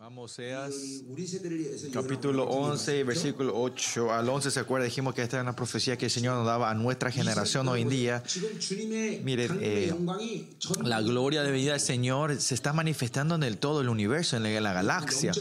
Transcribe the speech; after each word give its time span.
Vamos, 0.00 0.32
Seas, 0.32 0.72
capítulo 1.92 2.44
11, 2.44 3.04
versículo 3.04 3.52
8 3.54 4.10
al 4.10 4.30
11, 4.30 4.50
¿se 4.50 4.58
acuerda? 4.58 4.86
Dijimos 4.86 5.14
que 5.14 5.20
esta 5.20 5.36
es 5.36 5.42
una 5.42 5.54
profecía 5.54 5.98
que 5.98 6.06
el 6.06 6.10
Señor 6.10 6.36
nos 6.36 6.46
daba 6.46 6.70
a 6.70 6.74
nuestra 6.74 7.10
generación 7.10 7.68
hoy 7.68 7.82
en 7.82 7.90
día. 7.90 8.22
Miren, 9.22 9.58
eh, 9.60 9.94
la 10.82 11.02
gloria 11.02 11.42
de 11.42 11.52
vida 11.52 11.72
del 11.72 11.82
Señor 11.82 12.40
se 12.40 12.54
está 12.54 12.72
manifestando 12.72 13.34
en 13.34 13.42
el 13.42 13.58
todo 13.58 13.82
el 13.82 13.90
universo, 13.90 14.38
en 14.38 14.44
la, 14.44 14.50
en 14.50 14.62
la 14.62 14.72
galaxia. 14.72 15.32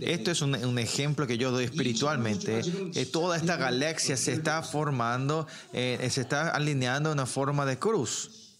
Esto 0.00 0.30
es 0.32 0.42
un, 0.42 0.56
un, 0.56 0.78
ejemplo 0.80 1.28
que 1.28 1.38
yo 1.38 1.52
doy 1.52 1.66
espiritualmente. 1.66 2.62
Eh, 2.96 3.06
toda 3.06 3.36
esta 3.36 3.56
galaxia 3.56 4.16
se 4.16 4.32
está 4.32 4.64
formando, 4.64 5.46
eh, 5.72 6.04
se 6.10 6.22
está 6.22 6.50
alineando 6.50 7.10
en 7.10 7.18
una 7.20 7.26
forma 7.26 7.64
de 7.64 7.78
cruz. 7.78 8.56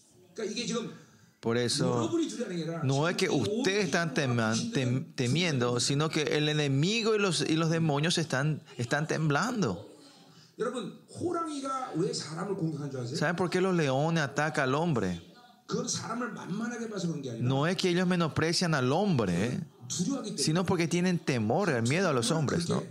Por 1.39 1.57
eso 1.57 2.11
no 2.83 3.07
es 3.07 3.15
que 3.15 3.29
ustedes 3.29 3.85
están 3.85 4.13
temiendo, 5.15 5.79
sino 5.79 6.09
que 6.09 6.23
el 6.23 6.49
enemigo 6.49 7.15
y 7.15 7.19
los, 7.19 7.41
y 7.41 7.55
los 7.55 7.69
demonios 7.69 8.17
están, 8.17 8.63
están 8.77 9.07
temblando. 9.07 9.87
¿Saben 13.13 13.35
por 13.35 13.49
qué 13.51 13.61
los 13.61 13.75
leones 13.75 14.23
atacan 14.23 14.63
al 14.69 14.75
hombre? 14.75 15.21
No 17.39 17.67
es 17.67 17.77
que 17.77 17.89
ellos 17.89 18.07
menosprecian 18.07 18.73
al 18.73 18.91
hombre, 18.91 19.59
sino 20.37 20.65
porque 20.65 20.87
tienen 20.87 21.19
temor, 21.19 21.69
el 21.69 21.83
miedo 21.83 22.09
a 22.09 22.13
los 22.13 22.31
hombres. 22.31 22.67
¿no? 22.67 22.83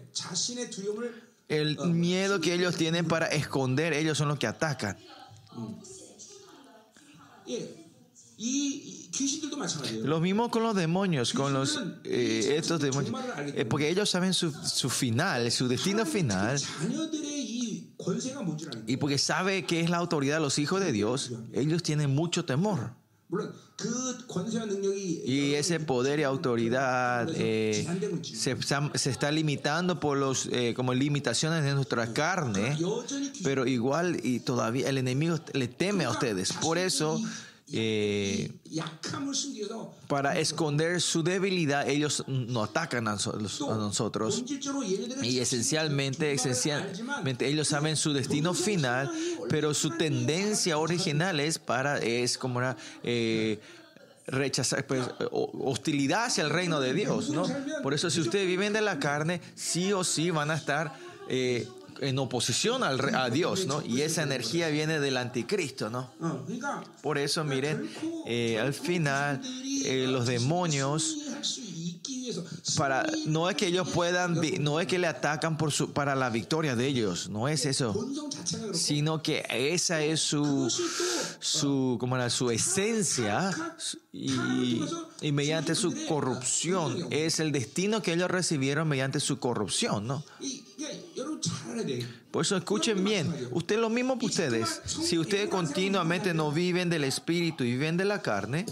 El 1.48 1.76
miedo 1.92 2.40
que 2.40 2.54
ellos 2.54 2.76
tienen 2.76 3.09
para 3.09 3.26
esconder, 3.26 3.92
ellos 3.92 4.16
son 4.16 4.28
los 4.28 4.38
que 4.38 4.46
atacan. 4.46 4.96
Los 10.02 10.20
mismos 10.20 10.50
con 10.50 10.62
los 10.62 10.76
demonios, 10.76 11.32
con 11.32 11.52
los 11.54 11.80
eh, 12.04 12.54
estos 12.56 12.80
demonios, 12.80 13.14
eh, 13.38 13.64
porque 13.64 13.88
ellos 13.88 14.10
saben 14.10 14.34
su, 14.34 14.52
su 14.52 14.90
final, 14.90 15.50
su 15.50 15.68
destino 15.68 16.04
final. 16.04 16.60
Y 18.87 18.96
porque 18.98 19.18
sabe 19.18 19.65
que 19.65 19.80
es 19.80 19.90
la 19.90 19.96
autoridad 19.96 20.37
de 20.37 20.43
los 20.43 20.59
hijos 20.59 20.80
de 20.80 20.93
Dios, 20.93 21.32
ellos 21.52 21.82
tienen 21.82 22.15
mucho 22.15 22.45
temor. 22.45 22.93
Y 25.26 25.54
ese 25.54 25.80
poder 25.80 26.21
y 26.21 26.23
autoridad 26.23 27.28
eh, 27.34 27.87
se, 28.23 28.56
se, 28.62 29.10
está 29.10 29.32
limitando 29.32 29.98
por 29.98 30.16
los 30.16 30.48
eh, 30.52 30.74
como 30.74 30.95
limitaciones 30.95 31.65
de 31.65 31.74
nuestra 31.74 32.12
carne, 32.12 32.78
pero 33.43 33.66
igual 33.66 34.21
y 34.23 34.40
todavía 34.40 34.88
el 34.88 34.98
enemigo 34.98 35.38
le 35.52 35.66
teme 35.66 36.04
a 36.04 36.10
ustedes. 36.10 36.52
Por 36.52 36.78
eso 36.78 37.21
para 40.06 40.38
esconder 40.38 41.00
su 41.00 41.24
debilidad, 41.24 41.88
ellos 41.88 42.22
no 42.28 42.62
atacan 42.62 43.09
a, 43.09 43.16
nosotros. 43.16 44.45
Y 45.22 45.40
esencialmente, 45.40 46.32
esencialmente, 46.32 47.48
ellos 47.48 47.66
saben 47.66 47.96
su 47.96 48.12
destino 48.12 48.54
final, 48.54 49.10
pero 49.48 49.74
su 49.74 49.90
tendencia 49.90 50.78
original 50.78 51.40
es 51.40 51.59
para, 51.59 51.98
es 51.98 52.38
como 52.38 52.59
una... 52.59 52.76
Eh, 53.02 53.60
rechazar, 54.28 54.84
pues, 54.88 55.09
hostilidad 55.30 56.24
hacia 56.24 56.42
el 56.42 56.50
reino 56.50 56.80
de 56.80 56.92
Dios, 56.92 57.30
¿no? 57.30 57.46
Por 57.84 57.94
eso 57.94 58.10
si 58.10 58.20
ustedes 58.20 58.44
viven 58.44 58.72
de 58.72 58.80
la 58.80 58.98
carne, 58.98 59.40
sí 59.54 59.92
o 59.92 60.02
sí 60.02 60.32
van 60.32 60.50
a 60.50 60.56
estar 60.56 60.96
eh, 61.28 61.68
en 62.01 62.19
oposición 62.19 62.83
al, 62.83 63.15
a 63.15 63.30
Dios, 63.30 63.66
¿no? 63.66 63.83
Y 63.83 64.03
esa 64.03 64.22
energía 64.22 64.69
viene 64.69 65.00
del 65.00 65.16
anticristo, 65.16 65.91
¿no? 65.91 66.11
Por 67.03 67.19
eso, 67.19 67.44
miren, 67.44 67.89
eh, 68.27 68.59
al 68.59 68.75
final 68.75 69.41
eh, 69.84 70.06
los 70.09 70.27
demonios 70.27 71.17
para 72.77 73.06
no 73.27 73.49
es 73.49 73.56
que 73.56 73.67
ellos 73.67 73.89
puedan 73.89 74.39
no 74.61 74.81
es 74.81 74.87
que 74.87 74.99
le 74.99 75.06
atacan 75.06 75.56
por 75.56 75.72
su 75.72 75.93
para 75.93 76.15
la 76.15 76.31
victoria 76.31 76.75
de 76.77 76.87
ellos 76.87 77.28
no 77.28 77.49
es 77.49 77.67
eso 77.67 77.94
sino 78.72 79.22
que 79.22 79.44
esa 79.49 80.03
es 80.03 80.21
su 80.21 80.71
su 81.41 81.97
como 82.01 82.17
era 82.17 82.31
su 82.31 82.51
esencia 82.51 83.51
y, 84.12 84.81
mediante 85.33 85.75
su 85.75 85.95
corrupción 86.06 87.06
es 87.11 87.41
el 87.41 87.53
destino 87.53 88.03
que 88.03 88.15
ellos 88.15 88.31
recibieron 88.31 88.89
mediante 88.89 89.21
su 89.21 89.39
corrupción 89.39 90.06
no 90.06 90.25
por 92.31 92.42
eso 92.44 92.56
escuchen 92.56 93.03
bien, 93.04 93.32
ustedes 93.53 93.81
lo 93.81 93.88
mismo 93.88 94.19
que 94.19 94.26
ustedes, 94.26 94.81
si 94.84 95.19
ustedes 95.19 95.48
continuamente 95.48 96.34
no 96.34 96.53
viven 96.53 96.91
del 96.91 97.04
espíritu 97.04 97.64
y 97.64 97.72
viven 97.72 97.97
de 97.97 98.04
la 98.04 98.20
carne, 98.20 98.66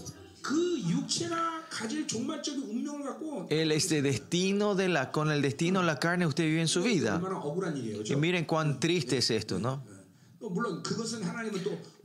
el 3.49 3.73
este 3.73 4.03
destino 4.03 4.75
de 4.75 4.89
la, 4.89 5.11
con 5.11 5.31
el 5.31 5.41
destino 5.43 5.81
de 5.81 5.87
la 5.87 5.99
carne 5.99 6.27
usted 6.27 6.45
vive 6.45 6.61
en 6.61 6.69
su 6.69 6.83
vida. 6.83 7.21
Y 8.05 8.17
miren 8.17 8.45
cuán 8.45 8.79
triste 8.79 9.19
es 9.19 9.31
esto, 9.31 9.59
¿no? 9.59 9.83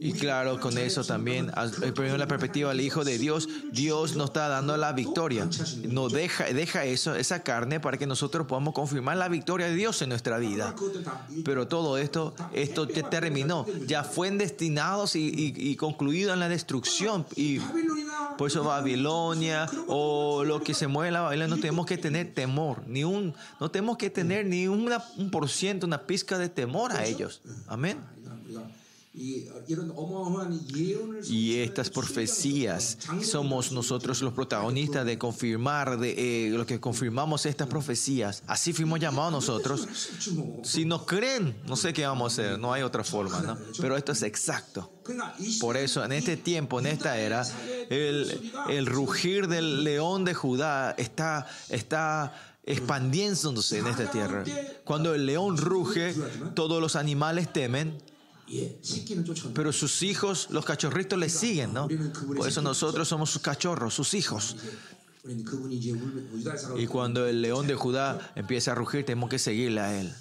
Y 0.01 0.13
claro, 0.13 0.61
con 0.61 0.77
eso 0.77 1.03
también, 1.03 1.51
eh, 1.83 1.91
poniendo 1.91 2.17
la 2.17 2.27
perspectiva 2.27 2.71
al 2.71 2.79
Hijo 2.79 3.03
de 3.03 3.17
Dios, 3.17 3.49
Dios 3.73 4.15
nos 4.15 4.27
está 4.27 4.47
dando 4.47 4.77
la 4.77 4.93
victoria. 4.93 5.49
No 5.89 6.07
deja, 6.07 6.45
deja 6.45 6.85
eso, 6.85 7.15
esa 7.15 7.43
carne 7.43 7.81
para 7.81 7.97
que 7.97 8.07
nosotros 8.07 8.47
podamos 8.47 8.73
confirmar 8.73 9.17
la 9.17 9.27
victoria 9.27 9.67
de 9.67 9.75
Dios 9.75 10.01
en 10.01 10.09
nuestra 10.09 10.37
vida. 10.37 10.73
Pero 11.43 11.67
todo 11.67 11.97
esto, 11.97 12.33
esto 12.53 12.87
ya 12.87 13.09
terminó. 13.09 13.65
Ya 13.85 14.05
fue 14.05 14.31
destinados 14.31 15.15
y, 15.15 15.53
y, 15.55 15.75
concluido 15.75 16.33
en 16.33 16.39
la 16.39 16.47
destrucción. 16.47 17.25
Y 17.35 17.59
por 18.37 18.47
eso 18.47 18.63
Babilonia 18.63 19.69
o 19.87 20.45
lo 20.45 20.63
que 20.63 20.73
se 20.73 20.87
mueve 20.87 21.09
en 21.09 21.15
la 21.15 21.21
Babilonia, 21.21 21.55
no 21.55 21.61
tenemos 21.61 21.85
que 21.85 21.97
tener 21.97 22.33
temor. 22.33 22.83
Ni 22.87 23.03
un, 23.03 23.33
no 23.59 23.69
tenemos 23.69 23.97
que 23.97 24.09
tener 24.09 24.45
ni 24.45 24.67
una, 24.67 25.03
un 25.17 25.29
por 25.29 25.49
ciento, 25.49 25.85
una 25.85 26.03
pizca 26.03 26.37
de 26.37 26.47
temor 26.47 26.93
a 26.93 27.05
ellos. 27.05 27.41
Amén. 27.67 27.97
Y 31.29 31.55
estas 31.59 31.89
profecías 31.89 32.97
somos 33.21 33.71
nosotros 33.71 34.21
los 34.21 34.33
protagonistas 34.33 35.05
de 35.05 35.17
confirmar, 35.17 35.99
de 35.99 36.47
eh, 36.47 36.49
lo 36.51 36.65
que 36.65 36.79
confirmamos 36.79 37.45
estas 37.45 37.67
profecías. 37.67 38.43
Así 38.47 38.71
fuimos 38.71 38.99
llamados 38.99 39.31
nosotros. 39.31 39.87
Si 40.63 40.85
nos 40.85 41.05
creen, 41.05 41.55
no 41.67 41.75
sé 41.75 41.91
qué 41.91 42.05
vamos 42.05 42.37
a 42.37 42.41
hacer, 42.41 42.59
no 42.59 42.71
hay 42.71 42.83
otra 42.83 43.03
forma, 43.03 43.41
¿no? 43.41 43.57
Pero 43.79 43.97
esto 43.97 44.13
es 44.13 44.23
exacto. 44.23 44.91
Por 45.59 45.75
eso, 45.75 46.03
en 46.03 46.13
este 46.13 46.37
tiempo, 46.37 46.79
en 46.79 46.85
esta 46.85 47.17
era, 47.17 47.45
el, 47.89 48.51
el 48.69 48.85
rugir 48.85 49.47
del 49.47 49.83
león 49.83 50.23
de 50.23 50.33
Judá 50.33 50.91
está, 50.97 51.47
está 51.69 52.33
expandiéndose 52.63 53.79
en 53.79 53.87
esta 53.87 54.09
tierra. 54.11 54.43
Cuando 54.83 55.13
el 55.15 55.25
león 55.25 55.57
ruge, 55.57 56.13
todos 56.53 56.81
los 56.81 56.95
animales 56.95 57.51
temen 57.51 57.97
pero 59.53 59.71
sus 59.71 60.01
hijos, 60.03 60.47
los 60.49 60.65
cachorritos 60.65 61.17
le 61.19 61.29
siguen, 61.29 61.73
¿no? 61.73 61.87
Por 62.35 62.47
eso 62.47 62.61
nosotros 62.61 63.07
somos 63.07 63.29
sus 63.29 63.41
cachorros, 63.41 63.93
sus 63.93 64.13
hijos. 64.13 64.55
Y 66.77 66.87
cuando 66.87 67.27
el 67.27 67.41
león 67.41 67.67
de 67.67 67.75
Judá 67.75 68.31
empieza 68.35 68.71
a 68.71 68.75
rugir, 68.75 69.05
tenemos 69.05 69.29
que 69.29 69.37
seguirle 69.37 69.81
a 69.81 69.99
él. 69.99 70.13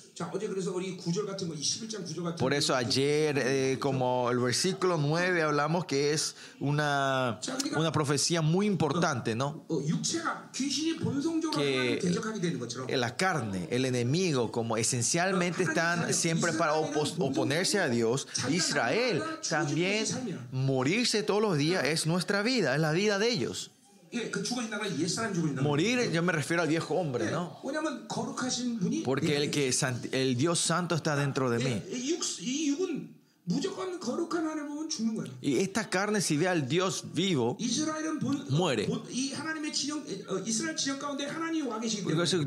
Por 2.38 2.54
eso 2.54 2.75
ayer, 2.75 3.38
eh, 3.38 3.78
como 3.78 4.31
el 4.31 4.38
versículo 4.38 4.98
9, 4.98 5.42
hablamos 5.42 5.84
que 5.84 6.12
es 6.12 6.34
una, 6.58 7.38
una 7.76 7.92
profecía 7.92 8.42
muy 8.42 8.66
importante, 8.66 9.37
¿no? 9.37 9.64
Que 11.54 12.97
la 12.97 13.16
carne, 13.16 13.69
el 13.70 13.84
enemigo, 13.84 14.50
como 14.50 14.76
esencialmente 14.76 15.62
están 15.62 16.12
siempre 16.12 16.53
para 16.53 16.75
oponerse 16.75 17.78
a 17.78 17.88
Dios, 17.88 18.26
Israel 18.50 19.22
también 19.48 20.06
morirse 20.50 21.22
todos 21.22 21.41
los 21.41 21.56
días 21.56 21.84
es 21.84 22.06
nuestra 22.06 22.42
vida, 22.42 22.75
es 22.75 22.81
la 22.81 22.91
vida 22.91 23.20
de 23.20 23.31
ellos. 23.31 23.70
Morir, 25.62 26.10
yo 26.12 26.22
me 26.22 26.32
refiero 26.32 26.62
al 26.62 26.69
viejo 26.69 26.94
hombre, 26.94 27.31
¿no? 27.31 27.58
Porque 29.05 29.37
el, 29.37 29.50
que, 29.50 29.72
el 30.12 30.37
Dios 30.37 30.58
Santo 30.60 30.94
está 30.94 31.16
dentro 31.16 31.50
de 31.50 31.58
mí. 31.58 31.82
Y 35.40 35.58
esta 35.58 35.88
carne, 35.88 36.20
si 36.20 36.36
ve 36.36 36.48
al 36.48 36.68
Dios 36.68 37.04
vivo, 37.14 37.56
muere. 38.50 38.86
Porque 38.86 39.12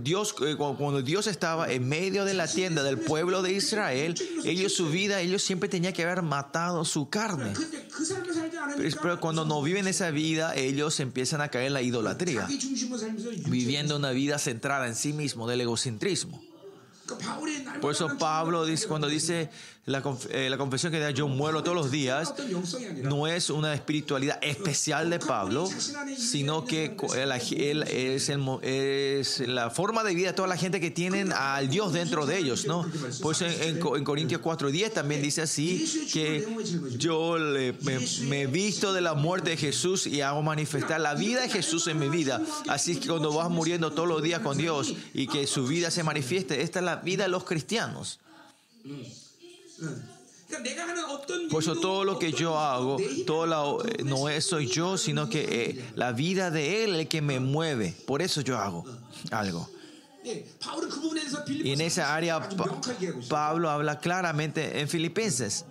Dios, 0.03 0.35
eh, 0.41 0.55
cuando 0.57 1.01
Dios 1.01 1.27
estaba 1.27 1.71
en 1.71 1.89
medio 1.89 2.23
de 2.23 2.33
la 2.33 2.47
tienda 2.47 2.83
del 2.83 2.99
pueblo 2.99 3.41
de 3.41 3.53
Israel, 3.53 4.15
ellos 4.43 4.73
su 4.73 4.89
vida, 4.89 5.21
ellos 5.21 5.41
siempre 5.41 5.69
tenían 5.69 5.93
que 5.93 6.03
haber 6.03 6.21
matado 6.21 6.85
su 6.85 7.09
carne. 7.09 7.53
Pero 9.01 9.19
cuando 9.19 9.43
no 9.45 9.61
viven 9.63 9.87
esa 9.87 10.11
vida, 10.11 10.55
ellos 10.55 10.99
empiezan 10.99 11.41
a 11.41 11.49
caer 11.49 11.67
en 11.67 11.73
la 11.73 11.81
idolatría, 11.81 12.47
viviendo 13.47 13.95
una 13.95 14.11
vida 14.11 14.37
centrada 14.37 14.87
en 14.87 14.95
sí 14.95 15.13
mismo, 15.13 15.47
del 15.47 15.61
egocentrismo. 15.61 16.41
Por 17.81 17.91
eso 17.91 18.17
Pablo 18.17 18.65
dice, 18.65 18.87
cuando 18.87 19.07
dice 19.07 19.49
la, 19.85 20.03
conf 20.03 20.27
eh, 20.29 20.47
la, 20.47 20.59
confesión 20.59 20.91
que 20.91 20.99
da 20.99 21.11
John 21.15 21.35
Muelo 21.35 21.63
todos 21.63 21.75
los 21.75 21.89
días 21.89 22.35
no 23.01 23.25
es 23.25 23.49
una 23.49 23.73
espiritualidad 23.73 24.37
especial 24.43 25.09
de 25.09 25.17
Pablo, 25.17 25.67
sino 26.15 26.65
que 26.65 26.95
él, 27.15 27.31
eh, 27.31 27.71
él 27.71 27.83
es, 27.87 28.29
el, 28.29 28.45
es, 28.61 29.39
la 29.39 29.71
forma 29.71 30.03
de 30.03 30.13
vida 30.13 30.27
de 30.27 30.33
toda 30.33 30.47
la 30.47 30.55
gente 30.55 30.79
que 30.79 30.91
tienen 30.91 31.33
al 31.33 31.67
Dios 31.67 31.93
dentro 31.93 32.27
de 32.27 32.37
ellos, 32.37 32.67
¿no? 32.67 32.87
Pues 33.23 33.41
en, 33.41 33.51
en, 33.53 33.77
en 33.77 34.03
Corintios 34.03 34.39
4.10 34.39 34.91
también 34.91 35.19
dice 35.19 35.41
así 35.41 36.07
que 36.13 36.47
yo 36.99 37.39
le, 37.39 37.73
me, 37.81 37.97
me, 38.27 38.45
visto 38.45 38.93
de 38.93 39.01
la 39.01 39.15
muerte 39.15 39.49
de 39.49 39.57
Jesús 39.57 40.05
y 40.05 40.21
hago 40.21 40.43
manifestar 40.43 41.01
la 41.01 41.15
vida 41.15 41.41
de 41.41 41.49
Jesús 41.49 41.87
en 41.87 41.97
mi 41.97 42.09
vida. 42.09 42.39
Así 42.67 42.97
que 42.97 43.07
cuando 43.07 43.33
vas 43.33 43.49
muriendo 43.49 43.91
todos 43.91 44.07
los 44.07 44.21
días 44.21 44.41
con 44.41 44.59
Dios 44.59 44.93
y 45.15 45.25
que 45.25 45.47
su 45.47 45.65
vida 45.65 45.89
se 45.89 46.03
manifieste, 46.03 46.61
esta 46.61 46.77
es 46.77 46.85
la 46.85 46.97
vida 46.97 47.23
de 47.23 47.29
los 47.29 47.45
cristianos. 47.45 48.19
Por 51.49 51.63
eso 51.63 51.75
todo 51.75 52.03
lo 52.03 52.19
que 52.19 52.31
yo 52.31 52.57
hago, 52.57 52.97
todo 53.25 53.85
eh, 53.85 54.03
no 54.03 54.25
soy 54.41 54.67
yo, 54.67 54.97
sino 54.97 55.29
que 55.29 55.63
eh, 55.63 55.85
la 55.95 56.11
vida 56.11 56.51
de 56.51 56.83
Él 56.83 56.95
es 56.95 57.07
que 57.07 57.21
me 57.21 57.39
mueve. 57.39 57.95
Por 58.05 58.21
eso 58.21 58.41
yo 58.41 58.57
hago 58.57 58.85
algo. 59.31 59.69
Y 61.47 61.71
en 61.71 61.81
esa 61.81 62.13
área 62.13 62.47
Pablo 63.29 63.69
habla 63.69 63.99
claramente 63.99 64.79
en 64.79 64.87
Filipenses. 64.87 65.65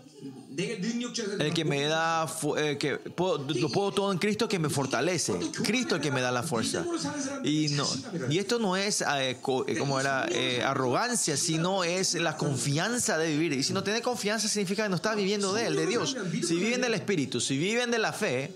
El 0.56 1.54
que 1.54 1.64
me 1.64 1.84
da, 1.84 2.26
eh, 2.56 2.76
que 2.76 2.96
puedo, 2.96 3.38
lo 3.38 3.68
puedo 3.70 3.92
todo 3.92 4.12
en 4.12 4.18
Cristo 4.18 4.48
que 4.48 4.58
me 4.58 4.68
fortalece. 4.68 5.38
Cristo 5.62 5.96
el 5.96 6.00
que 6.00 6.10
me 6.10 6.20
da 6.20 6.32
la 6.32 6.42
fuerza. 6.42 6.84
Y, 7.44 7.68
no, 7.68 7.86
y 8.28 8.38
esto 8.38 8.58
no 8.58 8.76
es 8.76 9.00
eh, 9.02 9.30
eh, 9.30 9.36
como 9.78 10.00
era 10.00 10.26
eh, 10.30 10.62
arrogancia, 10.62 11.36
sino 11.36 11.84
es 11.84 12.14
la 12.14 12.36
confianza 12.36 13.16
de 13.16 13.28
vivir. 13.28 13.52
Y 13.52 13.62
si 13.62 13.72
no 13.72 13.84
tiene 13.84 14.02
confianza 14.02 14.48
significa 14.48 14.82
que 14.82 14.88
no 14.88 14.96
está 14.96 15.14
viviendo 15.14 15.52
de 15.52 15.66
Él, 15.66 15.76
de 15.76 15.86
Dios. 15.86 16.16
Si 16.46 16.56
viven 16.56 16.80
del 16.80 16.94
Espíritu, 16.94 17.40
si 17.40 17.56
viven 17.56 17.90
de 17.90 17.98
la 17.98 18.12
fe, 18.12 18.52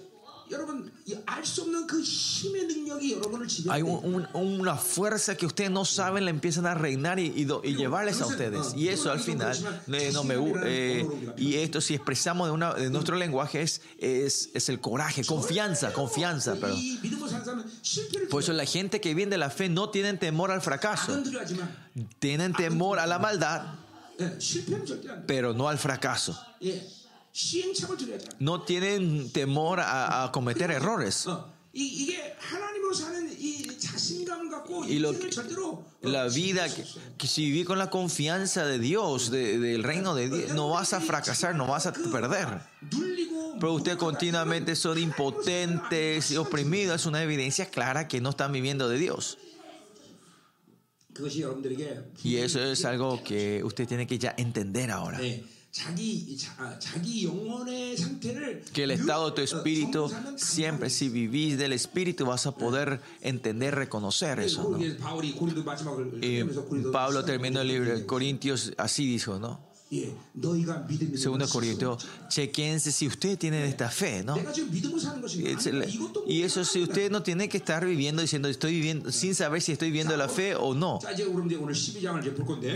hay 3.70 3.82
una 3.82 4.76
fuerza 4.76 5.37
que 5.37 5.46
ustedes 5.46 5.70
no 5.70 5.85
saben, 5.85 6.25
la 6.25 6.31
empiezan 6.31 6.67
a 6.67 6.75
reinar 6.75 7.19
y, 7.19 7.46
llevarles 7.75 8.20
a 8.20 8.26
ustedes. 8.26 8.75
Y 8.76 8.88
eso 8.88 9.11
al 9.11 9.20
final, 9.20 9.56
no 10.12 10.25
me, 10.25 10.35
eh, 10.64 11.08
y 11.37 11.55
esto 11.55 11.81
si 11.81 11.94
expresamos 11.94 12.50
de, 12.76 12.82
de 12.82 12.91
nuestro 12.91 13.17
lenguaje 13.17 13.62
es, 13.62 13.81
es, 13.99 14.69
el 14.69 14.81
coraje, 14.81 15.25
confianza, 15.25 15.93
confianza. 15.93 16.56
Pero. 16.61 16.75
Por 18.31 18.43
eso 18.43 18.52
la 18.52 18.67
gente 18.67 19.00
que 19.00 19.14
viene 19.14 19.31
de 19.31 19.38
la 19.38 19.50
fe 19.50 19.69
no 19.69 19.91
tienen 19.91 20.19
temor 20.19 20.50
al 20.50 20.61
fracaso, 20.61 21.23
tienen 22.19 22.52
temor 22.52 22.99
a 22.99 23.06
la 23.06 23.19
maldad, 23.19 23.75
pero 25.26 25.55
no 25.55 25.69
al 25.69 25.79
fracaso 25.79 26.38
no 28.38 28.62
tienen 28.62 29.31
temor 29.31 29.81
a, 29.81 30.31
cometer 30.32 30.70
errores. 30.70 31.26
Y 31.72 32.16
la 36.02 36.28
vida, 36.28 36.66
que, 37.19 37.26
si 37.26 37.46
vivís 37.46 37.66
con 37.66 37.78
la 37.78 37.90
confianza 37.90 38.64
de 38.64 38.78
Dios, 38.78 39.32
del 39.32 39.82
reino 39.82 40.14
de 40.14 40.28
Dios, 40.28 40.54
no 40.54 40.70
vas 40.70 40.92
a 40.92 41.00
fracasar, 41.00 41.56
no 41.56 41.66
vas 41.66 41.86
a 41.86 41.92
perder. 41.92 42.60
Pero 43.58 43.72
ustedes 43.72 43.96
continuamente 43.96 44.76
son 44.76 44.98
impotentes 44.98 46.31
y 46.31 46.36
oprimidos, 46.36 47.00
es 47.00 47.06
una 47.06 47.22
evidencia 47.22 47.66
clara 47.66 48.06
que 48.06 48.20
no 48.20 48.31
están 48.31 48.52
viviendo 48.52 48.88
de 48.88 48.98
Dios. 48.98 49.38
Y 52.22 52.36
eso 52.36 52.60
es 52.60 52.84
algo 52.84 53.22
que 53.25 53.62
usted 53.64 53.88
tiene 53.88 54.06
que 54.06 54.19
ya 54.19 54.34
entender 54.36 54.90
ahora. 54.92 55.19
Sí. 55.19 55.44
Que 58.72 58.84
el 58.84 58.90
estado 58.92 59.30
de 59.30 59.32
tu 59.32 59.42
espíritu, 59.42 60.10
siempre 60.36 60.88
si 60.88 61.08
vivís 61.08 61.58
del 61.58 61.72
espíritu, 61.72 62.26
vas 62.26 62.46
a 62.46 62.52
poder 62.52 63.00
entender, 63.20 63.74
reconocer 63.74 64.38
eso. 64.38 64.78
Pablo 66.92 67.24
terminó 67.24 67.60
el 67.60 67.68
libro 67.68 67.98
de 67.98 68.06
Corintios, 68.06 68.72
así 68.76 69.06
dijo, 69.06 69.38
¿no? 69.38 69.73
Segundo 71.17 71.49
Corintios, 71.49 72.06
chequense 72.29 72.91
si 72.91 73.06
usted 73.06 73.38
tiene 73.38 73.67
esta 73.67 73.88
fe, 73.88 74.23
¿no? 74.25 74.37
Eh, 74.37 74.46
y 76.26 76.43
eso 76.43 76.64
si 76.64 76.82
usted 76.82 77.11
no 77.11 77.23
tiene 77.23 77.49
que 77.49 77.58
estar 77.58 77.85
viviendo 77.85 78.23
diciendo 78.23 78.49
estoy 78.49 78.75
viviendo 78.75 79.12
sin 79.12 79.35
saber 79.35 79.62
si 79.62 79.73
estoy 79.73 79.88
viviendo 79.88 80.17
la 80.17 80.29
fe 80.29 80.55
o 80.55 80.75
no. 80.75 80.99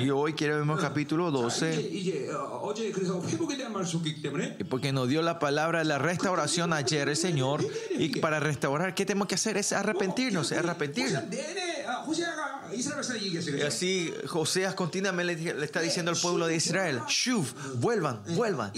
Y 0.00 0.10
hoy 0.10 0.32
quiero 0.34 0.64
ver 0.64 0.76
el 0.76 0.82
capítulo 0.82 1.30
12. 1.30 1.90
Eh, 4.60 4.64
porque 4.68 4.92
nos 4.92 5.08
dio 5.08 5.22
la 5.22 5.38
palabra 5.38 5.80
de 5.80 5.84
la 5.84 5.98
restauración 5.98 6.72
ayer 6.72 7.08
el 7.08 7.16
Señor 7.16 7.66
y 7.98 8.08
para 8.20 8.40
restaurar 8.40 8.94
qué 8.94 9.04
tenemos 9.04 9.28
que 9.28 9.34
hacer 9.34 9.56
es 9.56 9.72
arrepentirnos, 9.72 10.52
arrepentirnos. 10.52 11.24
Y 12.78 13.62
así 13.62 14.12
Joseas 14.26 14.74
continuamente 14.74 15.54
le, 15.54 15.64
está 15.64 15.80
diciendo 15.80 16.10
al 16.10 16.16
pueblo 16.16 16.46
de 16.46 16.56
Israel, 16.56 17.00
Shuv, 17.08 17.46
vuelvan, 17.74 18.22
vuelvan. 18.28 18.72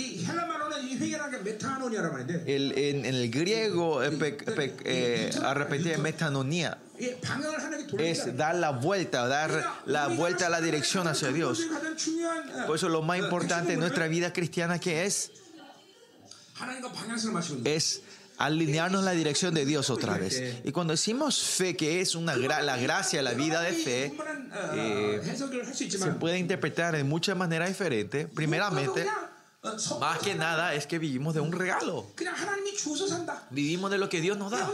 En, 2.47 3.05
el 3.05 3.31
griego, 3.31 4.01
arrepentir 4.01 5.93
es 5.93 5.99
metanonía 5.99 6.79
es 7.99 8.37
dar 8.37 8.55
la 8.55 8.71
vuelta, 8.71 9.27
dar 9.27 9.65
la 9.87 10.09
vuelta 10.09 10.47
a 10.47 10.51
la 10.51 10.61
dirección 10.61 11.09
hacia 11.09 11.33
Dios. 11.33 11.67
Por 12.67 12.77
eso 12.77 12.89
lo 12.89 13.03
más 13.03 13.19
importante 13.19 13.73
en 13.73 13.81
nuestra 13.81 14.07
vida 14.07 14.33
cristiana 14.33 14.79
que 14.79 15.07
es 15.07 15.33
es 17.65 18.03
alinearnos 18.41 19.05
la 19.05 19.13
dirección 19.13 19.53
de 19.53 19.67
Dios 19.67 19.91
otra 19.91 20.17
vez. 20.17 20.43
Y 20.65 20.73
cuando 20.73 20.93
decimos 20.93 21.43
fe, 21.43 21.77
que 21.77 22.01
es 22.01 22.15
una 22.15 22.35
gra 22.37 22.63
la 22.63 22.79
gracia, 22.79 23.23
la 23.23 23.35
vida 23.35 23.61
de 23.61 23.73
fe, 23.73 24.15
eh, 24.75 25.37
se 25.91 26.13
puede 26.13 26.39
interpretar 26.39 26.97
de 26.97 27.05
muchas 27.05 27.37
maneras 27.37 27.69
diferentes. 27.69 28.29
Primeramente, 28.35 29.07
más 30.01 30.19
que 30.21 30.35
nada 30.35 30.75
es 30.75 30.87
que 30.87 30.99
vivimos 30.99 31.35
de 31.35 31.41
un 31.41 31.53
regalo. 31.53 32.07
Vivimos 33.51 33.91
de 33.91 33.99
lo 33.99 34.09
que 34.09 34.23
Dios 34.23 34.39
nos 34.39 34.51
da. 34.51 34.71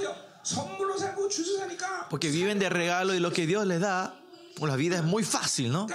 Porque 2.09 2.31
viven 2.31 2.61
de 2.61 2.69
regalo 2.69 3.15
y 3.15 3.19
lo 3.19 3.33
que 3.33 3.49
Dios 3.49 3.67
les 3.67 3.81
da, 3.81 4.15
pues 4.55 4.71
la 4.71 4.77
vida 4.77 4.97
es 4.97 5.03
muy 5.03 5.25
fácil, 5.25 5.73
¿no? 5.73 5.89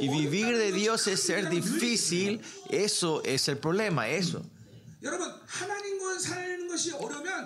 Y 0.00 0.08
vivir 0.08 0.56
de 0.56 0.72
Dios 0.72 1.06
es 1.08 1.22
ser 1.22 1.50
difícil, 1.50 2.40
eso 2.70 3.22
es 3.22 3.48
el 3.48 3.58
problema, 3.58 4.08
eso. 4.08 4.42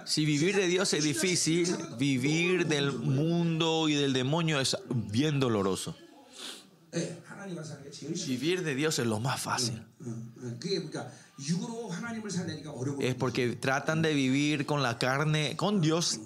Si 0.05 0.25
vivir 0.25 0.56
de 0.56 0.66
Dios 0.66 0.93
es 0.94 1.05
difícil, 1.05 1.76
vivir 1.99 2.66
del 2.66 2.93
mundo 2.93 3.88
y 3.88 3.94
del 3.94 4.12
demonio 4.12 4.60
es 4.60 4.76
bien 4.88 5.41
doloroso. 5.41 5.96
Vivir 8.27 8.62
de 8.62 8.74
Dios 8.74 8.98
es 8.98 9.06
lo 9.06 9.20
más 9.20 9.41
fácil. 9.41 9.82
Es 13.00 13.15
porque 13.15 13.56
tratan 13.56 14.03
de 14.03 14.15
vivir 14.15 14.67
con 14.67 14.82
la 14.82 14.98
carne, 14.98 15.56
con 15.56 15.81
Dios, 15.81 16.20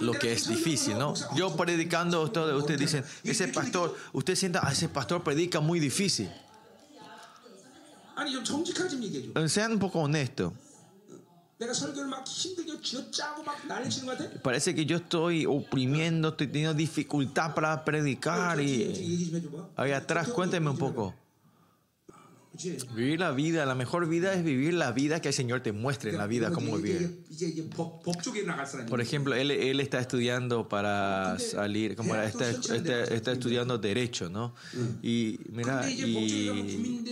lo 0.00 0.12
que 0.12 0.32
es 0.32 0.48
difícil, 0.48 0.98
¿no? 0.98 1.14
Yo 1.34 1.56
predicando, 1.56 2.22
ustedes 2.22 2.78
dicen, 2.78 3.04
ese 3.24 3.48
pastor, 3.48 3.96
usted 4.12 4.36
sienta, 4.36 4.60
ah, 4.62 4.72
ese 4.72 4.88
pastor 4.88 5.22
predica 5.22 5.60
muy 5.60 5.80
difícil. 5.80 6.30
아니 8.21 8.31
좀 8.31 8.43
정직하게 8.43 8.89
좀 8.89 9.03
얘기해 9.03 9.33
줘. 9.33 9.39
Eh, 9.39 9.45
Sean 9.45 9.71
un 9.73 9.79
poco 9.79 9.99
honestos. 10.01 10.51
내가 11.59 11.73
설교를 11.73 12.07
막 12.07 12.23
힘들게 12.27 12.79
쥐어짜고 12.81 13.41
막 13.43 13.65
난리치는 13.67 14.05
것 14.05 14.17
같아? 14.17 14.41
Parece 14.43 14.75
que 14.75 14.85
yo 14.85 14.97
estoy 14.97 15.45
oprimiendo, 15.47 16.29
estoy 16.29 16.47
teniendo 16.47 16.75
dificultad 16.77 17.55
para 17.55 17.83
predicar 17.83 18.57
뒤에 18.57 18.93
y 18.93 19.11
얘기 19.13 19.25
좀 19.25 19.35
해줘봐. 19.37 19.69
ahí 19.75 19.91
atrás, 19.91 20.29
cuénteme 20.29 20.69
un 20.69 20.77
poco. 20.77 21.15
Vivir 22.94 23.18
la 23.18 23.32
vida, 23.32 23.64
la 23.64 23.74
mejor 23.74 24.06
vida 24.08 24.34
es 24.34 24.44
vivir 24.44 24.74
la 24.74 24.92
vida 24.92 25.20
que 25.20 25.28
el 25.28 25.34
Señor 25.34 25.62
te 25.62 25.72
muestre 25.72 26.10
en 26.10 26.18
la 26.18 26.26
vida, 26.26 26.50
cómo 26.50 26.76
vivir. 26.76 27.24
Por 28.88 29.00
ejemplo, 29.00 29.34
él, 29.34 29.50
él 29.50 29.80
está 29.80 30.00
estudiando 30.00 30.68
para 30.68 31.38
salir, 31.38 31.96
como 31.96 32.14
está, 32.14 32.50
está, 32.50 33.04
está, 33.04 33.32
estudiando 33.32 33.78
derecho, 33.78 34.28
¿no? 34.28 34.54
Y 35.02 35.40
mira, 35.50 35.90
y... 35.90 37.04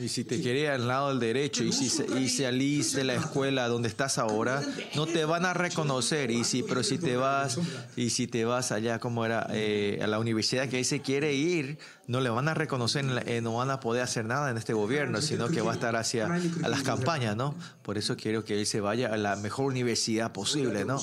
Y 0.00 0.08
si 0.08 0.24
te 0.24 0.40
querés 0.40 0.70
al 0.70 0.88
lado 0.88 1.08
del 1.10 1.20
derecho 1.20 1.62
y 1.62 1.72
si, 1.72 1.86
y 2.18 2.28
salís 2.28 2.92
de 2.92 3.04
la 3.04 3.14
escuela 3.14 3.68
donde 3.68 3.88
estás 3.88 4.18
ahora, 4.18 4.62
no 4.94 5.06
te 5.06 5.24
van 5.24 5.44
a 5.44 5.54
reconocer. 5.54 6.30
Y 6.30 6.44
si, 6.44 6.62
pero 6.62 6.82
si 6.82 6.98
te 6.98 7.16
vas, 7.16 7.58
y 7.96 8.10
si 8.10 8.26
te 8.26 8.44
vas 8.44 8.72
allá 8.72 8.98
como 8.98 9.24
era 9.24 9.46
eh, 9.50 10.00
a 10.02 10.06
la 10.06 10.18
universidad 10.18 10.68
que 10.68 10.78
ahí 10.78 10.84
se 10.84 11.00
quiere 11.00 11.34
ir, 11.34 11.78
no 12.06 12.20
le 12.20 12.30
van 12.30 12.48
a 12.48 12.54
reconocer, 12.54 13.04
eh, 13.26 13.40
no 13.40 13.54
van 13.54 13.70
a 13.70 13.78
poder 13.78 14.02
hacer 14.02 14.24
nada 14.24 14.50
en 14.50 14.56
este 14.56 14.72
gobierno, 14.72 15.22
sino 15.22 15.48
que 15.48 15.60
va 15.60 15.70
a 15.70 15.74
estar 15.74 15.94
hacia 15.94 16.28
las 16.28 16.82
campañas, 16.82 17.36
¿no? 17.36 17.54
Por 17.82 17.98
eso 17.98 18.16
quiero 18.16 18.44
que 18.44 18.58
él 18.58 18.66
se 18.66 18.80
vaya 18.80 19.12
a 19.12 19.16
la 19.16 19.36
mejor 19.36 19.66
universidad 19.66 20.32
posible, 20.32 20.84
¿no? 20.84 21.00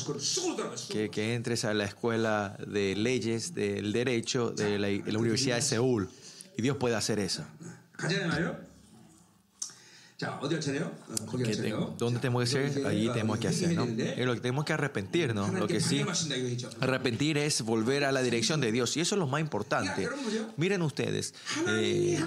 Que, 0.89 1.09
que 1.09 1.35
entres 1.35 1.63
a 1.63 1.73
la 1.73 1.85
escuela 1.85 2.57
de 2.67 2.95
leyes, 2.95 3.53
del 3.53 3.93
derecho 3.93 4.51
de 4.51 4.77
la 4.79 5.19
Universidad 5.19 5.55
de 5.55 5.61
Seúl. 5.61 6.09
Y 6.57 6.61
Dios 6.61 6.77
puede 6.77 6.95
hacer 6.95 7.19
eso. 7.19 7.43
가잖아요. 7.97 8.66
Que 10.17 11.55
te, 11.55 12.19
tenemos 12.19 12.49
que 12.49 12.71
ser, 12.71 12.87
allí 12.87 13.07
tenemos 13.09 13.37
que 13.37 13.49
hacer. 13.49 13.73
¿no? 13.73 13.83
Es 13.83 14.25
lo 14.25 14.33
que 14.33 14.39
tenemos 14.39 14.65
que 14.65 14.73
arrepentirnos. 14.73 15.53
Lo 15.57 15.67
que 15.67 15.79
sí, 15.79 16.03
arrepentir 16.79 17.37
es 17.37 17.61
volver 17.61 18.03
a 18.03 18.11
la 18.11 18.23
dirección 18.23 18.59
de 18.59 18.71
Dios. 18.71 18.97
Y 18.97 19.01
eso 19.01 19.13
es 19.13 19.19
lo 19.19 19.27
más 19.27 19.41
importante. 19.41 20.09
Miren 20.55 20.81
ustedes, 20.81 21.35
eh, 21.67 22.19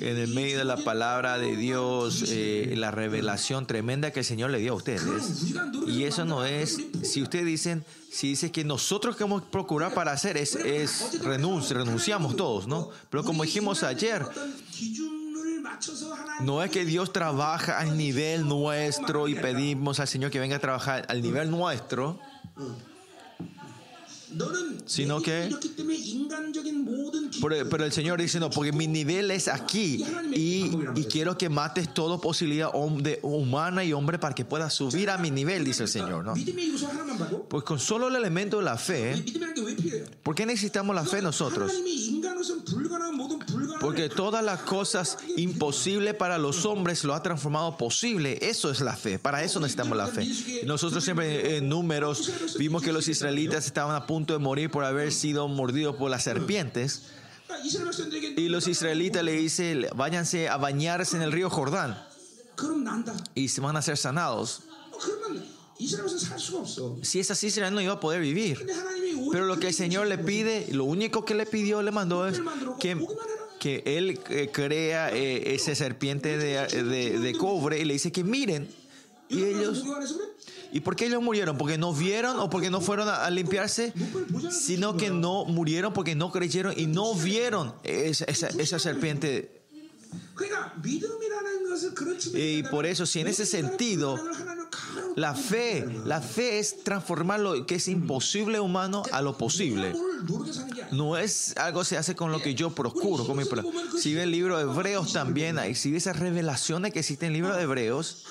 en 0.00 0.16
el 0.18 0.34
medio 0.34 0.58
de 0.58 0.64
la 0.64 0.76
palabra 0.76 1.38
de 1.38 1.56
Dios, 1.56 2.24
eh, 2.28 2.74
la 2.76 2.90
revelación 2.90 3.66
tremenda 3.66 4.10
que 4.10 4.20
el 4.20 4.26
Señor 4.26 4.50
le 4.50 4.58
dio 4.58 4.72
a 4.72 4.76
ustedes. 4.76 5.02
Y 5.86 6.04
eso 6.04 6.26
no 6.26 6.44
es, 6.44 6.78
si 7.02 7.22
ustedes 7.22 7.46
dicen, 7.46 7.84
si 8.10 8.28
dices 8.28 8.52
que 8.52 8.64
nosotros 8.64 9.16
que 9.16 9.24
hemos 9.24 9.42
procurado 9.42 9.94
para 9.94 10.12
hacer 10.12 10.36
es, 10.36 10.54
es 10.54 11.22
renuncia, 11.22 11.78
renunciamos 11.78 12.36
todos, 12.36 12.66
¿no? 12.66 12.90
Pero 13.10 13.24
como 13.24 13.44
dijimos 13.44 13.82
ayer, 13.82 14.26
no 16.40 16.62
es 16.62 16.70
que 16.70 16.84
Dios 16.84 17.12
trabaja 17.12 17.78
al 17.78 17.96
nivel 17.96 18.46
nuestro 18.46 19.28
y 19.28 19.34
pedimos 19.34 20.00
al 20.00 20.08
Señor 20.08 20.30
que 20.30 20.38
venga 20.38 20.56
a 20.56 20.60
trabajar 20.60 21.06
al 21.08 21.22
nivel 21.22 21.50
nuestro 21.50 22.20
sino 24.86 25.20
que... 25.20 25.50
Pero, 27.40 27.68
pero, 27.68 27.84
el 27.84 27.92
Señor 27.92 28.20
dice, 28.20 28.40
no, 28.40 28.50
porque 28.50 28.72
mi 28.72 28.86
nivel 28.86 29.30
es 29.30 29.48
aquí 29.48 30.04
y, 30.32 30.70
y 30.94 31.04
quiero 31.04 31.36
que 31.38 31.48
mates 31.48 31.92
toda 31.92 32.18
posibilidad 32.18 32.72
de 32.72 33.18
humana 33.22 33.84
y 33.84 33.92
hombre 33.92 34.18
para 34.18 34.34
que 34.34 34.44
puedas 34.44 34.74
subir 34.74 35.10
a 35.10 35.18
mi 35.18 35.30
nivel, 35.30 35.64
dice 35.64 35.84
el 35.84 35.88
Señor. 35.88 36.24
¿no? 36.24 36.34
Pues 37.48 37.64
con 37.64 37.78
solo 37.78 38.08
el 38.08 38.16
elemento 38.16 38.58
de 38.58 38.64
la 38.64 38.76
fe, 38.76 39.24
¿por 40.22 40.34
qué 40.34 40.46
necesitamos 40.46 40.94
la 40.94 41.04
fe 41.04 41.22
nosotros? 41.22 41.72
Porque 43.80 44.08
todas 44.08 44.44
las 44.44 44.60
cosas 44.60 45.18
imposibles 45.36 46.14
para 46.14 46.38
los 46.38 46.64
hombres 46.66 47.04
lo 47.04 47.14
ha 47.14 47.22
transformado 47.22 47.76
posible. 47.76 48.38
Eso 48.42 48.70
es 48.70 48.80
la 48.80 48.96
fe. 48.96 49.18
Para 49.18 49.42
eso 49.44 49.60
necesitamos 49.60 49.96
la 49.96 50.08
fe. 50.08 50.26
Nosotros 50.64 51.04
siempre 51.04 51.56
en 51.56 51.68
números 51.68 52.30
vimos 52.58 52.82
que 52.82 52.92
los 52.92 53.08
israelitas 53.08 53.66
estaban 53.66 53.94
a 53.94 54.06
punto 54.06 54.17
punto 54.18 54.32
de 54.32 54.40
morir 54.40 54.68
por 54.68 54.84
haber 54.84 55.12
sido 55.12 55.46
mordido 55.46 55.96
por 55.96 56.10
las 56.10 56.24
serpientes. 56.24 57.02
Y 58.36 58.48
los 58.48 58.66
israelitas 58.66 59.22
le 59.22 59.30
dicen, 59.30 59.86
váyanse 59.94 60.48
a 60.48 60.56
bañarse 60.56 61.16
en 61.16 61.22
el 61.22 61.30
río 61.30 61.48
Jordán. 61.48 61.96
Y 63.36 63.48
se 63.48 63.60
van 63.60 63.76
a 63.76 63.82
ser 63.82 63.96
sanados. 63.96 64.62
Si 67.02 67.20
es 67.20 67.30
así, 67.30 67.46
Israel 67.46 67.72
no 67.72 67.80
iba 67.80 67.92
a 67.92 68.00
poder 68.00 68.20
vivir. 68.20 68.66
Pero 69.30 69.46
lo 69.46 69.60
que 69.60 69.68
el 69.68 69.74
Señor 69.74 70.08
le 70.08 70.18
pide, 70.18 70.66
lo 70.72 70.82
único 70.82 71.24
que 71.24 71.36
le 71.36 71.46
pidió, 71.46 71.80
le 71.80 71.92
mandó 71.92 72.26
es 72.26 72.40
que, 72.80 72.96
que 73.60 73.84
Él 73.86 74.18
eh, 74.30 74.50
crea 74.52 75.14
eh, 75.14 75.54
ese 75.54 75.76
serpiente 75.76 76.38
de, 76.38 76.66
de, 76.82 77.20
de 77.20 77.34
cobre 77.34 77.78
y 77.78 77.84
le 77.84 77.92
dice 77.92 78.10
que 78.10 78.24
miren. 78.24 78.68
Y 79.28 79.44
ellos 79.44 79.84
¿Y 80.72 80.80
por 80.80 80.96
qué 80.96 81.06
ellos 81.06 81.22
murieron? 81.22 81.56
¿Porque 81.56 81.78
no 81.78 81.92
vieron 81.94 82.38
o 82.38 82.50
porque 82.50 82.70
no 82.70 82.80
fueron 82.80 83.08
a, 83.08 83.28
limpiarse? 83.30 83.92
Sino 84.50 84.96
que 84.96 85.10
no 85.10 85.44
murieron 85.44 85.92
porque 85.92 86.14
no 86.14 86.30
creyeron 86.30 86.74
y 86.76 86.86
no 86.86 87.14
vieron 87.14 87.74
esa, 87.84 88.78
serpiente 88.78 89.58
y 92.34 92.62
por 92.64 92.86
eso, 92.86 93.06
si 93.06 93.20
en 93.20 93.28
ese 93.28 93.44
sentido, 93.46 94.18
la 95.16 95.34
fe, 95.34 95.86
la 96.04 96.20
fe 96.20 96.58
es 96.58 96.82
transformar 96.84 97.40
lo 97.40 97.66
que 97.66 97.76
es 97.76 97.88
imposible 97.88 98.60
humano 98.60 99.02
a 99.12 99.22
lo 99.22 99.36
posible. 99.36 99.94
No 100.92 101.16
es 101.16 101.56
algo 101.56 101.80
que 101.80 101.86
se 101.86 101.96
hace 101.96 102.14
con 102.14 102.32
lo 102.32 102.40
que 102.40 102.54
yo 102.54 102.70
procuro. 102.70 103.26
Si 103.98 104.14
ve 104.14 104.24
el 104.24 104.30
libro 104.30 104.56
de 104.56 104.64
Hebreos 104.64 105.12
también, 105.12 105.58
si 105.74 105.90
ve 105.90 105.98
esas 105.98 106.18
revelaciones 106.18 106.92
que 106.92 107.00
existen 107.00 107.28
en 107.28 107.34
el 107.34 107.42
libro 107.42 107.56
de 107.56 107.62
Hebreos, 107.62 108.24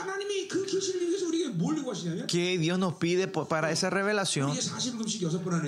que 2.28 2.58
Dios 2.58 2.80
nos 2.80 2.94
pide 2.96 3.28
para 3.28 3.72
esa 3.72 3.90
revelación. 3.90 4.52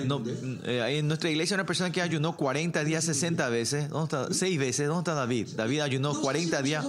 No, 0.06 0.22
eh, 0.64 0.98
en 0.98 1.08
nuestra 1.08 1.30
iglesia 1.30 1.54
hay 1.54 1.60
una 1.60 1.66
persona 1.66 1.90
que 1.90 2.02
ayunó 2.02 2.36
40 2.36 2.84
días, 2.84 3.04
60 3.04 3.48
veces, 3.48 3.88
¿dónde 3.88 4.04
está? 4.04 4.34
6 4.34 4.58
veces. 4.58 4.88
¿Dónde 4.88 5.00
está 5.00 5.14
David? 5.14 5.48
David 5.56 5.80
ayunó 5.80 6.18
40 6.20 6.62
días. 6.62 6.86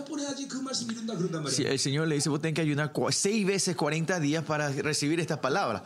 Sí, 1.50 1.63
el 1.63 1.79
Señor 1.79 2.08
le 2.08 2.15
dice, 2.15 2.29
vos 2.29 2.41
tenés 2.41 2.55
que 2.55 2.62
ayunar 2.62 2.91
6 3.10 3.46
veces 3.46 3.75
40 3.75 4.20
días 4.20 4.43
para 4.43 4.70
recibir 4.70 5.20
estas 5.20 5.39
palabras. 5.39 5.84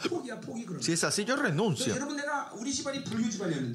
Si 0.79 0.91
es 0.91 1.03
así, 1.03 1.25
yo 1.25 1.36
renuncio. 1.36 1.93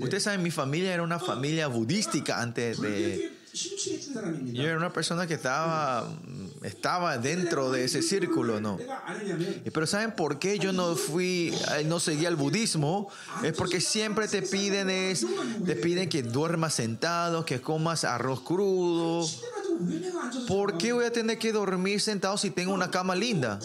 Ustedes 0.00 0.22
saben, 0.22 0.42
mi 0.42 0.50
familia 0.50 0.94
era 0.94 1.02
una 1.02 1.18
familia 1.18 1.68
budística 1.68 2.40
antes 2.40 2.80
de... 2.80 3.38
Yo 4.52 4.62
era 4.62 4.76
una 4.76 4.92
persona 4.92 5.26
que 5.26 5.34
estaba 5.34 6.08
estaba 6.62 7.16
dentro 7.18 7.70
de 7.70 7.84
ese 7.84 8.02
círculo, 8.02 8.60
¿no? 8.60 8.78
Pero 9.72 9.86
¿saben 9.86 10.12
por 10.12 10.38
qué 10.38 10.58
yo 10.58 10.72
no 10.72 10.94
fui, 10.94 11.54
eh, 11.78 11.84
no 11.84 12.00
seguí 12.00 12.26
al 12.26 12.36
budismo? 12.36 13.08
Es 13.42 13.52
porque 13.54 13.80
siempre 13.80 14.28
te 14.28 14.42
piden 14.42 14.90
es, 14.90 15.26
te 15.64 15.76
piden 15.76 16.08
que 16.08 16.22
duermas 16.22 16.74
sentado, 16.74 17.44
que 17.44 17.60
comas 17.60 18.04
arroz 18.04 18.40
crudo. 18.42 19.26
¿Por 20.46 20.76
qué 20.76 20.92
voy 20.92 21.06
a 21.06 21.12
tener 21.12 21.38
que 21.38 21.52
dormir 21.52 22.00
sentado 22.00 22.36
si 22.36 22.50
tengo 22.50 22.74
una 22.74 22.90
cama 22.90 23.14
linda? 23.14 23.58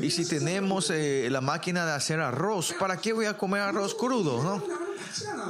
Y 0.00 0.10
si 0.10 0.26
tenemos 0.26 0.90
eh, 0.90 1.28
la 1.30 1.40
máquina 1.40 1.86
de 1.86 1.92
hacer 1.92 2.20
arroz, 2.20 2.72
¿para 2.78 2.98
qué 2.98 3.12
voy 3.12 3.26
a 3.26 3.36
comer 3.36 3.62
arroz 3.62 3.94
crudo, 3.94 4.42
no? 4.42 4.62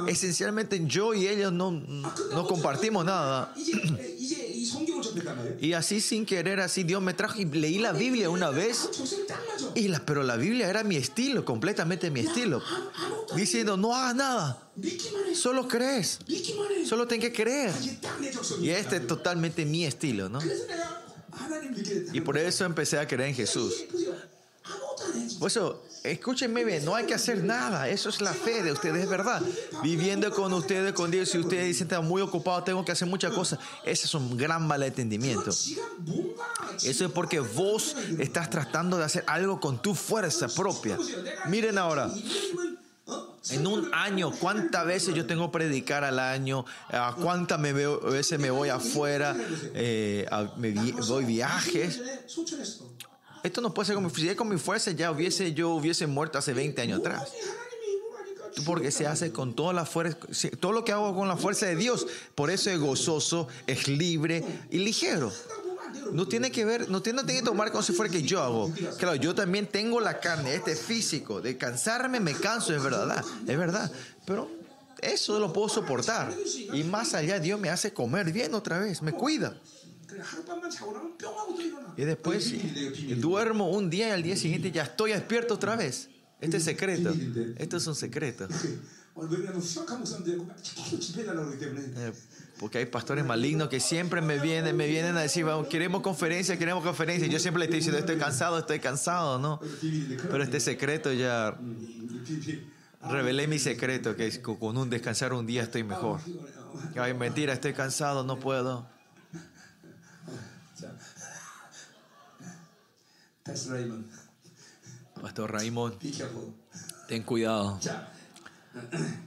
Esencialmente 0.07 0.81
yo 0.85 1.13
y 1.13 1.27
ellos 1.27 1.51
no, 1.51 1.71
no 1.71 2.47
compartimos 2.47 3.05
nada. 3.05 3.53
Y 5.59 5.73
así 5.73 6.01
sin 6.01 6.25
querer, 6.25 6.59
así 6.59 6.83
Dios 6.83 7.01
me 7.01 7.13
trajo 7.13 7.39
y 7.39 7.45
leí 7.45 7.79
la 7.79 7.93
Biblia 7.93 8.29
una 8.29 8.49
vez. 8.49 8.89
Y 9.75 9.87
la, 9.87 9.99
pero 9.99 10.23
la 10.23 10.35
Biblia 10.35 10.69
era 10.69 10.83
mi 10.83 10.95
estilo, 10.95 11.45
completamente 11.45 12.09
mi 12.11 12.21
estilo. 12.21 12.61
Diciendo, 13.35 13.77
no 13.77 13.95
hagas 13.95 14.15
nada. 14.15 14.69
Solo 15.33 15.67
crees. 15.67 16.19
Solo 16.87 17.07
ten 17.07 17.21
que 17.21 17.31
creer. 17.31 17.73
Y 18.61 18.69
este 18.69 18.97
es 18.97 19.07
totalmente 19.07 19.65
mi 19.65 19.85
estilo, 19.85 20.29
¿no? 20.29 20.39
Y 22.13 22.21
por 22.21 22.37
eso 22.37 22.65
empecé 22.65 22.99
a 22.99 23.07
creer 23.07 23.29
en 23.29 23.35
Jesús. 23.35 23.85
Por 25.39 25.49
eso 25.49 25.83
escúchenme 26.11 26.63
bien, 26.63 26.85
no 26.85 26.95
hay 26.95 27.05
que 27.05 27.13
hacer 27.13 27.43
nada. 27.43 27.89
Eso 27.89 28.09
es 28.09 28.21
la 28.21 28.33
fe 28.33 28.63
de 28.63 28.71
ustedes, 28.71 29.03
es 29.03 29.09
verdad. 29.09 29.41
Viviendo 29.83 30.31
con 30.31 30.53
ustedes, 30.53 30.93
con 30.93 31.11
Dios, 31.11 31.29
si 31.29 31.37
ustedes 31.37 31.65
dicen, 31.65 31.87
están 31.87 32.07
muy 32.07 32.21
ocupados, 32.21 32.65
tengo 32.65 32.83
que 32.85 32.91
hacer 32.91 33.07
muchas 33.07 33.33
cosas, 33.33 33.59
ese 33.83 34.05
es 34.05 34.13
un 34.13 34.37
gran 34.37 34.65
malentendimiento. 34.67 35.51
Eso 36.83 37.05
es 37.05 37.11
porque 37.11 37.39
vos 37.39 37.95
estás 38.19 38.49
tratando 38.49 38.97
de 38.97 39.05
hacer 39.05 39.23
algo 39.27 39.59
con 39.59 39.81
tu 39.81 39.95
fuerza 39.95 40.47
propia. 40.47 40.97
Miren 41.47 41.77
ahora. 41.77 42.09
En 43.51 43.67
un 43.67 43.93
año, 43.93 44.31
¿cuántas 44.31 44.85
veces 44.87 45.13
yo 45.13 45.27
tengo 45.27 45.51
que 45.51 45.59
predicar 45.59 46.03
al 46.03 46.17
año? 46.17 46.65
¿Cuántas 47.21 47.59
me 47.59 47.73
veo, 47.73 47.99
veces 47.99 48.39
me 48.39 48.49
voy 48.49 48.69
afuera? 48.69 49.35
Eh, 49.75 50.25
me 50.57 50.71
vi, 50.71 50.91
doy 50.91 51.25
viajes 51.25 52.01
esto 53.45 53.61
no 53.61 53.73
puede 53.73 53.87
ser 53.87 53.95
con 53.95 54.03
mi 54.03 54.09
fuerza. 54.09 54.35
Con 54.35 54.49
mi 54.49 54.57
fuerza 54.57 54.91
ya 54.91 55.11
hubiese 55.11 55.53
yo 55.53 55.69
hubiese 55.71 56.07
muerto 56.07 56.37
hace 56.37 56.53
20 56.53 56.81
años 56.81 56.99
atrás. 56.99 57.31
Porque 58.65 58.89
se 58.89 59.05
hace 59.05 59.31
con 59.31 59.53
toda 59.53 59.73
la 59.73 59.85
fuerza, 59.85 60.17
todo 60.59 60.71
lo 60.71 60.85
que 60.85 60.93
hago 60.93 61.13
con 61.13 61.27
la 61.27 61.37
fuerza 61.37 61.65
de 61.65 61.75
Dios. 61.75 62.07
Por 62.35 62.49
eso 62.49 62.69
es 62.69 62.79
gozoso, 62.79 63.47
es 63.67 63.87
libre 63.87 64.43
y 64.71 64.79
ligero. 64.79 65.31
No 66.11 66.27
tiene 66.27 66.51
que 66.51 66.65
ver, 66.65 66.89
no 66.89 67.01
tiene, 67.01 67.21
no 67.21 67.25
tiene 67.25 67.41
que 67.41 67.45
tomar 67.45 67.71
como 67.71 67.83
si 67.83 67.93
fuera 67.93 68.11
que 68.11 68.23
yo 68.23 68.41
hago. 68.41 68.71
Claro, 68.97 69.15
yo 69.15 69.35
también 69.35 69.67
tengo 69.67 69.99
la 69.99 70.19
carne, 70.19 70.55
este 70.55 70.71
es 70.71 70.79
físico. 70.79 71.41
De 71.41 71.57
cansarme 71.57 72.19
me 72.19 72.33
canso, 72.33 72.73
es 72.75 72.81
verdad, 72.81 73.23
es 73.47 73.57
verdad. 73.57 73.91
Pero 74.25 74.49
eso 75.01 75.39
lo 75.39 75.51
puedo 75.53 75.69
soportar. 75.69 76.33
Y 76.73 76.83
más 76.83 77.13
allá, 77.13 77.39
Dios 77.39 77.59
me 77.59 77.69
hace 77.69 77.93
comer 77.93 78.31
bien 78.31 78.53
otra 78.53 78.79
vez, 78.79 79.01
me 79.01 79.11
cuida. 79.11 79.57
Y 81.97 82.03
después 82.03 82.53
duermo 83.19 83.69
un 83.69 83.89
día 83.89 84.09
y 84.09 84.11
al 84.11 84.23
día 84.23 84.35
siguiente 84.35 84.71
ya 84.71 84.83
estoy 84.83 85.11
despierto 85.11 85.53
otra 85.55 85.75
vez. 85.75 86.09
Este 86.41 86.57
es 86.57 86.63
secreto. 86.63 87.13
Esto 87.57 87.77
es 87.77 87.87
un 87.87 87.95
secreto. 87.95 88.47
Eh, 91.97 92.11
porque 92.59 92.79
hay 92.79 92.85
pastores 92.85 93.25
malignos 93.25 93.69
que 93.69 93.79
siempre 93.79 94.21
me 94.21 94.39
vienen, 94.39 94.75
me 94.75 94.87
vienen 94.87 95.15
a 95.15 95.21
decir, 95.21 95.45
vamos, 95.45 95.67
queremos 95.67 96.01
conferencia, 96.01 96.57
queremos 96.57 96.83
conferencia. 96.83 97.25
Y 97.25 97.29
yo 97.29 97.39
siempre 97.39 97.59
les 97.61 97.67
estoy 97.67 97.79
diciendo, 97.79 97.99
estoy 97.99 98.17
cansado, 98.17 98.59
estoy 98.59 98.79
cansado, 98.79 99.39
¿no? 99.39 99.59
Pero 100.29 100.43
este 100.43 100.59
secreto 100.59 101.13
ya 101.13 101.57
revelé 103.09 103.47
mi 103.47 103.59
secreto, 103.59 104.15
que 104.15 104.41
con 104.41 104.77
un 104.77 104.89
descansar 104.89 105.31
un 105.33 105.45
día 105.45 105.63
estoy 105.63 105.83
mejor. 105.83 106.19
Ay, 106.97 107.13
mentira, 107.13 107.53
estoy 107.53 107.73
cansado, 107.73 108.23
no 108.25 108.37
puedo. 108.37 108.87
패스 113.44 113.70
라이먼 113.70 114.08
Pastor 115.20 115.50
Raymond, 115.50 115.98
비켜고 115.98 116.54
ten 117.08 117.24
cuidado. 117.26 117.78
자, 117.80 118.08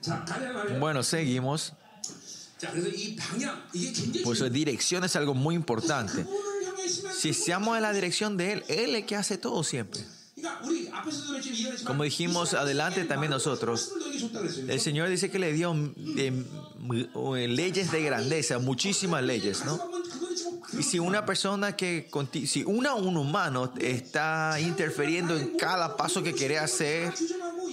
자 0.01 0.23
가자 0.25 0.51
말이야. 0.51 0.79
Bueno, 0.79 1.01
seguimos. 1.03 1.73
자, 2.57 2.71
그래서 2.71 2.87
이 2.89 3.15
방향 3.15 3.61
이게 3.73 3.91
굉장히 3.91 4.23
Por 4.23 4.35
eso 4.35 4.45
중요해요. 4.45 4.53
dirección 4.53 5.03
es 5.03 5.15
algo 5.15 5.33
muy 5.35 5.53
importante. 5.55 6.23
그분을 6.23 6.63
향해 6.65 6.85
있으면 6.85 7.11
Si 7.13 7.29
estamos 7.29 7.75
en 7.75 7.83
la 7.83 7.93
dirección 7.93 8.37
de 8.37 8.53
Él, 8.53 8.63
Él 8.69 8.95
es 8.95 9.01
el 9.01 9.05
que 9.05 9.15
hace 9.15 9.37
todo 9.37 9.61
siempre. 9.63 10.01
그러니까 10.35 10.65
우리 10.65 10.89
앞에서도 10.89 11.27
그랬지만 11.27 11.55
이해했지만 11.55 11.85
Como 11.85 12.03
dijimos 12.03 12.53
adelante 12.55 13.05
también 13.05 13.29
nosotros, 13.31 13.91
El 14.67 14.79
Señor 14.79 15.09
dice 15.09 15.29
que 15.29 15.37
le 15.39 15.53
dio 15.53 15.73
eh, 16.17 16.33
eh, 16.33 17.47
leyes 17.47 17.91
de 17.91 18.01
grandeza, 18.03 18.57
muchísimas 18.59 19.23
leyes, 19.23 19.63
¿no? 19.65 19.77
Y 20.78 20.82
si 20.82 20.98
una 20.98 21.26
persona 21.26 21.76
que 21.76 22.08
si 22.46 22.62
una 22.64 22.94
un 22.94 23.16
humano 23.16 23.72
está 23.80 24.58
interfiriendo 24.60 25.36
en 25.36 25.56
cada 25.56 25.96
paso 25.96 26.22
que 26.22 26.32
quiere 26.32 26.58
hacer 26.58 27.12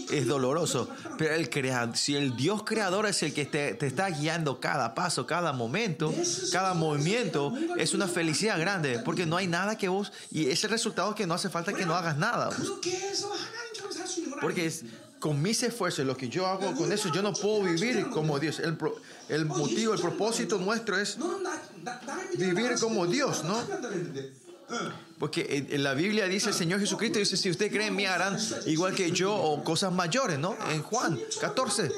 es 0.10 0.28
doloroso, 0.28 0.90
pero 1.18 1.36
el 1.36 1.50
creador, 1.50 1.98
si 1.98 2.16
el 2.16 2.36
Dios 2.36 2.64
creador 2.64 3.06
es 3.06 3.24
el 3.24 3.34
que 3.34 3.46
te, 3.46 3.74
te 3.74 3.88
está 3.88 4.10
guiando 4.10 4.60
cada 4.60 4.94
paso, 4.94 5.26
cada 5.26 5.54
momento, 5.54 6.14
cada 6.52 6.74
movimiento, 6.74 7.54
es 7.78 7.94
una 7.94 8.08
felicidad 8.08 8.60
grande, 8.60 9.00
porque 9.00 9.26
no 9.26 9.38
hay 9.38 9.48
nada 9.48 9.78
que 9.78 9.88
vos 9.88 10.12
y 10.32 10.50
ese 10.50 10.68
resultado 10.68 11.16
que 11.16 11.26
no 11.26 11.34
hace 11.34 11.50
falta 11.50 11.74
que 11.74 11.86
no 11.86 11.96
hagas 11.96 12.18
nada. 12.18 12.50
Porque 14.42 14.66
es, 14.66 14.84
con 15.20 15.42
mis 15.42 15.64
esfuerzos, 15.64 16.06
lo 16.06 16.16
que 16.16 16.30
yo 16.30 16.46
hago 16.46 16.76
con 16.76 16.92
eso, 16.92 17.12
yo 17.12 17.22
no 17.22 17.34
puedo 17.34 17.64
vivir 17.64 18.10
como 18.10 18.40
Dios. 18.40 18.60
El, 18.60 18.78
el 19.30 19.46
motivo, 19.46 19.94
el 19.94 20.00
propósito 20.00 20.58
nuestro 20.60 21.00
es 21.00 21.18
vivir 22.38 22.76
como 22.80 23.08
Dios, 23.08 23.44
¿no? 23.44 23.58
Porque 25.20 25.68
en 25.70 25.84
la 25.84 25.94
Biblia 25.94 26.26
dice 26.26 26.50
el 26.50 26.56
Señor 26.56 26.80
Jesucristo, 26.80 27.20
dice, 27.20 27.38
si 27.38 27.50
ustedes 27.50 27.72
creen 27.72 27.90
en 27.90 27.96
mí 27.96 28.06
harán 28.06 28.38
igual 28.66 28.94
que 28.94 29.12
yo 29.12 29.34
o 29.34 29.64
cosas 29.64 29.94
mayores, 29.94 30.40
¿no? 30.40 30.58
En 30.72 30.82
Juan 30.82 31.20
14. 31.40 31.92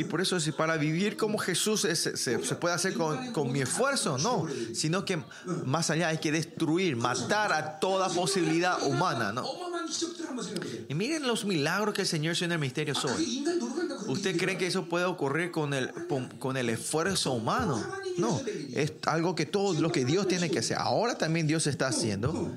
Y 0.00 0.04
por 0.04 0.20
eso, 0.20 0.38
si 0.38 0.52
para 0.52 0.76
vivir 0.76 1.16
como 1.16 1.38
Jesús 1.38 1.80
se, 1.80 2.38
puede 2.38 2.72
hacer 2.72 2.94
con, 2.94 3.32
con, 3.32 3.50
mi 3.50 3.60
esfuerzo, 3.60 4.16
no, 4.16 4.46
sino 4.72 5.04
que 5.04 5.20
más 5.66 5.90
allá 5.90 6.06
hay 6.06 6.18
que 6.18 6.30
destruir, 6.30 6.94
matar 6.94 7.52
a 7.52 7.80
toda 7.80 8.08
posibilidad 8.08 8.80
humana, 8.86 9.32
¿no? 9.32 9.44
Y 10.88 10.94
miren 10.94 11.26
los 11.26 11.44
milagros 11.44 11.94
que 11.94 12.02
el 12.02 12.06
Señor 12.06 12.34
hizo 12.34 12.44
en 12.44 12.52
el 12.52 12.60
misterio 12.60 12.94
hoy. 13.02 13.44
¿Usted 14.06 14.38
cree 14.38 14.56
que 14.56 14.68
eso 14.68 14.88
puede 14.88 15.04
ocurrir 15.04 15.50
con 15.50 15.74
el, 15.74 15.90
con 16.38 16.56
el 16.56 16.70
esfuerzo 16.70 17.32
humano? 17.32 17.84
No, 18.18 18.40
es 18.72 18.92
algo 19.06 19.34
que 19.34 19.46
todo 19.46 19.80
lo 19.80 19.90
que 19.90 20.04
Dios 20.04 20.28
tiene 20.28 20.48
que 20.48 20.60
hacer. 20.60 20.76
Ahora 20.78 21.18
también 21.18 21.48
Dios 21.48 21.66
está 21.66 21.88
haciendo. 21.88 22.52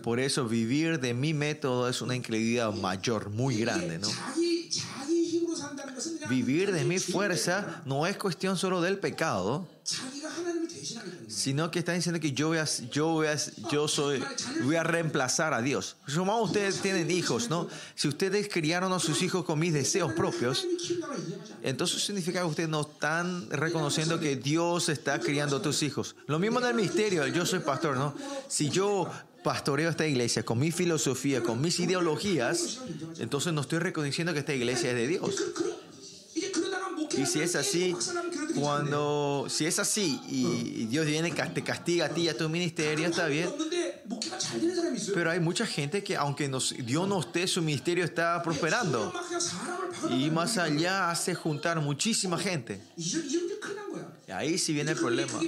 Por 0.00 0.20
eso 0.20 0.48
vivir 0.48 1.00
de 1.00 1.14
mi 1.14 1.34
método 1.34 1.88
es 1.88 2.00
una 2.00 2.14
incredulidad 2.16 2.72
mayor, 2.72 3.30
muy 3.30 3.58
grande, 3.58 3.98
¿no? 3.98 4.22
Vivir 6.28 6.72
de 6.72 6.84
mi 6.84 6.98
fuerza 6.98 7.82
no 7.84 8.06
es 8.06 8.16
cuestión 8.16 8.56
solo 8.56 8.80
del 8.80 8.98
pecado, 8.98 9.66
sino 11.28 11.70
que 11.70 11.78
está 11.78 11.92
diciendo 11.92 12.20
que 12.20 12.32
yo 12.32 12.48
voy 12.48 12.58
a, 12.58 12.64
yo 12.90 13.08
voy 13.08 13.28
a, 13.28 13.36
yo 13.70 13.88
soy, 13.88 14.22
voy 14.62 14.76
a 14.76 14.82
reemplazar 14.82 15.54
a 15.54 15.62
Dios. 15.62 15.96
Como 16.14 16.40
ustedes 16.40 16.80
tienen 16.80 17.10
hijos, 17.10 17.48
¿no? 17.50 17.68
Si 17.94 18.08
ustedes 18.08 18.48
criaron 18.48 18.92
a 18.92 18.98
sus 18.98 19.22
hijos 19.22 19.44
con 19.44 19.58
mis 19.58 19.72
deseos 19.72 20.12
propios, 20.12 20.66
entonces 21.62 22.02
significa 22.04 22.40
que 22.40 22.46
ustedes 22.46 22.68
no 22.68 22.82
están 22.82 23.48
reconociendo 23.50 24.18
que 24.18 24.36
Dios 24.36 24.88
está 24.88 25.20
criando 25.20 25.56
a 25.56 25.62
tus 25.62 25.82
hijos. 25.82 26.16
Lo 26.26 26.38
mismo 26.38 26.58
en 26.60 26.66
el 26.66 26.74
misterio, 26.74 27.26
yo 27.26 27.46
soy 27.46 27.60
pastor, 27.60 27.96
¿no? 27.96 28.14
Si 28.48 28.68
yo 28.70 29.08
pastoreo 29.46 29.88
esta 29.88 30.04
iglesia, 30.04 30.44
con 30.44 30.58
mi 30.58 30.72
filosofía, 30.72 31.40
con 31.40 31.60
mis 31.60 31.78
ideologías, 31.78 32.80
entonces 33.20 33.52
no 33.52 33.60
estoy 33.60 33.78
reconociendo 33.78 34.32
que 34.32 34.40
esta 34.40 34.52
iglesia 34.52 34.90
es 34.90 34.96
de 34.96 35.06
Dios. 35.06 35.36
Y 37.16 37.26
si 37.26 37.40
es 37.40 37.54
así, 37.54 37.94
cuando, 38.56 39.46
si 39.48 39.66
es 39.66 39.78
así 39.78 40.20
y 40.28 40.86
Dios 40.86 41.06
viene, 41.06 41.30
te 41.30 41.62
castiga 41.62 42.06
a 42.06 42.08
ti 42.08 42.22
y 42.22 42.28
a 42.28 42.36
tu 42.36 42.48
ministerio, 42.48 43.06
está 43.06 43.28
bien. 43.28 43.48
Pero 45.14 45.30
hay 45.30 45.40
mucha 45.40 45.66
gente 45.66 46.02
que 46.02 46.16
aunque 46.16 46.50
Dios 46.84 47.08
no 47.08 47.20
esté, 47.20 47.46
su 47.46 47.62
ministerio 47.62 48.04
está 48.04 48.42
prosperando. 48.42 49.12
Y 50.10 50.30
más 50.30 50.58
allá 50.58 51.10
hace 51.10 51.34
juntar 51.34 51.80
muchísima 51.80 52.38
gente. 52.38 52.80
Y 54.28 54.32
ahí 54.32 54.58
sí 54.58 54.72
viene 54.72 54.92
el 54.92 54.98
problema. 54.98 55.40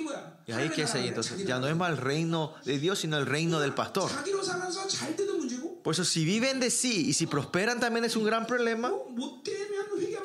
Y 0.47 0.53
ahí 0.53 0.71
que 0.71 0.83
es 0.83 0.95
ahí 0.95 1.09
entonces. 1.09 1.45
Ya 1.45 1.59
no 1.59 1.69
es 1.69 1.77
más 1.77 1.91
el 1.91 1.97
reino 1.99 2.55
de 2.65 2.79
Dios, 2.79 3.01
sino 3.01 3.19
el 3.19 3.27
reino 3.27 3.61
del 3.61 3.75
pastor. 3.75 4.11
Por 5.83 5.95
eso 5.95 6.05
si 6.05 6.25
viven 6.25 6.61
de 6.61 6.71
sí 6.71 7.09
y 7.09 7.15
si 7.15 7.27
prosperan 7.27 7.81
también 7.81 8.05
es 8.05 8.17
un 8.17 8.25
gran 8.25 8.47
problema. 8.47 8.93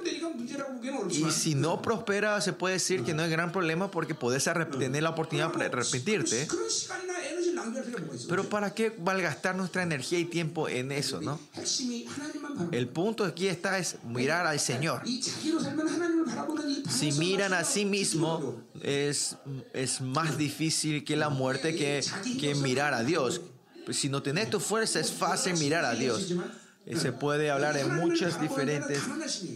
못 0.03 0.05
되면 0.05 0.05
회개하면 0.05 0.05
되니까 0.05 0.29
문제라고 0.29 0.73
보기에는 0.75 0.99
Y 0.99 1.23
어렵지만 1.23 1.31
si 1.31 1.55
no 1.55 1.81
prospera, 1.83 2.41
se 2.41 2.53
puede 2.53 2.75
decir 2.75 3.03
que 3.05 3.15
no 3.15 3.23
es 3.25 3.31
gran 3.31 3.53
problema 3.53 3.91
porque 3.91 4.15
puedes 4.15 4.47
arrep- 4.47 4.79
tener 4.79 5.03
la 5.03 5.11
oportunidad 5.11 5.53
de 5.55 5.65
arrepentirte. 5.67 6.47
그런 6.47 6.69
시간이나 6.69 7.19
에너지를 7.23 7.55
낭비할 7.55 7.85
필요가 7.87 8.03
뭐가 8.05 8.15
있어? 8.17 8.29
Pero 8.29 8.49
¿para 8.49 8.75
qué 8.75 8.91
malgastar 8.99 9.55
nuestra 9.57 9.83
energía 9.83 10.19
y 10.19 10.25
tiempo 10.27 10.69
en 10.69 10.93
eso, 10.93 11.21
no? 11.21 11.39
핵심이 11.55 12.05
하나님만 12.07 12.55
바라보는 12.57 12.75
El 12.75 12.89
punto 12.89 13.25
aquí 13.25 13.47
está 13.49 13.79
es 13.79 13.97
mirar 14.05 14.47
al 14.47 14.59
Señor. 14.59 15.03
이 15.07 15.21
자기로 15.21 15.61
살면 15.61 15.89
하나님을 15.89 16.25
바라보는 16.27 16.69
이 16.69 16.83
Si 16.89 17.11
방향성을 17.11 17.19
miran 17.19 17.53
a 17.55 17.63
가지고 17.63 17.73
sí 17.73 17.85
mismo, 17.85 18.63
es, 18.83 19.37
es 19.73 20.01
más 20.01 20.37
difícil 20.39 21.05
que 21.05 21.17
la 21.17 21.29
muerte 21.31 21.75
que, 21.75 22.03
que 22.41 22.55
mirar 22.57 22.95
a 22.95 23.03
Dios. 23.05 23.41
Pues 23.85 23.97
Si 23.99 24.09
no 24.11 24.23
tenés 24.23 24.51
tu 24.51 24.61
fuerza, 24.61 25.01
es 25.01 25.11
fácil 25.11 25.55
mirar 25.59 25.85
a 25.85 25.95
Dios. 25.95 26.33
Eh, 26.86 26.98
se 26.98 27.14
puede 27.14 27.50
hablar 27.50 27.78
en 27.78 27.96
muchas 27.96 28.42
diferentes 28.42 29.00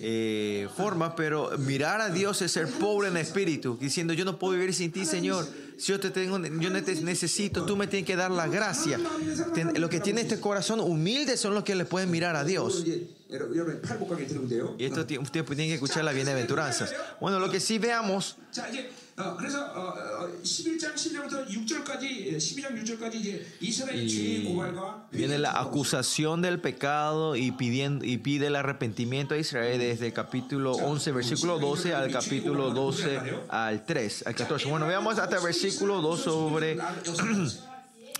eh, 0.02 0.70
formas, 0.78 1.12
pero 1.18 1.58
mirar 1.58 2.00
a 2.00 2.10
Dios 2.10 2.42
es 2.42 2.54
ser 2.54 2.68
pobre 2.68 3.10
en 3.10 3.18
espíritu, 3.18 3.78
diciendo 3.80 4.14
yo 4.14 4.24
no 4.24 4.40
puedo 4.40 4.54
vivir 4.54 4.74
sin 4.74 4.94
ti, 4.94 5.06
Señor. 5.06 5.46
Si 5.78 5.92
yo 5.92 6.00
te 6.00 6.10
tengo, 6.10 6.40
yo 6.40 6.70
necesito, 6.70 7.66
tú 7.66 7.76
me 7.76 7.88
tienes 7.88 8.08
que 8.08 8.16
dar 8.16 8.32
la 8.32 8.48
gracia. 8.48 8.98
Lo 9.76 9.90
que 9.90 10.00
tiene 10.00 10.22
este 10.22 10.40
corazón 10.40 10.80
humilde 10.80 11.36
son 11.36 11.54
los 11.54 11.66
que 11.66 11.76
le 11.76 11.84
pueden 11.84 12.10
mirar 12.10 12.38
a 12.38 12.46
Dios. 12.46 12.86
Y 12.86 14.86
esto 14.86 15.02
ustedes 15.02 15.46
tienen 15.46 15.68
que 15.68 15.74
escuchar 15.74 16.06
las 16.06 16.16
bienaventuranzas. 16.16 16.96
Bueno, 17.20 17.40
lo 17.40 17.52
que 17.52 17.60
sí 17.60 17.78
veamos 17.78 18.38
y 25.12 25.18
viene 25.18 25.40
la 25.40 25.60
acusación 25.60 26.44
del 26.44 26.62
pecado 26.62 27.36
y, 27.36 27.52
pidiendo, 27.52 28.06
y 28.06 28.20
pide 28.20 28.48
el 28.48 28.56
arrepentimiento 28.56 29.34
a 29.34 29.40
Israel 29.40 29.80
desde 29.80 30.08
el 30.08 30.14
capítulo 30.14 30.74
11, 30.74 31.12
versículo 31.14 31.58
12 31.58 31.96
al 31.96 32.12
capítulo 32.12 32.70
12 32.70 33.20
al 33.50 33.86
3, 33.88 34.28
al 34.28 34.36
14. 34.36 34.70
Bueno, 34.70 34.86
veamos 34.86 35.18
hasta 35.18 35.38
el 35.38 35.44
versículo 35.44 36.00
2 36.02 36.20
sobre 36.20 36.78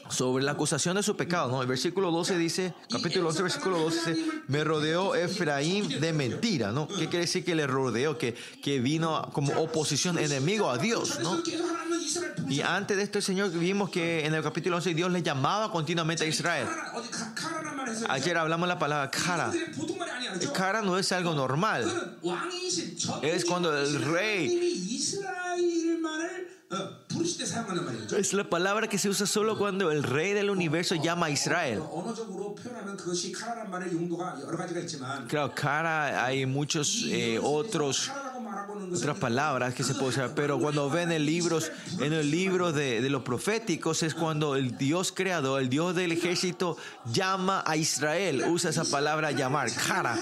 sobre 0.10 0.44
la 0.44 0.54
acusación 0.54 0.96
de 0.96 1.04
su 1.04 1.16
pecado. 1.16 1.50
¿no? 1.50 1.62
El 1.62 1.68
versículo 1.68 2.12
12 2.12 2.38
dice, 2.38 2.74
capítulo 2.90 3.30
11, 3.30 3.44
versículo 3.44 3.80
12 3.80 4.14
dice, 4.14 4.32
me 4.48 4.64
rodeó 4.64 5.16
Efraín 5.16 6.00
de 6.00 6.14
mentira, 6.14 6.72
¿no? 6.72 6.88
¿Qué 6.88 7.08
quiere 7.08 7.20
decir 7.20 7.44
que 7.44 7.56
le 7.56 7.68
rodeó? 7.68 8.18
Que, 8.18 8.36
que 8.62 8.80
vino 8.80 9.30
como 9.34 9.54
oposición, 9.54 10.18
enemigo 10.18 10.70
a 10.70 10.78
Dios, 10.78 11.20
¿no? 11.20 11.38
Y 12.48 12.62
antes 12.62 12.98
de 12.98 13.04
esto, 13.04 13.18
el 13.18 13.24
Señor 13.24 13.52
vimos 13.52 13.90
que 13.90 14.26
en 14.26 14.34
el 14.34 14.42
capítulo 14.42 14.78
11 14.78 14.94
Dios 14.94 15.12
le 15.12 15.22
llamaba 15.22 15.72
continuamente 15.72 16.24
a 16.24 16.28
Israel. 16.28 16.68
Ayer 18.10 18.38
hablamos 18.38 18.68
la 18.68 18.80
palabra 18.80 19.12
cara. 19.12 19.52
Cara 20.54 20.82
no 20.82 20.98
es 20.98 21.12
algo 21.12 21.34
normal. 21.34 22.18
Es 23.22 23.46
cuando 23.46 23.78
el 23.78 24.02
rey 24.04 24.78
es 28.18 28.34
la 28.34 28.50
palabra 28.50 28.88
que 28.88 28.98
se 28.98 29.10
usa 29.10 29.26
solo 29.26 29.58
cuando 29.58 29.92
el 29.92 30.04
rey 30.04 30.34
del 30.34 30.50
universo 30.50 30.96
llama 30.96 31.28
a 31.28 31.30
Israel. 31.30 31.82
Claro, 35.28 35.54
cara, 35.56 36.26
hay 36.26 36.46
muchos 36.46 37.06
eh, 37.08 37.40
otros 37.42 38.12
otras 38.94 39.18
palabras 39.18 39.74
que 39.74 39.84
se 39.84 39.94
puede 39.94 40.10
usar, 40.10 40.34
pero 40.36 40.60
cuando 40.60 40.90
ven 40.90 41.12
en 41.12 41.26
libros, 41.26 41.72
en 42.00 42.14
el 42.14 42.32
libro 42.32 42.72
de, 42.72 43.02
de, 43.02 43.10
los 43.10 43.24
proféticos 43.24 44.04
es 44.04 44.14
cuando 44.14 44.56
el 44.56 44.78
Dios 44.78 45.12
creador, 45.12 45.62
el 45.62 45.70
Dios 45.70 45.96
del 45.96 46.12
ejército 46.12 46.78
llama 47.12 47.64
a 47.66 47.76
Israel, 47.76 48.46
usa 48.50 48.70
esa 48.70 48.86
palabra 48.86 49.32
llamar, 49.32 49.70
cara. 49.74 50.18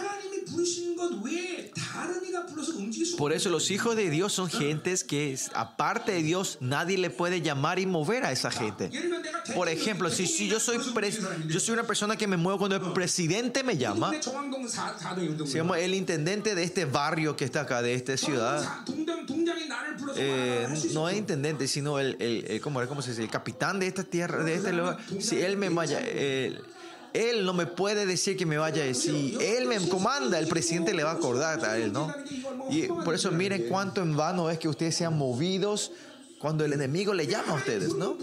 Por 3.18 3.34
eso 3.34 3.50
los 3.50 3.72
hijos 3.72 3.96
de 3.96 4.10
Dios 4.10 4.34
son 4.34 4.50
gentes 4.50 5.04
que 5.04 5.38
aparte 5.54 6.12
de 6.12 6.24
Dios 6.24 6.58
nadie 6.62 6.98
le 6.98 7.10
puede 7.10 7.42
llamar 7.42 7.80
y 7.80 7.86
mover 7.86 8.26
a 8.26 8.32
esa 8.32 8.52
gente. 8.52 8.92
Por 9.54 9.70
ejemplo, 9.70 10.10
si, 10.10 10.48
yo, 10.48 10.60
soy 10.60 10.80
pres, 10.94 11.20
yo 11.48 11.60
soy 11.60 11.74
una 11.74 11.84
persona 11.84 12.16
que 12.18 12.28
me 12.28 12.38
muevo 12.38 12.60
cuando 12.60 12.76
el 12.76 12.94
presidente 12.94 13.64
me 13.64 13.78
llama, 13.78 14.12
digamos, 15.46 15.78
el 15.78 15.94
intendente 15.94 16.56
de 16.56 16.64
este 16.64 16.86
barrio 16.86 17.36
que 17.36 17.46
está 17.46 17.62
acá, 17.62 17.82
de 17.82 17.94
esta 17.94 18.18
ciudad, 18.18 18.86
eh, 20.18 20.68
no 20.94 21.10
es 21.10 21.18
intendente, 21.18 21.68
sino 21.68 22.00
el, 22.00 22.18
el, 22.20 22.46
el 22.48 22.62
¿cómo, 22.62 23.02
se 23.02 23.12
dice? 23.12 23.24
el 23.24 23.30
capitán 23.30 23.80
de 23.80 23.88
esta 23.88 24.04
tierra, 24.04 24.44
de 24.44 24.56
este 24.56 24.74
lugar, 24.74 24.98
si 25.20 25.40
él 25.42 25.58
me 25.58 25.70
vaya... 25.70 26.00
Él 27.16 27.46
no 27.46 27.54
me 27.54 27.66
puede 27.66 28.06
decir 28.06 28.36
que 28.36 28.46
me 28.46 28.58
vaya 28.58 28.84
a 28.84 28.86
decir. 28.86 29.42
Él 29.42 29.68
me 29.68 29.80
comanda, 29.88 30.38
el 30.38 30.48
presidente 30.48 30.94
le 30.94 31.04
va 31.04 31.12
a 31.12 31.14
acordar 31.14 31.64
a 31.64 31.78
él, 31.78 31.94
¿no? 31.94 32.14
Y 32.70 32.88
por 32.88 33.16
eso 33.16 33.32
miren 33.32 33.68
cuánto 33.70 34.02
en 34.02 34.18
vano 34.18 34.50
es 34.50 34.60
que 34.60 34.68
ustedes 34.68 34.98
sean 34.98 35.18
movidos 35.18 35.94
cuando 36.40 36.66
el 36.66 36.74
enemigo 36.74 37.14
le 37.14 37.26
llama 37.26 37.54
a 37.54 37.56
ustedes, 37.56 37.96
¿no? 37.96 38.18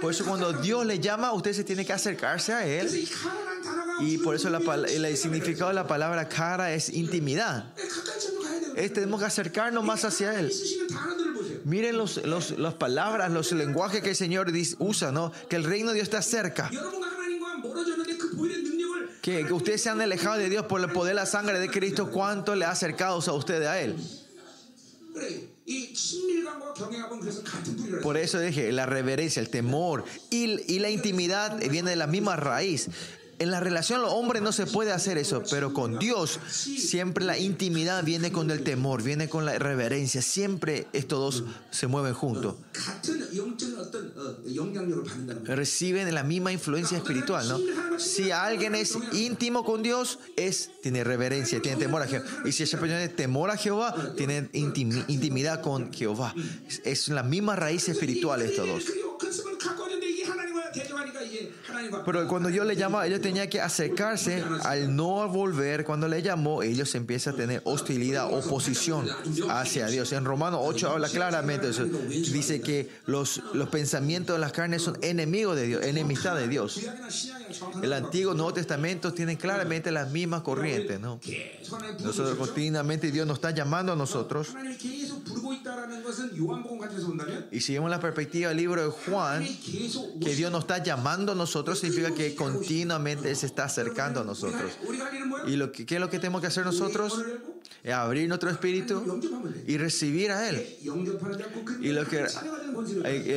Por 0.00 0.12
eso 0.12 0.24
cuando 0.24 0.54
Dios 0.54 0.86
le 0.86 0.98
llama, 0.98 1.32
ustedes 1.34 1.58
se 1.58 1.64
tienen 1.64 1.84
que 1.84 1.92
acercarse 1.92 2.54
a 2.54 2.66
Él. 2.66 3.06
Y 4.00 4.16
por 4.18 4.34
eso 4.34 4.48
el 4.48 5.16
significado 5.18 5.68
de 5.68 5.74
la 5.74 5.86
palabra 5.86 6.26
cara 6.26 6.72
es 6.72 6.88
intimidad. 6.88 7.66
Es, 8.76 8.94
tenemos 8.94 9.20
que 9.20 9.26
acercarnos 9.26 9.84
más 9.84 10.06
hacia 10.06 10.40
Él. 10.40 10.50
Miren 11.64 11.98
los, 11.98 12.24
los, 12.24 12.58
las 12.58 12.74
palabras, 12.74 13.30
los 13.30 13.52
lenguajes 13.52 14.00
que 14.00 14.10
el 14.10 14.16
Señor 14.16 14.50
usa, 14.78 15.12
¿no? 15.12 15.32
Que 15.50 15.56
el 15.56 15.64
reino 15.64 15.90
de 15.90 15.96
Dios 15.96 16.04
está 16.04 16.22
cerca 16.22 16.70
que 19.28 19.52
ustedes 19.52 19.82
se 19.82 19.90
han 19.90 20.00
alejado 20.00 20.38
de 20.38 20.48
Dios 20.48 20.66
por 20.66 20.80
el 20.80 20.90
poder 20.90 21.14
de 21.14 21.20
la 21.20 21.26
sangre 21.26 21.58
de 21.58 21.70
Cristo, 21.70 22.10
¿cuánto 22.10 22.54
le 22.54 22.64
ha 22.64 22.70
acercado 22.70 23.20
a 23.20 23.32
ustedes 23.34 23.68
a 23.68 23.80
Él? 23.80 23.96
Por 28.02 28.16
eso 28.16 28.40
dije, 28.40 28.72
la 28.72 28.86
reverencia, 28.86 29.40
el 29.40 29.50
temor 29.50 30.04
y, 30.30 30.72
y 30.72 30.78
la 30.78 30.90
intimidad 30.90 31.58
viene 31.68 31.90
de 31.90 31.96
la 31.96 32.06
misma 32.06 32.36
raíz. 32.36 32.88
En 33.38 33.50
la 33.50 33.60
relación 33.60 34.02
los 34.02 34.12
hombres 34.12 34.42
no 34.42 34.52
se 34.52 34.66
puede 34.66 34.92
hacer 34.92 35.18
eso, 35.18 35.42
pero 35.50 35.72
con 35.72 35.98
Dios 35.98 36.40
siempre 36.50 37.24
la 37.24 37.38
intimidad 37.38 38.02
viene 38.02 38.32
con 38.32 38.50
el 38.50 38.64
temor, 38.64 39.02
viene 39.02 39.28
con 39.28 39.44
la 39.44 39.58
reverencia, 39.58 40.22
siempre 40.22 40.88
estos 40.92 41.18
dos 41.18 41.44
se 41.70 41.86
mueven 41.86 42.14
juntos. 42.14 42.56
Reciben 45.44 46.14
la 46.14 46.24
misma 46.24 46.52
influencia 46.52 46.98
espiritual, 46.98 47.48
¿no? 47.48 47.58
Si 47.98 48.30
alguien 48.30 48.74
es 48.74 48.96
íntimo 49.12 49.64
con 49.64 49.82
Dios, 49.82 50.18
es, 50.36 50.70
tiene 50.82 51.04
reverencia, 51.04 51.62
tiene 51.62 51.78
temor 51.78 52.02
a 52.02 52.06
Jehová. 52.06 52.26
Y 52.44 52.52
si 52.52 52.64
esa 52.64 52.78
persona 52.78 52.98
tiene 53.00 53.14
temor 53.14 53.50
a 53.50 53.56
Jehová, 53.56 53.94
tiene 54.16 54.48
intimidad 54.52 55.62
con 55.62 55.92
Jehová. 55.92 56.34
Es 56.84 57.08
la 57.08 57.22
misma 57.22 57.56
raíz 57.56 57.88
espiritual 57.88 58.42
estos 58.42 58.66
dos. 58.66 58.84
Pero 62.04 62.28
cuando 62.28 62.50
yo 62.50 62.64
le 62.64 62.76
llamaba, 62.76 63.06
ellos 63.06 63.20
tenían 63.20 63.48
que 63.48 63.60
acercarse. 63.60 64.42
Al 64.64 64.94
no 64.94 65.28
volver, 65.28 65.84
cuando 65.84 66.08
le 66.08 66.22
llamó, 66.22 66.62
ellos 66.62 66.94
empiezan 66.94 67.34
a 67.34 67.36
tener 67.36 67.62
hostilidad, 67.64 68.32
oposición 68.32 69.06
hacia 69.50 69.86
Dios. 69.86 70.12
En 70.12 70.24
Romanos 70.24 70.60
8 70.62 70.90
habla 70.90 71.08
claramente 71.08 71.68
eso. 71.68 71.84
Dice 71.84 72.60
que 72.60 72.88
los, 73.06 73.42
los 73.54 73.68
pensamientos 73.68 74.36
de 74.36 74.40
las 74.40 74.52
carnes 74.52 74.82
son 74.82 74.98
enemigos 75.02 75.56
de 75.56 75.66
Dios, 75.66 75.84
enemistad 75.84 76.36
de 76.36 76.48
Dios. 76.48 76.80
El 77.82 77.92
Antiguo 77.92 78.32
y 78.32 78.36
Nuevo 78.36 78.52
Testamento 78.52 79.12
tienen 79.12 79.36
claramente 79.36 79.90
las 79.90 80.10
mismas 80.10 80.42
corrientes, 80.42 81.00
¿no? 81.00 81.20
Nosotros 82.00 82.36
continuamente 82.36 83.10
Dios 83.10 83.26
nos 83.26 83.38
está 83.38 83.50
llamando 83.50 83.92
a 83.92 83.96
nosotros. 83.96 84.54
Y 87.50 87.60
si 87.60 87.74
vemos 87.74 87.90
la 87.90 88.00
perspectiva 88.00 88.48
del 88.48 88.58
libro 88.58 88.82
de 88.82 88.90
Juan, 88.90 89.46
que 90.20 90.34
Dios 90.34 90.50
nos 90.50 90.60
está 90.68 90.82
llamando 90.82 91.32
a 91.32 91.34
nosotros 91.34 91.78
significa 91.78 92.12
que 92.12 92.34
continuamente 92.34 93.34
se 93.34 93.46
está 93.46 93.64
acercando 93.64 94.20
a 94.20 94.24
nosotros. 94.24 94.72
¿Y 95.46 95.56
lo 95.56 95.72
que, 95.72 95.86
es 95.88 96.00
lo 96.00 96.10
que 96.10 96.18
tenemos 96.18 96.42
que 96.42 96.48
hacer 96.48 96.66
nosotros? 96.66 97.24
Es 97.82 97.94
abrir 97.94 98.28
nuestro 98.28 98.50
espíritu 98.50 99.20
y 99.66 99.78
recibir 99.78 100.30
a 100.30 100.48
Él. 100.48 100.66
Y 101.80 101.92
lo 101.92 102.06
que, 102.06 102.26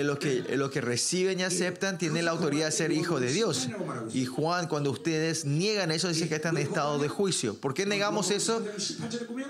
los 0.04 0.20
que, 0.20 0.40
eh, 0.40 0.46
eh, 0.50 0.58
los 0.58 0.72
que 0.72 0.82
reciben 0.82 1.40
y 1.40 1.44
aceptan 1.44 1.98
tienen 1.98 2.26
la 2.26 2.32
autoridad 2.32 2.66
de 2.66 2.72
ser 2.72 2.92
hijo 2.92 3.20
de 3.20 3.32
Dios. 3.32 3.70
Y 4.14 4.26
Juan, 4.26 4.68
cuando 4.68 4.92
ustedes 4.92 5.46
niegan 5.46 5.92
eso, 5.92 6.08
dice 6.08 6.28
que 6.28 6.36
están 6.36 6.58
en 6.58 6.64
estado 6.64 6.98
de 6.98 7.08
juicio. 7.08 7.56
¿Por 7.56 7.74
qué 7.74 7.86
negamos 7.86 8.32
eso? 8.32 8.64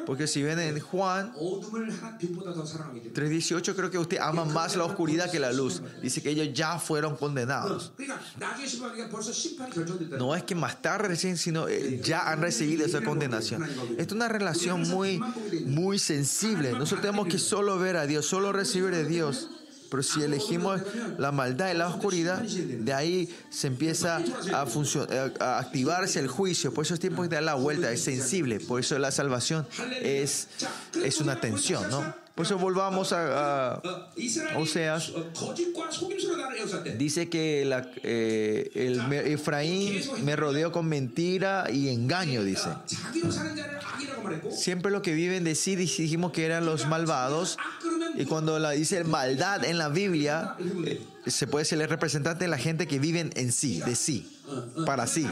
Porque 0.05 0.27
si 0.27 0.43
ven 0.43 0.59
en 0.59 0.79
Juan 0.79 1.33
3.18, 1.33 3.75
creo 3.75 3.89
que 3.89 3.97
usted 3.97 4.19
ama 4.19 4.45
más 4.45 4.75
la 4.75 4.83
oscuridad 4.83 5.31
que 5.31 5.39
la 5.39 5.51
luz. 5.51 5.81
Dice 6.01 6.21
que 6.21 6.31
ellos 6.31 6.49
ya 6.53 6.77
fueron 6.79 7.15
condenados. 7.15 7.61
No 10.17 10.36
es 10.36 10.43
que 10.43 10.56
más 10.56 10.82
tarde 10.82 11.10
recién, 11.10 11.38
sino 11.38 11.67
eh, 11.67 12.02
ya 12.04 12.32
han 12.32 12.41
recibido 12.41 12.86
esa 12.86 13.02
condenación. 13.02 13.67
Es 13.97 14.12
una 14.12 14.28
relación 14.28 14.88
muy, 14.89 15.21
muy 15.65 16.00
sensible. 16.00 16.71
Nosotros 16.71 17.02
tenemos 17.02 17.28
que 17.28 17.38
solo 17.38 17.78
ver 17.78 17.97
a 17.97 18.06
Dios, 18.06 18.26
solo 18.26 18.52
recibir 18.52 18.91
de 18.91 19.06
Dios. 19.06 19.50
Pero 19.89 20.04
si 20.04 20.24
elegimos 20.24 20.80
la 21.17 21.34
maldad 21.34 21.69
y 21.69 21.78
la 21.78 21.89
oscuridad, 21.89 22.41
de 22.41 22.93
ahí 22.93 23.30
se 23.50 23.67
empieza 23.67 24.17
a, 24.17 24.21
eh, 24.21 25.34
a 25.41 25.60
activarse 25.60 26.19
el 26.19 26.30
juicio. 26.30 26.74
Por 26.74 26.86
eso 26.86 26.93
es 26.93 27.02
tiempo 27.02 27.24
de 27.24 27.28
dar 27.28 27.43
la 27.43 27.56
vuelta, 27.56 27.91
es 27.91 28.02
sensible. 28.02 28.62
Por 28.62 28.80
eso 28.80 28.97
la 29.00 29.12
salvación 29.12 29.67
es, 30.02 30.47
es 31.04 31.19
una 31.19 31.41
tensión, 31.41 31.89
¿no? 31.89 32.20
Por 32.35 32.45
eso 32.45 32.57
volvamos 32.57 33.11
a, 33.11 33.73
a 33.73 33.81
Oseas. 34.57 35.11
Dice 36.97 37.29
que 37.29 37.69
eh, 38.03 38.71
el 38.73 39.13
Efraín 39.13 40.01
me 40.23 40.35
rodeó 40.35 40.71
con 40.71 40.87
mentira 40.87 41.67
y 41.71 41.89
engaño, 41.89 42.43
dice. 42.43 42.69
Siempre 44.51 44.91
lo 44.91 45.01
que 45.01 45.13
viven 45.13 45.43
de 45.43 45.55
sí 45.55 45.75
dijimos 45.75 46.31
que 46.31 46.45
eran 46.45 46.65
los 46.65 46.87
malvados. 46.87 47.57
Y 48.15 48.25
cuando 48.25 48.59
la, 48.59 48.71
dice 48.71 49.03
maldad 49.03 49.63
en 49.65 49.77
la 49.77 49.89
Biblia, 49.89 50.55
eh, 50.85 51.01
se 51.27 51.47
puede 51.47 51.65
ser 51.65 51.81
el 51.81 51.89
representante 51.89 52.45
de 52.45 52.49
la 52.49 52.57
gente 52.57 52.87
que 52.87 52.99
viven 52.99 53.31
en 53.35 53.51
sí, 53.51 53.81
de 53.81 53.95
sí, 53.95 54.39
para 54.85 55.07
sí. 55.07 55.27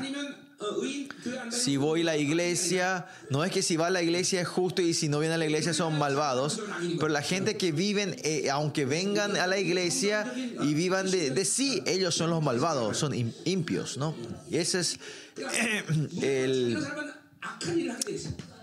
Si 1.51 1.77
voy 1.77 2.01
a 2.01 2.05
la 2.05 2.17
iglesia, 2.17 3.07
no 3.29 3.43
es 3.43 3.51
que 3.51 3.61
si 3.61 3.77
va 3.77 3.87
a 3.87 3.89
la 3.89 4.01
iglesia 4.01 4.41
es 4.41 4.47
justo 4.47 4.81
y 4.81 4.93
si 4.93 5.07
no 5.07 5.19
viene 5.19 5.35
a 5.35 5.37
la 5.37 5.45
iglesia 5.45 5.73
son 5.73 5.97
malvados, 5.97 6.61
pero 6.97 7.07
la 7.07 7.21
gente 7.21 7.57
que 7.57 7.71
viven, 7.71 8.15
eh, 8.23 8.49
aunque 8.49 8.85
vengan 8.85 9.35
a 9.37 9.47
la 9.47 9.57
iglesia 9.57 10.31
y 10.35 10.73
vivan 10.73 11.09
de, 11.09 11.45
sí, 11.45 11.81
ellos 11.85 12.15
son 12.15 12.29
los 12.29 12.43
malvados, 12.43 12.97
son 12.97 13.13
impios, 13.45 13.97
¿no? 13.97 14.15
Y 14.49 14.57
ese 14.57 14.79
es 14.81 14.99
eh, 15.37 15.83
el 16.21 16.77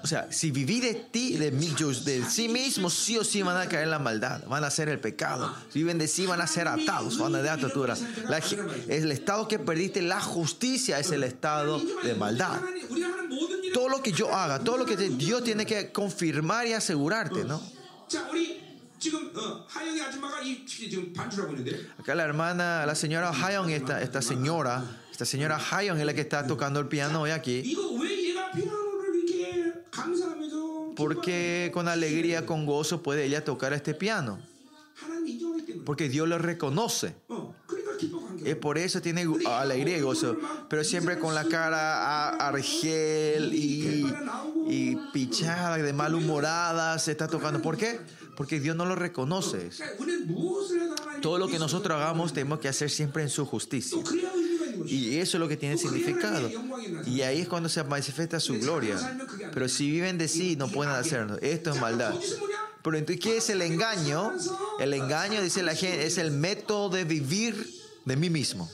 o 0.06 0.08
sea, 0.08 0.28
si 0.30 0.52
viví 0.52 0.78
de 0.78 0.94
ti, 0.94 1.36
de, 1.36 1.50
mí, 1.50 1.74
yo, 1.76 1.90
de 1.90 2.24
sí 2.24 2.48
mismo, 2.48 2.90
sí 2.90 3.18
o 3.18 3.24
sí 3.24 3.42
van 3.42 3.56
a 3.56 3.68
caer 3.68 3.88
la 3.88 3.98
maldad, 3.98 4.46
van 4.46 4.62
a 4.62 4.68
hacer 4.68 4.88
el 4.88 5.00
pecado. 5.00 5.52
Si 5.72 5.80
viven 5.80 5.98
de 5.98 6.06
sí, 6.06 6.26
van 6.26 6.40
a 6.40 6.46
ser 6.46 6.68
atados, 6.68 7.18
van 7.18 7.34
a 7.34 7.42
dar 7.42 7.58
torturas. 7.58 8.04
La, 8.28 8.38
el 8.86 9.10
estado 9.10 9.48
que 9.48 9.58
perdiste 9.58 10.02
la 10.02 10.20
justicia 10.20 11.00
es 11.00 11.10
el 11.10 11.24
estado 11.24 11.82
de 12.04 12.14
maldad. 12.14 12.60
Todo 13.74 13.88
lo 13.88 14.00
que 14.00 14.12
yo 14.12 14.32
haga, 14.32 14.60
todo 14.60 14.76
lo 14.76 14.86
que 14.86 14.96
Dios 14.96 15.42
tiene 15.42 15.66
que 15.66 15.90
confirmar 15.90 16.68
y 16.68 16.74
asegurarte, 16.74 17.42
¿no? 17.42 17.60
Acá 21.98 22.14
la 22.14 22.22
hermana, 22.22 22.86
la 22.86 22.94
señora 22.94 23.30
Hayon, 23.30 23.70
esta, 23.70 24.00
esta 24.00 24.22
señora, 24.22 24.84
esta 25.10 25.24
señora 25.24 25.60
Hayon 25.72 25.98
es 25.98 26.06
la 26.06 26.14
que 26.14 26.20
está 26.20 26.46
tocando 26.46 26.78
el 26.78 26.86
piano 26.86 27.22
hoy 27.22 27.32
aquí. 27.32 27.76
Porque 30.96 31.70
con 31.74 31.88
alegría, 31.88 32.46
con 32.46 32.66
gozo 32.66 33.02
puede 33.02 33.24
ella 33.24 33.44
tocar 33.44 33.72
este 33.72 33.94
piano. 33.94 34.38
Porque 35.84 36.08
Dios 36.08 36.28
lo 36.28 36.38
reconoce. 36.38 37.14
Y 38.44 38.54
por 38.54 38.78
eso 38.78 39.00
tiene 39.00 39.26
alegría 39.46 39.98
y 39.98 40.00
gozo. 40.00 40.36
Pero 40.68 40.84
siempre 40.84 41.18
con 41.18 41.34
la 41.34 41.44
cara 41.44 42.28
argel 42.28 43.52
y, 43.54 44.06
y 44.68 44.96
pichada, 45.12 45.76
de 45.76 45.92
malhumorada, 45.92 46.98
se 46.98 47.12
está 47.12 47.28
tocando. 47.28 47.60
¿Por 47.60 47.76
qué? 47.76 48.00
Porque 48.36 48.60
Dios 48.60 48.76
no 48.76 48.84
lo 48.84 48.94
reconoce. 48.94 49.70
Todo 51.22 51.38
lo 51.38 51.48
que 51.48 51.58
nosotros 51.58 51.96
hagamos 51.96 52.32
tenemos 52.32 52.58
que 52.60 52.68
hacer 52.68 52.90
siempre 52.90 53.22
en 53.22 53.30
su 53.30 53.46
justicia. 53.46 53.98
Y 54.86 55.18
eso 55.18 55.36
es 55.36 55.40
lo 55.40 55.48
que 55.48 55.56
tiene 55.56 55.76
significado. 55.76 56.50
Y 57.06 57.22
ahí 57.22 57.40
es 57.40 57.48
cuando 57.48 57.68
se 57.68 57.82
manifiesta 57.84 58.40
su 58.40 58.58
gloria. 58.58 58.96
Pero 59.52 59.68
si 59.68 59.90
viven 59.90 60.18
de 60.18 60.28
sí, 60.28 60.56
no 60.56 60.68
pueden 60.68 60.92
hacerlo. 60.94 61.38
Esto 61.40 61.70
es 61.70 61.80
maldad. 61.80 62.14
Pero 62.82 62.98
entonces, 62.98 63.22
¿qué 63.22 63.36
es 63.38 63.50
el 63.50 63.62
engaño? 63.62 64.32
El 64.78 64.94
engaño, 64.94 65.42
dice 65.42 65.62
la 65.62 65.74
gente, 65.74 66.06
es 66.06 66.18
el 66.18 66.30
método 66.30 66.88
de 66.90 67.04
vivir 67.04 67.68
de 68.04 68.16
mí 68.16 68.30
mismo. 68.30 68.70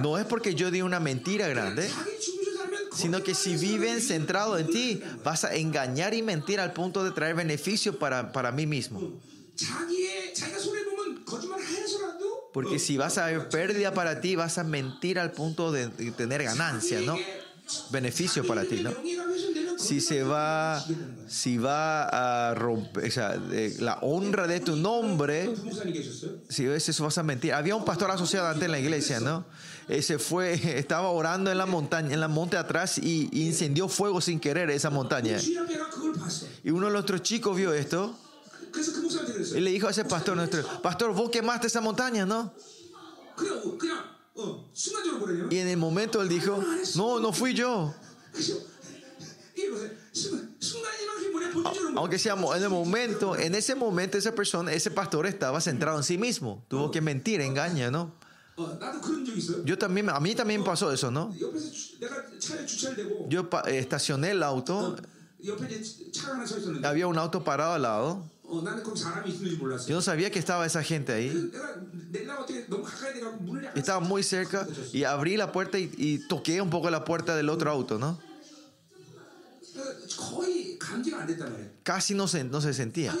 No 0.00 0.16
es 0.16 0.24
porque 0.24 0.54
yo 0.54 0.70
di 0.70 0.80
una 0.80 1.00
mentira 1.00 1.48
grande, 1.48 1.90
sino 2.96 3.22
que 3.22 3.34
si 3.34 3.56
viven 3.56 4.00
centrado 4.00 4.58
en 4.58 4.68
ti, 4.68 5.02
vas 5.22 5.44
a 5.44 5.54
engañar 5.54 6.14
y 6.14 6.22
mentir 6.22 6.60
al 6.60 6.72
punto 6.72 7.04
de 7.04 7.10
traer 7.10 7.34
beneficio 7.34 7.98
para, 7.98 8.32
para 8.32 8.52
mí 8.52 8.66
mismo. 8.66 9.20
Porque 12.52 12.78
si 12.78 12.96
vas 12.96 13.18
a 13.18 13.26
haber 13.26 13.48
pérdida 13.48 13.94
para 13.94 14.20
ti, 14.20 14.36
vas 14.36 14.58
a 14.58 14.64
mentir 14.64 15.18
al 15.18 15.32
punto 15.32 15.72
de 15.72 15.88
tener 16.12 16.42
ganancia, 16.42 17.00
¿no? 17.00 17.16
Beneficio 17.90 18.46
para 18.46 18.64
ti, 18.64 18.82
¿no? 18.82 18.90
Si 19.78 20.00
se 20.00 20.22
va, 20.22 20.84
si 21.26 21.56
va 21.56 22.04
a 22.50 22.54
romper, 22.54 23.08
o 23.08 23.10
sea, 23.10 23.40
eh, 23.52 23.74
la 23.80 23.98
honra 24.02 24.46
de 24.46 24.60
tu 24.60 24.76
nombre, 24.76 25.54
si 26.48 26.66
ves 26.66 26.88
eso 26.88 27.04
vas 27.04 27.18
a 27.18 27.22
mentir. 27.22 27.52
Había 27.52 27.74
un 27.74 27.84
pastor 27.84 28.10
asociado 28.10 28.46
antes 28.48 28.64
en 28.64 28.72
la 28.72 28.78
iglesia, 28.78 29.18
¿no? 29.20 29.44
Ese 29.88 30.18
fue, 30.18 30.52
estaba 30.78 31.08
orando 31.10 31.50
en 31.50 31.58
la 31.58 31.66
montaña, 31.66 32.12
en 32.12 32.20
la 32.20 32.28
monte 32.28 32.56
atrás 32.56 32.98
y 32.98 33.28
incendió 33.32 33.88
fuego 33.88 34.20
sin 34.20 34.38
querer 34.38 34.70
esa 34.70 34.90
montaña. 34.90 35.38
Y 36.62 36.70
uno 36.70 36.86
de 36.86 36.92
nuestros 36.92 37.22
chicos 37.22 37.56
vio 37.56 37.72
esto 37.72 38.16
y 39.54 39.60
le 39.60 39.70
dijo 39.70 39.88
a 39.88 39.90
ese 39.90 40.04
pastor 40.04 40.36
nuestro, 40.36 40.64
pastor, 40.82 41.14
vos 41.14 41.30
quemaste 41.30 41.66
esa 41.66 41.80
montaña, 41.80 42.24
¿no? 42.24 42.52
Y 45.50 45.58
en 45.58 45.68
el 45.68 45.76
momento 45.76 46.22
él 46.22 46.28
dijo, 46.28 46.62
no, 46.96 47.20
no 47.20 47.32
fui 47.32 47.54
yo. 47.54 47.94
Aunque 51.96 52.18
sea 52.18 52.34
en 52.34 52.62
el 52.62 52.70
momento, 52.70 53.36
en 53.36 53.54
ese 53.54 53.74
momento 53.74 54.16
esa 54.16 54.34
persona, 54.34 54.72
ese 54.72 54.90
pastor 54.90 55.26
estaba 55.26 55.60
centrado 55.60 55.98
en 55.98 56.04
sí 56.04 56.16
mismo. 56.18 56.64
Tuvo 56.68 56.90
que 56.90 57.00
mentir, 57.00 57.40
engaña, 57.40 57.90
¿no? 57.90 58.14
Yo 59.64 59.78
también, 59.78 60.10
a 60.10 60.20
mí 60.20 60.34
también 60.34 60.64
pasó 60.64 60.92
eso, 60.92 61.10
¿no? 61.10 61.34
Yo 63.28 63.48
eh, 63.66 63.78
estacioné 63.78 64.30
el 64.32 64.42
auto. 64.42 64.96
Había 66.84 67.06
un 67.06 67.18
auto 67.18 67.44
parado 67.44 67.72
al 67.72 67.82
lado. 67.82 68.24
Yo 69.86 69.94
no 69.94 70.02
sabía 70.02 70.30
que 70.30 70.38
estaba 70.38 70.66
esa 70.66 70.82
gente 70.82 71.12
ahí. 71.12 71.50
Estaba 73.74 74.00
muy 74.00 74.22
cerca 74.22 74.66
y 74.92 75.04
abrí 75.04 75.36
la 75.36 75.52
puerta 75.52 75.78
y, 75.78 76.18
toqué 76.28 76.60
un 76.60 76.70
poco 76.70 76.90
la 76.90 77.04
puerta 77.04 77.34
del 77.34 77.48
otro 77.48 77.70
auto, 77.70 77.98
¿no? 77.98 78.18
Casi 81.82 82.14
no 82.14 82.28
se, 82.28 82.44
no 82.44 82.60
se 82.60 82.74
sentía. 82.74 83.14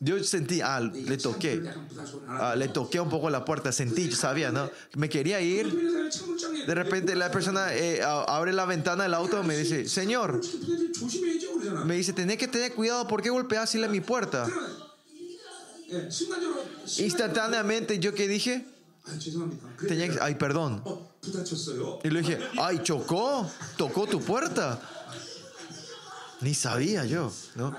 Yo 0.00 0.22
sentí, 0.22 0.60
ah, 0.60 0.80
le 0.80 1.16
toqué, 1.16 1.62
ah, 2.28 2.54
le 2.54 2.68
toqué 2.68 3.00
un 3.00 3.08
poco 3.08 3.30
la 3.30 3.44
puerta, 3.44 3.72
sentí, 3.72 4.08
yo 4.08 4.16
sabía, 4.16 4.50
¿no? 4.52 4.70
Me 4.96 5.08
quería 5.08 5.40
ir. 5.40 5.72
De 6.66 6.74
repente 6.74 7.14
la 7.16 7.30
persona 7.30 7.74
eh, 7.74 8.02
abre 8.02 8.52
la 8.52 8.66
ventana 8.66 9.04
del 9.04 9.14
auto 9.14 9.42
y 9.42 9.46
me 9.46 9.56
dice, 9.56 9.88
señor, 9.88 10.40
me 11.86 11.96
dice, 11.96 12.12
tenés 12.12 12.36
que 12.36 12.48
tener 12.48 12.74
cuidado, 12.74 13.08
¿por 13.08 13.22
qué 13.22 13.30
golpeas 13.30 13.74
a 13.74 13.88
mi 13.88 14.00
puerta? 14.00 14.46
Instantáneamente 16.98 17.98
yo 17.98 18.14
que 18.14 18.28
dije, 18.28 18.66
tenía 19.88 20.08
que, 20.08 20.18
ay, 20.20 20.34
perdón. 20.34 20.82
Y 22.04 22.10
le 22.10 22.20
dije, 22.20 22.38
ay, 22.60 22.80
chocó, 22.82 23.50
tocó 23.76 24.06
tu 24.06 24.20
puerta. 24.20 24.80
Ni 26.42 26.54
sabía 26.54 27.04
yo, 27.04 27.32
¿no? 27.54 27.76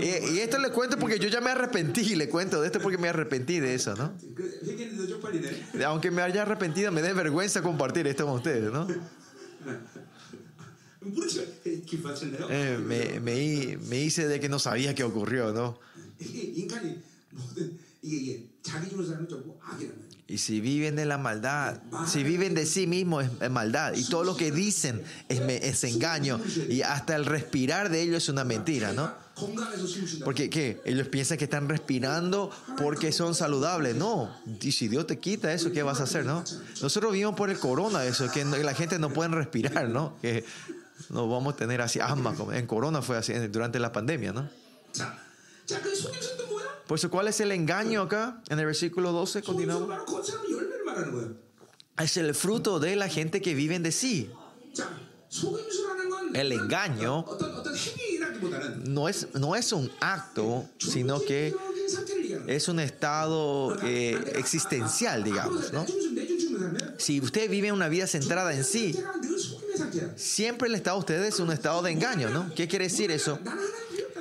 Y, 0.00 0.06
y, 0.06 0.40
esto 0.40 0.58
le 0.58 0.70
cuento 0.70 0.98
porque 0.98 1.18
yo 1.18 1.28
ya 1.28 1.40
me 1.40 1.50
arrepentí, 1.50 2.14
le 2.14 2.30
cuento 2.30 2.62
de 2.62 2.66
esto 2.66 2.80
porque 2.80 2.96
me 2.96 3.08
arrepentí 3.08 3.60
de 3.60 3.74
eso, 3.74 3.94
¿no? 3.94 4.14
Aunque 5.86 6.10
me 6.10 6.22
haya 6.22 6.42
arrepentido, 6.42 6.90
me 6.90 7.02
dé 7.02 7.12
vergüenza 7.12 7.62
compartir 7.62 8.06
esto 8.06 8.24
con 8.24 8.36
ustedes, 8.36 8.72
¿no? 8.72 8.88
Eh, 12.50 12.78
me, 12.84 13.20
me, 13.20 13.78
me, 13.88 14.00
hice 14.00 14.26
de 14.26 14.40
que 14.40 14.48
no 14.48 14.58
sabía 14.58 14.94
qué 14.94 15.04
ocurrió, 15.04 15.52
¿no? 15.52 15.78
Y 20.30 20.36
si 20.36 20.60
viven 20.60 20.94
de 20.94 21.06
la 21.06 21.16
maldad, 21.16 21.78
si 22.06 22.22
viven 22.22 22.54
de 22.54 22.66
sí 22.66 22.86
mismos 22.86 23.24
es, 23.40 23.50
maldad. 23.50 23.94
Y 23.94 24.04
todo 24.04 24.24
lo 24.24 24.36
que 24.36 24.52
dicen 24.52 25.02
es, 25.30 25.84
engaño. 25.84 26.38
Y 26.68 26.82
hasta 26.82 27.16
el 27.16 27.24
respirar 27.24 27.88
de 27.88 28.02
ellos 28.02 28.24
es 28.24 28.28
una 28.28 28.44
mentira, 28.44 28.92
¿no? 28.92 29.10
Porque 30.24 30.50
¿qué? 30.50 30.82
ellos 30.84 31.08
piensan 31.08 31.38
que 31.38 31.44
están 31.44 31.66
respirando 31.66 32.50
porque 32.76 33.10
son 33.10 33.34
saludables. 33.34 33.96
No, 33.96 34.30
y 34.60 34.72
si 34.72 34.88
Dios 34.88 35.06
te 35.06 35.18
quita 35.18 35.50
eso, 35.54 35.72
¿qué 35.72 35.82
vas 35.82 36.00
a 36.00 36.02
hacer, 36.02 36.26
no? 36.26 36.44
Nosotros 36.82 37.10
vivimos 37.10 37.34
por 37.34 37.48
el 37.48 37.58
corona, 37.58 38.04
eso, 38.04 38.30
que 38.30 38.44
la 38.44 38.74
gente 38.74 38.98
no 38.98 39.10
puede 39.10 39.30
respirar, 39.30 39.88
¿no? 39.88 40.18
Que 40.20 40.44
no 41.08 41.26
vamos 41.26 41.54
a 41.54 41.56
tener 41.56 41.80
así 41.80 42.00
asma. 42.00 42.34
En 42.52 42.66
corona 42.66 43.00
fue 43.00 43.16
así 43.16 43.32
durante 43.48 43.78
la 43.78 43.92
pandemia, 43.92 44.34
¿no? 44.34 44.50
Por 45.68 45.92
eso, 45.92 46.10
pues, 46.86 47.06
¿cuál 47.08 47.28
es 47.28 47.40
el 47.40 47.52
engaño 47.52 48.02
acá? 48.02 48.42
En 48.48 48.58
el 48.58 48.66
versículo 48.66 49.12
12, 49.12 49.42
continuamos. 49.42 49.88
Es 51.98 52.16
el 52.16 52.34
fruto 52.34 52.80
de 52.80 52.96
la 52.96 53.08
gente 53.08 53.42
que 53.42 53.54
vive 53.54 53.78
de 53.78 53.92
sí. 53.92 54.30
El 56.32 56.52
engaño 56.52 57.24
no 58.86 59.08
es, 59.08 59.28
no 59.34 59.56
es 59.56 59.72
un 59.72 59.90
acto, 60.00 60.66
sino 60.78 61.20
que 61.20 61.54
es 62.46 62.68
un 62.68 62.80
estado 62.80 63.76
existencial, 63.82 65.24
digamos. 65.24 65.72
¿no? 65.72 65.84
Si 66.96 67.20
usted 67.20 67.50
vive 67.50 67.72
una 67.72 67.88
vida 67.88 68.06
centrada 68.06 68.54
en 68.54 68.64
sí, 68.64 68.98
siempre 70.16 70.68
el 70.68 70.74
estado 70.74 70.96
de 70.96 71.00
ustedes 71.00 71.34
es 71.34 71.40
un 71.40 71.52
estado 71.52 71.82
de 71.82 71.90
engaño, 71.90 72.30
¿no? 72.30 72.52
¿Qué 72.54 72.68
quiere 72.68 72.86
decir 72.86 73.10
eso? 73.10 73.38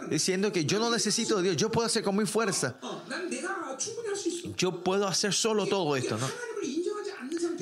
diciendo 0.10 0.52
que 0.52 0.65
yo 0.65 0.80
no 0.80 0.89
necesito 0.89 1.38
de 1.38 1.43
Dios, 1.43 1.58
yo 1.58 1.72
puedo 1.72 1.88
hacer 1.88 2.04
con 2.04 2.15
mi 2.15 2.26
fuerza. 2.26 2.76
Yo 4.58 4.84
puedo 4.84 5.08
hacer 5.08 5.34
solo 5.34 5.67
todo 5.67 5.96
esto, 5.96 6.17
¿no? 6.17 6.28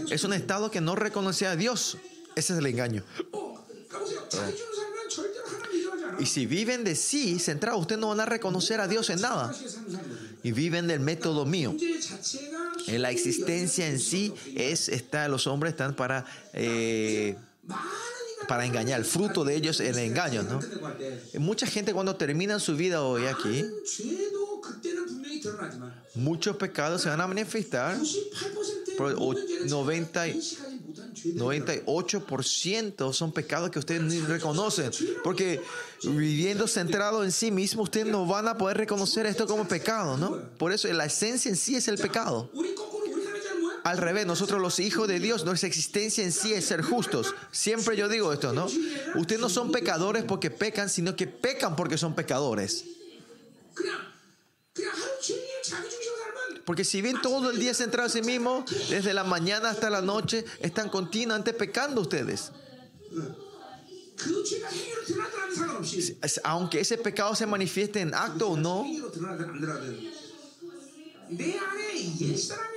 Es 0.10 0.23
un 0.23 0.34
estado 0.34 0.71
que 0.71 0.81
no 0.81 0.95
reconoce 0.95 1.47
a 1.47 1.55
Dios. 1.55 1.97
Ese 2.36 2.53
es 2.53 2.60
el 2.60 2.65
engaño. 2.65 3.03
Y 6.19 6.25
si 6.25 6.45
viven 6.45 6.84
de 6.84 6.95
sí 6.95 7.39
centrado, 7.39 7.77
ustedes 7.77 7.99
no 7.99 8.10
van 8.10 8.19
a 8.19 8.25
reconocer 8.25 8.79
a 8.79 8.88
Dios 8.88 9.10
en 9.10 9.21
nada. 9.21 9.53
Y 10.43 10.51
viven 10.51 10.88
del 10.88 10.99
método 10.99 11.45
mío. 11.45 11.75
En 12.88 13.01
la 13.01 13.12
existencia 13.12 13.88
en 13.88 13.99
sí 13.99 14.34
es 14.55 14.89
está, 14.89 15.27
los 15.27 15.47
hombres 15.47 15.71
están 15.71 15.95
para 15.95 16.25
eh, 16.53 17.36
para 18.47 18.65
engañar. 18.65 18.99
El 18.99 19.05
fruto 19.05 19.43
de 19.43 19.55
ellos 19.55 19.79
es 19.79 19.97
el 19.97 20.03
engaño, 20.03 20.43
¿no? 20.43 20.59
Mucha 21.39 21.65
gente 21.65 21.93
cuando 21.93 22.15
terminan 22.15 22.59
su 22.59 22.75
vida 22.75 23.01
hoy 23.01 23.25
aquí, 23.25 23.65
muchos 26.15 26.57
pecados 26.57 27.01
se 27.01 27.09
van 27.09 27.21
a 27.21 27.27
manifestar, 27.27 27.97
pero 28.97 29.33
90, 29.67 30.27
98% 30.27 33.13
son 33.13 33.31
pecados 33.31 33.69
que 33.69 33.79
ustedes 33.79 34.01
ni 34.01 34.19
reconocen, 34.21 34.91
porque 35.23 35.61
viviendo 36.03 36.67
centrado 36.67 37.23
en 37.23 37.31
sí 37.31 37.51
mismo, 37.51 37.83
ustedes 37.83 38.07
no 38.07 38.25
van 38.25 38.47
a 38.47 38.57
poder 38.57 38.77
reconocer 38.77 39.25
esto 39.25 39.47
como 39.47 39.67
pecado, 39.67 40.17
¿no? 40.17 40.39
Por 40.57 40.71
eso 40.71 40.91
la 40.93 41.05
esencia 41.05 41.49
en 41.49 41.55
sí 41.55 41.75
es 41.75 41.87
el 41.87 41.97
pecado. 41.97 42.51
Al 43.85 43.99
revés, 43.99 44.25
nosotros 44.25 44.59
los 44.59 44.79
hijos 44.79 45.07
de 45.07 45.19
Dios, 45.19 45.45
nuestra 45.45 45.67
existencia 45.67 46.23
en 46.23 46.31
sí 46.31 46.51
es 46.53 46.65
ser 46.65 46.81
justos. 46.81 47.35
Siempre 47.51 47.95
yo 47.95 48.09
digo 48.09 48.33
esto, 48.33 48.51
¿no? 48.51 48.65
Ustedes 49.13 49.39
no 49.39 49.47
son 49.47 49.71
pecadores 49.71 50.23
porque 50.23 50.49
pecan, 50.49 50.89
sino 50.89 51.15
que 51.15 51.27
pecan 51.27 51.75
porque 51.75 51.95
son 51.95 52.15
pecadores. 52.15 52.83
Porque 56.65 56.83
si 56.83 57.03
bien 57.03 57.21
todo 57.21 57.51
el 57.51 57.59
día 57.59 57.75
se 57.75 57.83
centrado 57.83 58.07
en 58.07 58.13
sí 58.13 58.21
mismo, 58.23 58.65
desde 58.89 59.13
la 59.13 59.23
mañana 59.23 59.69
hasta 59.69 59.91
la 59.91 60.01
noche, 60.01 60.43
están 60.61 60.89
continuamente 60.89 61.53
pecando 61.53 62.01
ustedes. 62.01 62.51
Aunque 66.43 66.79
ese 66.79 66.97
pecado 66.97 67.35
se 67.35 67.45
manifieste 67.45 68.01
en 68.01 68.15
acto 68.15 68.49
o 68.49 68.57
no, 68.57 68.83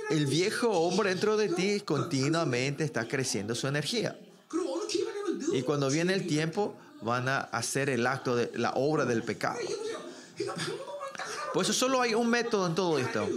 el 0.09 0.25
viejo 0.25 0.69
hombre 0.69 1.09
dentro 1.09 1.37
de 1.37 1.49
ti 1.49 1.81
continuamente 1.81 2.83
está 2.83 3.07
creciendo 3.07 3.55
su 3.55 3.67
energía. 3.67 4.17
Y 5.53 5.61
cuando 5.63 5.89
viene 5.89 6.13
el 6.13 6.27
tiempo, 6.27 6.75
van 7.01 7.27
a 7.29 7.39
hacer 7.39 7.89
el 7.89 8.05
acto 8.07 8.35
de 8.35 8.51
la 8.55 8.71
obra 8.71 9.05
del 9.05 9.23
pecado. 9.23 9.59
Por 11.53 11.63
eso 11.63 11.73
solo 11.73 12.01
hay 12.01 12.13
un 12.13 12.29
método 12.29 12.67
en 12.67 12.75
todo 12.75 12.99
esto. 12.99 13.27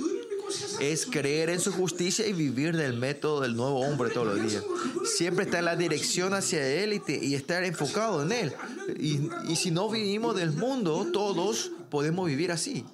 Es 0.81 1.07
creer 1.07 1.49
en 1.49 1.61
su 1.61 1.73
justicia 1.73 2.27
y 2.27 2.33
vivir 2.33 2.77
del 2.77 2.95
método 2.95 3.41
del 3.41 3.57
nuevo 3.57 3.81
hombre 3.81 4.11
todos 4.11 4.27
los 4.27 4.51
días. 4.51 4.63
Siempre 5.17 5.45
está 5.47 5.61
en 5.61 5.65
la 5.65 5.77
dirección 5.77 6.35
hacia 6.35 6.67
Él 6.67 6.93
y, 6.93 7.01
te, 7.01 7.25
y 7.25 7.35
estar 7.35 7.65
enfocado 7.65 8.23
en 8.23 8.33
Él. 8.33 8.53
Y, 8.99 9.31
y 9.49 9.57
si 9.57 9.71
no 9.71 9.89
vivimos 9.89 10.37
del 10.37 10.53
mundo, 10.53 11.09
todos 11.13 11.71
podemos 11.91 12.27
vivir 12.27 12.53
así. 12.53 12.85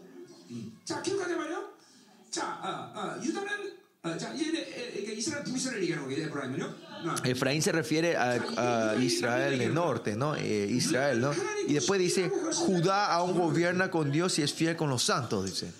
Efraín 7.24 7.62
se 7.62 7.72
refiere 7.72 8.16
a, 8.16 8.94
Israel 9.00 9.58
del 9.58 9.74
norte, 9.74 10.16
¿no? 10.16 10.34
Eh, 10.36 10.66
Israel, 10.70 11.20
¿no? 11.20 11.32
Y 11.66 11.74
después 11.74 12.00
dice, 12.00 12.30
Judá 12.54 13.12
aún 13.12 13.36
gobierna 13.38 13.90
con 13.90 14.10
Dios 14.10 14.38
y 14.38 14.42
es 14.42 14.52
fiel 14.52 14.76
con 14.76 14.88
los 14.88 15.02
santos, 15.02 15.46
dice. 15.46 15.72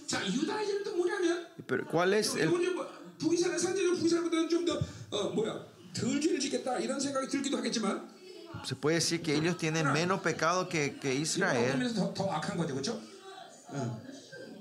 Pero 1.66 1.86
¿cuál 1.86 2.14
es 2.14 2.34
el... 2.34 2.50
Se 8.64 8.74
puede 8.76 8.96
decir 8.96 9.22
que 9.22 9.34
ellos 9.34 9.58
tienen 9.58 9.92
menos 9.92 10.20
pecado 10.20 10.68
que, 10.68 10.98
que 10.98 11.14
Israel. 11.14 11.92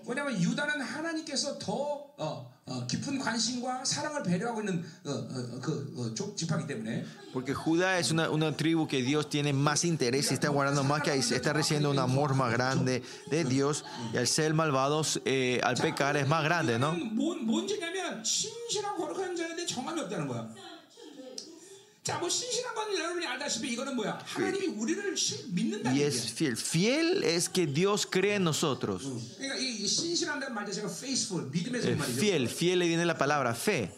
왜냐하면 0.07 0.41
유다는 0.43 0.81
하나님께서 0.81 1.59
더 1.59 1.73
어, 2.19 2.53
어, 2.67 2.87
깊은 2.87 3.19
관심과 3.19 3.85
사랑을 3.85 4.23
배려하고 4.23 4.61
있는 4.61 4.85
어, 5.07 5.11
어, 5.11 5.61
그 5.61 5.95
어, 5.97 6.15
족- 6.15 6.37
지파기 6.37 6.67
때문에 6.67 7.05
Porque 7.33 7.55
Judá 7.55 7.99
es 7.99 8.11
una, 8.11 8.29
una 8.31 8.55
tribu 8.57 8.87
que 8.87 9.01
Dios 9.03 9.29
tiene 9.31 9.53
más 9.53 9.85
interés 9.85 10.31
y 10.31 10.35
está 10.35 10.49
guardando 10.51 10.85
más 10.85 11.03
que 11.03 11.11
ahí, 11.12 11.21
está 11.21 11.53
recibiendo 11.53 11.91
un 11.91 11.99
amor 11.99 12.35
más 12.35 12.53
grande 12.53 13.03
de 13.31 13.45
Dios 13.45 13.85
y 14.12 14.17
al 14.19 14.27
ser 14.27 14.53
malvados, 14.55 15.21
eh, 15.25 15.59
al 15.62 15.77
pecar 15.77 16.17
es 16.17 16.27
más 16.29 16.45
grande, 16.45 16.79
¿no? 16.79 16.93
뭔, 16.93 17.47
뭔 17.47 17.67
죄냐면 17.67 18.23
신실하고 18.23 19.07
거룩한 19.07 19.35
자인데 19.37 19.65
정함이 19.67 20.01
없다는 20.03 20.29
거야. 20.29 20.49
y 25.93 26.02
es 26.04 26.32
fiel. 26.32 26.58
Fiel 26.58 27.24
es 27.24 27.50
que 27.50 27.67
Dios 27.67 28.06
cree 28.06 28.36
en 28.36 28.43
nosotros. 28.43 29.04
Eh, 31.84 31.98
fiel, 32.20 32.50
fiel 32.50 32.80
le 32.80 32.88
viene 32.88 33.06
la 33.06 33.17
palabra 33.17 33.54
fe. 33.54 33.91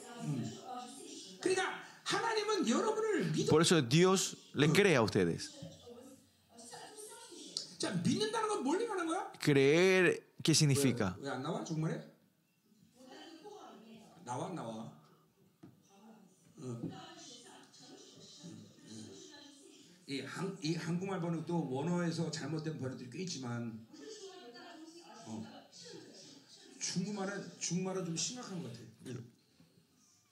Por 3.50 3.62
eso 3.62 3.82
Dios 3.82 4.38
le 4.54 4.72
cree 4.72 4.96
a 4.96 5.02
ustedes. 5.02 5.52
Creer, 9.40 10.34
¿qué 10.44 10.54
significa? 10.54 11.16
이, 20.09 20.21
한, 20.21 20.57
이 20.63 20.75
한국말 20.75 21.21
번역도 21.21 21.71
원어에서 21.71 22.31
잘못된 22.31 22.79
번역들이 22.79 23.11
꽤 23.11 23.23
있지만 23.23 23.87
어. 25.27 25.47
중국말은 26.79 27.53
중국말은 27.59 28.05
좀 28.05 28.17
심각한 28.17 28.63
것 28.63 28.73
같아. 28.73 28.85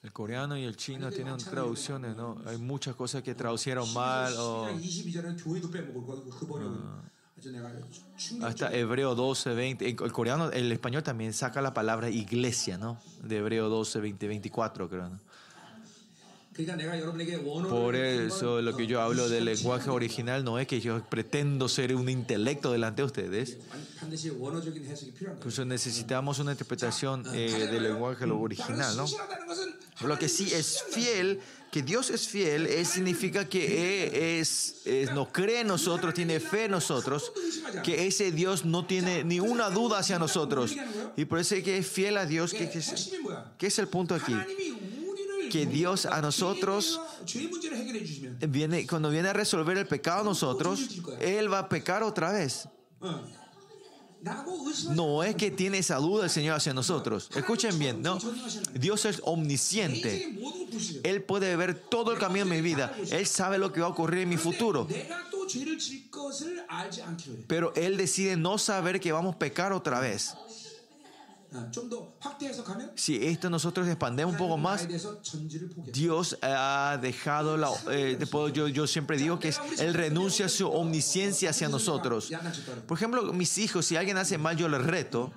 El 0.02 0.12
coreano 0.12 0.58
y 0.58 0.64
el 0.64 0.76
chino 0.76 1.10
tienen 1.12 1.36
traducciones, 1.38 2.16
¿no? 2.16 2.36
Hay 2.44 2.58
muchas 2.58 2.96
cosas 2.96 3.22
que 3.22 3.36
traducieron 3.36 3.86
mal 3.94 4.34
o 4.36 4.66
22절은 4.76 5.42
교회도 5.42 5.70
빼먹을 5.70 5.94
거고 5.94 6.24
그 6.28 6.44
번역은 6.44 6.76
아주 7.38 7.52
내가 7.52 7.70
충격. 8.16 8.48
hasta 8.48 8.72
Hebreo 8.72 9.14
12, 9.14 9.54
20. 9.54 9.86
El 9.86 10.12
coreano, 10.12 10.50
el 10.50 10.72
español 10.72 11.04
también 11.04 11.32
saca 11.32 11.62
la 11.62 11.72
palabra 11.72 12.10
iglesia, 12.10 12.78
¿no? 12.78 12.98
De 13.22 13.36
Hebreo 13.38 13.68
12, 13.68 14.00
20, 14.00 14.26
24, 14.26 14.88
creo, 14.88 15.08
¿no? 15.08 15.20
Por 17.69 17.95
eso 17.95 18.61
lo 18.61 18.75
que 18.75 18.87
yo 18.87 19.01
hablo 19.01 19.29
del 19.29 19.45
lenguaje 19.45 19.89
original 19.89 20.43
no 20.43 20.57
es 20.57 20.67
que 20.67 20.81
yo 20.81 21.03
pretendo 21.03 21.69
ser 21.69 21.95
un 21.95 22.09
intelecto 22.09 22.71
delante 22.71 23.01
de 23.01 23.05
ustedes. 23.05 23.57
Incluso 24.01 25.39
pues 25.41 25.59
necesitamos 25.65 26.39
una 26.39 26.51
interpretación 26.51 27.23
eh, 27.33 27.67
del 27.71 27.83
lenguaje 27.83 28.25
lo 28.25 28.39
original, 28.39 28.95
¿no? 28.97 29.05
Lo 30.01 30.17
que 30.17 30.29
sí 30.29 30.51
es 30.53 30.83
fiel, 30.89 31.39
que 31.71 31.81
Dios 31.81 32.09
es 32.09 32.27
fiel, 32.27 32.67
es, 32.67 32.89
significa 32.89 33.49
que 33.49 34.39
es, 34.39 34.81
es, 34.85 35.11
nos 35.13 35.29
cree 35.29 35.61
en 35.61 35.67
nosotros, 35.67 36.13
tiene 36.13 36.39
fe 36.39 36.65
en 36.65 36.71
nosotros, 36.71 37.31
que 37.83 38.07
ese 38.07 38.31
Dios 38.31 38.65
no 38.65 38.85
tiene 38.85 39.23
ni 39.23 39.39
una 39.39 39.69
duda 39.69 39.99
hacia 39.99 40.19
nosotros. 40.19 40.75
Y 41.15 41.25
por 41.25 41.39
eso 41.39 41.55
es 41.55 41.63
que 41.63 41.77
es 41.77 41.87
fiel 41.87 42.17
a 42.17 42.25
Dios, 42.25 42.53
que, 42.53 42.69
que, 42.69 42.79
es, 42.79 43.11
que 43.57 43.67
es 43.67 43.79
el 43.79 43.87
punto 43.87 44.15
aquí 44.15 44.35
que 45.49 45.65
Dios 45.65 46.05
a 46.05 46.21
nosotros 46.21 46.99
viene, 48.47 48.87
cuando 48.87 49.09
viene 49.09 49.29
a 49.29 49.33
resolver 49.33 49.77
el 49.77 49.87
pecado 49.87 50.21
a 50.21 50.23
nosotros, 50.23 50.79
Él 51.19 51.51
va 51.51 51.59
a 51.59 51.69
pecar 51.69 52.03
otra 52.03 52.31
vez. 52.31 52.67
No 54.89 55.23
es 55.23 55.35
que 55.35 55.51
tiene 55.51 55.77
esa 55.77 55.97
duda 55.97 56.25
el 56.25 56.29
Señor 56.29 56.57
hacia 56.57 56.73
nosotros. 56.73 57.29
Escuchen 57.35 57.77
bien, 57.77 58.01
¿no? 58.01 58.17
Dios 58.73 59.05
es 59.05 59.21
omnisciente. 59.23 60.37
Él 61.03 61.23
puede 61.23 61.55
ver 61.55 61.75
todo 61.75 62.11
el 62.11 62.19
camino 62.19 62.45
de 62.45 62.51
mi 62.51 62.61
vida. 62.61 62.95
Él 63.11 63.25
sabe 63.27 63.57
lo 63.57 63.71
que 63.71 63.79
va 63.79 63.87
a 63.87 63.89
ocurrir 63.89 64.21
en 64.21 64.29
mi 64.29 64.37
futuro. 64.37 64.87
Pero 67.47 67.73
Él 67.75 67.97
decide 67.97 68.35
no 68.35 68.57
saber 68.57 68.99
que 68.99 69.11
vamos 69.11 69.35
a 69.35 69.39
pecar 69.39 69.71
otra 69.71 69.99
vez. 69.99 70.33
Si 72.95 73.15
esto 73.25 73.49
nosotros 73.49 73.87
expandemos 73.87 74.33
un 74.33 74.37
poco 74.37 74.57
más, 74.57 74.87
Dios 75.93 76.37
ha 76.41 76.97
dejado 77.01 77.57
la... 77.57 77.69
Eh, 77.91 78.17
yo, 78.53 78.67
yo 78.67 78.87
siempre 78.87 79.17
digo 79.17 79.39
que 79.39 79.53
Él 79.79 79.93
renuncia 79.93 80.47
a 80.47 80.49
su 80.49 80.67
omnisciencia 80.67 81.51
hacia 81.51 81.69
nosotros. 81.69 82.29
Por 82.87 82.97
ejemplo, 82.97 83.33
mis 83.33 83.57
hijos, 83.57 83.85
si 83.85 83.95
alguien 83.95 84.17
hace 84.17 84.37
mal, 84.37 84.57
yo 84.57 84.67
les 84.67 84.83
reto. 84.83 85.31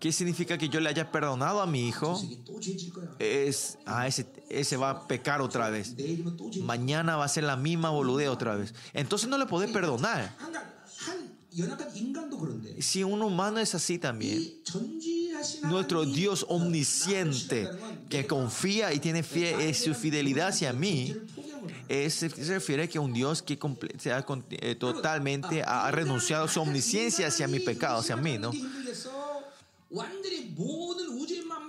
¿Qué 0.00 0.12
significa 0.12 0.58
que 0.58 0.68
yo 0.68 0.80
le 0.80 0.88
haya 0.88 1.10
perdonado 1.10 1.62
a 1.62 1.66
mi 1.66 1.88
hijo? 1.88 2.20
Es, 3.18 3.78
ah, 3.86 4.06
ese, 4.06 4.26
ese, 4.50 4.76
va 4.76 4.90
a 4.90 5.08
pecar 5.08 5.40
otra 5.40 5.70
vez. 5.70 5.94
Mañana 6.60 7.16
va 7.16 7.24
a 7.24 7.28
ser 7.28 7.44
la 7.44 7.56
misma 7.56 7.90
boludea 7.90 8.30
otra 8.30 8.56
vez. 8.56 8.74
Entonces 8.92 9.28
no 9.28 9.38
le 9.38 9.46
podés 9.46 9.70
perdonar. 9.70 10.34
Si 12.80 13.02
un 13.04 13.22
humano 13.22 13.58
es 13.58 13.74
así 13.74 13.98
también, 13.98 14.42
nuestro 15.64 16.04
Dios 16.04 16.46
omnisciente 16.48 17.68
que 18.08 18.26
confía 18.26 18.92
y 18.92 18.98
tiene 18.98 19.22
fe 19.22 19.68
en 19.68 19.74
su 19.74 19.94
fidelidad 19.94 20.48
hacia 20.48 20.72
mí, 20.72 21.14
es, 21.88 22.14
se 22.14 22.28
refiere 22.28 22.84
a 22.84 22.88
que 22.88 22.98
un 22.98 23.12
Dios 23.12 23.42
que 23.42 23.58
eh, 24.50 24.74
totalmente 24.76 25.62
ha, 25.62 25.90
renunciado 25.90 26.44
a 26.44 26.48
su 26.48 26.60
omnisciencia 26.60 27.26
hacia 27.26 27.46
mi 27.48 27.60
pecado, 27.60 27.98
hacia 27.98 28.16
mí, 28.16 28.38
¿no? 28.38 28.50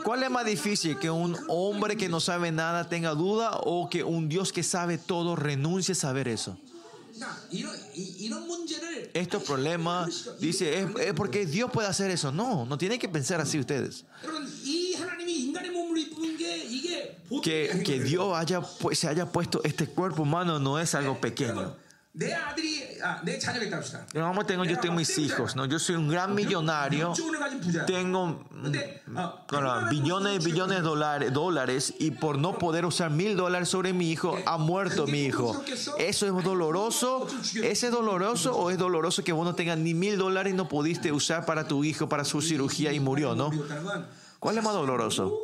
¿Cuál 0.04 0.24
es 0.24 0.30
más 0.30 0.46
difícil? 0.46 0.98
¿Que 0.98 1.10
un 1.12 1.38
hombre 1.50 1.98
que 1.98 2.08
no 2.08 2.20
sabe 2.20 2.52
nada 2.52 2.88
tenga 2.88 3.12
duda 3.12 3.58
o 3.64 3.90
que 3.90 4.04
un 4.04 4.30
Dios 4.30 4.54
que 4.54 4.64
sabe 4.64 4.98
todo 4.98 5.36
renuncie 5.36 5.92
a 5.92 5.96
saber 5.96 6.28
eso? 6.30 6.58
Estos 9.14 9.44
problemas, 9.44 10.30
dice, 10.40 10.80
es, 10.80 10.88
es 11.00 11.14
porque 11.14 11.46
Dios 11.46 11.72
puede 11.72 11.88
hacer 11.88 12.12
eso. 12.12 12.32
No, 12.32 12.66
no 12.66 12.78
tienen 12.78 13.00
que 13.00 13.10
pensar 13.10 13.40
así 13.42 13.60
ustedes. 13.60 14.06
Que, 17.44 17.84
que 17.86 18.00
Dios 18.02 18.36
haya, 18.36 18.62
se 18.94 19.08
haya 19.08 19.32
puesto 19.32 19.62
este 19.64 19.88
cuerpo 19.88 20.24
humano 20.24 20.60
no 20.60 20.80
es 20.80 20.96
algo 20.96 21.20
pequeño. 21.20 21.76
Vamos, 24.14 24.46
tengo, 24.46 24.64
yo 24.66 24.80
tengo 24.80 24.94
mis 24.96 25.18
hijos, 25.18 25.56
¿no? 25.56 25.66
Yo 25.66 25.80
soy 25.80 25.96
un 25.96 26.08
gran 26.08 26.36
millonario, 26.36 27.12
tengo 27.88 28.46
mm, 28.52 29.90
billones 29.90 30.40
y 30.40 30.46
billones 30.46 30.84
de 30.84 31.32
dólares, 31.32 31.96
y 31.98 32.12
por 32.12 32.38
no 32.38 32.60
poder 32.60 32.86
usar 32.86 33.10
mil 33.10 33.36
dólares 33.36 33.70
sobre 33.70 33.94
mi 33.94 34.12
hijo, 34.12 34.38
ha 34.46 34.58
muerto 34.58 35.08
mi 35.08 35.24
hijo. 35.24 35.64
¿Eso 35.98 36.28
es 36.28 36.44
doloroso? 36.44 37.28
¿Ese 37.64 37.88
es 37.88 37.92
doloroso 37.92 38.56
o 38.56 38.70
es 38.70 38.78
doloroso 38.78 39.24
que 39.24 39.34
vos 39.34 39.44
no 39.44 39.56
tengas 39.56 39.80
ni 39.80 39.96
mil 39.96 40.20
dólares 40.20 40.54
y 40.54 40.56
no 40.56 40.70
pudiste 40.70 41.12
usar 41.12 41.48
para 41.48 41.68
tu 41.68 41.84
hijo, 41.84 42.10
para 42.10 42.26
su 42.26 42.44
cirugía 42.44 42.94
y 42.94 43.00
murió, 43.00 43.34
¿no? 43.34 43.50
¿Cuál 44.40 44.58
es 44.58 44.64
más 44.64 44.74
doloroso? 44.74 45.40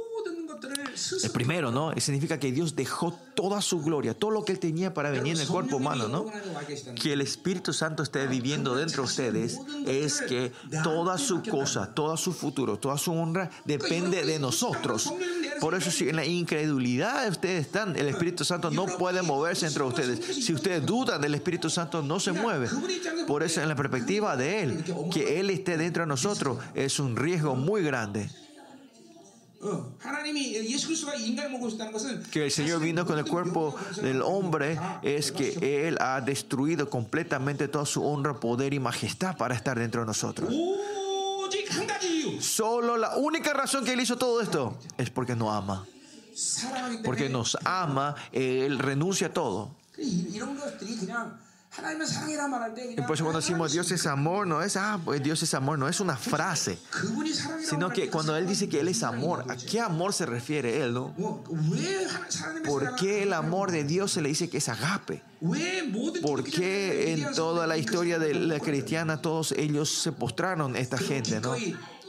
el 1.24 1.32
primero, 1.32 1.72
¿no? 1.72 1.94
Significa 1.98 2.40
que 2.40 2.52
Dios 2.52 2.76
dejó 2.76 3.14
toda 3.36 3.62
su 3.62 3.82
gloria, 3.82 4.14
todo 4.14 4.32
lo 4.32 4.44
que 4.44 4.52
Él 4.52 4.60
tenía 4.60 4.94
para 4.94 5.12
venir 5.12 5.36
en 5.36 5.42
el 5.42 5.48
cuerpo 5.48 5.78
humano, 5.78 6.08
¿no? 6.08 6.26
Que 6.96 7.14
el 7.14 7.22
Espíritu 7.22 7.74
Santo 7.74 8.04
esté 8.04 8.28
viviendo 8.28 8.76
dentro 8.76 9.04
de 9.04 9.08
ustedes 9.08 9.60
es 9.86 10.22
que 10.22 10.52
toda 10.84 11.18
su 11.18 11.42
cosa, 11.44 11.94
todo 11.94 12.18
su 12.18 12.34
futuro, 12.34 12.78
toda 12.78 12.98
su 12.98 13.14
honra 13.14 13.50
depende 13.66 14.26
de 14.26 14.40
nosotros. 14.40 15.14
Por 15.60 15.76
eso 15.76 15.92
si 15.92 16.10
en 16.10 16.16
la 16.16 16.26
incredulidad 16.26 17.24
de 17.24 17.30
ustedes 17.30 17.66
están, 17.66 17.96
el 17.96 18.08
Espíritu 18.08 18.44
Santo 18.44 18.72
no 18.72 18.86
puede 18.86 19.22
moverse 19.22 19.68
entre 19.68 19.84
ustedes. 19.84 20.46
Si 20.46 20.54
ustedes 20.54 20.86
dudan 20.86 21.22
del 21.22 21.36
Espíritu 21.36 21.70
Santo, 21.70 22.02
no 22.02 22.20
se 22.20 22.32
mueve. 22.32 22.70
Por 23.28 23.44
eso 23.44 23.62
en 23.62 23.70
la 23.70 23.76
perspectiva 23.76 24.36
de 24.36 24.64
Él, 24.64 24.84
que 25.12 25.40
Él 25.40 25.50
esté 25.50 25.78
dentro 25.78 26.04
de 26.04 26.08
nosotros, 26.08 26.58
es 26.74 27.00
un 27.00 27.16
riesgo 27.16 27.56
muy 27.56 27.84
grande 27.84 28.30
que 32.32 32.46
el 32.46 32.52
Señor 32.52 32.80
vino 32.80 33.06
con 33.06 33.20
el 33.20 33.26
cuerpo 33.26 33.76
del 34.02 34.22
hombre 34.22 34.80
es 35.04 35.32
que 35.32 35.88
Él 35.88 35.98
ha 36.00 36.22
destruido 36.22 36.90
completamente 36.90 37.68
toda 37.68 37.86
su 37.86 38.04
honra, 38.06 38.40
poder 38.40 38.74
y 38.74 38.80
majestad 38.80 39.36
para 39.36 39.56
estar 39.56 39.78
dentro 39.78 40.02
de 40.02 40.08
nosotros. 40.08 40.54
Solo 42.40 42.96
la 42.96 43.18
única 43.18 43.54
razón 43.54 43.84
que 43.84 43.94
Él 43.94 44.02
hizo 44.02 44.18
todo 44.18 44.40
esto 44.42 44.78
es 44.98 45.10
porque 45.10 45.36
nos 45.36 45.54
ama. 45.54 45.86
Porque 47.04 47.28
nos 47.28 47.58
ama, 47.66 48.16
Él 48.32 48.80
renuncia 48.80 49.28
a 49.28 49.34
todo. 49.34 49.76
Y 52.98 53.02
por 53.02 53.16
eso 53.16 53.24
cuando 53.24 53.40
decimos 53.40 53.72
Dios 53.72 53.92
es 53.92 54.06
amor, 54.06 54.48
no 54.48 54.62
es, 54.62 54.78
ah, 54.78 55.00
pues 55.04 55.22
Dios 55.22 55.42
es 55.44 55.54
amor, 55.54 55.78
no 55.78 55.88
es 55.88 56.00
una 56.00 56.18
frase, 56.18 56.78
sino 57.68 57.90
que 57.90 58.10
cuando 58.10 58.36
Él 58.36 58.48
dice 58.48 58.70
que 58.70 58.80
Él 58.80 58.88
es 58.88 59.04
amor, 59.04 59.46
¿a 59.50 59.56
qué 59.56 59.80
amor 59.80 60.14
se 60.14 60.26
refiere 60.26 60.82
Él? 60.84 60.94
No? 60.94 61.14
¿Por 62.66 62.96
qué 62.96 63.24
el 63.24 63.34
amor 63.34 63.72
de 63.72 63.84
Dios 63.84 64.12
se 64.12 64.22
le 64.22 64.30
dice 64.30 64.50
que 64.50 64.58
es 64.58 64.70
agape? 64.70 65.24
¿Por 66.22 66.44
qué 66.44 67.14
en 67.14 67.34
toda 67.34 67.66
la 67.68 67.78
historia 67.78 68.20
de 68.20 68.34
la 68.34 68.60
cristiana 68.60 69.22
todos 69.22 69.54
ellos 69.54 69.90
se 69.90 70.12
postraron, 70.12 70.76
esta 70.76 70.98
gente? 70.98 71.40
¿no? 71.40 71.56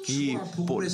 Y, 0.06 0.36
por, 0.66 0.84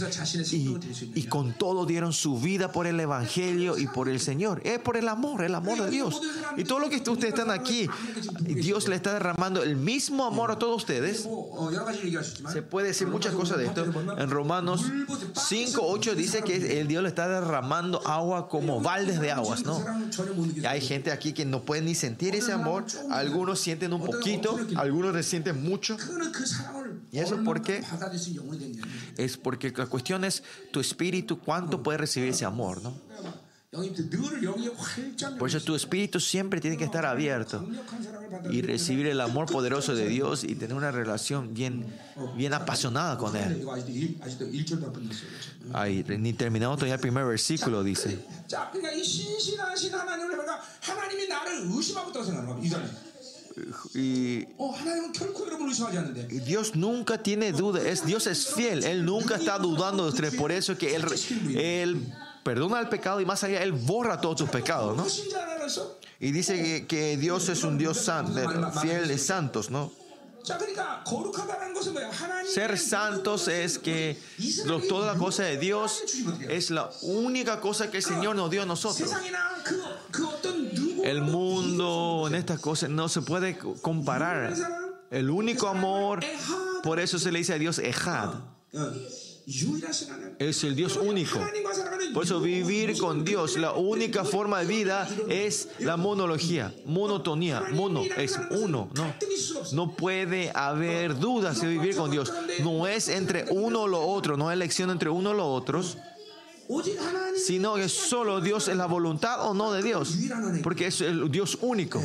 y, 1.14 1.22
con 1.24 1.52
todo 1.54 1.86
dieron 1.86 2.12
su 2.12 2.38
vida 2.38 2.72
por 2.72 2.86
el 2.86 2.98
Evangelio 2.98 3.78
y 3.78 3.86
por 3.86 4.08
el 4.08 4.20
Señor. 4.20 4.60
Es 4.64 4.78
por 4.78 4.96
el 4.96 5.08
amor, 5.08 5.42
el 5.42 5.54
amor 5.54 5.80
de 5.80 5.90
Dios. 5.90 6.20
Y 6.56 6.64
todo 6.64 6.80
lo 6.80 6.90
que 6.90 6.96
ustedes 6.96 7.34
están 7.34 7.50
aquí, 7.50 7.88
Dios 8.40 8.88
le 8.88 8.96
está 8.96 9.14
derramando 9.14 9.62
el 9.62 9.76
mismo 9.76 10.24
amor 10.24 10.50
a 10.50 10.58
todos 10.58 10.76
ustedes. 10.76 11.28
Se 12.52 12.62
puede 12.62 12.88
decir 12.88 13.06
muchas 13.06 13.34
cosas 13.34 13.58
de 13.58 13.66
esto. 13.66 13.84
En 14.18 14.30
Romanos 14.30 14.84
5, 15.34 15.80
8 15.82 16.14
dice 16.14 16.42
que 16.42 16.80
el 16.80 16.88
Dios 16.88 17.02
le 17.02 17.08
está 17.08 17.28
derramando 17.28 18.06
agua 18.06 18.48
como 18.48 18.80
baldes 18.80 19.20
de 19.20 19.32
aguas, 19.32 19.64
¿no? 19.64 19.82
Hay 20.68 20.80
gente 20.80 21.12
aquí 21.12 21.32
que 21.32 21.44
no 21.44 21.62
puede 21.62 21.82
ni 21.82 21.94
sentir 21.94 22.34
ese 22.34 22.52
amor. 22.52 22.84
Algunos 23.10 23.60
sienten 23.60 23.92
un 23.92 24.04
poquito, 24.04 24.58
algunos 24.76 25.12
resienten 25.12 25.62
mucho. 25.62 25.96
¿Y 27.12 27.18
eso 27.18 27.42
por 27.44 27.62
qué? 27.62 27.82
Es 29.16 29.36
porque 29.36 29.72
la 29.76 29.86
cuestión 29.86 30.24
es 30.24 30.42
tu 30.72 30.80
espíritu, 30.80 31.38
cuánto 31.38 31.82
puede 31.82 31.98
recibir 31.98 32.30
ese 32.30 32.44
amor, 32.44 32.82
¿no? 32.82 32.94
Por 35.38 35.48
eso 35.48 35.60
tu 35.60 35.74
espíritu 35.74 36.18
siempre 36.18 36.60
tiene 36.60 36.78
que 36.78 36.84
estar 36.84 37.04
abierto 37.04 37.68
y 38.50 38.62
recibir 38.62 39.06
el 39.06 39.20
amor 39.20 39.46
poderoso 39.46 39.94
de 39.94 40.08
Dios 40.08 40.44
y 40.44 40.54
tener 40.54 40.74
una 40.74 40.90
relación 40.90 41.52
bien, 41.52 41.84
bien 42.36 42.54
apasionada 42.54 43.18
con 43.18 43.36
Él. 43.36 43.66
Ay, 45.74 46.04
ni 46.18 46.32
terminamos 46.32 46.78
todavía 46.78 46.94
el 46.94 47.00
primer 47.00 47.26
versículo, 47.26 47.82
dice. 47.82 48.18
Y 56.30 56.40
Dios 56.40 56.76
nunca 56.76 57.22
tiene 57.22 57.52
duda, 57.52 57.80
Dios 58.04 58.26
es 58.26 58.48
fiel, 58.48 58.84
Él 58.84 59.04
nunca 59.04 59.36
está 59.36 59.58
dudando 59.58 60.04
de 60.04 60.10
ustedes, 60.10 60.34
por 60.34 60.52
eso 60.52 60.76
que 60.76 60.94
Él, 60.94 61.04
él 61.56 62.14
perdona 62.44 62.80
el 62.80 62.88
pecado 62.88 63.20
y 63.20 63.24
más 63.24 63.42
allá 63.44 63.62
Él 63.62 63.72
borra 63.72 64.20
todos 64.20 64.40
sus 64.40 64.50
pecados, 64.50 64.96
¿no? 64.96 65.06
Y 66.20 66.32
dice 66.32 66.86
que, 66.86 67.16
Dios 67.16 67.48
es 67.48 67.64
un 67.64 67.78
Dios 67.78 67.98
santo, 67.98 68.40
fiel 68.80 69.10
y 69.10 69.18
santos, 69.18 69.70
¿no? 69.70 69.92
Ser 72.54 72.78
santos 72.78 73.48
es 73.48 73.78
que 73.78 74.18
toda 74.88 75.14
la 75.14 75.18
cosa 75.18 75.42
de 75.42 75.58
Dios 75.58 76.02
es 76.48 76.70
la 76.70 76.90
única 77.02 77.60
cosa 77.60 77.90
que 77.90 77.96
el 77.98 78.02
Señor 78.02 78.36
nos 78.36 78.50
dio 78.50 78.62
a 78.62 78.66
nosotros 78.66 79.10
el 81.06 81.22
mundo, 81.22 82.24
en 82.26 82.34
estas 82.34 82.60
cosas, 82.60 82.90
no 82.90 83.08
se 83.08 83.22
puede 83.22 83.56
comparar. 83.58 84.54
El 85.10 85.30
único 85.30 85.68
amor, 85.68 86.20
por 86.82 86.98
eso 86.98 87.18
se 87.18 87.30
le 87.30 87.38
dice 87.38 87.54
a 87.54 87.58
Dios 87.58 87.78
Ejad. 87.78 88.34
Es 90.40 90.64
el 90.64 90.74
Dios 90.74 90.96
único. 90.96 91.38
Por 92.12 92.24
eso 92.24 92.40
vivir 92.40 92.98
con 92.98 93.24
Dios, 93.24 93.56
la 93.56 93.72
única 93.72 94.24
forma 94.24 94.58
de 94.60 94.66
vida 94.66 95.08
es 95.28 95.68
la 95.78 95.96
monología, 95.96 96.74
monotonía. 96.84 97.62
Mono 97.72 98.02
es 98.16 98.38
uno, 98.50 98.90
¿no? 99.72 99.96
Puede 99.96 100.50
haber 100.52 101.18
dudas 101.18 101.60
de 101.60 101.68
vivir 101.68 101.94
con 101.94 102.10
Dios. 102.10 102.32
No 102.60 102.88
es 102.88 103.08
entre 103.08 103.44
uno 103.50 103.82
o 103.82 103.86
lo 103.86 104.00
otro, 104.00 104.36
no 104.36 104.48
hay 104.48 104.56
elección 104.56 104.90
entre 104.90 105.10
uno 105.10 105.30
o 105.30 105.34
lo 105.34 105.46
otros 105.46 105.96
sino 107.44 107.74
que 107.74 107.88
solo 107.88 108.40
Dios 108.40 108.68
es 108.68 108.76
la 108.76 108.86
voluntad 108.86 109.46
o 109.48 109.54
no 109.54 109.72
de 109.72 109.82
Dios, 109.82 110.16
porque 110.62 110.88
es 110.88 111.00
el 111.00 111.30
Dios 111.30 111.58
único. 111.60 112.02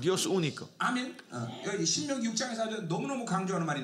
Dios 0.00 0.26
único. 0.26 0.70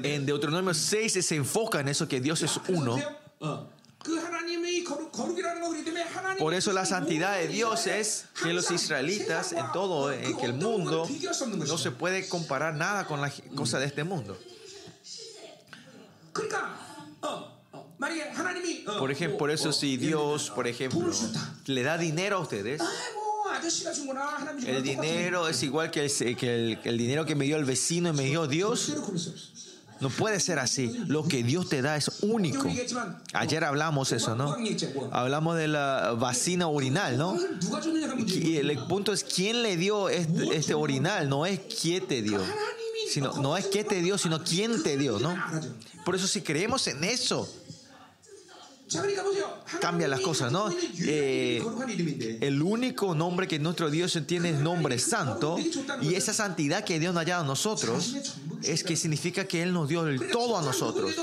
En 0.02 0.26
Deuteronomio 0.26 0.74
6 0.74 1.12
se 1.24 1.36
enfoca 1.36 1.80
en 1.80 1.88
eso 1.88 2.08
que 2.08 2.20
Dios 2.20 2.42
es 2.42 2.58
uno. 2.68 2.96
Por 6.38 6.54
eso 6.54 6.72
la 6.72 6.86
santidad 6.86 7.36
de 7.36 7.48
Dios 7.48 7.86
es 7.86 8.26
que 8.42 8.52
los 8.54 8.70
israelitas 8.70 9.52
en 9.52 9.70
todo 9.72 10.10
en 10.10 10.36
que 10.38 10.46
el 10.46 10.54
mundo 10.54 11.06
no 11.66 11.78
se 11.78 11.90
puede 11.90 12.26
comparar 12.28 12.74
nada 12.74 13.06
con 13.06 13.20
las 13.20 13.42
cosas 13.54 13.80
de 13.80 13.86
este 13.86 14.04
mundo. 14.04 14.38
Por 19.00 19.10
ejemplo, 19.10 19.38
por 19.38 19.50
eso 19.50 19.72
si 19.72 19.96
Dios, 19.96 20.50
por 20.50 20.68
ejemplo, 20.68 21.10
le 21.66 21.82
da 21.82 21.98
dinero 21.98 22.36
a 22.36 22.40
ustedes, 22.40 22.80
el 24.66 24.82
dinero 24.82 25.48
es 25.48 25.62
igual 25.62 25.90
que 25.90 26.04
el, 26.04 26.36
que 26.36 26.78
el, 26.84 26.98
dinero 26.98 27.24
que 27.24 27.34
me 27.34 27.44
dio 27.46 27.56
el 27.56 27.64
vecino 27.64 28.10
y 28.10 28.12
me 28.12 28.24
dio 28.24 28.46
Dios. 28.46 28.94
No 30.00 30.08
puede 30.08 30.40
ser 30.40 30.58
así. 30.58 30.88
Lo 31.08 31.24
que 31.24 31.42
Dios 31.42 31.68
te 31.68 31.82
da 31.82 31.96
es 31.96 32.10
único. 32.22 32.66
Ayer 33.34 33.64
hablamos 33.64 34.12
eso, 34.12 34.34
¿no? 34.34 34.56
Hablamos 35.12 35.56
de 35.56 35.68
la 35.68 36.14
vacina 36.18 36.68
orinal, 36.68 37.18
¿no? 37.18 37.38
Y 38.26 38.56
el 38.56 38.78
punto 38.86 39.12
es 39.12 39.24
quién 39.24 39.62
le 39.62 39.76
dio 39.76 40.08
este, 40.08 40.56
este 40.56 40.74
orinal, 40.74 41.28
no 41.28 41.44
es 41.44 41.60
quién 41.80 42.06
te 42.06 42.22
dio. 42.22 42.40
Sino, 43.10 43.34
no 43.42 43.56
es 43.56 43.66
qué 43.66 43.84
te 43.84 44.00
dio, 44.00 44.16
sino 44.16 44.42
quién 44.42 44.82
te 44.82 44.96
dio, 44.96 45.18
¿no? 45.18 45.34
Por 46.04 46.14
eso 46.14 46.26
si 46.26 46.40
creemos 46.42 46.86
en 46.86 47.04
eso, 47.04 47.48
cambia 49.80 50.08
las 50.08 50.20
cosas, 50.20 50.50
¿no? 50.50 50.68
Eh, 51.00 51.62
el 52.40 52.62
único 52.62 53.14
nombre 53.14 53.46
que 53.46 53.58
nuestro 53.58 53.90
Dios 53.90 54.18
tiene 54.26 54.50
es 54.50 54.60
nombre 54.60 54.98
santo 54.98 55.56
y 56.00 56.14
esa 56.14 56.32
santidad 56.32 56.84
que 56.84 56.98
Dios 56.98 57.14
nos 57.14 57.22
ha 57.22 57.26
dado 57.26 57.44
a 57.44 57.46
nosotros 57.46 58.16
es 58.62 58.84
que 58.84 58.96
significa 58.96 59.44
que 59.44 59.62
Él 59.62 59.72
nos 59.72 59.88
dio 59.88 60.06
el 60.06 60.30
todo 60.30 60.58
a 60.58 60.62
nosotros. 60.62 61.14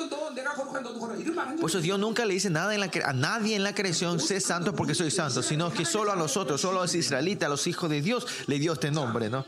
Por 1.59 1.69
eso 1.69 1.81
Dios 1.81 1.99
nunca 1.99 2.25
le 2.25 2.33
dice 2.33 2.49
nada 2.49 2.73
en 2.73 2.79
la, 2.79 2.91
a 3.05 3.13
nadie 3.13 3.55
en 3.55 3.63
la 3.63 3.73
creación, 3.73 4.19
sé 4.19 4.39
santo 4.39 4.73
porque 4.73 4.95
soy 4.95 5.11
santo, 5.11 5.43
sino 5.43 5.71
que 5.71 5.85
solo 5.85 6.11
a 6.11 6.15
nosotros, 6.15 6.61
solo 6.61 6.79
a 6.79 6.83
los 6.83 6.95
israelitas, 6.95 7.47
a 7.47 7.49
los 7.49 7.67
hijos 7.67 7.89
de 7.89 8.01
Dios, 8.01 8.25
le 8.47 8.59
dio 8.59 8.73
este 8.73 8.91
nombre, 8.91 9.29
¿no? 9.29 9.45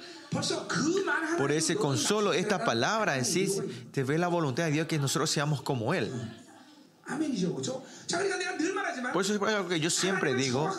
Por 1.37 1.51
ese 1.51 1.75
consolo, 1.75 2.33
esta 2.33 2.63
palabra 2.63 3.17
en 3.17 3.25
sí 3.25 3.47
te 3.91 4.03
ve 4.03 4.17
la 4.17 4.27
voluntad 4.27 4.65
de 4.65 4.71
Dios 4.71 4.87
que 4.87 4.99
nosotros 4.99 5.29
seamos 5.29 5.61
como 5.61 5.93
Él. 5.93 6.11
Por 9.13 9.23
eso 9.23 9.33
es 9.35 9.41
algo 9.41 9.69
que 9.69 9.79
yo 9.79 9.89
siempre 9.89 10.33
digo, 10.35 10.71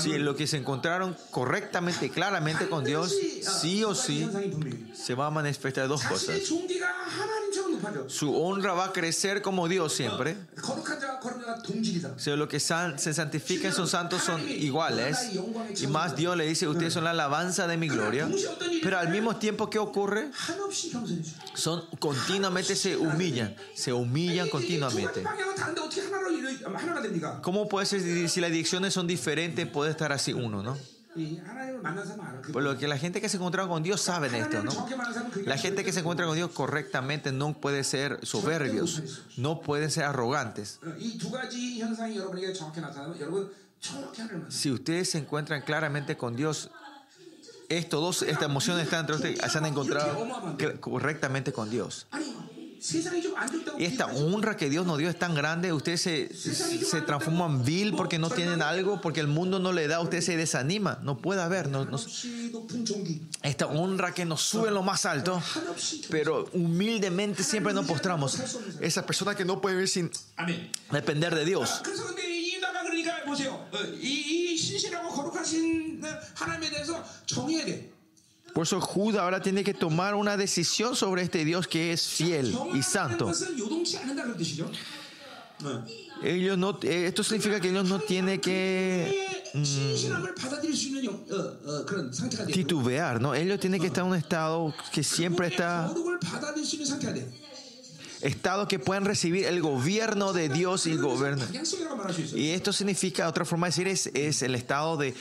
si 0.00 0.18
lo 0.18 0.34
que 0.36 0.46
se 0.46 0.56
encontraron 0.56 1.16
correctamente 1.30 2.06
y 2.06 2.10
claramente 2.10 2.68
con 2.68 2.84
Dios, 2.84 3.14
sí 3.60 3.84
o 3.84 3.94
sí, 3.94 4.28
se 4.94 5.14
va 5.14 5.26
a 5.26 5.30
manifestar 5.30 5.88
dos 5.88 6.02
cosas. 6.04 6.36
Su 8.06 8.36
honra 8.36 8.72
va 8.74 8.86
a 8.86 8.92
crecer 8.92 9.42
como 9.42 9.68
Dios 9.68 9.92
siempre. 9.92 10.36
So, 12.16 12.36
lo 12.36 12.48
que 12.48 12.60
san, 12.60 12.98
se 12.98 13.14
santifican 13.14 13.72
son 13.72 13.88
santos 13.88 14.22
son 14.22 14.48
iguales. 14.48 15.18
Y 15.80 15.86
más 15.86 16.16
Dios 16.16 16.36
le 16.36 16.46
dice, 16.46 16.68
ustedes 16.68 16.92
son 16.92 17.04
la 17.04 17.10
alabanza 17.10 17.66
de 17.66 17.76
mi 17.76 17.88
gloria. 17.88 18.28
Pero 18.82 18.98
al 18.98 19.10
mismo 19.10 19.36
tiempo, 19.36 19.70
¿qué 19.70 19.78
ocurre? 19.78 20.30
Son 21.54 21.84
continuamente 21.98 22.76
se 22.76 22.96
humillan. 22.96 23.56
Se 23.74 23.92
humillan 23.92 24.48
continuamente. 24.48 25.22
¿Cómo 27.42 27.68
puede 27.68 27.86
ser 27.86 28.28
si 28.28 28.40
las 28.40 28.50
direcciones 28.50 28.94
son 28.94 29.06
diferentes, 29.06 29.66
puede 29.66 29.90
estar 29.90 30.12
así 30.12 30.32
uno, 30.32 30.62
no? 30.62 30.76
Por 32.52 32.62
lo 32.62 32.78
que 32.78 32.88
la 32.88 32.98
gente 32.98 33.20
que 33.20 33.28
se 33.28 33.36
encuentra 33.36 33.66
con 33.66 33.82
Dios 33.82 34.00
sabe 34.00 34.28
esto, 34.38 34.62
¿no? 34.62 34.88
La 35.44 35.58
gente 35.58 35.84
que 35.84 35.92
se 35.92 36.00
encuentra 36.00 36.26
con 36.26 36.34
Dios 36.34 36.50
correctamente 36.50 37.32
no 37.32 37.54
puede 37.54 37.84
ser 37.84 38.18
soberbios, 38.22 39.02
no 39.36 39.60
pueden 39.60 39.90
ser 39.90 40.04
arrogantes. 40.04 40.80
Si 44.48 44.70
ustedes 44.70 45.10
se 45.10 45.18
encuentran 45.18 45.62
claramente 45.62 46.16
con 46.16 46.36
Dios, 46.36 46.70
estos 47.68 48.00
dos, 48.00 48.22
estas 48.22 48.44
emociones 48.44 48.84
están 48.84 49.00
entre 49.00 49.16
ustedes, 49.16 49.52
se 49.52 49.58
han 49.58 49.66
encontrado 49.66 50.26
correctamente 50.80 51.52
con 51.52 51.70
Dios. 51.70 52.06
아니 52.81 52.81
세상이 52.81 53.21
좀 53.21 53.35
안 53.37 53.47
좋다고 53.51 53.77
Y 53.77 53.85
esta 53.85 54.05
비판하지 54.05 54.23
honra 54.23 54.55
que 54.57 54.69
Dios 54.69 54.85
nos 54.85 54.97
dio 54.99 55.09
es 55.09 55.17
tan 55.17 55.33
grande, 55.35 55.73
ustedes 55.73 56.01
se, 56.01 56.29
se 56.33 57.01
transforman 57.01 57.63
vil 57.65 57.93
porque 57.95 58.17
no 58.19 58.29
tienen 58.29 58.61
algo, 58.61 59.01
porque 59.01 59.19
el 59.19 59.27
mundo 59.27 59.59
no 59.59 59.71
le 59.73 59.87
da, 59.87 59.99
usted 59.99 60.21
se 60.21 60.37
desanima. 60.37 60.99
No 61.03 61.17
puede 61.17 61.41
haber. 61.41 61.69
No, 61.69 61.85
no- 61.85 61.97
한없이 61.97 62.51
높은 62.51 62.85
종기 62.85 63.21
esta 63.43 63.65
honra 63.67 64.13
que 64.13 64.25
nos 64.25 64.41
sube 64.43 64.67
en 64.69 64.75
lo 64.75 64.83
más 64.83 65.05
alto, 65.05 65.41
한없이 65.41 66.01
pero 66.09 66.45
humildemente 66.53 67.43
siempre 67.43 67.73
nos 67.73 67.85
postramos. 67.87 68.37
Esa 68.81 69.05
persona 69.05 69.35
que 69.35 69.43
no 69.45 69.59
puede 69.59 69.75
vivir 69.75 69.89
sin 69.89 70.11
아멘. 70.37 70.71
depender 70.91 71.33
de 71.35 71.45
Dios. 71.45 71.81
그래서 71.83 72.05
근데 72.07 72.23
이 72.29 72.55
유다가 72.55 72.83
그러니까 72.83 73.23
보세요. 73.25 73.53
어, 73.71 73.77
이, 73.99 74.53
이 74.53 74.57
신실하고 74.57 75.09
거룩하신 75.09 76.01
하나님에 76.35 76.69
대해서 76.69 77.03
정해야 77.25 77.65
돼. 77.65 77.90
Por 78.54 78.64
eso 78.66 78.80
Judá 78.80 79.22
ahora 79.22 79.40
tiene 79.40 79.64
que 79.64 79.74
tomar 79.74 80.14
una 80.14 80.36
decisión 80.36 80.94
sobre 80.94 81.22
este 81.22 81.44
Dios 81.44 81.66
que 81.66 81.92
es 81.92 82.06
fiel 82.06 82.54
y 82.74 82.82
santo. 82.82 83.32
Ellos 86.22 86.58
no, 86.58 86.78
eh, 86.82 87.06
esto 87.06 87.24
significa 87.24 87.60
que 87.60 87.70
ellos 87.70 87.88
no 87.88 87.98
tienen 87.98 88.40
que 88.40 89.26
mm, 89.54 89.62
titubear, 92.52 93.20
¿no? 93.20 93.34
Ellos 93.34 93.58
tienen 93.58 93.80
que 93.80 93.88
estar 93.88 94.04
en 94.04 94.10
un 94.10 94.16
estado 94.16 94.72
que 94.92 95.02
siempre 95.02 95.48
está 95.48 95.92
estados 98.22 98.68
que 98.68 98.78
puedan 98.78 99.04
recibir 99.04 99.46
el 99.46 99.60
gobierno 99.60 100.32
de 100.32 100.48
Dios 100.48 100.86
y 100.86 100.96
gobierno. 100.96 101.44
Y 102.34 102.50
esto 102.50 102.72
significa, 102.72 103.28
otra 103.28 103.44
forma 103.44 103.68
de 103.68 103.84
decir, 103.84 104.10
es, 104.14 104.42
el 104.42 104.54
estado 104.54 104.96
de, 104.96 105.14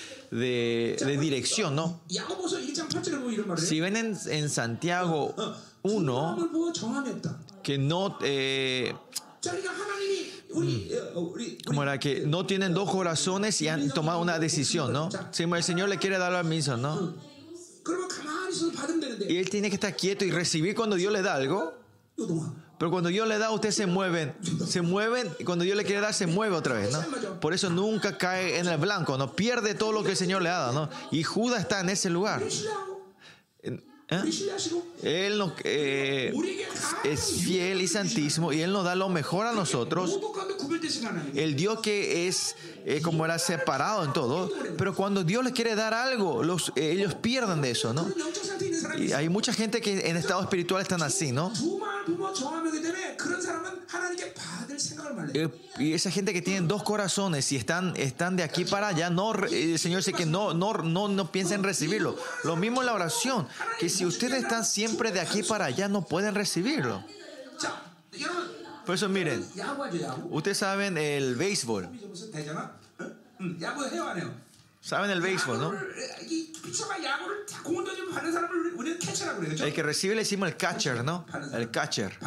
dirección, 1.20 1.76
¿no? 1.76 2.02
Si 3.58 3.80
ven 3.80 3.96
en, 3.98 4.50
Santiago 4.50 5.36
1, 5.84 6.50
que 7.64 7.78
no... 7.78 8.18
Eh, 8.22 8.94
mm, 10.54 11.66
como 11.66 11.84
era 11.84 12.00
que 12.00 12.26
no 12.26 12.46
tienen 12.46 12.74
dos 12.74 12.90
corazones 12.90 13.62
y 13.62 13.68
han 13.68 13.90
tomado 13.90 14.20
una 14.20 14.38
decisión, 14.38 14.94
¿no? 14.94 15.10
Si 15.32 15.44
el 15.44 15.64
Señor 15.64 15.90
le 15.90 15.98
quiere 15.98 16.18
dar 16.18 16.32
la 16.32 16.44
misa, 16.44 16.78
¿no? 16.78 17.16
Y 19.28 19.38
él 19.38 19.50
tiene 19.50 19.70
que 19.70 19.76
estar 19.76 19.96
quieto 19.96 20.26
y 20.26 20.32
recibir 20.32 20.76
cuando 20.76 20.96
Dios 20.96 21.12
le 21.12 21.22
da 21.22 21.36
algo. 21.36 21.74
Pero 22.82 22.90
cuando 22.90 23.12
yo 23.12 23.28
le 23.28 23.38
da, 23.38 23.52
ustedes 23.52 23.76
se 23.76 23.86
mueven. 23.86 24.34
Se 24.68 24.82
mueven. 24.82 25.30
Y 25.38 25.44
cuando 25.44 25.64
yo 25.64 25.76
le 25.76 25.84
quiero 25.84 26.02
dar, 26.02 26.16
se 26.16 26.26
mueve 26.26 26.56
otra 26.56 26.74
vez, 26.74 26.92
¿no? 26.92 27.40
Por 27.40 27.54
eso 27.54 27.70
nunca 27.70 28.18
cae 28.18 28.58
en 28.58 28.66
el 28.66 28.80
blanco, 28.80 29.20
¿no? 29.20 29.36
Pierde 29.36 29.76
todo 29.76 29.92
lo 29.92 30.04
que 30.04 30.10
el 30.10 30.18
Señor 30.18 30.42
le 30.42 30.50
ha 30.50 30.58
dado, 30.58 30.74
¿no? 30.74 30.90
Y 31.12 31.22
Judas 31.22 31.62
está 31.62 31.82
en 31.82 31.90
ese 31.90 32.10
lugar. 32.10 32.42
¿Eh? 33.64 33.78
Él 35.04 35.42
eh, 35.64 36.34
es 37.06 37.44
fiel 37.44 37.82
y 37.82 37.88
santísimo 37.88 38.52
y 38.52 38.62
Él 38.62 38.74
nos 38.74 38.84
da 38.84 38.94
lo 38.94 39.08
mejor 39.08 39.46
a 39.46 39.54
nosotros. 39.54 40.20
El 41.34 41.56
Dios 41.56 41.80
que 41.82 42.28
es 42.28 42.56
eh, 42.86 43.02
como 43.02 43.24
era 43.24 43.40
separado 43.40 44.04
en 44.04 44.12
todo, 44.12 44.52
pero 44.78 44.94
cuando 44.96 45.24
Dios 45.24 45.46
le 45.46 45.54
quiere 45.54 45.76
dar 45.76 45.94
algo, 45.94 46.44
eh, 46.76 46.92
ellos 46.92 47.16
pierden 47.16 47.62
de 47.62 47.72
eso, 47.72 47.94
¿no? 47.94 48.06
Y 48.98 49.14
hay 49.14 49.30
mucha 49.30 49.54
gente 49.54 49.80
que 49.80 50.10
en 50.10 50.18
estado 50.18 50.42
espiritual 50.42 50.82
están 50.82 51.04
así, 51.04 51.32
¿no? 51.32 51.54
Y 55.80 55.94
esa 55.94 56.12
gente 56.12 56.34
que 56.34 56.42
tiene 56.42 56.68
dos 56.68 56.84
corazones 56.84 57.52
y 57.52 57.58
están, 57.58 57.94
están 57.96 58.36
de 58.36 58.44
aquí 58.44 58.66
para 58.66 58.88
allá, 58.88 59.10
no, 59.10 59.34
el 59.34 59.80
Señor 59.80 60.00
dice 60.00 60.14
que 60.14 60.26
no, 60.26 60.54
no, 60.54 60.74
no, 60.74 61.08
no 61.08 61.32
piensa 61.32 61.56
en 61.56 61.64
recibirlo. 61.64 62.18
Lo 62.44 62.56
mismo 62.56 62.82
en 62.82 62.88
la 62.88 62.94
oración, 62.94 63.48
que 63.80 63.90
si 63.90 64.06
ustedes 64.06 64.44
están 64.44 64.66
siempre 64.66 65.12
de 65.12 65.20
aquí 65.20 65.44
para 65.44 65.66
allá, 65.66 65.88
no 65.88 66.04
pueden 66.04 66.36
recibirlo. 66.36 67.04
Por 68.86 68.96
eso 68.96 69.08
miren, 69.10 69.46
ustedes 70.32 70.58
saben 70.58 70.98
el 70.98 71.36
béisbol. 71.36 71.90
Saben 74.82 75.12
el 75.12 75.22
béisbol, 75.22 75.60
¿no? 75.60 75.74
El 79.64 79.74
que 79.74 79.84
recibe 79.84 80.16
le 80.16 80.22
decimos 80.22 80.50
el 80.50 80.58
catcher, 80.58 81.04
¿no? 81.04 81.26
El 81.54 81.70
catcher. 81.70 82.18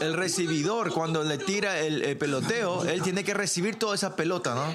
El 0.00 0.14
recibidor, 0.14 0.92
cuando 0.92 1.22
le 1.22 1.38
tira 1.38 1.78
el, 1.78 2.02
el 2.02 2.18
peloteo, 2.18 2.84
él 2.84 3.02
tiene 3.02 3.22
que 3.22 3.34
recibir 3.34 3.78
toda 3.78 3.94
esa 3.94 4.16
pelota, 4.16 4.54
¿no? 4.54 4.74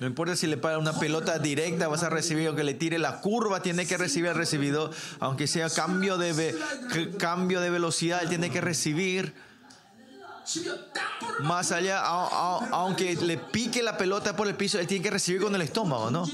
No 0.00 0.06
importa 0.06 0.36
si 0.36 0.46
le 0.46 0.56
paga 0.56 0.78
una 0.78 0.92
pelota 0.92 1.38
directa, 1.38 1.88
vas 1.88 2.04
a 2.04 2.08
recibir 2.08 2.48
o 2.48 2.54
que 2.54 2.62
le 2.62 2.74
tire 2.74 2.98
la 2.98 3.20
curva, 3.20 3.62
tiene 3.62 3.84
que 3.84 3.96
recibir 3.96 4.30
al 4.30 4.36
recibido, 4.36 4.90
aunque 5.18 5.48
sea 5.48 5.68
cambio 5.70 6.18
de, 6.18 6.56
cambio 7.18 7.60
de 7.60 7.70
velocidad, 7.70 8.22
él 8.22 8.28
tiene 8.28 8.50
que 8.50 8.60
recibir. 8.60 9.34
Más 11.40 11.72
allá, 11.72 12.00
aunque 12.00 13.16
le 13.16 13.38
pique 13.38 13.82
la 13.82 13.98
pelota 13.98 14.36
por 14.36 14.46
el 14.46 14.54
piso, 14.54 14.78
él 14.78 14.86
tiene 14.86 15.02
que 15.02 15.10
recibir 15.10 15.42
con 15.42 15.54
el 15.54 15.62
estómago, 15.62 16.10
¿no? 16.10 16.24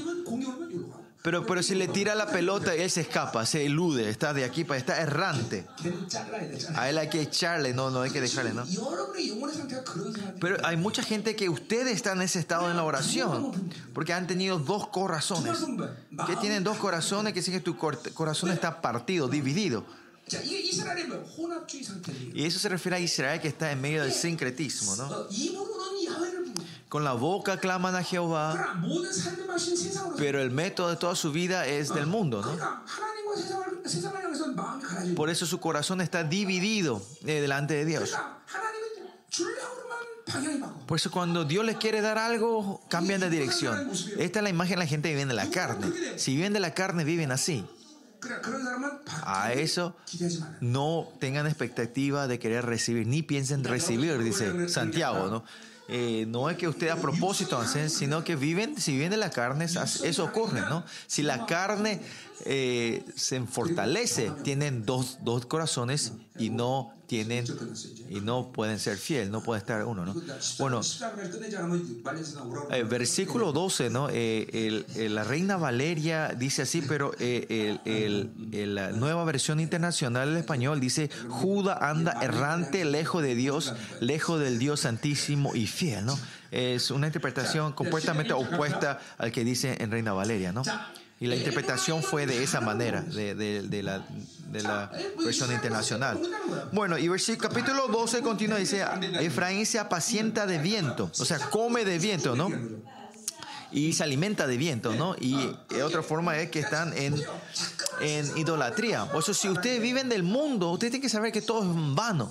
Pero, 1.25 1.43
pero 1.43 1.63
si 1.63 1.73
le 1.73 1.87
tira 1.87 2.13
la 2.13 2.27
pelota, 2.27 2.75
él 2.75 2.91
se 2.91 3.01
escapa, 3.01 3.47
se 3.47 3.65
elude, 3.65 4.11
está 4.11 4.31
de 4.31 4.45
aquí 4.45 4.63
para 4.63 4.77
está 4.77 5.01
errante. 5.01 5.65
A 6.75 6.87
él 6.87 6.99
hay 6.99 7.09
que 7.09 7.19
echarle, 7.19 7.73
no, 7.73 7.89
no 7.89 8.01
hay 8.01 8.11
que 8.11 8.21
dejarle, 8.21 8.53
¿no? 8.53 8.63
Pero 10.39 10.57
hay 10.63 10.77
mucha 10.77 11.01
gente 11.01 11.35
que 11.35 11.49
ustedes 11.49 11.95
están 11.95 12.19
en 12.19 12.25
ese 12.25 12.37
estado 12.37 12.69
en 12.69 12.77
la 12.77 12.83
oración, 12.83 13.71
porque 13.95 14.13
han 14.13 14.27
tenido 14.27 14.59
dos 14.59 14.87
corazones. 14.89 15.65
Que 16.27 16.35
tienen 16.35 16.63
dos 16.63 16.77
corazones, 16.77 17.33
que 17.33 17.41
significa 17.41 17.71
que 17.71 18.03
tu 18.03 18.13
corazón 18.13 18.51
está 18.51 18.79
partido, 18.79 19.27
dividido. 19.27 19.83
Y 22.35 22.45
eso 22.45 22.59
se 22.59 22.69
refiere 22.69 22.97
a 22.97 22.99
Israel 22.99 23.41
que 23.41 23.47
está 23.47 23.71
en 23.71 23.81
medio 23.81 24.03
del 24.03 24.13
sincretismo, 24.13 24.95
¿no? 24.95 25.27
Con 26.95 27.03
la 27.03 27.11
boca 27.11 27.59
claman 27.59 27.93
a 27.93 28.03
Jehová, 28.03 28.79
pero 30.15 30.41
el 30.41 30.49
método 30.49 30.91
de 30.91 30.95
toda 30.95 31.13
su 31.13 31.33
vida 31.33 31.67
es 31.67 31.93
del 31.93 32.05
mundo. 32.05 32.41
¿no? 32.41 32.57
Por 35.13 35.29
eso 35.29 35.45
su 35.45 35.59
corazón 35.59 35.99
está 35.99 36.23
dividido 36.23 37.01
eh, 37.25 37.41
delante 37.41 37.73
de 37.73 37.83
Dios. 37.83 38.15
Por 40.87 40.97
eso 40.97 41.11
cuando 41.11 41.43
Dios 41.43 41.65
les 41.65 41.75
quiere 41.75 41.99
dar 41.99 42.17
algo, 42.17 42.79
cambian 42.87 43.19
de 43.19 43.29
dirección. 43.29 43.91
Esta 44.17 44.39
es 44.39 44.43
la 44.43 44.49
imagen 44.49 44.75
de 44.75 44.85
la 44.85 44.87
gente 44.87 45.09
que 45.09 45.15
viene 45.15 45.33
de 45.33 45.35
la 45.35 45.49
carne. 45.49 45.91
Si 46.15 46.33
viven 46.33 46.53
de 46.53 46.61
la 46.61 46.73
carne, 46.73 47.03
viven 47.03 47.33
así. 47.33 47.65
A 49.25 49.51
eso 49.51 49.97
no 50.61 51.09
tengan 51.19 51.45
expectativa 51.45 52.29
de 52.29 52.39
querer 52.39 52.65
recibir, 52.65 53.05
ni 53.05 53.21
piensen 53.21 53.65
recibir, 53.65 54.17
dice 54.19 54.69
Santiago, 54.69 55.27
¿no? 55.27 55.43
Eh, 55.87 56.25
no 56.27 56.49
es 56.49 56.57
que 56.57 56.67
ustedes 56.67 56.93
a 56.93 56.95
propósito 56.95 57.57
hacen, 57.57 57.89
sino 57.89 58.23
que 58.23 58.35
viven, 58.35 58.79
si 58.81 58.93
viven 58.93 59.11
de 59.11 59.17
la 59.17 59.29
carne, 59.29 59.65
eso 59.65 60.23
ocurre, 60.23 60.61
¿no? 60.61 60.83
Si 61.05 61.21
la 61.21 61.45
carne 61.45 62.01
eh, 62.43 63.03
se 63.15 63.41
fortalece, 63.41 64.31
tienen 64.43 64.85
dos, 64.85 65.19
dos 65.21 65.45
corazones 65.45 66.11
y 66.37 66.49
no 66.49 66.93
tienen 67.07 67.45
y 68.09 68.19
no 68.19 68.51
pueden 68.51 68.77
ser 68.77 68.97
fiel, 68.97 69.31
no 69.31 69.41
pueden 69.41 69.61
estar 69.61 69.85
uno, 69.85 70.05
¿no? 70.05 70.15
Bueno, 70.59 70.81
eh, 72.71 72.83
versículo 72.83 73.53
12, 73.53 73.89
¿no? 73.89 74.09
Eh, 74.11 74.83
la 75.09 75.23
reina 75.23 75.55
Valeria 75.55 76.35
dice 76.37 76.63
así, 76.63 76.81
pero 76.81 77.13
el, 77.19 78.75
la 78.75 78.91
nueva 78.91 79.23
versión 79.23 79.59
internacional 79.59 80.29
del 80.29 80.37
español 80.37 80.79
dice, 80.79 81.09
Judá 81.29 81.89
anda 81.89 82.19
errante, 82.21 82.83
lejos 82.83 83.23
de 83.23 83.35
Dios, 83.35 83.73
lejos 84.01 84.39
del 84.41 84.59
Dios 84.59 84.81
santísimo 84.81 85.55
y 85.55 85.67
fiel, 85.67 86.05
¿no? 86.05 86.19
Es 86.51 86.91
una 86.91 87.07
interpretación 87.07 87.73
completamente 87.73 88.33
opuesta 88.33 88.99
al 89.17 89.31
que 89.31 89.43
dice 89.43 89.77
en 89.79 89.91
Reina 89.91 90.13
Valeria, 90.13 90.51
¿no? 90.51 90.63
Y 91.25 91.27
la 91.27 91.35
interpretación 91.37 92.03
fue 92.03 92.27
de 92.27 92.43
esa 92.43 92.61
manera, 92.61 93.01
de, 93.01 93.81
la, 93.81 94.91
versión 95.23 95.51
internacional. 95.51 96.21
Bueno, 96.71 96.99
y 96.99 97.07
versículo, 97.07 97.49
capítulo 97.49 97.87
12 97.87 98.21
continúa, 98.21 98.59
dice, 98.59 98.85
Efraín 99.19 99.65
se 99.65 99.79
apacienta 99.79 100.45
de 100.45 100.59
viento, 100.59 101.09
o 101.17 101.25
sea, 101.25 101.39
come 101.49 101.83
de 101.83 101.97
viento, 101.97 102.35
¿no? 102.35 102.51
y 103.71 103.93
se 103.93 104.03
alimenta 104.03 104.45
de 104.45 104.55
viento, 104.55 104.93
¿no? 104.93 105.15
Y 105.19 105.35
otra 105.83 106.03
forma 106.03 106.37
es 106.37 106.51
que 106.51 106.59
están 106.59 106.95
en, 106.95 107.15
en 108.01 108.37
idolatría. 108.37 109.11
Por 109.11 109.23
eso, 109.23 109.33
si 109.33 109.49
ustedes 109.49 109.81
viven 109.81 110.07
del 110.07 110.21
mundo, 110.21 110.69
ustedes 110.69 110.91
tienen 110.91 111.01
que 111.01 111.09
saber 111.09 111.31
que 111.31 111.41
todo 111.41 111.63
es 111.63 111.95
vano. 111.95 112.29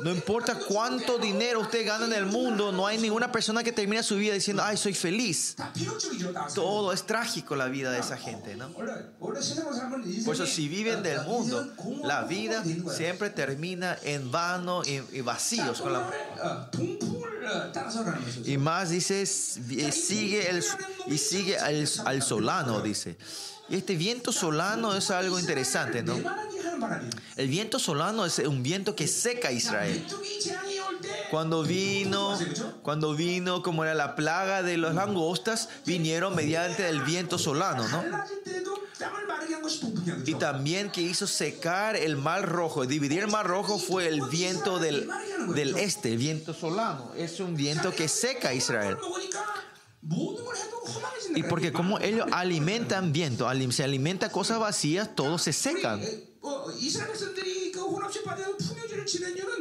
No 0.00 0.10
importa 0.10 0.54
cuánto 0.54 1.18
dinero 1.18 1.60
usted 1.60 1.84
gana 1.84 2.04
en 2.06 2.12
el 2.12 2.26
mundo, 2.26 2.70
no 2.70 2.86
hay 2.86 2.98
ninguna 2.98 3.32
persona 3.32 3.64
que 3.64 3.72
termina 3.72 4.02
su 4.02 4.16
vida 4.16 4.34
diciendo, 4.34 4.62
ay, 4.64 4.76
soy 4.76 4.94
feliz. 4.94 5.56
Todo 6.54 6.92
es 6.92 7.04
trágico 7.04 7.56
la 7.56 7.66
vida 7.66 7.90
de 7.90 7.98
esa 7.98 8.16
gente, 8.16 8.54
¿no? 8.54 8.68
Por 9.18 9.36
eso 9.36 10.46
si 10.46 10.68
viven 10.68 11.02
del 11.02 11.22
mundo, 11.22 11.66
la 12.04 12.22
vida 12.22 12.62
siempre 12.94 13.30
termina 13.30 13.98
en 14.04 14.30
vano 14.30 14.82
y, 14.84 15.02
y 15.16 15.20
vacíos. 15.20 15.80
Con 15.80 15.92
la... 15.92 16.70
Y 18.44 18.56
más 18.58 18.90
dice, 18.90 19.26
sigue 19.26 20.48
el, 20.48 20.64
y 21.06 21.18
sigue 21.18 21.58
al, 21.58 21.88
al 22.04 22.22
solano, 22.22 22.80
dice. 22.80 23.16
Y 23.68 23.76
este 23.76 23.96
viento 23.96 24.32
solano 24.32 24.94
es 24.94 25.10
algo 25.10 25.38
interesante, 25.38 26.02
¿no? 26.02 26.16
El 27.36 27.48
viento 27.48 27.78
solano 27.78 28.24
es 28.26 28.38
un 28.38 28.62
viento 28.62 28.94
que 28.94 29.06
seca 29.06 29.48
a 29.48 29.52
Israel. 29.52 30.04
Cuando 31.30 31.62
vino, 31.62 32.38
cuando 32.82 33.14
vino 33.14 33.62
como 33.62 33.84
era 33.84 33.94
la 33.94 34.14
plaga 34.14 34.62
de 34.62 34.76
las 34.78 34.94
langostas, 34.94 35.68
vinieron 35.84 36.34
mediante 36.34 36.88
el 36.88 37.02
viento 37.02 37.38
solano, 37.38 37.86
¿no? 37.88 38.04
Y 40.26 40.34
también 40.34 40.90
que 40.90 41.00
hizo 41.00 41.26
secar 41.26 41.96
el 41.96 42.16
mar 42.16 42.48
rojo. 42.48 42.86
Dividir 42.86 43.20
el 43.20 43.28
mar 43.28 43.46
rojo 43.46 43.78
fue 43.78 44.08
el 44.08 44.22
viento 44.28 44.78
del, 44.78 45.08
del 45.54 45.76
este, 45.76 46.12
el 46.12 46.18
viento 46.18 46.54
solano. 46.54 47.12
Es 47.16 47.40
un 47.40 47.54
viento 47.54 47.92
que 47.92 48.08
seca 48.08 48.48
a 48.48 48.54
Israel. 48.54 48.96
Y 51.34 51.42
porque 51.44 51.72
como 51.72 51.98
ellos 51.98 52.26
alimentan 52.32 53.12
viento, 53.12 53.48
se 53.70 53.84
alimenta 53.84 54.30
cosas 54.30 54.58
vacías, 54.58 55.14
todos 55.14 55.42
se 55.42 55.52
secan. 55.52 56.00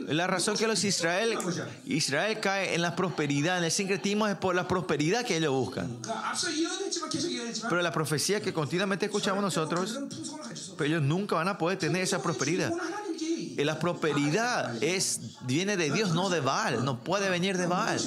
La 0.08 0.28
razón 0.28 0.58
que 0.58 0.68
los 0.68 0.84
Israel, 0.84 1.38
Israel 1.86 2.40
cae 2.40 2.76
en 2.76 2.82
la 2.82 2.96
prosperidad, 2.96 3.58
en 3.58 3.66
el 3.66 3.72
sincretismo, 3.72 4.28
es 4.28 4.36
por 4.38 4.56
la 4.56 4.68
prosperidad 4.68 5.26
que 5.26 5.38
ellos 5.38 5.54
buscan. 5.54 5.98
Pero 7.70 7.82
la 7.82 7.92
profecía 7.92 8.42
que 8.42 8.54
continuamente 8.54 9.06
escuchamos 9.06 9.42
nosotros, 9.44 10.00
pero 10.78 10.88
ellos 10.90 11.02
nunca 11.02 11.36
van 11.36 11.48
a 11.48 11.58
poder 11.58 11.78
tener 11.78 12.02
esa 12.02 12.22
prosperidad. 12.22 12.72
Y 13.20 13.62
eh, 13.62 13.66
la 13.66 13.80
prosperidad 13.80 14.82
es, 14.84 15.20
viene 15.42 15.78
de 15.78 15.92
Dios, 15.92 16.14
no 16.14 16.30
de 16.30 16.42
Baal. 16.42 16.86
No 16.86 17.04
puede 17.04 17.30
venir 17.30 17.58
de 17.58 17.66
Baal. 17.66 18.00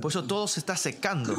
Por 0.00 0.10
eso 0.10 0.24
todo 0.24 0.48
se 0.48 0.60
está 0.60 0.76
secando. 0.76 1.36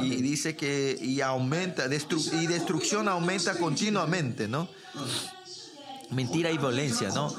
Y 0.00 0.22
dice 0.22 0.54
que 0.56 0.98
y 1.00 1.20
aumenta, 1.20 1.86
y 1.86 2.46
destrucción 2.46 3.08
aumenta 3.08 3.56
continuamente, 3.58 4.48
¿no? 4.48 4.68
Mentira 6.10 6.50
y 6.50 6.58
violencia, 6.58 7.08
¿no? 7.08 7.34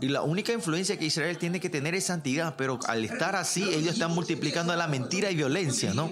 Y 0.00 0.08
la 0.08 0.22
única 0.22 0.54
influencia 0.54 0.98
que 0.98 1.04
Israel 1.04 1.36
tiene 1.36 1.60
que 1.60 1.68
tener 1.68 1.94
es 1.94 2.04
santidad, 2.04 2.54
pero 2.56 2.78
al 2.86 3.04
estar 3.04 3.36
así, 3.36 3.62
ellos 3.62 3.92
están 3.92 4.12
multiplicando 4.12 4.74
la 4.74 4.88
mentira 4.88 5.30
y 5.30 5.36
violencia, 5.36 5.92
¿no? 5.92 6.10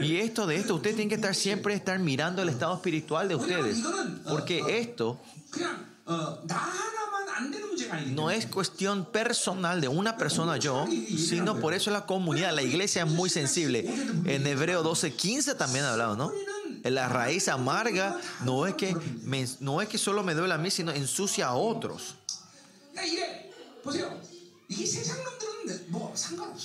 Y 0.00 0.16
esto 0.18 0.46
de 0.46 0.56
esto, 0.56 0.76
ustedes 0.76 0.94
tienen 0.94 1.08
que 1.08 1.16
estar 1.16 1.34
siempre 1.34 1.74
estar 1.74 1.98
mirando 1.98 2.40
el 2.42 2.48
estado 2.48 2.76
espiritual 2.76 3.26
de 3.28 3.34
ustedes, 3.34 3.78
porque 4.28 4.62
esto 4.78 5.20
no 8.14 8.30
es 8.30 8.46
cuestión 8.46 9.04
personal 9.04 9.80
de 9.80 9.88
una 9.88 10.16
persona 10.16 10.56
yo, 10.56 10.86
sino 11.16 11.60
por 11.60 11.74
eso 11.74 11.90
la 11.90 12.06
comunidad, 12.06 12.54
la 12.54 12.62
iglesia 12.62 13.02
es 13.02 13.08
muy 13.08 13.28
sensible. 13.28 13.84
En 14.24 14.46
Hebreo 14.46 14.82
12, 14.82 15.12
15 15.14 15.54
también 15.54 15.84
hablado, 15.84 16.16
¿no? 16.16 16.32
La 16.82 17.08
raíz 17.08 17.48
amarga 17.48 18.18
no 18.44 18.66
es 18.66 18.74
que, 18.74 18.96
no 19.60 19.82
es 19.82 19.88
que 19.88 19.98
solo 19.98 20.22
me 20.22 20.34
duele 20.34 20.54
a 20.54 20.58
mí, 20.58 20.70
sino 20.70 20.92
ensucia 20.92 21.48
a 21.48 21.54
otros. 21.54 22.14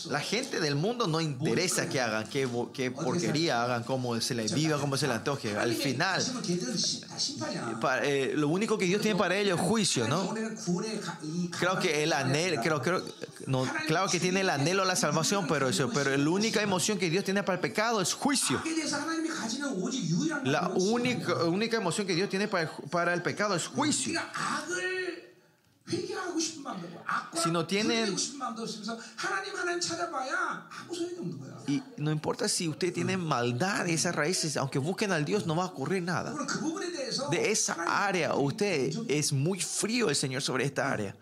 La 0.09 0.19
gente 0.19 0.59
del 0.59 0.75
mundo 0.75 1.05
no 1.05 1.21
interesa 1.21 1.87
que 1.87 2.01
hagan, 2.01 2.27
qué, 2.27 2.49
qué 2.73 2.89
porquería 2.89 3.63
hagan, 3.63 3.83
cómo 3.83 4.19
se 4.19 4.33
les 4.33 4.53
viva, 4.53 4.79
cómo 4.79 4.97
se 4.97 5.07
les 5.07 5.17
antoje. 5.17 5.55
Al 5.55 5.75
final, 5.75 6.23
para, 7.79 8.05
eh, 8.05 8.31
eh, 8.31 8.33
lo 8.35 8.47
único 8.47 8.77
que 8.77 8.85
Dios 8.85 9.01
tiene 9.01 9.17
para 9.17 9.35
ellos 9.37 9.59
es 9.59 9.65
juicio, 9.65 10.07
¿no? 10.07 10.33
Creo 11.59 11.79
que 11.79 12.01
el 12.03 12.13
anhelo, 12.13 12.61
creo, 12.61 12.81
creo, 12.81 13.03
no, 13.45 13.67
claro 13.85 14.09
que 14.09 14.19
tiene 14.19 14.41
el 14.41 14.49
anhelo 14.49 14.81
a 14.81 14.85
la 14.85 14.95
salvación, 14.95 15.45
pero, 15.47 15.69
eso, 15.69 15.89
pero 15.93 16.15
la 16.17 16.29
única 16.29 16.61
emoción 16.61 16.97
que 16.97 17.09
Dios 17.09 17.23
tiene 17.23 17.43
para 17.43 17.55
el 17.55 17.61
pecado 17.61 18.01
es 18.01 18.13
juicio. 18.13 18.61
La 20.43 20.69
única, 20.69 21.43
única 21.45 21.77
emoción 21.77 22.07
que 22.07 22.15
Dios 22.15 22.29
tiene 22.29 22.47
para, 22.47 22.71
para 22.89 23.13
el 23.13 23.21
pecado 23.21 23.55
es 23.55 23.67
juicio. 23.67 24.19
Si 27.41 27.51
no 27.51 27.65
tienen... 27.65 28.15
Y 31.67 31.83
no 31.97 32.11
importa 32.11 32.47
si 32.47 32.67
usted 32.67 32.93
tiene 32.93 33.17
maldad 33.17 33.87
esas 33.87 34.15
raíces, 34.15 34.57
aunque 34.57 34.79
busquen 34.79 35.11
al 35.11 35.25
Dios, 35.25 35.45
no 35.45 35.55
va 35.55 35.63
a 35.63 35.67
ocurrir 35.67 36.03
nada. 36.03 36.33
De 37.29 37.51
esa 37.51 38.05
área, 38.07 38.35
usted 38.35 38.93
es 39.07 39.33
muy 39.33 39.59
frío 39.59 40.09
el 40.09 40.15
Señor 40.15 40.41
sobre 40.41 40.65
esta 40.65 40.91
área. 40.91 41.15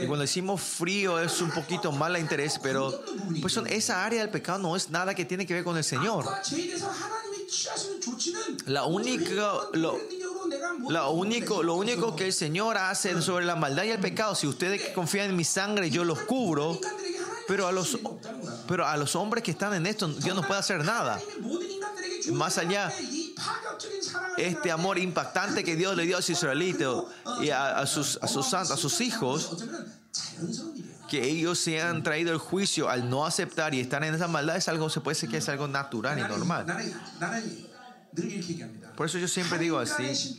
Y 0.00 0.06
cuando 0.06 0.22
decimos 0.22 0.60
frío 0.60 1.18
es 1.20 1.40
un 1.40 1.50
poquito 1.50 1.92
mala 1.92 2.18
interés, 2.18 2.58
pero 2.62 3.02
pues 3.40 3.56
esa 3.56 4.04
área 4.04 4.20
del 4.20 4.30
pecado 4.30 4.58
no 4.58 4.76
es 4.76 4.90
nada 4.90 5.14
que 5.14 5.24
tiene 5.24 5.46
que 5.46 5.54
ver 5.54 5.64
con 5.64 5.76
el 5.76 5.84
Señor. 5.84 6.24
La 8.66 8.84
única, 8.84 9.54
lo, 9.72 11.10
único, 11.12 11.62
lo 11.62 11.74
único 11.74 12.16
que 12.16 12.26
el 12.26 12.32
Señor 12.32 12.76
hace 12.78 13.20
sobre 13.22 13.44
la 13.44 13.56
maldad 13.56 13.84
y 13.84 13.90
el 13.90 14.00
pecado, 14.00 14.34
si 14.34 14.46
ustedes 14.46 14.90
confían 14.90 15.30
en 15.30 15.36
mi 15.36 15.44
sangre, 15.44 15.90
yo 15.90 16.04
los 16.04 16.20
cubro. 16.20 16.78
Pero 17.48 17.66
a 17.66 17.72
los, 17.72 17.98
pero 18.68 18.86
a 18.86 18.96
los 18.96 19.16
hombres 19.16 19.42
que 19.42 19.50
están 19.50 19.74
en 19.74 19.86
esto, 19.86 20.06
Dios 20.06 20.36
no 20.36 20.46
puede 20.46 20.60
hacer 20.60 20.84
nada. 20.84 21.20
Más 22.32 22.58
allá, 22.58 22.92
este 24.36 24.70
amor 24.70 24.98
impactante 24.98 25.64
que 25.64 25.74
Dios 25.74 25.96
le 25.96 26.04
dio 26.04 26.16
a 26.16 26.22
sus 26.22 26.30
israelitas 26.30 27.04
y 27.42 27.50
a 27.50 27.84
sus, 27.86 28.18
a 28.22 28.28
sus 28.28 28.48
santos, 28.48 28.70
a 28.70 28.76
sus 28.76 29.00
hijos, 29.00 29.64
que 31.10 31.28
ellos 31.28 31.58
se 31.58 31.82
han 31.82 32.02
traído 32.04 32.32
el 32.32 32.38
juicio 32.38 32.88
al 32.88 33.10
no 33.10 33.26
aceptar 33.26 33.74
y 33.74 33.80
estar 33.80 34.02
en 34.04 34.14
esa 34.14 34.28
maldad 34.28 34.56
es 34.56 34.68
algo, 34.68 34.88
se 34.88 35.00
puede 35.00 35.16
decir 35.16 35.28
que 35.28 35.38
es 35.38 35.48
algo 35.48 35.66
natural 35.66 36.18
y 36.18 36.22
normal. 36.22 36.64
Por 38.96 39.06
eso 39.06 39.18
yo 39.18 39.28
siempre 39.28 39.58
digo 39.58 39.78
así. 39.78 40.38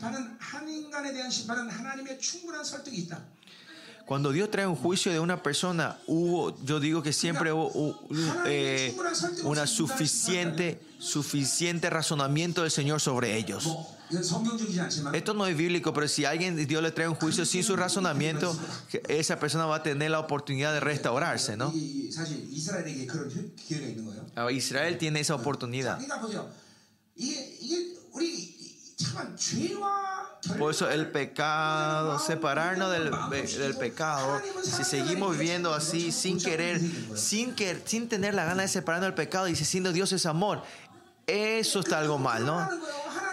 Cuando 4.06 4.32
Dios 4.32 4.52
trae 4.52 4.68
un 4.68 4.76
juicio 4.76 5.12
de 5.12 5.20
una 5.20 5.42
persona, 5.42 5.98
hubo, 6.08 6.58
yo 6.64 6.80
digo 6.80 7.02
que 7.02 7.14
siempre 7.14 7.54
hubo 7.54 7.68
uh, 7.68 7.96
eh, 8.46 8.96
una 9.44 9.68
suficiente, 9.68 10.82
suficiente 11.00 11.90
razonamiento 11.90 12.64
del 12.64 12.72
Señor 12.72 13.00
sobre 13.00 13.38
ellos. 13.38 13.70
Esto 15.14 15.34
no 15.34 15.48
es 15.48 15.56
bíblico, 15.56 15.94
pero 15.94 16.08
si 16.08 16.26
alguien 16.26 16.68
Dios 16.68 16.84
le 16.84 16.92
trae 16.92 17.08
un 17.08 17.16
juicio 17.16 17.46
sin 17.46 17.64
su 17.64 17.76
razonamiento, 17.76 18.58
esa 19.08 19.40
persona 19.40 19.66
va 19.66 19.78
a 19.78 19.84
tener 19.84 20.12
la 20.12 20.20
oportunidad 20.20 20.74
de 20.74 20.82
restaurarse, 20.82 21.56
¿no? 21.56 21.72
Ah, 24.36 24.52
Israel 24.52 24.98
tiene 24.98 25.22
esa 25.22 25.36
oportunidad. 25.36 26.00
Por 30.58 30.72
eso 30.72 30.90
el 30.90 31.12
pecado, 31.12 32.20
separarnos 32.20 32.92
del, 32.92 33.78
pecado, 33.78 34.42
si 34.64 34.84
seguimos 34.84 35.38
viviendo 35.38 35.74
así 35.74 36.12
sin 36.12 36.40
querer, 36.40 36.82
sin, 37.16 37.54
que, 37.54 37.80
sin 37.86 38.10
tener 38.10 38.34
la 38.34 38.46
gana 38.46 38.64
de 38.64 38.68
separarnos 38.68 39.08
del 39.08 39.14
pecado 39.14 39.48
y 39.48 39.54
diciendo 39.54 39.92
Dios 39.92 40.12
es 40.12 40.26
amor, 40.26 40.64
eso 41.28 41.80
está 41.80 42.00
algo 42.00 42.18
mal, 42.18 42.46
¿no? 42.46 42.68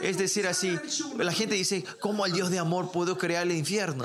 Es 0.00 0.18
decir, 0.18 0.46
así, 0.46 0.78
la 1.16 1.32
gente 1.32 1.54
dice, 1.54 1.84
¿cómo 2.00 2.26
el 2.26 2.32
Dios 2.32 2.50
de 2.50 2.58
amor 2.58 2.92
pudo 2.92 3.18
crear 3.18 3.44
el 3.44 3.52
infierno? 3.52 4.04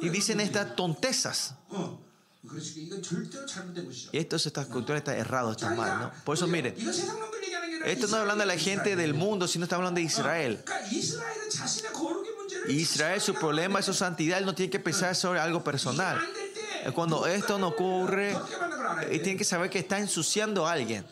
Y 0.00 0.08
dicen 0.08 0.40
estas 0.40 0.74
tontezas. 0.74 1.54
Y 4.12 4.18
esto, 4.18 4.36
esta 4.36 4.64
cultura 4.66 4.98
está 4.98 5.16
errado, 5.16 5.52
está 5.52 5.70
mal, 5.74 6.00
¿no? 6.00 6.12
Por 6.24 6.36
eso, 6.36 6.46
miren, 6.46 6.74
esto 7.84 8.02
no 8.02 8.06
está 8.06 8.20
hablando 8.20 8.42
de 8.42 8.46
la 8.46 8.58
gente 8.58 8.96
del 8.96 9.14
mundo, 9.14 9.46
sino 9.46 9.64
está 9.64 9.76
hablando 9.76 9.98
de 9.98 10.06
Israel. 10.06 10.62
Israel, 12.68 13.20
su 13.20 13.34
problema 13.34 13.80
es 13.80 13.86
su 13.86 13.94
santidad, 13.94 14.38
él 14.38 14.46
no 14.46 14.54
tiene 14.54 14.70
que 14.70 14.80
pensar 14.80 15.14
sobre 15.14 15.40
algo 15.40 15.62
personal. 15.62 16.18
Cuando 16.94 17.26
esto 17.26 17.58
no 17.58 17.68
ocurre, 17.68 18.36
y 19.10 19.18
tiene 19.20 19.38
que 19.38 19.44
saber 19.44 19.70
que 19.70 19.78
está 19.78 19.98
ensuciando 19.98 20.66
a 20.66 20.72
alguien. 20.72 21.04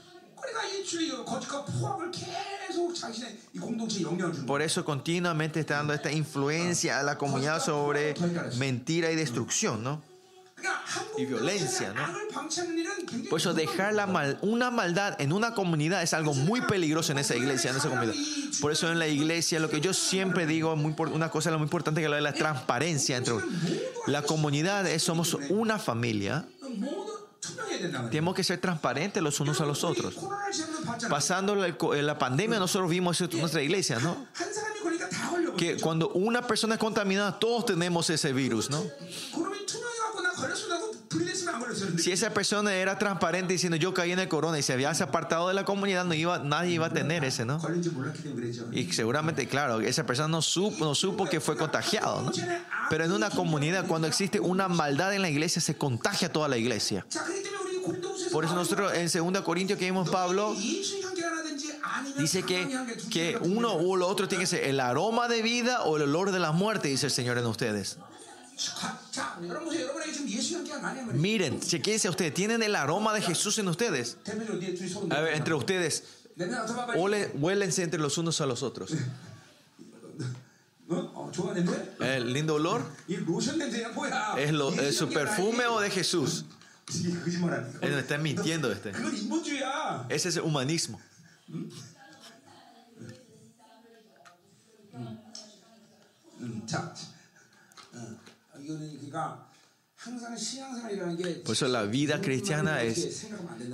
Por 4.46 4.62
eso 4.62 4.84
continuamente 4.84 5.60
está 5.60 5.76
dando 5.76 5.94
esta 5.94 6.10
influencia 6.10 6.98
a 6.98 7.02
la 7.02 7.16
comunidad 7.18 7.62
sobre 7.62 8.14
mentira 8.56 9.10
y 9.10 9.16
destrucción, 9.16 9.82
¿no? 9.82 10.02
y 11.18 11.26
violencia. 11.26 11.92
¿no? 11.94 13.28
Por 13.28 13.40
eso 13.40 13.54
dejar 13.54 13.94
la 13.94 14.06
mal, 14.06 14.38
una 14.42 14.70
maldad 14.70 15.20
en 15.20 15.32
una 15.32 15.54
comunidad 15.54 16.02
es 16.02 16.14
algo 16.14 16.34
muy 16.34 16.60
peligroso 16.62 17.12
en 17.12 17.18
esa 17.18 17.36
iglesia, 17.36 17.70
en 17.70 17.76
esa 17.76 17.88
comunidad. 17.88 18.14
Por 18.60 18.72
eso 18.72 18.90
en 18.90 18.98
la 18.98 19.08
iglesia 19.08 19.60
lo 19.60 19.70
que 19.70 19.80
yo 19.80 19.92
siempre 19.92 20.46
digo, 20.46 20.76
muy, 20.76 20.94
una 21.12 21.30
cosa 21.30 21.50
muy 21.52 21.62
importante 21.62 22.00
que 22.00 22.06
es 22.06 22.22
la 22.22 22.32
transparencia. 22.32 23.16
Entre, 23.16 23.34
la 24.06 24.22
comunidad 24.22 24.86
es, 24.86 25.02
somos 25.02 25.34
una 25.48 25.78
familia. 25.78 26.44
Tenemos 28.10 28.34
que 28.34 28.44
ser 28.44 28.60
transparentes 28.60 29.22
los 29.22 29.40
unos 29.40 29.60
a 29.60 29.66
los 29.66 29.82
otros. 29.82 30.14
Pasando 31.08 31.56
la, 31.56 31.74
la 32.02 32.18
pandemia, 32.18 32.58
nosotros 32.58 32.90
vimos 32.90 33.20
eso 33.20 33.30
en 33.30 33.40
nuestra 33.40 33.62
iglesia, 33.62 33.98
¿no? 33.98 34.26
Que 35.56 35.76
cuando 35.78 36.10
una 36.10 36.46
persona 36.46 36.74
es 36.74 36.80
contaminada, 36.80 37.38
todos 37.38 37.66
tenemos 37.66 38.08
ese 38.10 38.32
virus, 38.32 38.70
¿no? 38.70 38.84
Si 41.98 42.12
esa 42.12 42.30
persona 42.30 42.74
era 42.74 42.98
transparente 42.98 43.52
diciendo 43.52 43.76
yo 43.76 43.94
caí 43.94 44.12
en 44.12 44.18
el 44.18 44.28
corona 44.28 44.58
y 44.58 44.62
se 44.62 44.72
había 44.72 44.90
apartado 44.90 45.48
de 45.48 45.54
la 45.54 45.64
comunidad, 45.64 46.04
no 46.04 46.14
iba, 46.14 46.38
nadie 46.38 46.74
iba 46.74 46.86
a 46.86 46.90
tener 46.90 47.24
ese, 47.24 47.44
¿no? 47.44 47.60
Y 48.72 48.92
seguramente, 48.92 49.46
claro, 49.48 49.80
esa 49.80 50.04
persona 50.06 50.28
no 50.28 50.42
supo, 50.42 50.84
no 50.84 50.94
supo 50.94 51.26
que 51.26 51.40
fue 51.40 51.56
contagiado, 51.56 52.22
¿no? 52.22 52.32
Pero 52.90 53.04
en 53.04 53.12
una 53.12 53.30
comunidad, 53.30 53.86
cuando 53.86 54.06
existe 54.06 54.40
una 54.40 54.68
maldad 54.68 55.14
en 55.14 55.22
la 55.22 55.30
iglesia, 55.30 55.62
se 55.62 55.76
contagia 55.76 56.32
toda 56.32 56.48
la 56.48 56.58
iglesia. 56.58 57.06
Por 58.30 58.44
eso 58.44 58.54
nosotros 58.54 58.92
en 58.94 59.32
2 59.32 59.42
Corintios 59.42 59.78
que 59.78 59.84
vimos 59.84 60.08
Pablo 60.08 60.54
dice 62.18 62.42
que, 62.42 62.68
que 63.10 63.36
uno 63.40 63.76
u 63.76 63.96
lo 63.96 64.08
otro 64.08 64.28
tiene 64.28 64.44
que 64.44 64.46
ser 64.46 64.64
el 64.64 64.80
aroma 64.80 65.28
de 65.28 65.42
vida 65.42 65.82
o 65.82 65.96
el 65.96 66.02
olor 66.04 66.30
de 66.30 66.38
la 66.38 66.52
muerte, 66.52 66.88
dice 66.88 67.06
el 67.06 67.12
Señor 67.12 67.38
en 67.38 67.46
ustedes. 67.46 67.98
Miren, 71.14 71.60
chequense 71.60 72.08
ustedes, 72.08 72.34
tienen 72.34 72.62
el 72.62 72.76
aroma 72.76 73.12
de 73.14 73.22
Jesús 73.22 73.58
en 73.58 73.68
ustedes. 73.68 74.16
A 75.10 75.20
ver, 75.20 75.34
entre 75.34 75.54
ustedes, 75.54 76.04
huélense 77.34 77.82
entre 77.82 78.00
los 78.00 78.18
unos 78.18 78.40
a 78.40 78.46
los 78.46 78.62
otros. 78.62 78.92
El 82.00 82.32
lindo 82.32 82.54
olor. 82.54 82.84
Es, 84.36 84.52
lo, 84.52 84.70
es 84.72 84.78
eh, 84.78 84.92
su 84.92 85.08
perfume 85.08 85.66
o 85.66 85.80
de 85.80 85.90
Jesús. 85.90 86.44
Él 87.80 87.92
eh, 87.94 87.98
está 87.98 88.18
mintiendo 88.18 88.70
este. 88.70 88.92
Ese 90.08 90.28
es 90.28 90.36
el 90.36 90.42
humanismo. 90.42 91.00
Por 101.44 101.52
eso 101.52 101.68
la 101.68 101.84
vida 101.84 102.20
cristiana 102.20 102.82
es, 102.82 103.28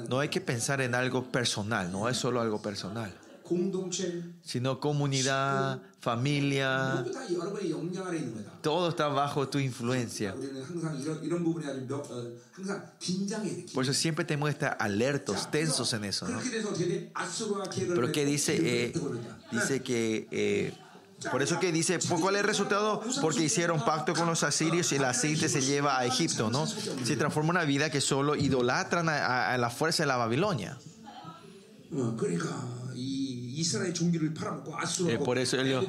no 0.08 0.20
hay 0.20 0.28
que 0.28 0.40
pensar 0.40 0.80
en 0.82 0.94
algo 0.94 1.24
personal, 1.24 1.90
no 1.90 2.08
es 2.08 2.18
solo 2.18 2.40
algo 2.40 2.60
personal, 2.60 3.14
sino 4.42 4.78
comunidad, 4.78 5.80
familia, 6.00 7.02
todo 8.60 8.90
está 8.90 9.08
bajo 9.08 9.48
tu 9.48 9.58
influencia. 9.58 10.34
Por 13.72 13.84
eso 13.84 13.94
siempre 13.94 14.24
tenemos 14.26 14.48
que 14.48 14.52
estar 14.52 14.76
alertos, 14.78 15.50
tensos 15.50 15.92
en 15.94 16.04
eso. 16.04 16.28
¿no? 16.28 16.40
Pero 17.94 18.12
que 18.12 18.26
dice, 18.26 18.58
eh, 18.60 18.92
dice 19.50 19.82
que... 19.82 20.28
Eh, 20.30 20.74
por 21.30 21.42
eso 21.42 21.58
que 21.58 21.72
dice, 21.72 21.98
¿por 21.98 22.20
¿cuál 22.20 22.36
es 22.36 22.42
el 22.42 22.46
resultado? 22.46 23.02
Porque 23.20 23.42
hicieron 23.42 23.84
pacto 23.84 24.14
con 24.14 24.26
los 24.26 24.42
asirios 24.44 24.92
y 24.92 24.96
el 24.96 25.04
aceite 25.04 25.48
se 25.48 25.60
lleva 25.62 25.98
a 25.98 26.04
Egipto, 26.06 26.50
¿no? 26.50 26.66
Se 26.66 27.16
transforma 27.16 27.50
una 27.50 27.64
vida 27.64 27.90
que 27.90 28.00
solo 28.00 28.36
idolatran 28.36 29.08
a- 29.08 29.52
a 29.52 29.58
la 29.58 29.70
fuerza 29.70 30.04
de 30.04 30.06
la 30.06 30.16
Babilonia. 30.16 30.78
Eh, 33.57 34.77
아수르하고 34.77 35.23
por 35.23 35.37
eso 35.37 35.57
ellos 35.59 35.85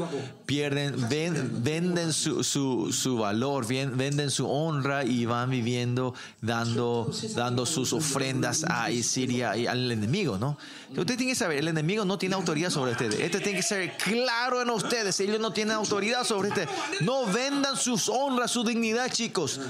pierden, 0.46 1.08
ven- 1.08 1.62
venden 1.62 2.12
su, 2.12 2.42
su, 2.44 2.92
su 2.92 3.18
valor, 3.18 3.66
ven- 3.66 3.96
venden 3.96 4.30
su 4.30 4.46
honra 4.48 5.04
y 5.04 5.24
van 5.26 5.50
viviendo 5.50 6.14
dando, 6.40 7.10
dando 7.34 7.66
sus 7.66 7.92
ofrendas 7.92 8.64
a 8.68 8.88
Siria 9.02 9.56
y 9.56 9.66
al 9.66 9.90
enemigo, 9.90 10.38
¿no? 10.38 10.56
Usted 10.90 11.16
tiene 11.16 11.32
que 11.32 11.36
saber, 11.36 11.58
el 11.58 11.68
enemigo 11.68 12.04
no 12.04 12.18
tiene 12.18 12.34
autoridad 12.36 12.70
sobre 12.70 12.92
ustedes. 12.92 13.18
Esto 13.20 13.38
tiene 13.40 13.56
que 13.58 13.62
ser 13.62 13.96
claro 13.98 14.62
en 14.62 14.70
ustedes. 14.70 15.18
Ellos 15.20 15.40
no 15.40 15.52
tienen 15.52 15.74
autoridad 15.74 16.24
sobre 16.24 16.48
ustedes. 16.50 16.68
No 17.00 17.26
vendan 17.26 17.76
sus 17.76 18.08
honras, 18.08 18.50
su 18.52 18.62
dignidad, 18.64 19.10
chicos. 19.10 19.60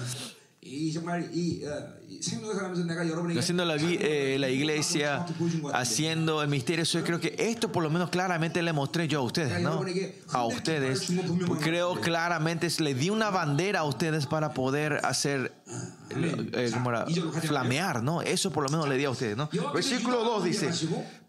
이 0.66 0.90
정말 0.94 1.28
이, 1.34 1.60
어, 1.66 1.68
haciendo 3.37 3.65
la, 3.65 3.75
eh, 3.77 4.37
la 4.39 4.49
iglesia, 4.49 5.25
haciendo 5.73 6.41
el 6.41 6.49
misterio, 6.49 6.83
yo 6.83 7.03
creo 7.03 7.19
que 7.19 7.35
esto 7.37 7.71
por 7.71 7.83
lo 7.83 7.89
menos 7.89 8.09
claramente 8.09 8.61
le 8.61 8.73
mostré 8.73 9.07
yo 9.07 9.19
a 9.19 9.23
ustedes, 9.23 9.61
¿no? 9.61 9.83
A 10.31 10.45
ustedes. 10.45 11.11
Creo 11.61 11.99
claramente 12.01 12.67
le 12.79 12.93
di 12.93 13.09
una 13.09 13.29
bandera 13.29 13.81
a 13.81 13.83
ustedes 13.83 14.25
para 14.25 14.53
poder 14.53 14.99
hacer, 15.03 15.53
eh, 16.11 16.71
era, 16.75 17.05
flamear, 17.41 18.01
¿no? 18.03 18.21
Eso 18.21 18.51
por 18.51 18.63
lo 18.63 18.69
menos 18.69 18.89
le 18.89 18.97
di 18.97 19.05
a 19.05 19.09
ustedes, 19.09 19.37
¿no? 19.37 19.49
Versículo 19.73 20.23
2 20.23 20.43
dice, 20.43 20.71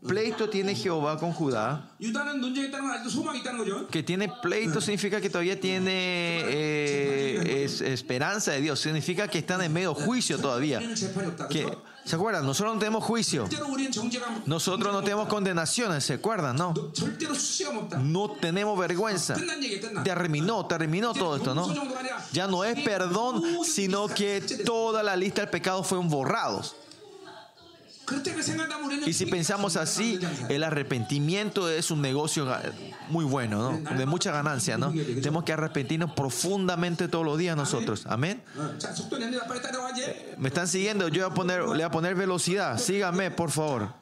pleito 0.06 0.48
tiene 0.48 0.74
Jehová 0.74 1.18
con 1.18 1.32
Judá. 1.32 1.90
Que 3.88 4.02
tiene 4.02 4.32
pleito 4.42 4.80
significa 4.80 5.20
que 5.20 5.28
todavía 5.28 5.60
tiene 5.60 6.40
esperanza 7.64 8.52
de 8.52 8.60
Dios, 8.60 8.80
significa 8.80 9.28
que 9.28 9.38
están 9.38 9.60
en 9.62 9.72
medio 9.72 9.94
juicio 9.94 10.38
todavía. 10.38 10.69
Que, 11.48 11.76
¿Se 12.04 12.16
acuerdan? 12.16 12.46
Nosotros 12.46 12.74
no 12.74 12.80
tenemos 12.80 13.04
juicio. 13.04 13.48
Nosotros 14.46 14.92
no 14.92 15.02
tenemos 15.02 15.28
condenaciones, 15.28 16.04
¿se 16.04 16.14
acuerdan? 16.14 16.56
No. 16.56 16.74
No 18.00 18.30
tenemos 18.32 18.78
vergüenza. 18.78 19.36
Terminó, 20.04 20.66
terminó 20.66 21.12
todo 21.12 21.36
esto, 21.36 21.54
¿no? 21.54 21.72
Ya 22.32 22.46
no 22.46 22.64
es 22.64 22.80
perdón, 22.82 23.64
sino 23.64 24.08
que 24.08 24.40
toda 24.64 25.02
la 25.02 25.16
lista 25.16 25.42
del 25.42 25.50
pecado 25.50 25.82
fueron 25.82 26.08
borrados. 26.08 26.74
Y 29.06 29.12
si 29.12 29.26
pensamos 29.26 29.76
así, 29.76 30.18
el 30.48 30.64
arrepentimiento 30.64 31.68
es 31.68 31.90
un 31.90 32.02
negocio 32.02 32.52
eh, 32.52 32.72
muy 33.08 33.24
bueno. 33.24 33.78
De 33.96 34.06
mucha 34.06 34.32
ganancia, 34.32 34.78
¿no? 34.78 34.92
Tenemos 34.92 35.44
que 35.44 35.52
arrepentirnos 35.52 36.12
profundamente 36.12 37.08
todos 37.08 37.24
los 37.24 37.38
días 37.38 37.56
nosotros. 37.56 38.04
Amén. 38.06 38.42
Eh, 39.96 40.34
me 40.38 40.48
están 40.48 40.68
siguiendo, 40.68 41.08
yo 41.08 41.24
voy 41.24 41.32
a 41.32 41.34
poner, 41.34 41.60
le 41.60 41.66
voy 41.66 41.82
a 41.82 41.90
poner 41.90 42.14
velocidad. 42.14 42.78
Síganme, 42.78 43.30
por 43.30 43.50
favor. 43.50 43.94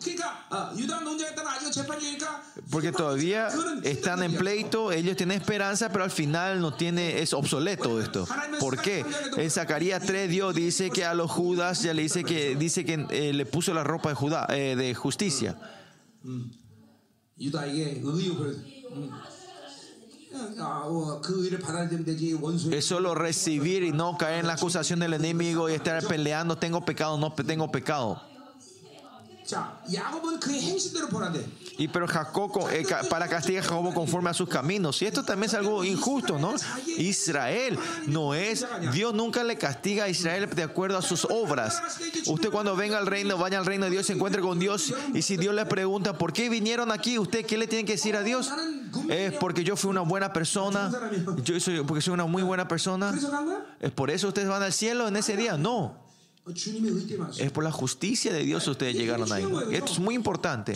Porque 2.71 2.93
todavía 2.93 3.49
están 3.83 4.23
en 4.23 4.35
pleito, 4.35 4.93
ellos 4.93 5.17
tienen 5.17 5.39
esperanza, 5.39 5.91
pero 5.91 6.05
al 6.05 6.11
final 6.11 6.61
no 6.61 6.75
tiene, 6.75 7.21
es 7.21 7.33
obsoleto 7.33 8.01
esto. 8.01 8.27
¿Por 8.61 8.81
qué? 8.81 9.05
En 9.37 9.51
Zacarías 9.51 10.03
3 10.05 10.29
Dios 10.29 10.55
dice 10.55 10.91
que 10.91 11.05
a 11.05 11.15
los 11.15 11.31
Judas 11.31 11.83
ya 11.83 11.95
le 11.95 12.03
dice 12.03 12.25
que 12.25 12.57
dice 12.57 12.85
que 12.85 13.07
eh, 13.11 13.33
le 13.33 13.47
puso 13.47 13.75
la 13.75 13.85
ropa 13.85 13.97
eh, 14.51 14.76
de, 14.76 14.94
justicia. 14.94 15.57
Es 22.72 22.84
solo 22.84 23.14
recibir 23.14 23.82
y 23.82 23.92
no 23.92 24.18
caer 24.18 24.40
en 24.40 24.46
la 24.46 24.55
acusación 24.55 25.01
del 25.01 25.14
enemigo 25.14 25.68
y 25.68 25.74
estar 25.74 26.05
peleando, 26.07 26.59
tengo 26.59 26.84
pecado, 26.84 27.18
no 27.18 27.32
tengo 27.32 27.70
pecado. 27.70 28.28
Y 31.78 31.88
pero 31.88 32.07
Jacob, 32.07 32.68
eh, 32.70 32.84
para 33.09 33.28
castigar 33.28 33.64
a 33.64 33.66
Jacob 33.66 33.94
conforme 33.94 34.30
a 34.30 34.34
sus 34.34 34.49
caminos. 34.49 35.01
Y 35.01 35.07
esto 35.07 35.22
también 35.22 35.49
es 35.49 35.55
algo 35.55 35.84
injusto, 35.84 36.38
¿no? 36.38 36.55
Israel 36.99 37.78
no 38.07 38.34
es, 38.34 38.66
Dios 38.92 39.14
nunca 39.14 39.44
le 39.44 39.57
castiga 39.57 40.05
a 40.05 40.09
Israel 40.09 40.51
de 40.55 40.62
acuerdo 40.62 40.99
a 40.99 41.03
sus 41.03 41.24
obras. 41.24 41.80
Usted 42.26 42.51
cuando 42.51 42.76
venga 42.76 42.99
al 42.99 43.07
reino, 43.07 43.38
vaya 43.38 43.59
al 43.59 43.66
reino 43.66 43.86
de 43.86 43.92
Dios, 43.92 44.07
se 44.07 44.12
encuentre 44.12 44.42
con 44.42 44.59
Dios. 44.59 44.92
Y 45.14 45.22
si 45.22 45.36
Dios 45.36 45.55
le 45.55 45.64
pregunta, 45.66 46.18
¿por 46.18 46.32
qué 46.32 46.49
vinieron 46.49 46.92
aquí? 46.92 47.18
¿Usted 47.18 47.46
qué 47.46 47.57
le 47.57 47.66
tiene 47.66 47.84
que 47.84 47.92
decir 47.92 48.16
a 48.16 48.22
Dios? 48.22 48.53
Es 49.09 49.32
porque 49.34 49.64
yo 49.64 49.76
fui 49.76 49.90
una 49.90 50.03
buena 50.03 50.32
persona, 50.32 50.90
yo 51.42 51.59
soy, 51.61 51.82
porque 51.84 52.03
soy 52.03 52.14
una 52.14 52.26
muy 52.26 52.42
buena 52.42 52.68
persona. 52.68 53.14
¿Es 53.80 53.92
por 53.92 54.11
eso 54.11 54.28
ustedes 54.28 54.49
van 54.49 54.62
al 54.62 54.72
cielo 54.72 55.09
en 55.09 55.16
ese 55.16 55.36
día? 55.36 55.57
No. 55.57 56.08
Es 57.38 57.51
por 57.51 57.64
la 57.64 57.72
justicia 57.72 58.32
de 58.32 58.42
Dios 58.42 58.66
ustedes 58.66 58.94
llegaron 58.94 59.30
ahí. 59.32 59.46
Esto 59.72 59.92
es 59.92 59.99
muy 59.99 60.14
importante. 60.14 60.74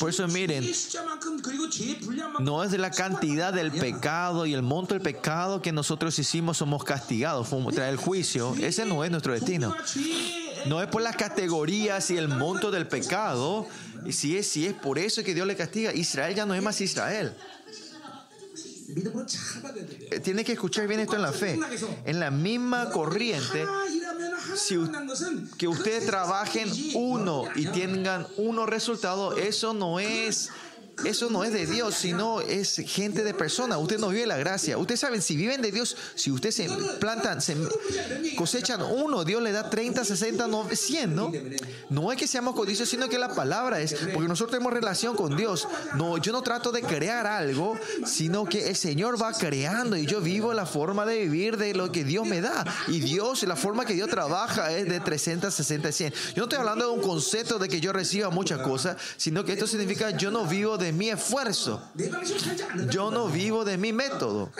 Por 0.00 0.10
eso 0.10 0.26
miren, 0.26 0.68
no 2.40 2.64
es 2.64 2.72
de 2.72 2.78
la 2.78 2.90
cantidad 2.90 3.52
del 3.52 3.70
pecado 3.70 4.46
y 4.46 4.54
el 4.54 4.62
monto 4.62 4.94
del 4.94 5.02
pecado 5.02 5.62
que 5.62 5.70
nosotros 5.70 6.18
hicimos 6.18 6.56
somos 6.56 6.82
castigados, 6.82 7.48
trae 7.72 7.90
el 7.90 7.96
juicio, 7.96 8.54
ese 8.60 8.84
no 8.84 9.04
es 9.04 9.10
nuestro 9.10 9.32
destino. 9.32 9.74
No 10.66 10.82
es 10.82 10.88
por 10.88 11.02
las 11.02 11.16
categorías 11.16 12.10
y 12.10 12.16
el 12.16 12.28
monto 12.28 12.70
del 12.72 12.88
pecado, 12.88 13.66
si 14.10 14.36
es, 14.36 14.48
si 14.48 14.66
es 14.66 14.74
por 14.74 14.98
eso 14.98 15.22
que 15.22 15.34
Dios 15.34 15.46
le 15.46 15.56
castiga, 15.56 15.94
Israel 15.94 16.34
ya 16.34 16.44
no 16.44 16.54
es 16.54 16.62
más 16.62 16.80
Israel. 16.80 17.32
Eh, 20.10 20.20
tiene 20.20 20.44
que 20.44 20.52
escuchar 20.52 20.86
bien 20.86 21.00
esto 21.00 21.16
en 21.16 21.22
la 21.22 21.32
fe. 21.32 21.58
En 22.04 22.20
la 22.20 22.30
misma 22.30 22.90
corriente, 22.90 23.64
si 24.56 24.78
que 25.58 25.68
ustedes 25.68 26.06
trabajen 26.06 26.70
uno 26.94 27.44
y 27.54 27.66
tengan 27.66 28.26
uno 28.36 28.66
resultado, 28.66 29.36
eso 29.36 29.74
no 29.74 30.00
es 30.00 30.50
eso 31.04 31.30
no 31.30 31.44
es 31.44 31.52
de 31.52 31.66
Dios, 31.66 31.94
sino 31.94 32.40
es 32.40 32.76
gente 32.86 33.24
de 33.24 33.34
persona. 33.34 33.78
Usted 33.78 33.98
no 33.98 34.08
vive 34.08 34.26
la 34.26 34.36
gracia. 34.36 34.78
Ustedes 34.78 35.00
saben, 35.00 35.22
si 35.22 35.36
viven 35.36 35.62
de 35.62 35.72
Dios, 35.72 35.96
si 36.14 36.30
ustedes 36.30 36.54
se 36.56 36.68
plantan, 36.98 37.40
se 37.40 37.56
cosechan 38.36 38.82
uno, 38.82 39.24
Dios 39.24 39.42
le 39.42 39.52
da 39.52 39.70
30, 39.70 40.04
60, 40.04 40.48
100, 40.72 41.14
¿no? 41.14 41.32
No 41.88 42.12
es 42.12 42.18
que 42.18 42.26
seamos 42.26 42.54
codicios, 42.54 42.88
sino 42.88 43.08
que 43.08 43.18
la 43.18 43.34
palabra 43.34 43.80
es, 43.80 43.94
porque 44.12 44.28
nosotros 44.28 44.50
tenemos 44.50 44.72
relación 44.72 45.16
con 45.16 45.36
Dios. 45.36 45.68
No, 45.96 46.18
yo 46.18 46.32
no 46.32 46.42
trato 46.42 46.70
de 46.72 46.82
crear 46.82 47.26
algo, 47.26 47.78
sino 48.04 48.44
que 48.44 48.68
el 48.68 48.76
Señor 48.76 49.20
va 49.20 49.32
creando 49.32 49.96
y 49.96 50.06
yo 50.06 50.20
vivo 50.20 50.52
la 50.52 50.66
forma 50.66 51.06
de 51.06 51.20
vivir 51.20 51.56
de 51.56 51.74
lo 51.74 51.90
que 51.92 52.04
Dios 52.04 52.26
me 52.26 52.40
da. 52.40 52.64
Y 52.88 53.00
Dios, 53.00 53.42
la 53.44 53.56
forma 53.56 53.84
que 53.84 53.94
Dios 53.94 54.08
trabaja 54.08 54.72
es 54.72 54.88
de 54.88 55.00
360, 55.00 55.92
100. 55.92 56.12
Yo 56.12 56.18
no 56.36 56.42
estoy 56.44 56.58
hablando 56.58 56.86
de 56.86 56.92
un 56.92 57.00
concepto 57.00 57.58
de 57.58 57.68
que 57.68 57.80
yo 57.80 57.92
reciba 57.92 58.30
muchas 58.30 58.60
cosas, 58.60 58.96
sino 59.16 59.44
que 59.44 59.52
esto 59.52 59.66
significa 59.66 60.10
yo 60.10 60.30
no 60.30 60.46
vivo 60.46 60.76
de 60.76 60.89
mi 60.92 61.10
esfuerzo. 61.10 61.82
Yo 62.90 63.10
no 63.10 63.28
vivo 63.28 63.64
de 63.64 63.78
mi 63.78 63.92
método. 63.92 64.50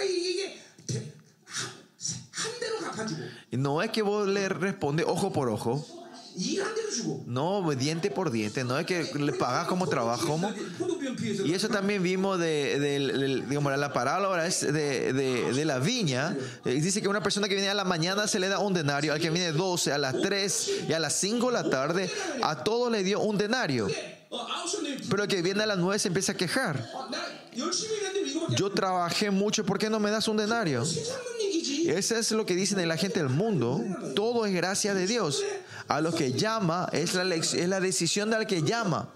No 3.53 3.83
es 3.83 3.91
que 3.91 4.03
vos 4.03 4.29
le 4.29 4.49
responde 4.49 5.05
ojo 5.05 5.33
por 5.33 5.49
ojo. 5.49 5.85
No, 7.27 7.69
diente 7.73 8.11
por 8.11 8.31
diente, 8.31 8.65
no 8.65 8.79
es 8.79 8.87
que 8.87 9.05
le 9.19 9.33
pagas 9.33 9.67
como 9.67 9.89
trabajo. 9.89 10.41
Y 11.45 11.53
eso 11.53 11.69
también 11.69 12.03
vimos 12.03 12.39
de, 12.39 12.79
de, 12.79 12.99
la 13.77 13.93
parábola 13.93 14.47
es 14.47 14.61
de, 14.61 15.65
la 15.65 15.79
viña. 15.79 16.37
Eh, 16.65 16.75
dice 16.75 17.03
que 17.03 17.09
una 17.09 17.23
persona 17.23 17.49
que 17.49 17.55
viene 17.55 17.69
a 17.69 17.75
la 17.75 17.85
mañana 17.85 18.27
se 18.27 18.39
le 18.39 18.49
da 18.49 18.59
un 18.59 18.73
denario, 18.73 19.13
al 19.13 19.21
que 19.21 19.31
viene 19.31 19.53
12, 19.53 19.93
a 19.93 19.99
las 19.99 20.21
3 20.21 20.71
y 20.89 20.93
a 20.93 20.99
las 20.99 21.15
5 21.15 21.47
de 21.49 21.53
la 21.53 21.69
tarde, 21.69 22.11
a 22.43 22.63
todos 22.63 22.91
le 22.91 23.03
dio 23.03 23.21
un 23.21 23.37
denario. 23.37 23.89
Pero 25.09 25.25
el 25.25 25.29
que 25.29 25.43
viene 25.43 25.63
a 25.63 25.67
las 25.67 25.79
9 25.79 25.99
se 25.99 26.09
empieza 26.09 26.33
a 26.33 26.37
quejar. 26.37 26.89
Yo 28.57 28.71
trabajé 28.71 29.31
mucho, 29.31 29.65
¿por 29.65 29.79
qué 29.79 29.91
no 29.91 29.99
me 29.99 30.11
das 30.11 30.29
un 30.29 30.37
denario? 30.37 30.83
Eso 31.87 32.17
es 32.17 32.31
lo 32.31 32.47
que 32.47 32.55
dicen 32.55 32.87
la 32.87 32.97
gente 32.97 33.19
del 33.21 33.29
mundo. 33.29 33.83
Todo 34.15 34.47
es 34.47 34.55
gracia 34.55 34.95
de 34.95 35.07
Dios. 35.07 35.43
A 35.89 36.01
los 36.01 36.15
que 36.15 36.33
llama, 36.33 36.89
es 36.93 37.15
la, 37.15 37.35
es 37.35 37.69
la 37.69 37.81
decisión 37.81 38.31
del 38.31 38.47
que 38.47 38.63
llama. 38.63 39.09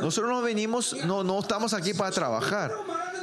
Nosotros 0.00 0.30
no 0.30 0.40
venimos, 0.40 0.96
no, 1.04 1.22
no 1.22 1.40
estamos 1.40 1.74
aquí 1.74 1.92
para 1.92 2.10
trabajar. 2.10 2.72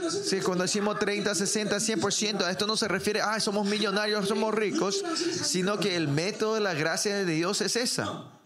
Sí, 0.09 0.39
cuando 0.39 0.63
decimos 0.63 0.99
30, 0.99 1.33
60, 1.33 1.77
100%, 1.77 2.43
a 2.43 2.51
esto 2.51 2.67
no 2.67 2.77
se 2.77 2.87
refiere, 2.87 3.21
ah, 3.21 3.39
somos 3.39 3.67
millonarios, 3.67 4.27
somos 4.27 4.53
ricos, 4.53 5.03
sino 5.43 5.79
que 5.79 5.95
el 5.95 6.07
método 6.07 6.53
de 6.53 6.61
la 6.61 6.75
gracia 6.75 7.15
de 7.15 7.25
Dios 7.25 7.61
es 7.61 7.75
esa. 7.75 8.36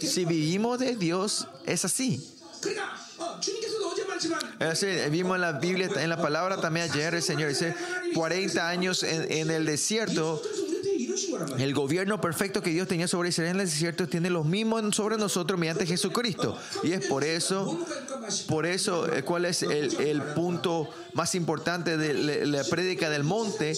Si 0.00 0.24
vivimos 0.24 0.78
de 0.78 0.96
Dios, 0.96 1.46
es 1.66 1.84
así. 1.84 2.32
Vimos 5.10 5.34
en 5.36 5.40
la 5.40 5.52
Biblia, 5.52 5.90
en 5.96 6.08
la 6.08 6.16
palabra 6.16 6.60
también 6.60 6.90
ayer, 6.90 7.14
el 7.14 7.22
Señor 7.22 7.50
dice, 7.50 7.74
40 8.14 8.68
años 8.68 9.02
en 9.02 9.50
el 9.50 9.66
desierto, 9.66 10.42
el 11.58 11.74
gobierno 11.74 12.20
perfecto 12.20 12.62
que 12.62 12.70
Dios 12.70 12.88
tenía 12.88 13.08
sobre 13.08 13.30
Israel 13.30 13.50
en 13.50 13.60
el 13.60 13.66
desierto 13.66 14.08
tiene 14.08 14.30
los 14.30 14.44
mismos 14.44 14.94
sobre 14.94 15.16
nosotros 15.16 15.58
mediante 15.58 15.86
Jesucristo. 15.86 16.56
Y 16.82 16.92
es 16.92 17.06
por 17.06 17.24
eso, 17.24 17.78
por 18.48 18.66
eso, 18.66 19.12
eh, 19.12 19.22
¿cuál 19.22 19.44
es 19.44 19.62
el, 19.62 19.94
el 20.00 20.22
punto 20.22 20.88
más 21.14 21.34
importante 21.34 21.96
de 21.96 22.14
la, 22.14 22.58
la 22.58 22.64
prédica 22.64 23.10
del 23.10 23.24
monte? 23.24 23.74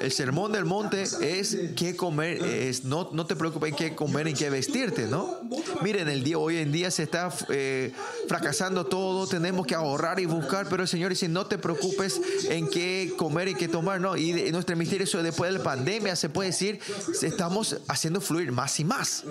El 0.00 0.12
sermón 0.12 0.52
del 0.52 0.64
monte 0.64 1.02
es 1.02 1.56
qué 1.76 1.96
comer, 1.96 2.42
es 2.42 2.84
no, 2.84 3.10
no 3.12 3.26
te 3.26 3.34
preocupes 3.34 3.70
en 3.70 3.76
qué 3.76 3.94
comer, 3.94 4.28
en 4.28 4.34
qué 4.34 4.48
vestirte, 4.48 5.06
¿no? 5.06 5.40
Miren, 5.82 6.08
el 6.08 6.22
día, 6.22 6.38
hoy 6.38 6.58
en 6.58 6.70
día 6.70 6.90
se 6.90 7.02
está 7.02 7.30
eh, 7.48 7.92
fracasando 8.28 8.86
todo, 8.86 9.26
tenemos 9.26 9.66
que 9.66 9.74
ahorrar 9.74 10.20
y 10.20 10.26
buscar, 10.26 10.68
pero 10.68 10.82
el 10.82 10.88
Señor 10.88 11.10
dice, 11.10 11.28
no 11.28 11.46
te 11.46 11.58
preocupes 11.58 12.20
en 12.48 12.68
qué 12.68 13.12
comer 13.16 13.48
y 13.48 13.54
qué 13.54 13.68
tomar, 13.68 14.00
¿no? 14.00 14.16
Y 14.16 14.50
nuestro 14.52 14.76
misterio, 14.76 15.06
después 15.22 15.52
de 15.52 15.58
la 15.58 15.64
pandemia, 15.64 16.16
se 16.16 16.28
puede 16.28 16.50
decir 16.50 16.80
estamos 17.22 17.76
haciendo 17.88 18.20
fluir 18.20 18.52
más 18.52 18.78
y 18.80 18.84
más. 18.84 19.24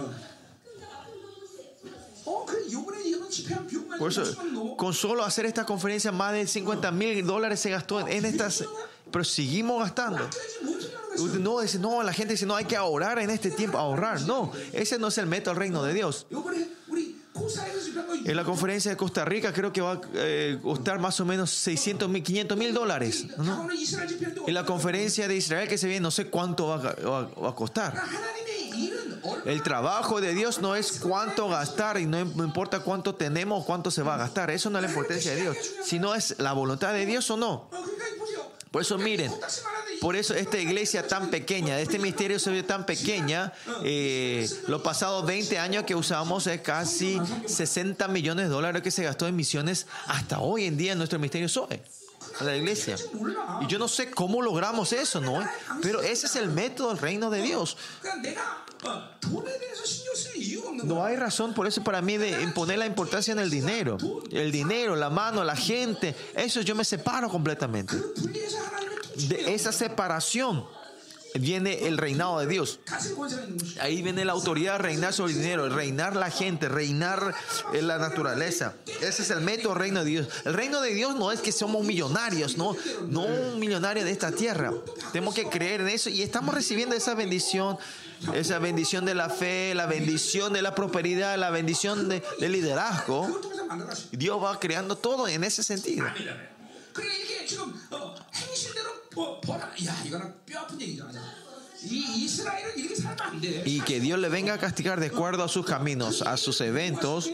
Por 3.97 4.11
eso, 4.11 4.23
con 4.75 4.93
solo 4.93 5.23
hacer 5.23 5.45
esta 5.45 5.65
conferencia, 5.65 6.11
más 6.11 6.33
de 6.33 6.45
50 6.45 6.91
mil 6.91 7.25
dólares 7.25 7.59
se 7.59 7.69
gastó 7.69 8.07
en 8.07 8.25
estas. 8.25 8.63
Pero 9.11 9.23
seguimos 9.23 9.79
gastando. 9.81 10.27
No, 11.39 11.61
dice, 11.61 11.79
no, 11.79 12.03
la 12.03 12.13
gente 12.13 12.33
dice, 12.33 12.45
no, 12.45 12.55
hay 12.55 12.65
que 12.65 12.75
ahorrar 12.75 13.17
en 13.19 13.29
este 13.29 13.49
tiempo, 13.49 13.77
ahorrar. 13.77 14.21
No, 14.21 14.51
ese 14.73 14.99
no 14.99 15.07
es 15.07 15.17
el 15.17 15.25
método 15.25 15.53
del 15.53 15.59
reino 15.59 15.83
de 15.83 15.93
Dios. 15.93 16.27
En 18.25 18.35
la 18.35 18.43
conferencia 18.43 18.91
de 18.91 18.97
Costa 18.97 19.25
Rica 19.25 19.53
creo 19.53 19.71
que 19.71 19.81
va 19.81 19.93
a 19.93 20.61
costar 20.61 20.99
más 20.99 21.19
o 21.19 21.25
menos 21.25 21.51
600 21.51 22.09
mil, 22.09 22.23
500 22.23 22.57
mil 22.57 22.73
dólares. 22.73 23.25
En 24.45 24.53
la 24.53 24.65
conferencia 24.65 25.27
de 25.27 25.35
Israel 25.35 25.67
que 25.67 25.77
se 25.77 25.87
viene 25.87 26.01
no 26.01 26.11
sé 26.11 26.27
cuánto 26.27 26.67
va 26.67 26.75
a, 26.75 27.39
va 27.41 27.49
a 27.49 27.55
costar. 27.55 27.93
El 29.45 29.63
trabajo 29.63 30.21
de 30.21 30.33
Dios 30.33 30.59
no 30.61 30.75
es 30.75 30.99
cuánto 30.99 31.49
gastar 31.49 31.99
y 31.99 32.05
no 32.05 32.19
importa 32.19 32.81
cuánto 32.81 33.15
tenemos 33.15 33.63
o 33.63 33.65
cuánto 33.65 33.91
se 33.91 34.01
va 34.01 34.15
a 34.15 34.17
gastar. 34.17 34.51
Eso 34.51 34.69
no 34.69 34.77
es 34.79 34.83
la 34.83 34.89
importancia 34.89 35.33
de 35.33 35.41
Dios, 35.41 35.57
sino 35.83 36.15
es 36.15 36.35
la 36.39 36.53
voluntad 36.53 36.93
de 36.93 37.05
Dios 37.05 37.29
o 37.31 37.37
no. 37.37 37.69
Por 38.77 38.83
eso 38.83 38.99
miren, 38.99 39.31
por 40.01 40.15
eso 40.15 40.35
esta 40.35 40.59
iglesia 40.59 41.07
tan 41.07 41.31
pequeña, 41.31 41.79
este 41.79 41.97
misterio 41.97 42.37
se 42.37 42.61
tan 42.61 42.85
pequeña, 42.85 43.51
eh, 43.83 44.47
los 44.67 44.83
pasados 44.83 45.25
20 45.25 45.57
años 45.57 45.83
que 45.83 45.95
usamos 45.95 46.45
es 46.45 46.61
casi 46.61 47.19
60 47.47 48.07
millones 48.09 48.45
de 48.45 48.49
dólares 48.49 48.83
que 48.83 48.91
se 48.91 49.03
gastó 49.03 49.27
en 49.27 49.35
misiones 49.35 49.87
hasta 50.05 50.41
hoy 50.41 50.65
en 50.65 50.77
día 50.77 50.91
en 50.91 50.99
nuestro 50.99 51.17
misterio 51.17 51.49
SOE 51.49 51.81
a 52.39 52.43
la 52.43 52.55
iglesia. 52.55 52.95
Y 53.61 53.67
yo 53.67 53.79
no 53.79 53.87
sé 53.87 54.11
cómo 54.11 54.41
logramos 54.41 54.93
eso, 54.93 55.21
¿no? 55.21 55.39
Pero 55.81 56.01
ese 56.01 56.27
es 56.27 56.35
el 56.35 56.49
método 56.49 56.89
del 56.89 56.97
reino 56.97 57.29
de 57.29 57.41
Dios. 57.41 57.77
No 60.83 61.03
hay 61.03 61.15
razón 61.15 61.53
por 61.53 61.67
eso 61.67 61.83
para 61.83 62.01
mí 62.01 62.17
de 62.17 62.41
imponer 62.43 62.79
la 62.79 62.85
importancia 62.85 63.31
en 63.31 63.39
el 63.39 63.49
dinero. 63.49 63.97
El 64.31 64.51
dinero, 64.51 64.95
la 64.95 65.09
mano, 65.09 65.43
la 65.43 65.55
gente, 65.55 66.15
eso 66.35 66.61
yo 66.61 66.75
me 66.75 66.83
separo 66.83 67.29
completamente. 67.29 67.95
De 69.15 69.53
esa 69.53 69.71
separación 69.71 70.65
viene 71.39 71.87
el 71.87 71.97
reinado 71.97 72.39
de 72.39 72.47
Dios. 72.47 72.79
Ahí 73.79 74.01
viene 74.01 74.25
la 74.25 74.33
autoridad, 74.33 74.79
reinar 74.79 75.13
sobre 75.13 75.33
el 75.33 75.39
dinero, 75.39 75.69
reinar 75.69 76.15
la 76.15 76.29
gente, 76.29 76.69
reinar 76.69 77.35
eh, 77.73 77.81
la 77.81 77.97
naturaleza. 77.97 78.73
Ese 79.01 79.21
es 79.21 79.29
el 79.29 79.41
método 79.41 79.73
reino 79.73 80.03
de 80.03 80.09
Dios. 80.09 80.27
El 80.45 80.53
reino 80.53 80.81
de 80.81 80.93
Dios 80.93 81.15
no 81.15 81.31
es 81.31 81.41
que 81.41 81.51
somos 81.51 81.85
millonarios, 81.85 82.57
no, 82.57 82.75
no 83.07 83.21
un 83.21 83.59
millonario 83.59 84.03
de 84.03 84.11
esta 84.11 84.31
tierra. 84.31 84.71
Tenemos 85.11 85.33
que 85.33 85.47
creer 85.47 85.81
en 85.81 85.89
eso 85.89 86.09
y 86.09 86.21
estamos 86.21 86.53
recibiendo 86.53 86.95
esa 86.95 87.13
bendición, 87.13 87.77
esa 88.33 88.59
bendición 88.59 89.05
de 89.05 89.15
la 89.15 89.29
fe, 89.29 89.73
la 89.75 89.85
bendición 89.85 90.53
de 90.53 90.61
la 90.61 90.75
prosperidad, 90.75 91.37
la 91.37 91.49
bendición 91.49 92.09
del 92.09 92.23
de 92.39 92.49
liderazgo. 92.49 93.27
Dios 94.11 94.43
va 94.43 94.59
creando 94.59 94.95
todo 94.95 95.27
en 95.27 95.43
ese 95.43 95.63
sentido. 95.63 96.05
그러니까 96.96 97.16
이게 97.24 97.46
지금 97.46 97.72
어, 97.90 98.14
행실대로 98.34 98.88
버- 99.10 99.40
벌어. 99.40 99.62
야 99.86 99.96
이거는 100.04 100.34
뼈 100.46 100.60
아픈 100.60 100.80
얘기잖아. 100.80 101.12
이 101.84 102.24
이스라엘은 102.24 102.78
이렇게 102.78 102.94
살면 102.94 103.20
안 103.20 103.40
돼. 103.40 103.64
Y 103.66 103.80
que 103.84 103.98
Dios 104.00 104.18
le 104.20 104.28
venga 104.28 104.54
a 104.54 104.58
castigar 104.58 105.00
de 105.00 105.06
acuerdo 105.08 105.42
a 105.42 105.48
sus 105.48 105.66
caminos, 105.66 106.22
a 106.22 106.36
sus 106.36 106.60
eventos, 106.60 107.28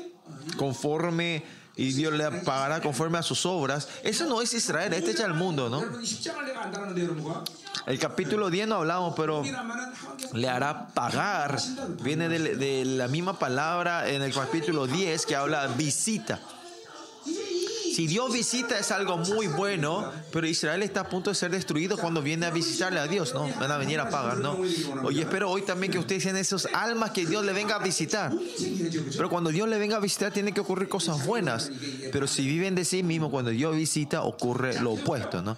conforme, 0.57 1.45
y 1.77 1.93
Dios 1.93 2.13
le 2.15 2.31
pagará 2.43 2.81
conforme 2.81 3.19
a 3.19 3.23
sus 3.23 3.45
obras. 3.47 3.89
Eso 4.03 4.27
no 4.27 4.41
es 4.43 4.53
Israel, 4.55 4.93
este 4.95 5.11
es 5.13 5.21
el 5.21 5.35
mundo, 5.35 5.69
¿no? 5.69 5.81
여러분 5.83 6.03
이 6.03 6.07
십장을 6.07 6.45
내가 6.47 6.63
안다는데 6.65 7.03
여러분과 7.05 7.45
El 7.87 7.99
capítulo 7.99 8.51
10 8.51 8.67
no 8.69 8.75
hablamos, 8.77 9.15
pero 9.17 9.43
이라면은 9.45 9.93
하나님께서 9.95 10.37
le 10.37 10.49
hará 10.49 10.89
pagar. 10.89 11.59
Viene 12.03 12.29
de, 12.29 12.57
de 12.57 12.85
la 12.85 13.09
misma 13.09 13.39
palabra 13.39 14.09
en 14.11 14.21
el 14.23 14.33
capítulo 14.33 14.87
10 14.87 15.25
que 15.27 15.37
habla 15.37 15.67
visita. 15.69 16.39
Si 17.94 18.08
Dios 18.08 18.34
visita 18.34 18.80
es 18.80 18.90
algo 18.90 19.18
muy 19.18 19.46
bueno, 19.46 20.12
pero 20.32 20.48
Israel 20.48 20.82
está 20.82 21.02
a 21.02 21.10
punto 21.10 21.30
de 21.30 21.36
ser 21.36 21.52
destruido 21.52 21.96
cuando 21.96 22.24
viene 22.24 22.48
a 22.48 22.50
visitarle 22.50 23.00
a 23.00 23.08
Dios, 23.08 23.36
¿no? 23.36 23.48
Van 23.60 23.72
a 23.72 23.78
venir 23.78 24.00
a 24.00 24.10
pagar, 24.10 24.40
¿no? 24.40 24.58
Oye, 25.04 25.22
espero 25.22 25.52
hoy 25.52 25.62
también 25.62 25.92
que 25.92 26.00
ustedes 26.00 26.24
sean 26.24 26.38
esos 26.38 26.68
almas 26.74 27.12
que 27.12 27.26
Dios 27.26 27.46
le 27.46 27.54
venga 27.54 27.76
a 27.76 27.80
visitar. 27.80 28.32
Pero 29.16 29.30
cuando 29.30 29.52
Dios 29.52 29.70
le 29.70 29.78
venga 29.78 29.98
a 29.98 30.00
visitar 30.00 30.32
tiene 30.32 30.54
que 30.54 30.62
ocurrir 30.62 30.90
cosas 30.90 31.24
buenas. 31.26 31.72
Pero 32.12 32.26
si 32.26 32.48
viven 32.48 32.74
de 32.74 32.84
sí 32.84 33.04
mismos, 33.04 33.30
cuando 33.30 33.52
Dios 33.52 33.76
visita 33.76 34.24
ocurre 34.24 34.80
lo 34.82 34.94
opuesto, 34.94 35.44
¿no? 35.44 35.56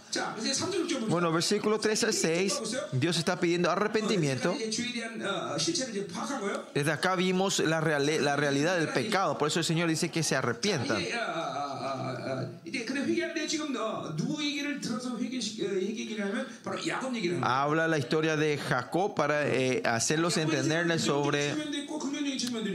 Bueno, 1.08 1.32
versículo 1.32 1.80
3 1.80 2.04
al 2.04 2.14
6, 2.14 2.62
Dios 2.92 3.18
está 3.18 3.40
pidiendo 3.40 3.72
arrepentimiento. 3.72 4.54
Desde 6.74 6.92
acá 6.92 7.16
vimos 7.16 7.60
la, 7.60 7.80
real, 7.80 8.24
la 8.24 8.36
realidad 8.36 8.78
del 8.78 8.90
pecado, 8.90 9.38
por 9.38 9.48
eso 9.48 9.60
el 9.60 9.66
Señor 9.66 9.88
dice 9.88 10.12
que 10.12 10.22
se 10.22 10.36
arrepientan. 10.36 11.02
Habla 17.44 17.88
la 17.88 17.98
historia 17.98 18.36
de 18.36 18.58
Jacob 18.58 19.16
para 19.16 19.48
eh, 19.48 19.82
hacerlos 19.86 20.38
entenderles 20.38 21.02
sobre, 21.02 21.54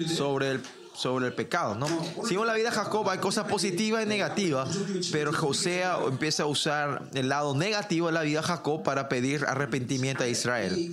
sobre 0.09 0.51
el 0.53 0.61
sobre 1.01 1.29
el 1.29 1.33
pecado, 1.33 1.75
¿no? 1.75 1.87
Según 2.29 2.47
la 2.47 2.53
vida 2.53 2.69
de 2.69 2.77
Jacob 2.77 3.09
hay 3.09 3.19
cosas 3.19 3.47
positivas 3.47 4.05
y 4.05 4.07
negativas, 4.07 4.69
pero 5.11 5.33
Josea 5.33 5.99
empieza 6.07 6.43
a 6.43 6.47
usar 6.47 7.09
el 7.15 7.31
lado 7.31 7.55
negativo 7.55 8.09
de 8.09 8.13
la 8.13 8.23
vida 8.23 8.43
de 8.43 8.47
Jacob 8.47 8.83
para 8.83 9.09
pedir 9.09 9.47
arrepentimiento 9.47 10.25
a 10.25 10.29
Israel. 10.29 10.93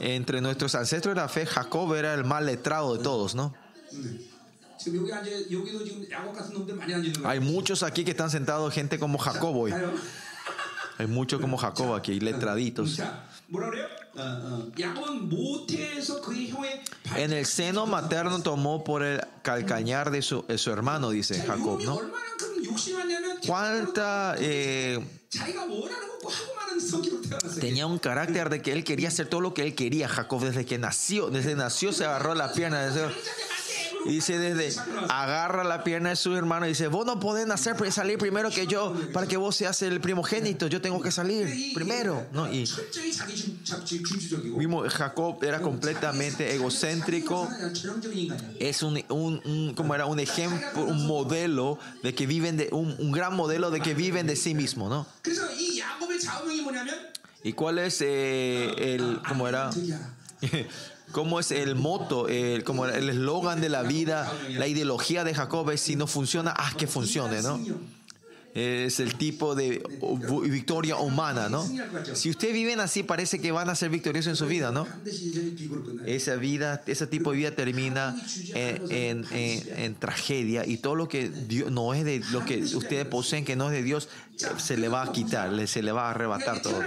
Entre 0.00 0.40
nuestros 0.40 0.74
ancestros 0.76 1.16
de 1.16 1.20
la 1.20 1.28
fe, 1.28 1.46
Jacob 1.46 1.94
era 1.94 2.14
el 2.14 2.24
más 2.24 2.44
letrado 2.44 2.96
de 2.96 3.02
todos, 3.02 3.34
¿no? 3.34 3.52
Hay 7.24 7.40
muchos 7.40 7.82
aquí 7.82 8.04
que 8.04 8.12
están 8.12 8.30
sentados, 8.30 8.72
gente 8.72 9.00
como 9.00 9.18
Jacob 9.18 9.56
hoy. 9.56 9.72
Hay 10.98 11.06
muchos 11.06 11.40
como 11.40 11.56
Jacob 11.56 11.94
aquí, 11.94 12.18
letraditos. 12.18 13.00
En 17.16 17.32
el 17.32 17.46
seno 17.46 17.86
materno 17.86 18.42
tomó 18.42 18.82
por 18.82 19.04
el 19.04 19.20
calcañar 19.42 20.10
de 20.10 20.22
su, 20.22 20.44
hermano, 20.66 21.10
dice 21.10 21.40
Jacob, 21.40 21.80
¿no? 21.84 22.00
¿Cuánta... 23.46 24.34
Eh, 24.38 24.98
tenía 27.60 27.86
un 27.86 27.98
carácter 27.98 28.50
de 28.50 28.60
que 28.60 28.72
él 28.72 28.82
quería 28.82 29.08
hacer 29.08 29.28
todo 29.28 29.40
lo 29.40 29.54
que 29.54 29.62
él 29.62 29.76
quería, 29.76 30.08
Jacob, 30.08 30.42
desde 30.42 30.66
que 30.66 30.78
nació, 30.78 31.30
desde 31.30 31.54
nació 31.54 31.92
se 31.92 32.04
agarró 32.04 32.34
la 32.34 32.52
pierna. 32.52 32.86
Desde, 32.86 33.08
Dice 34.08 34.38
desde, 34.38 34.80
agarra 35.10 35.64
la 35.64 35.84
pierna 35.84 36.10
de 36.10 36.16
su 36.16 36.34
hermano 36.34 36.64
y 36.64 36.70
dice, 36.70 36.88
vos 36.88 37.04
no 37.04 37.20
podés 37.20 37.46
salir 37.90 38.18
primero 38.18 38.50
que 38.50 38.66
yo 38.66 38.94
para 39.12 39.26
que 39.26 39.36
vos 39.36 39.54
seas 39.54 39.82
el 39.82 40.00
primogénito, 40.00 40.66
yo 40.66 40.80
tengo 40.80 41.02
que 41.02 41.10
salir 41.10 41.74
primero. 41.74 42.26
Y 42.50 42.64
vimos, 44.56 44.92
Jacob 44.94 45.44
era 45.44 45.60
completamente 45.60 46.54
egocéntrico, 46.54 47.48
es 48.58 48.82
un, 48.82 49.04
un, 49.10 49.74
como 49.74 49.94
era 49.94 50.06
un 50.06 50.20
ejemplo, 50.20 50.84
un 50.84 51.06
modelo 51.06 51.78
de 52.02 52.14
que 52.14 52.26
viven 52.26 52.56
de, 52.56 52.68
un, 52.72 52.96
un 52.98 53.12
gran 53.12 53.36
modelo 53.36 53.70
de 53.70 53.80
que 53.80 53.92
viven 53.92 54.26
de 54.26 54.36
sí 54.36 54.54
mismo, 54.54 54.88
¿no? 54.88 55.06
¿Y 57.44 57.52
cuál 57.52 57.78
es 57.78 58.00
eh, 58.00 58.94
el, 58.94 59.20
cómo 59.28 59.46
era? 59.46 59.70
cómo 61.12 61.40
es 61.40 61.50
el 61.50 61.74
moto, 61.74 62.28
el, 62.28 62.64
como 62.64 62.86
el 62.86 63.08
eslogan 63.08 63.60
de 63.60 63.68
la 63.68 63.82
vida, 63.82 64.30
la 64.50 64.66
ideología 64.66 65.24
de 65.24 65.34
Jacob 65.34 65.70
es 65.70 65.80
si 65.80 65.96
no 65.96 66.06
funciona, 66.06 66.50
haz 66.50 66.74
que 66.74 66.86
funcione, 66.86 67.42
¿no? 67.42 67.60
Es 68.54 68.98
el 68.98 69.14
tipo 69.14 69.54
de 69.54 69.82
victoria 70.50 70.96
humana, 70.96 71.48
¿no? 71.48 71.64
Si 72.14 72.30
ustedes 72.30 72.54
viven 72.54 72.80
así, 72.80 73.02
parece 73.04 73.38
que 73.40 73.52
van 73.52 73.68
a 73.68 73.76
ser 73.76 73.90
victoriosos 73.90 74.30
en 74.30 74.36
su 74.36 74.46
vida, 74.46 74.72
¿no? 74.72 74.86
Esa 76.06 76.34
vida, 76.34 76.82
ese 76.86 77.06
tipo 77.06 77.30
de 77.30 77.36
vida 77.36 77.50
termina 77.52 78.16
eh, 78.54 78.80
en, 78.88 79.24
en, 79.30 79.78
en 79.78 79.94
tragedia 79.94 80.66
y 80.66 80.78
todo 80.78 80.96
lo 80.96 81.08
que 81.08 81.28
Dios, 81.28 81.70
no 81.70 81.94
es 81.94 82.04
de 82.04 82.20
lo 82.32 82.44
que 82.44 82.62
ustedes 82.62 83.06
poseen, 83.06 83.44
que 83.44 83.54
no 83.54 83.66
es 83.66 83.72
de 83.72 83.82
Dios, 83.82 84.08
se 84.56 84.76
le 84.76 84.88
va 84.88 85.02
a 85.02 85.12
quitar, 85.12 85.68
se 85.68 85.82
le 85.82 85.92
va 85.92 86.08
a 86.08 86.10
arrebatar 86.10 86.62
todo. 86.62 86.80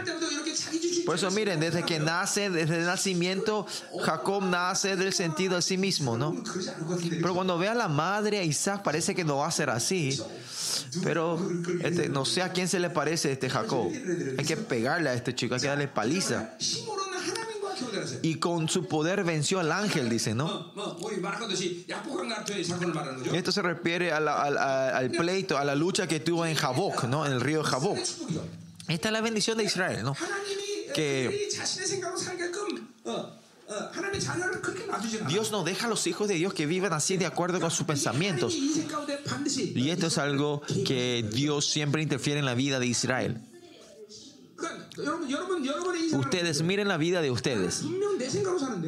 Por 1.05 1.15
eso 1.15 1.31
miren, 1.31 1.59
desde 1.59 1.83
que 1.83 1.99
nace, 1.99 2.49
desde 2.49 2.79
el 2.79 2.85
nacimiento, 2.85 3.65
Jacob 4.03 4.43
nace 4.43 4.95
del 4.95 5.13
sentido 5.13 5.57
a 5.57 5.61
sí 5.61 5.77
mismo, 5.77 6.17
¿no? 6.17 6.35
Pero 7.09 7.33
cuando 7.33 7.57
ve 7.57 7.67
a 7.67 7.75
la 7.75 7.87
madre, 7.87 8.39
a 8.39 8.43
Isaac 8.43 8.83
parece 8.83 9.15
que 9.15 9.23
no 9.23 9.37
va 9.37 9.47
a 9.47 9.51
ser 9.51 9.69
así. 9.69 10.19
Pero 11.03 11.39
este, 11.83 12.09
no 12.09 12.25
sé 12.25 12.41
a 12.41 12.51
quién 12.51 12.67
se 12.67 12.79
le 12.79 12.89
parece 12.89 13.31
este 13.31 13.49
Jacob. 13.49 13.91
Hay 14.37 14.45
que 14.45 14.57
pegarle 14.57 15.09
a 15.09 15.13
este 15.13 15.35
chico, 15.35 15.55
hay 15.55 15.61
que 15.61 15.67
darle 15.67 15.87
paliza 15.87 16.51
y 18.21 18.35
con 18.35 18.69
su 18.69 18.87
poder 18.87 19.23
venció 19.23 19.59
al 19.59 19.71
ángel, 19.71 20.09
dice, 20.09 20.33
¿no? 20.33 20.73
Esto 23.33 23.51
se 23.51 23.61
refiere 23.61 24.11
al 24.11 25.11
pleito, 25.11 25.57
a 25.57 25.65
la 25.65 25.75
lucha 25.75 26.07
que 26.07 26.19
tuvo 26.19 26.45
en 26.45 26.55
Jaboc, 26.55 27.05
¿no? 27.05 27.25
En 27.25 27.33
el 27.33 27.41
río 27.41 27.63
Jaboc. 27.63 27.99
Esta 28.87 29.07
es 29.09 29.11
la 29.11 29.21
bendición 29.21 29.57
de 29.57 29.63
Israel, 29.63 30.03
¿no? 30.03 30.15
que 30.93 31.49
Dios 35.27 35.51
no 35.51 35.63
deja 35.63 35.85
a 35.85 35.89
los 35.89 36.05
hijos 36.07 36.27
de 36.27 36.35
Dios 36.35 36.53
que 36.53 36.65
vivan 36.65 36.93
así 36.93 37.17
de 37.17 37.25
acuerdo 37.25 37.59
con 37.59 37.71
sus 37.71 37.85
pensamientos. 37.85 38.53
Y 38.53 39.89
esto 39.89 40.07
es 40.07 40.17
algo 40.17 40.61
que 40.85 41.25
Dios 41.31 41.67
siempre 41.67 42.01
interfiere 42.01 42.39
en 42.39 42.45
la 42.45 42.53
vida 42.53 42.79
de 42.79 42.87
Israel. 42.87 43.41
Ustedes 46.13 46.61
miren 46.61 46.87
la 46.87 46.97
vida 46.97 47.21
de 47.21 47.31
ustedes. 47.31 47.83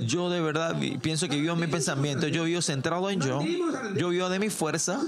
Yo 0.06 0.30
de 0.30 0.42
verdad 0.42 0.76
pienso 1.02 1.28
que 1.28 1.40
vivo 1.40 1.56
mi 1.56 1.68
pensamiento, 1.68 2.28
yo 2.28 2.44
vivo 2.44 2.62
centrado 2.62 3.10
en 3.10 3.20
yo, 3.22 3.42
yo 3.96 4.10
vivo 4.10 4.30
de 4.30 4.40
mi 4.40 4.50
fuerza. 4.50 5.02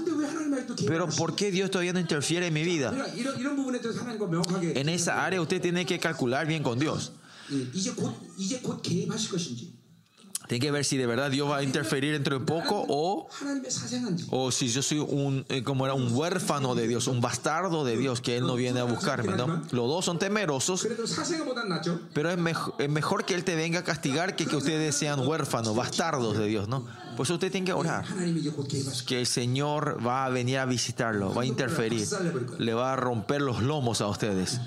Pero 0.86 1.08
¿por 1.08 1.34
qué 1.36 1.50
Dios 1.50 1.70
todavía 1.70 1.92
no 1.92 2.00
interfiere 2.00 2.46
en 2.46 2.54
mi 2.54 2.62
vida? 2.62 2.92
En 4.74 4.88
esa 4.88 5.24
área 5.24 5.40
usted 5.40 5.60
tiene 5.60 5.84
que 5.86 5.98
calcular 5.98 6.46
bien 6.46 6.62
con 6.62 6.78
Dios. 6.78 7.12
Tiene 10.48 10.64
que 10.64 10.70
ver 10.70 10.84
si 10.84 10.96
de 10.96 11.06
verdad 11.06 11.30
Dios 11.30 11.50
va 11.50 11.58
a 11.58 11.62
interferir 11.62 12.14
entre 12.14 12.38
poco 12.40 12.84
o, 12.88 13.28
o 14.30 14.50
si 14.50 14.68
yo 14.68 14.82
soy 14.82 14.98
un, 14.98 15.44
eh, 15.48 15.62
como 15.62 15.84
era, 15.86 15.94
un 15.94 16.14
huérfano 16.14 16.74
de 16.74 16.88
Dios, 16.88 17.06
un 17.08 17.20
bastardo 17.20 17.84
de 17.84 17.96
Dios 17.96 18.20
que 18.20 18.36
Él 18.36 18.46
no 18.46 18.54
viene 18.54 18.80
a 18.80 18.84
buscarme, 18.84 19.36
¿no? 19.36 19.46
Los 19.46 19.88
dos 19.88 20.04
son 20.04 20.18
temerosos, 20.18 20.86
pero 22.14 22.30
es, 22.30 22.38
mejor, 22.38 22.74
es 22.78 22.88
mejor 22.88 23.24
que 23.24 23.34
Él 23.34 23.44
te 23.44 23.56
venga 23.56 23.80
a 23.80 23.84
castigar 23.84 24.34
que 24.36 24.46
que 24.46 24.56
ustedes 24.56 24.94
sean 24.94 25.26
huérfanos, 25.26 25.74
bastardos 25.74 26.38
de 26.38 26.46
Dios, 26.46 26.68
¿no? 26.68 26.86
Pues 27.16 27.30
usted 27.30 27.50
tiene 27.50 27.66
que 27.66 27.72
orar. 27.72 28.04
Que 29.06 29.20
el 29.20 29.26
Señor 29.26 29.98
va 30.06 30.26
a 30.26 30.28
venir 30.28 30.58
a 30.58 30.66
visitarlo, 30.66 31.34
va 31.34 31.42
a 31.42 31.46
interferir, 31.46 32.06
le 32.58 32.74
va 32.74 32.92
a 32.92 32.96
romper 32.96 33.40
los 33.40 33.62
lomos 33.62 34.00
a 34.00 34.08
ustedes. 34.08 34.60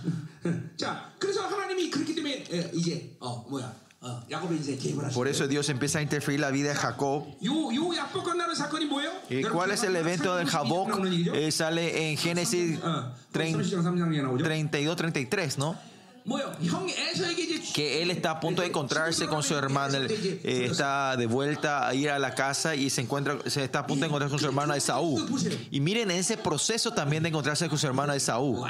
Por 5.14 5.28
eso 5.28 5.47
Dios 5.47 5.68
empieza 5.70 6.00
a 6.00 6.02
interferir 6.02 6.39
la 6.39 6.52
vida 6.52 6.70
de 6.70 6.76
Jacob. 6.76 7.26
¿Y 9.30 9.43
cuál 9.43 9.72
es 9.72 9.84
el 9.84 9.95
evento 9.95 10.36
del 10.38 10.47
Jacob? 10.47 10.88
Eh, 11.34 11.52
sale 11.52 12.12
en 12.12 12.18
Génesis 12.18 12.80
32-33, 13.34 15.58
¿no? 15.58 15.76
que 17.74 18.02
él 18.02 18.12
está 18.12 18.32
a 18.32 18.40
punto 18.40 18.62
de 18.62 18.68
encontrarse 18.68 19.28
con 19.28 19.44
su 19.44 19.56
hermano, 19.56 19.98
él, 19.98 20.12
eh, 20.44 20.68
está 20.70 21.16
de 21.18 21.26
vuelta 21.26 21.88
a 21.88 21.96
ir 21.96 22.10
a 22.10 22.20
la 22.20 22.36
casa 22.36 22.76
y 22.76 22.90
se 22.90 23.02
encuentra, 23.02 23.38
se 23.46 23.64
está 23.64 23.80
a 23.80 23.88
punto 23.88 24.02
de 24.02 24.08
encontrarse 24.08 24.32
con 24.32 24.40
su 24.40 24.46
hermano 24.46 24.74
Esaú. 24.74 25.26
Y 25.72 25.80
miren 25.80 26.12
ese 26.12 26.38
proceso 26.38 26.92
también 26.92 27.24
de 27.24 27.30
encontrarse 27.30 27.68
con 27.70 27.78
su 27.78 27.88
hermano 27.88 28.14
Esaú. 28.14 28.66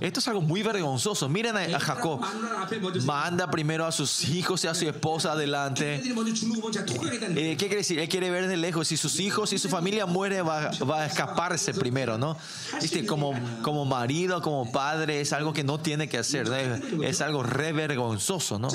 Esto 0.00 0.20
es 0.20 0.28
algo 0.28 0.40
muy 0.40 0.62
vergonzoso. 0.62 1.28
Miren 1.28 1.56
a, 1.56 1.60
a 1.76 1.80
Jacob, 1.80 2.20
manda 3.04 3.50
primero 3.50 3.86
a 3.86 3.92
sus 3.92 4.24
hijos 4.28 4.64
y 4.64 4.66
a 4.66 4.74
su 4.74 4.88
esposa 4.88 5.32
adelante. 5.32 6.02
Eh, 6.02 7.56
¿Qué 7.58 7.66
quiere 7.66 7.76
decir? 7.76 7.98
Él 7.98 8.08
quiere 8.08 8.30
ver 8.30 8.48
de 8.48 8.56
lejos. 8.56 8.88
Si 8.88 8.96
sus 8.96 9.20
hijos 9.20 9.52
y 9.52 9.58
si 9.58 9.62
su 9.62 9.68
familia 9.68 10.06
muere, 10.06 10.42
va, 10.42 10.70
va, 10.88 11.02
a 11.02 11.06
escaparse 11.06 11.74
primero, 11.74 12.18
¿no? 12.18 12.36
¿Viste? 12.80 13.06
Como, 13.06 13.32
como 13.62 13.84
marido, 13.84 14.42
como 14.42 14.70
padre, 14.70 15.20
es 15.20 15.32
algo 15.32 15.52
que 15.52 15.64
no 15.64 15.80
tiene 15.80 16.08
que 16.08 16.18
hacer 16.18 16.51
re, 16.52 17.08
es 17.08 17.20
algo 17.20 17.42
re 17.42 17.72
vergonzoso, 17.72 18.58
¿no? 18.58 18.68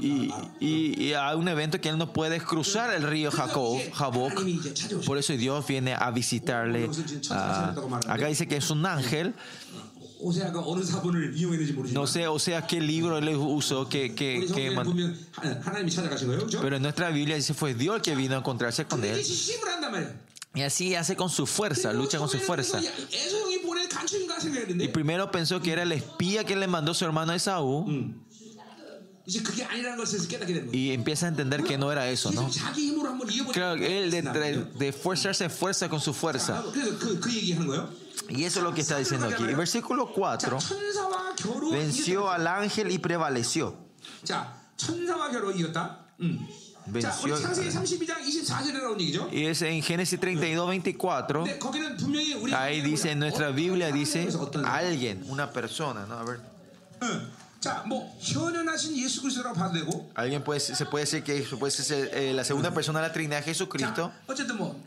Y, 0.00 0.32
y, 0.60 1.02
y, 1.02 1.12
hay 1.14 1.36
un 1.36 1.48
evento 1.48 1.80
que 1.80 1.88
él 1.88 1.98
no 1.98 2.12
puede 2.12 2.40
cruzar 2.40 2.94
el 2.94 3.02
río 3.02 3.30
Jacob, 3.30 3.78
Jaboc. 3.92 4.42
Por 5.04 5.18
eso 5.18 5.32
Dios 5.32 5.66
viene 5.66 5.94
a 5.94 6.10
visitarle. 6.10 6.88
Uh, 6.88 7.94
acá 8.06 8.26
dice 8.26 8.46
que 8.46 8.56
es 8.56 8.70
un 8.70 8.86
ángel. 8.86 9.34
No 11.92 12.06
sé, 12.06 12.28
o 12.28 12.38
sea, 12.38 12.66
qué 12.66 12.80
libro 12.80 13.18
él 13.18 13.28
usó, 13.36 13.88
que, 13.88 14.14
que, 14.14 14.46
que 14.54 14.70
man... 14.70 15.16
pero 16.62 16.76
en 16.76 16.82
nuestra 16.82 17.10
Biblia 17.10 17.36
dice 17.36 17.52
fue 17.52 17.74
Dios 17.74 18.00
que 18.00 18.14
vino 18.14 18.34
a 18.36 18.38
encontrarse 18.38 18.86
con 18.86 19.04
él. 19.04 19.22
Y 20.54 20.62
así 20.62 20.94
hace 20.94 21.16
con 21.16 21.28
su 21.30 21.46
fuerza, 21.46 21.92
lucha 21.92 22.18
con 22.18 22.28
su 22.28 22.38
fuerza. 22.38 22.80
Y 24.84 24.88
primero 24.88 25.30
pensó 25.30 25.60
que 25.60 25.72
era 25.72 25.82
el 25.82 25.92
espía 25.92 26.44
que 26.44 26.54
le 26.56 26.66
mandó 26.68 26.94
su 26.94 27.04
hermano 27.04 27.32
Esaú. 27.32 27.84
Y 30.72 30.92
empieza 30.92 31.26
a 31.26 31.30
entender 31.30 31.64
que 31.64 31.78
no 31.78 31.90
era 31.90 32.08
eso, 32.10 32.30
¿no? 32.30 32.46
Claro, 33.52 33.82
él 33.82 34.10
de, 34.10 34.20
de, 34.22 34.64
de 34.64 34.88
esforzarse 34.88 35.48
fuerza 35.48 35.88
con 35.88 35.98
su 36.00 36.12
fuerza. 36.12 36.62
Y 38.28 38.44
eso 38.44 38.60
es 38.60 38.64
lo 38.64 38.74
que 38.74 38.82
está 38.82 38.98
diciendo 38.98 39.26
aquí. 39.26 39.42
El 39.42 39.56
versículo 39.56 40.12
4 40.12 40.58
venció 41.72 42.30
al 42.30 42.46
ángel 42.46 42.92
y 42.92 42.98
prevaleció 42.98 43.76
venció. 46.86 47.36
Y 49.32 49.44
es 49.46 49.62
en 49.62 49.82
Génesis 49.82 50.18
32, 50.20 50.68
24. 50.68 51.44
Ahí 52.54 52.80
dice, 52.80 53.10
en 53.10 53.18
nuestra 53.18 53.50
Biblia 53.50 53.90
dice, 53.92 54.28
alguien, 54.64 55.24
una 55.28 55.50
persona, 55.50 56.06
¿no? 56.06 56.14
A 56.18 56.24
ver. 56.24 56.40
Alguien 60.14 60.42
puede, 60.42 60.60
se 60.60 60.86
puede 60.86 61.04
decir 61.04 61.22
que 61.22 61.40
puede 61.58 61.70
ser, 61.70 62.10
eh, 62.12 62.32
la 62.34 62.44
segunda 62.44 62.72
persona 62.72 63.00
de 63.00 63.08
la 63.08 63.12
Trinidad 63.12 63.44
Jesucristo. 63.44 64.12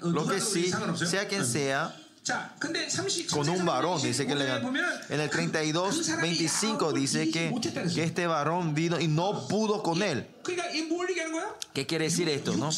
Lo 0.01 0.27
que 0.27 0.39
sí, 0.41 0.71
sea 1.05 1.27
quien 1.27 1.45
sea. 1.45 1.95
Con 3.31 3.47
un 3.47 3.65
varón, 3.65 4.01
dice 4.01 4.27
que 4.27 4.35
le, 4.35 4.45
en 5.09 5.19
el 5.21 5.29
32, 5.29 6.17
25 6.21 6.91
dice 6.91 7.31
que, 7.31 7.53
que 7.93 8.03
este 8.03 8.27
varón 8.27 8.75
vino 8.75 8.99
y 8.99 9.07
no 9.07 9.47
pudo 9.47 9.81
con 9.81 10.01
él. 10.03 10.27
¿Qué 11.73 11.85
quiere 11.85 12.05
decir 12.05 12.27
esto? 12.29 12.55
¿no? 12.55 12.71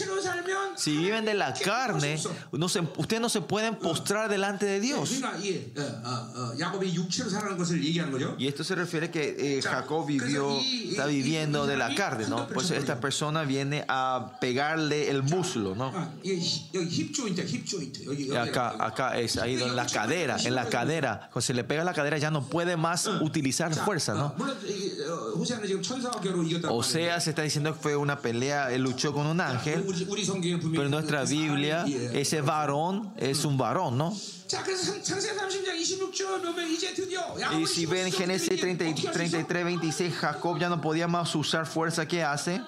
Si 0.76 0.98
viven 0.98 1.26
de 1.26 1.34
la 1.34 1.54
carne, 1.54 2.20
no 2.52 2.66
ustedes 2.66 3.22
no 3.22 3.30
se 3.30 3.42
pueden 3.42 3.76
postrar 3.76 4.30
delante 4.30 4.66
de 4.66 4.80
Dios. 4.80 5.10
Y 8.38 8.48
esto 8.48 8.64
se 8.64 8.76
refiere 8.76 9.10
que 9.12 9.58
eh, 9.58 9.62
Jacob 9.62 10.06
vivió, 10.06 10.58
está 10.90 11.06
viviendo 11.06 11.66
de 11.66 11.78
la 11.78 11.94
carne, 11.96 12.28
¿no? 12.28 12.48
Pues 12.48 12.72
esta 12.72 13.00
persona 13.00 13.44
viene 13.44 13.86
a 13.88 14.38
pegarle 14.40 15.10
el 15.10 15.24
muslo, 15.24 15.76
¿no? 15.76 15.92
Acá, 18.38 18.76
acá 18.80 19.20
es 19.20 19.38
ahí 19.38 19.62
en 19.62 19.76
la 19.76 19.86
cadera, 19.86 20.38
en 20.44 20.56
la 20.56 20.70
cadera. 20.70 21.30
Cuando 21.32 21.42
se 21.42 21.54
le 21.54 21.64
pega 21.64 21.84
la 21.84 21.94
cadera 21.94 22.18
ya 22.18 22.32
no 22.32 22.48
puede 22.48 22.78
más 22.78 23.08
utilizar 23.22 23.74
fuerza, 23.74 24.14
¿no? 24.14 24.34
O 26.70 26.84
sea, 26.84 27.20
se 27.20 27.32
está 27.32 27.42
diciendo 27.42 27.59
diciendo 27.60 27.74
que 27.74 27.82
fue 27.82 27.96
una 27.96 28.20
pelea, 28.20 28.72
él 28.72 28.84
luchó 28.84 29.14
con 29.14 29.26
un 29.28 29.42
ángel. 29.42 29.86
Pero 30.72 30.84
en 30.84 30.92
nuestra 30.92 31.24
Biblia, 31.26 31.86
ese 32.14 32.42
varón 32.42 33.14
es 33.18 33.44
un 33.46 33.58
varón, 33.58 33.98
¿no? 33.98 34.16
Y 37.60 37.68
si 37.68 37.86
ven 37.86 38.12
Génesis 38.12 38.60
30, 38.60 39.12
33, 39.12 39.64
26, 39.66 40.16
Jacob 40.16 40.58
ya 40.58 40.70
no 40.70 40.82
podía 40.82 41.08
más 41.08 41.36
usar 41.36 41.66
fuerza 41.66 42.08
que 42.08 42.24
hace. 42.24 42.62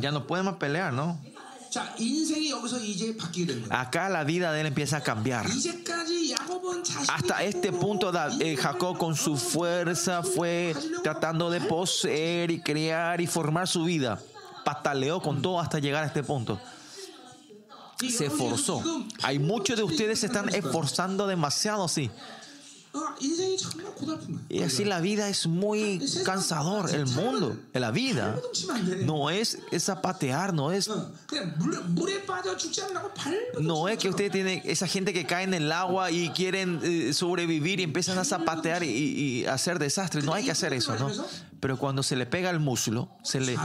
Ya 0.00 0.10
no 0.10 0.26
puede 0.26 0.42
más 0.42 0.56
pelear, 0.56 0.92
¿no? 0.92 1.20
Acá 3.70 4.08
la 4.08 4.24
vida 4.24 4.52
de 4.52 4.60
él 4.60 4.66
empieza 4.66 4.98
a 4.98 5.02
cambiar. 5.02 5.46
Hasta 7.08 7.42
este 7.42 7.72
punto 7.72 8.12
eh, 8.40 8.56
Jacob 8.56 8.98
con 8.98 9.16
su 9.16 9.36
fuerza 9.36 10.22
fue 10.22 10.74
tratando 11.02 11.50
de 11.50 11.60
poseer 11.60 12.50
y 12.50 12.60
crear 12.60 13.20
y 13.20 13.26
formar 13.26 13.68
su 13.68 13.84
vida. 13.84 14.20
Pataleó 14.64 15.20
con 15.20 15.42
todo 15.42 15.60
hasta 15.60 15.78
llegar 15.78 16.04
a 16.04 16.06
este 16.06 16.22
punto. 16.22 16.60
Se 17.98 18.26
esforzó. 18.26 18.82
Hay 19.22 19.38
muchos 19.38 19.76
de 19.76 19.82
ustedes 19.82 20.20
se 20.20 20.26
están 20.26 20.48
esforzando 20.50 21.26
demasiado, 21.26 21.88
sí. 21.88 22.10
Y 24.48 24.62
así 24.62 24.84
la 24.84 25.00
vida 25.00 25.28
es 25.28 25.46
muy 25.46 26.00
cansador. 26.24 26.92
El 26.94 27.06
mundo, 27.06 27.56
la 27.72 27.90
vida, 27.90 28.38
no 29.04 29.30
es 29.30 29.58
zapatear, 29.78 30.54
no 30.54 30.72
es. 30.72 30.88
No 33.60 33.88
es 33.88 33.98
que 33.98 34.08
usted 34.08 34.30
tiene 34.30 34.62
esa 34.64 34.86
gente 34.86 35.12
que 35.12 35.26
cae 35.26 35.44
en 35.44 35.54
el 35.54 35.70
agua 35.72 36.10
y 36.10 36.30
quieren 36.30 36.80
eh, 36.82 37.12
sobrevivir 37.12 37.80
y 37.80 37.82
empiezan 37.84 38.18
a 38.18 38.24
zapatear 38.24 38.82
y, 38.82 38.88
y 38.88 39.46
hacer 39.46 39.78
desastres. 39.78 40.24
No 40.24 40.34
hay 40.34 40.44
que 40.44 40.50
hacer 40.50 40.72
eso, 40.72 40.96
¿no? 40.96 41.10
Pero 41.66 41.78
cuando 41.78 42.04
se 42.04 42.14
le 42.14 42.26
pega 42.26 42.48
el 42.50 42.60
muslo, 42.60 43.08
se 43.24 43.40
le 43.40 43.56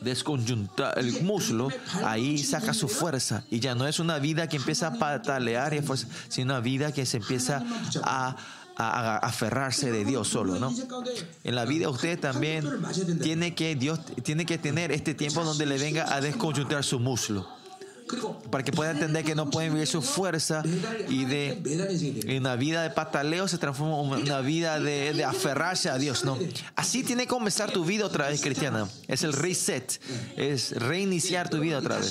desconjunta 0.00 0.92
el 0.92 1.24
muslo, 1.24 1.70
ahí 2.04 2.38
saca 2.38 2.72
su 2.72 2.86
fuerza. 2.86 3.42
Y 3.50 3.58
ya 3.58 3.74
no 3.74 3.88
es 3.88 3.98
una 3.98 4.20
vida 4.20 4.48
que 4.48 4.58
empieza 4.58 4.86
a 4.86 4.92
patalear, 4.92 5.74
y 5.74 5.78
a 5.78 5.82
fuerza, 5.82 6.06
sino 6.28 6.52
una 6.54 6.60
vida 6.60 6.92
que 6.92 7.04
se 7.04 7.16
empieza 7.16 7.64
a 8.04 8.36
a, 8.76 9.16
aferrarse 9.16 9.90
de 9.90 10.04
Dios 10.04 10.28
solo, 10.28 10.60
¿no? 10.60 10.72
En 11.42 11.56
la 11.56 11.64
vida 11.64 11.90
usted 11.90 12.16
también 12.16 12.64
tiene 13.20 13.56
que 13.56 13.74
Dios 13.74 13.98
tiene 14.22 14.46
que 14.46 14.56
tener 14.56 14.92
este 14.92 15.14
tiempo 15.14 15.42
donde 15.42 15.66
le 15.66 15.78
venga 15.78 16.14
a 16.14 16.20
desconjuntar 16.20 16.84
su 16.84 17.00
muslo 17.00 17.57
para 18.50 18.64
que 18.64 18.72
pueda 18.72 18.90
entender 18.90 19.24
que 19.24 19.34
no 19.34 19.50
pueden 19.50 19.72
vivir 19.72 19.86
su 19.86 20.02
fuerza 20.02 20.62
y 21.08 21.24
de 21.24 22.36
una 22.36 22.56
vida 22.56 22.82
de 22.82 22.90
pataleo 22.90 23.48
se 23.48 23.58
transforma 23.58 24.16
en 24.16 24.22
una 24.22 24.40
vida 24.40 24.80
de, 24.80 25.12
de, 25.12 25.24
aferrarse 25.24 25.88
a 25.90 25.98
Dios, 25.98 26.24
¿no? 26.24 26.38
Así 26.76 27.02
tiene 27.02 27.24
que 27.24 27.28
comenzar 27.28 27.70
tu 27.70 27.84
vida 27.84 28.06
otra 28.06 28.28
vez 28.28 28.40
cristiana. 28.40 28.88
Es 29.06 29.22
el 29.22 29.32
reset, 29.32 30.00
es 30.36 30.72
reiniciar 30.72 31.48
tu 31.48 31.58
vida 31.60 31.78
otra 31.78 31.98
vez. 31.98 32.08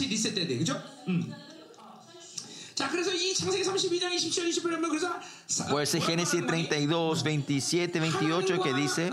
Pues 5.69 5.95
el 5.95 6.01
Génesis 6.03 6.45
32, 6.45 7.23
27, 7.23 7.99
28 7.99 8.61
que 8.61 8.73
dice, 8.73 9.09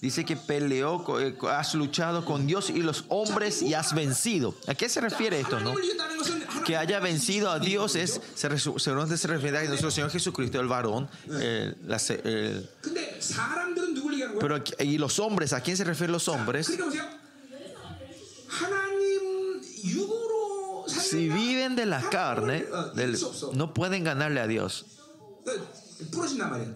dice 0.00 0.24
que 0.24 0.36
peleó, 0.36 1.04
has 1.50 1.74
luchado 1.74 2.24
con 2.24 2.46
Dios 2.46 2.70
y 2.70 2.82
los 2.82 3.04
hombres 3.08 3.62
y 3.62 3.74
has 3.74 3.92
vencido. 3.94 4.54
¿A 4.68 4.74
qué 4.74 4.88
se 4.88 5.00
refiere 5.00 5.40
esto? 5.40 5.58
No? 5.60 5.74
Que 6.64 6.76
haya 6.76 7.00
vencido 7.00 7.50
a 7.50 7.58
Dios 7.58 7.96
es, 7.96 8.20
se, 8.34 8.58
se 8.58 9.26
refiere 9.28 9.58
a 9.58 9.64
nuestro 9.64 9.90
Señor 9.90 10.10
Jesucristo, 10.10 10.60
el 10.60 10.68
varón. 10.68 11.08
Pero, 14.38 14.62
y 14.80 14.98
los 14.98 15.18
hombres, 15.18 15.52
¿a 15.52 15.60
quién 15.60 15.76
se 15.76 15.84
refieren 15.84 16.12
los 16.12 16.28
hombres? 16.28 16.68
si 21.10 21.28
viven 21.28 21.76
de 21.76 21.86
la 21.86 22.00
carne, 22.10 22.66
no 23.52 23.74
pueden 23.74 24.04
ganarle 24.04 24.40
a 24.40 24.46
Dios. 24.46 24.86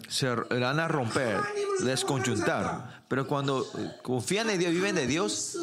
Se 0.09 0.29
van 0.35 0.79
a 0.79 0.87
romper, 0.87 1.39
desconjuntar. 1.83 3.05
Pero 3.07 3.27
cuando 3.27 3.65
eh, 3.77 3.91
confían 4.01 4.49
en 4.49 4.59
Dios, 4.59 4.71
viven 4.73 4.95
de 4.95 5.07
Dios, 5.07 5.57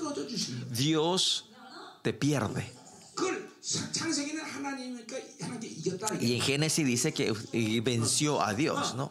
Dios 0.71 1.51
te 2.03 2.13
pierde. 2.13 2.73
Y 6.21 6.35
en 6.35 6.41
Génesis 6.41 6.87
dice 6.87 7.13
que 7.13 7.35
venció 7.83 8.41
a 8.41 8.55
Dios, 8.55 8.95
¿no? 8.95 9.11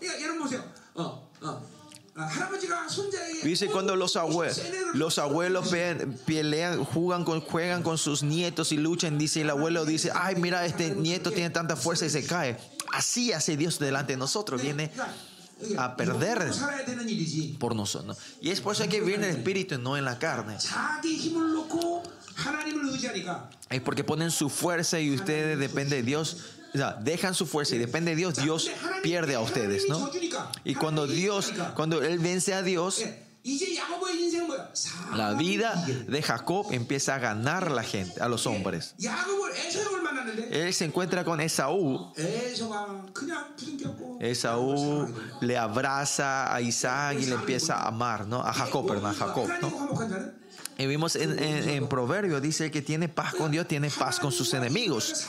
Dice 3.43 3.67
cuando 3.67 3.95
los 3.95 4.15
abuelos, 4.15 4.61
los 4.93 5.17
abuelos 5.20 5.70
pelean, 6.26 6.84
juegan 6.84 7.24
con, 7.24 7.41
juegan 7.41 7.84
con 7.84 7.97
sus 7.97 8.24
nietos 8.24 8.72
y 8.72 8.78
luchan, 8.78 9.17
dice 9.17 9.41
el 9.41 9.49
abuelo, 9.49 9.86
dice, 9.86 10.11
ay, 10.13 10.36
mira, 10.36 10.65
este 10.65 10.91
nieto 10.91 11.32
tiene 11.32 11.49
tanta 11.49 11.76
fuerza 11.76 12.05
y 12.05 12.09
se 12.09 12.26
cae. 12.26 12.57
Así 12.91 13.32
hace 13.32 13.55
Dios 13.55 13.80
delante 13.80 14.13
de 14.13 14.17
nosotros, 14.17 14.61
viene 14.61 14.91
a 15.78 15.95
perder 15.95 16.51
por 17.59 17.76
nosotros. 17.76 18.17
Y 18.41 18.49
es 18.49 18.61
por 18.61 18.76
eso 18.76 18.88
que 18.88 19.01
viene 19.01 19.30
el 19.30 19.38
espíritu 19.38 19.76
y 19.76 19.78
no 19.78 19.97
en 19.97 20.05
la 20.05 20.20
carne. 20.20 20.57
Es 23.70 23.82
porque 23.82 24.03
ponen 24.03 24.32
su 24.32 24.49
fuerza 24.49 24.99
y 24.99 25.13
ustedes 25.13 25.59
depende 25.59 25.97
de 25.97 26.03
Dios 26.03 26.59
dejan 27.01 27.34
su 27.36 27.45
fuerza 27.45 27.76
y 27.76 27.80
depende 27.80 28.11
de 28.11 28.17
Dios, 28.17 28.36
Dios 28.36 28.70
pierde 29.03 29.36
a 29.36 29.39
ustedes, 29.39 29.88
¿no? 29.89 30.09
Y 30.63 30.76
cuando 30.76 31.07
Dios, 31.07 31.53
cuando 31.76 32.01
Él 32.01 32.20
vence 32.20 32.53
a 32.53 32.61
Dios, 32.61 33.03
la 35.15 35.34
vida 35.34 35.74
de 36.07 36.22
Jacob 36.22 36.67
empieza 36.72 37.15
a 37.15 37.20
ganar 37.20 37.65
a 37.65 37.70
la 37.70 37.84
gente, 37.84 38.22
a 38.22 38.28
los 38.28 38.45
hombres. 38.45 38.95
Él 40.51 40.74
se 40.74 40.86
encuentra 40.86 41.24
con 41.24 41.39
Esaú. 41.39 42.13
Esaú 44.20 45.07
le 45.41 45.57
abraza 45.57 46.53
a 46.53 46.61
Isaac 46.61 47.17
y 47.20 47.26
le 47.26 47.36
empieza 47.36 47.76
a 47.76 47.88
amar, 47.88 48.28
¿no? 48.28 48.41
A 48.41 48.53
Jacob, 48.53 48.86
perdón, 48.86 49.15
Jacob. 49.15 49.49
Y 50.80 50.88
vimos 50.88 51.17
en, 51.17 51.38
en, 51.43 51.67
en 51.67 51.89
Proverbio, 51.89 52.39
dice 52.39 52.71
que 52.71 52.82
tiene 52.82 53.09
paz 53.09 53.36
con 53.36 53.51
Dios, 53.51 53.67
tiene 53.67 53.89
paz 53.89 54.17
con 54.17 54.32
sus 54.32 54.53
enemigos. 54.53 55.27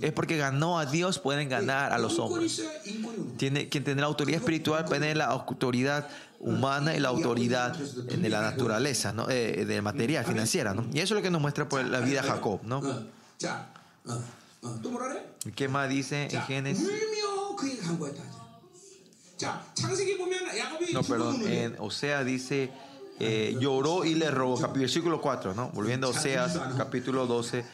Es 0.00 0.12
porque 0.12 0.36
ganó 0.36 0.80
a 0.80 0.84
Dios, 0.84 1.20
pueden 1.20 1.48
ganar 1.48 1.92
a 1.92 1.98
los 1.98 2.18
hombres. 2.18 2.60
Tiene, 3.36 3.68
quien 3.68 3.84
tendrá 3.84 4.06
autoridad 4.06 4.40
espiritual, 4.40 4.84
tener 4.86 5.16
la 5.16 5.26
autoridad 5.26 6.08
humana 6.40 6.96
y 6.96 6.98
la 6.98 7.08
autoridad 7.08 7.76
de 7.76 8.28
la 8.28 8.40
naturaleza, 8.40 9.12
¿no? 9.12 9.30
Eh, 9.30 9.60
eh 9.60 9.64
de 9.64 9.80
materia 9.80 10.24
financiera. 10.24 10.74
¿no? 10.74 10.84
Y 10.92 10.98
eso 10.98 11.14
es 11.14 11.18
lo 11.18 11.22
que 11.22 11.30
nos 11.30 11.40
muestra 11.40 11.68
pues, 11.68 11.84
por 11.84 11.92
la 11.92 12.00
vida 12.00 12.22
de 12.22 12.28
Jacob. 12.28 12.60
¿no? 12.64 12.82
¿Qué 15.54 15.68
más 15.68 15.88
dice 15.88 16.26
en 16.32 16.42
Génesis? 16.42 16.88
No, 20.92 21.04
perdón, 21.04 21.42
en 21.46 21.76
Osea 21.78 22.24
dice 22.24 22.72
eh, 23.20 23.56
lloró 23.60 24.04
y 24.04 24.14
le 24.14 24.30
robó. 24.30 24.58
Versículo 24.72 25.20
4, 25.20 25.54
¿no? 25.54 25.68
Volviendo 25.70 26.06
a 26.06 26.10
Oseas, 26.10 26.58
capítulo 26.76 27.26
12, 27.26 27.64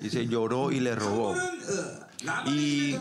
dice, 0.00 0.26
lloró 0.26 0.72
y 0.72 0.80
le 0.80 0.94
robó. 0.94 1.34
Y, 2.46 2.98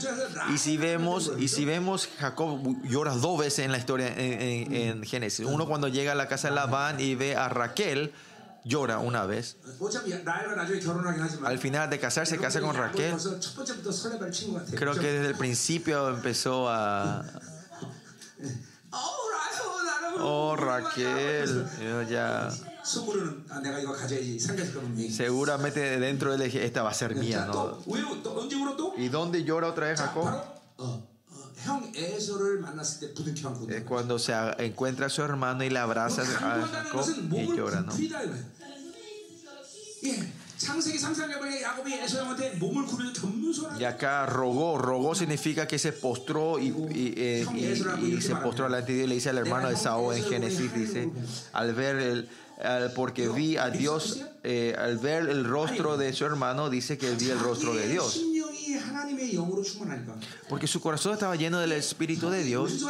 y, 0.53 0.57
si 0.59 0.77
vemos, 0.77 1.31
y 1.39 1.47
si 1.47 1.65
vemos, 1.65 2.07
Jacob 2.19 2.59
llora 2.83 3.15
dos 3.15 3.39
veces 3.39 3.65
en 3.65 3.71
la 3.71 3.79
historia 3.79 4.09
en, 4.09 4.41
en, 4.41 4.75
en 4.75 5.03
Génesis. 5.03 5.43
Uno 5.45 5.65
cuando 5.65 5.87
llega 5.87 6.11
a 6.11 6.15
la 6.15 6.27
casa 6.27 6.49
de 6.49 6.55
Labán 6.55 6.99
y 6.99 7.15
ve 7.15 7.35
a 7.35 7.49
Raquel, 7.49 8.13
llora 8.63 8.99
una 8.99 9.25
vez. 9.25 9.57
Al 11.43 11.57
final 11.57 11.89
de 11.89 11.99
casarse, 11.99 12.37
casa 12.37 12.61
con 12.61 12.75
Raquel. 12.75 13.15
Creo 14.75 14.93
que 14.93 15.11
desde 15.11 15.27
el 15.29 15.35
principio 15.35 16.09
empezó 16.09 16.69
a... 16.69 17.25
Oh, 20.21 20.55
Raquel. 20.55 21.65
Ya. 22.09 22.49
Seguramente 25.11 25.99
dentro 25.99 26.33
él 26.33 26.41
esta 26.41 26.83
va 26.83 26.91
a 26.91 26.93
ser 26.93 27.15
mía, 27.15 27.45
¿no? 27.45 27.79
¿Y 28.97 29.09
dónde 29.09 29.43
llora 29.43 29.67
otra 29.67 29.87
vez 29.87 29.99
Jacob? 29.99 30.29
Es 33.69 33.83
cuando 33.83 34.19
se 34.19 34.33
encuentra 34.59 35.07
a 35.07 35.09
su 35.09 35.21
hermano 35.21 35.63
y 35.63 35.69
la 35.69 35.83
abraza 35.83 36.21
a 36.21 36.65
Jacob 36.65 37.05
y 37.31 37.55
llora, 37.55 37.81
¿no? 37.81 37.93
Y 43.79 43.83
acá 43.83 44.25
rogó, 44.25 44.77
rogó 44.77 45.13
significa 45.13 45.67
que 45.67 45.77
se 45.77 45.93
postró 45.93 46.59
y, 46.59 46.71
se 48.21 48.35
postró 48.35 48.65
delante 48.65 48.91
de 48.91 48.97
Dios. 48.99 49.09
Le 49.09 49.15
dice 49.15 49.29
al 49.29 49.37
hermano 49.37 49.69
de 49.69 49.75
Saúl 49.75 50.15
en 50.15 50.23
Génesis, 50.23 50.73
dice, 50.73 51.09
al 51.53 51.73
ver 51.73 51.95
el, 51.97 52.29
porque 52.95 53.27
vi 53.29 53.57
a 53.57 53.69
Dios 53.69 54.21
eh, 54.49 54.73
al 54.79 54.97
ver 54.97 55.27
el 55.27 55.43
rostro 55.43 55.97
de 55.97 56.13
su 56.13 56.23
hermano, 56.23 56.69
dice 56.69 56.97
que 56.97 57.09
él 57.09 57.17
vio 57.17 57.33
el 57.33 57.39
rostro 57.39 57.75
de 57.75 57.85
Dios. 57.89 58.17
Porque 60.47 60.67
su 60.67 60.79
corazón 60.79 61.11
estaba 61.11 61.35
lleno 61.35 61.59
del 61.59 61.73
Espíritu 61.73 62.29
de 62.29 62.43
Dios. 62.43 62.85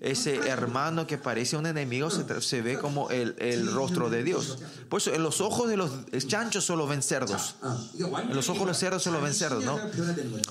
Ese 0.00 0.36
hermano 0.48 1.04
que 1.08 1.18
parece 1.18 1.56
un 1.56 1.66
enemigo 1.66 2.08
se, 2.08 2.62
ve 2.62 2.78
como 2.78 3.10
el, 3.10 3.72
rostro 3.72 4.10
de 4.10 4.22
Dios. 4.22 4.58
Por 4.88 5.00
eso, 5.00 5.12
en 5.12 5.24
los 5.24 5.40
ojos 5.40 5.68
de 5.68 5.76
los 5.76 5.90
chanchos 6.28 6.64
solo 6.64 6.86
ven 6.86 7.02
cerdos. 7.02 7.56
En 7.98 8.36
los 8.36 8.48
ojos 8.48 8.60
de 8.60 8.66
los 8.66 8.78
cerdos 8.78 9.02
solo 9.02 9.20
ven 9.20 9.34
cerdos, 9.34 9.64
¿no? 9.64 9.80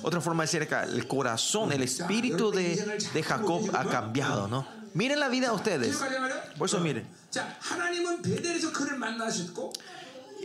Otra 0.01 0.19
forma 0.19 0.43
de 0.43 0.47
decir 0.47 0.63
acá, 0.63 0.83
el 0.83 1.07
corazón, 1.07 1.71
el 1.71 1.81
espíritu 1.81 2.51
de, 2.51 3.23
Jacob 3.25 3.71
ha 3.73 3.85
cambiado, 3.85 4.49
¿no? 4.49 4.67
Miren 4.93 5.21
la 5.21 5.29
vida 5.29 5.47
de 5.47 5.55
ustedes. 5.55 5.97
Por 6.57 6.67
eso 6.67 6.81
miren. 6.81 7.07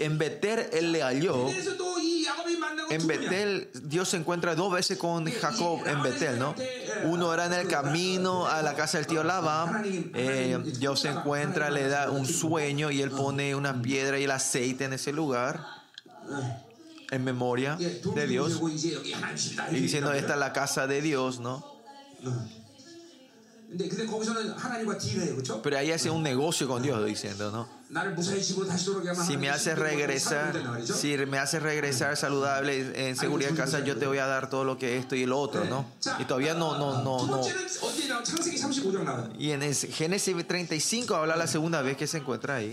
En 0.00 0.18
Betel 0.18 0.66
él 0.72 0.92
le 0.92 1.02
halló. 1.02 1.46
En 2.88 3.06
Betel 3.06 3.70
Dios 3.84 4.08
se 4.08 4.16
encuentra 4.16 4.54
dos 4.54 4.72
veces 4.72 4.98
con 4.98 5.30
Jacob 5.30 5.86
en 5.86 6.02
Betel, 6.02 6.38
¿no? 6.38 6.54
Uno 7.04 7.32
era 7.32 7.46
en 7.46 7.52
el 7.52 7.68
camino 7.68 8.46
a 8.46 8.62
la 8.62 8.74
casa 8.74 8.98
del 8.98 9.06
tío 9.06 9.22
Labán. 9.22 9.82
Eh, 10.14 10.58
Dios 10.78 11.00
se 11.00 11.08
encuentra, 11.08 11.70
le 11.70 11.88
da 11.88 12.10
un 12.10 12.26
sueño 12.26 12.90
y 12.90 13.02
él 13.02 13.10
pone 13.10 13.54
una 13.54 13.80
piedra 13.80 14.18
y 14.18 14.24
el 14.24 14.30
aceite 14.30 14.84
en 14.84 14.94
ese 14.94 15.12
lugar. 15.12 15.64
En 17.10 17.24
memoria 17.24 17.76
de 17.76 18.26
Dios. 18.26 18.60
Y 19.70 19.74
diciendo, 19.74 20.12
esta 20.12 20.34
es 20.34 20.38
la 20.38 20.52
casa 20.52 20.86
de 20.86 21.02
Dios, 21.02 21.40
¿no? 21.40 21.80
Pero 25.62 25.78
ahí 25.78 25.92
hace 25.92 26.10
un 26.10 26.22
negocio 26.22 26.66
con 26.66 26.82
Dios 26.82 27.04
diciendo, 27.06 27.50
¿no? 27.50 27.68
Si 29.26 29.36
me 29.36 29.48
haces 29.50 29.78
regresar, 29.78 30.60
si 30.84 31.16
me 31.26 31.38
haces 31.38 31.62
regresar 31.62 32.16
saludable 32.16 32.80
eh, 32.80 33.08
en 33.08 33.16
seguridad 33.16 33.50
en 33.50 33.56
casa, 33.56 33.80
yo 33.80 33.96
te 33.96 34.06
voy 34.06 34.18
a 34.18 34.26
dar 34.26 34.48
todo 34.48 34.64
lo 34.64 34.78
que 34.78 34.96
esto 34.96 35.16
y 35.16 35.26
lo 35.26 35.38
otro, 35.38 35.64
¿no? 35.64 35.84
Y 36.18 36.24
todavía 36.24 36.54
no, 36.54 36.78
no, 36.78 37.02
no, 37.02 37.26
no. 37.26 37.42
Y 39.38 39.50
en 39.50 39.74
Génesis 39.74 40.46
35 40.46 41.14
habla 41.14 41.36
la 41.36 41.46
segunda 41.46 41.82
vez 41.82 41.96
que 41.96 42.06
se 42.06 42.18
encuentra 42.18 42.56
ahí. 42.56 42.72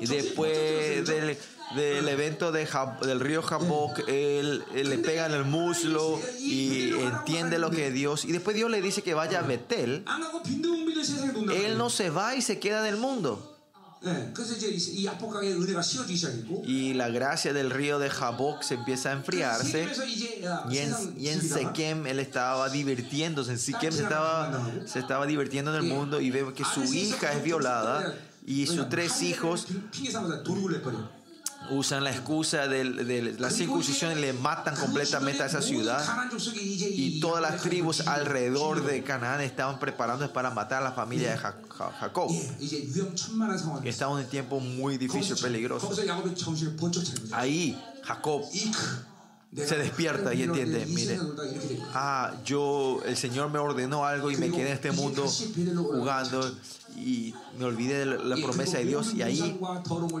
Y 0.00 0.06
después 0.06 1.06
del 1.06 1.38
del 1.74 2.08
evento 2.08 2.52
de 2.52 2.68
del 3.02 3.20
río 3.20 3.42
Jaboc, 3.42 4.00
él, 4.08 4.64
él, 4.74 4.90
le 4.90 4.98
pega 4.98 5.26
en 5.26 5.32
el 5.32 5.44
muslo 5.44 6.20
y 6.38 6.90
entiende 6.92 7.58
lo 7.58 7.70
que 7.70 7.90
Dios. 7.90 8.24
Y 8.24 8.32
después 8.32 8.54
Dios 8.54 8.70
le 8.70 8.80
dice 8.80 9.02
que 9.02 9.14
vaya 9.14 9.40
a 9.40 9.42
Betel. 9.42 10.04
Él 11.52 11.78
no 11.78 11.90
se 11.90 12.10
va 12.10 12.36
y 12.36 12.42
se 12.42 12.58
queda 12.58 12.82
del 12.82 12.96
mundo. 12.96 13.56
Y 16.66 16.94
la 16.94 17.08
gracia 17.08 17.52
del 17.52 17.70
río 17.70 17.98
de 17.98 18.10
Jaboc 18.10 18.62
se 18.62 18.74
empieza 18.74 19.10
a 19.10 19.12
enfriarse. 19.12 19.88
Y 20.70 20.78
en, 20.78 20.94
y 21.18 21.28
en 21.28 21.42
Sequem 21.42 22.06
él 22.06 22.20
estaba 22.20 22.68
divirtiéndose. 22.68 23.52
En 23.52 23.58
Siquem 23.58 23.92
se 23.92 24.02
estaba, 24.02 24.70
se 24.84 24.98
estaba 25.00 25.26
divirtiendo 25.26 25.74
en 25.74 25.84
el 25.84 25.90
mundo 25.90 26.20
y 26.20 26.30
ve 26.30 26.52
que 26.54 26.64
su 26.64 26.84
hija 26.84 27.32
es 27.32 27.42
violada 27.42 28.14
y 28.44 28.66
sus 28.66 28.88
tres 28.88 29.22
hijos 29.22 29.66
usan 31.70 32.04
la 32.04 32.10
excusa 32.10 32.68
de, 32.68 32.84
de, 32.84 33.36
la 33.38 33.50
circuncisión 33.50 34.12
y 34.12 34.20
le 34.20 34.32
matan 34.32 34.76
completamente 34.76 35.42
a 35.42 35.46
esa 35.46 35.62
ciudad. 35.62 36.04
Y 36.80 37.20
todas 37.20 37.42
las 37.42 37.62
tribus 37.62 38.06
alrededor 38.06 38.84
de 38.84 39.02
Canaán 39.02 39.40
estaban 39.40 39.78
preparándose 39.78 40.32
para 40.32 40.50
matar 40.50 40.82
a 40.82 40.84
la 40.84 40.92
familia 40.92 41.30
de 41.32 41.38
Jacob. 41.38 42.30
Estaba 43.84 44.12
en 44.12 44.24
un 44.24 44.30
tiempo 44.30 44.60
muy 44.60 44.98
difícil, 44.98 45.36
peligroso. 45.36 45.90
Ahí 47.32 47.78
Jacob. 48.02 48.44
Se 49.56 49.78
despierta 49.78 50.34
y 50.34 50.42
entiende, 50.42 50.84
mire, 50.86 51.18
ah, 51.94 52.34
yo, 52.44 53.00
el 53.06 53.16
Señor 53.16 53.48
me 53.48 53.58
ordenó 53.58 54.04
algo 54.04 54.30
y 54.30 54.36
me 54.36 54.50
quedé 54.50 54.66
en 54.66 54.74
este 54.74 54.92
mundo 54.92 55.26
jugando 55.76 56.54
y 56.96 57.34
me 57.58 57.64
olvidé 57.64 57.98
de 57.98 58.06
la, 58.06 58.36
promesa 58.36 58.78
de 58.78 58.84
Dios 58.84 59.14
y 59.14 59.22
ahí 59.22 59.58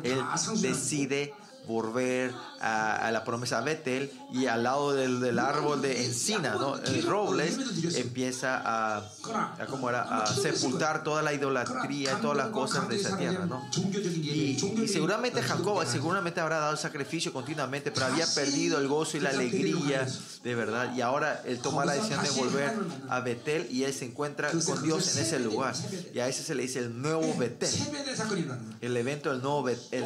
él 0.04 0.18
decide 0.60 1.32
volver 1.66 2.32
a, 2.60 3.06
a, 3.06 3.10
la 3.10 3.24
promesa 3.24 3.60
Bethel 3.60 4.10
y 4.32 4.46
al 4.46 4.62
lado 4.62 4.92
del, 4.92 5.20
del 5.20 5.38
árbol 5.38 5.82
de 5.82 6.04
encina, 6.04 6.54
¿no? 6.54 6.76
El 6.76 7.02
robles 7.02 7.58
empieza 7.96 8.60
a, 8.64 8.98
a, 8.98 9.66
¿cómo 9.66 9.88
era? 9.88 10.02
a 10.02 10.26
sepultar 10.26 11.02
toda 11.04 11.22
la 11.22 11.32
idolatría, 11.32 12.16
y 12.18 12.22
todas 12.22 12.36
las 12.36 12.48
cosas 12.48 12.88
de 12.88 12.96
esa 12.96 13.16
tierra. 13.16 13.46
¿no? 13.46 13.68
Y, 13.76 14.56
y, 14.82 14.88
seguramente 14.88 15.42
Jacob 15.42 15.84
seguramente 15.86 16.40
habrá 16.40 16.58
dado 16.58 16.76
sacrificio 16.76 17.32
continuamente, 17.32 17.90
pero 17.90 18.06
había 18.06 18.26
perdido 18.26 18.78
el 18.78 18.88
gozo 18.88 19.16
y 19.16 19.20
la 19.20 19.30
alegría 19.30 20.06
de 20.42 20.54
verdad. 20.54 20.94
Y 20.94 21.00
ahora 21.00 21.42
él 21.44 21.58
toma 21.58 21.84
la 21.84 21.94
decisión 21.94 22.22
de 22.22 22.30
volver 22.30 22.72
a 23.08 23.20
Betel 23.20 23.66
y 23.70 23.84
él 23.84 23.92
se 23.92 24.04
encuentra 24.04 24.50
con 24.50 24.82
Dios 24.82 25.16
en 25.16 25.22
ese 25.22 25.40
lugar. 25.40 25.74
Y 26.14 26.20
a 26.20 26.28
ese 26.28 26.42
se 26.42 26.54
le 26.54 26.62
dice 26.62 26.78
el 26.78 27.00
nuevo 27.00 27.34
Betel. 27.36 27.68
El 28.80 28.96
evento 28.96 29.30
del 29.30 29.42
nuevo 29.42 29.64
Betel. 29.64 30.04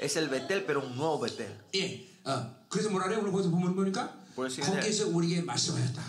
Es 0.00 0.16
el 0.16 0.28
Betel, 0.28 0.64
pero 0.66 0.84
un 0.84 0.96
nuevo 0.96 1.05
Betel. 1.20 1.50
예. 1.76 2.06
어, 2.24 2.56
그래서 2.68 2.90
뭐라 2.90 3.06
그래? 3.06 3.16
오늘 3.18 3.30
거기서 3.30 3.50
보면 3.50 3.74
보니까 3.76 4.12
거기에서 4.80 5.08
우리에게 5.08 5.42
말씀하셨다. 5.42 6.02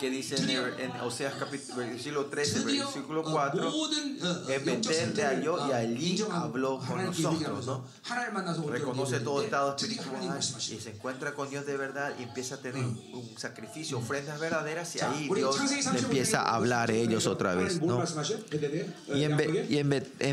que 0.00 0.08
dice 0.08 0.36
en, 0.36 0.48
el, 0.48 0.80
en 0.80 0.90
Oseas 1.02 1.34
capítulo 1.34 2.26
13, 2.26 2.60
versículo 2.60 3.22
4, 3.22 3.72
en 4.48 4.64
Betel 4.64 5.12
te 5.12 5.22
halló 5.22 5.68
y 5.68 5.72
allí 5.72 6.24
habló 6.32 6.78
con 6.78 7.04
nosotros. 7.04 7.66
¿no? 7.66 7.84
Reconoce 8.70 9.20
todo 9.20 9.42
estado 9.42 9.76
espiritual 9.76 10.38
y 10.40 10.80
se 10.80 10.90
encuentra 10.90 11.34
con 11.34 11.50
Dios 11.50 11.66
de 11.66 11.76
verdad 11.76 12.14
y 12.18 12.22
empieza 12.22 12.54
a 12.54 12.58
tener 12.58 12.82
un 12.82 13.28
sacrificio, 13.36 13.98
ofrendas 13.98 14.40
verdaderas 14.40 14.96
y 14.96 15.00
ahí 15.00 15.28
Dios 15.34 15.58
empieza 15.94 16.42
a 16.42 16.56
hablar 16.56 16.90
a 16.90 16.94
ellos 16.94 17.26
otra 17.26 17.54
vez. 17.54 17.82
¿no? 17.82 18.02
Y, 19.12 19.24
en, 19.24 19.66
y 19.68 19.76
en, 19.78 19.88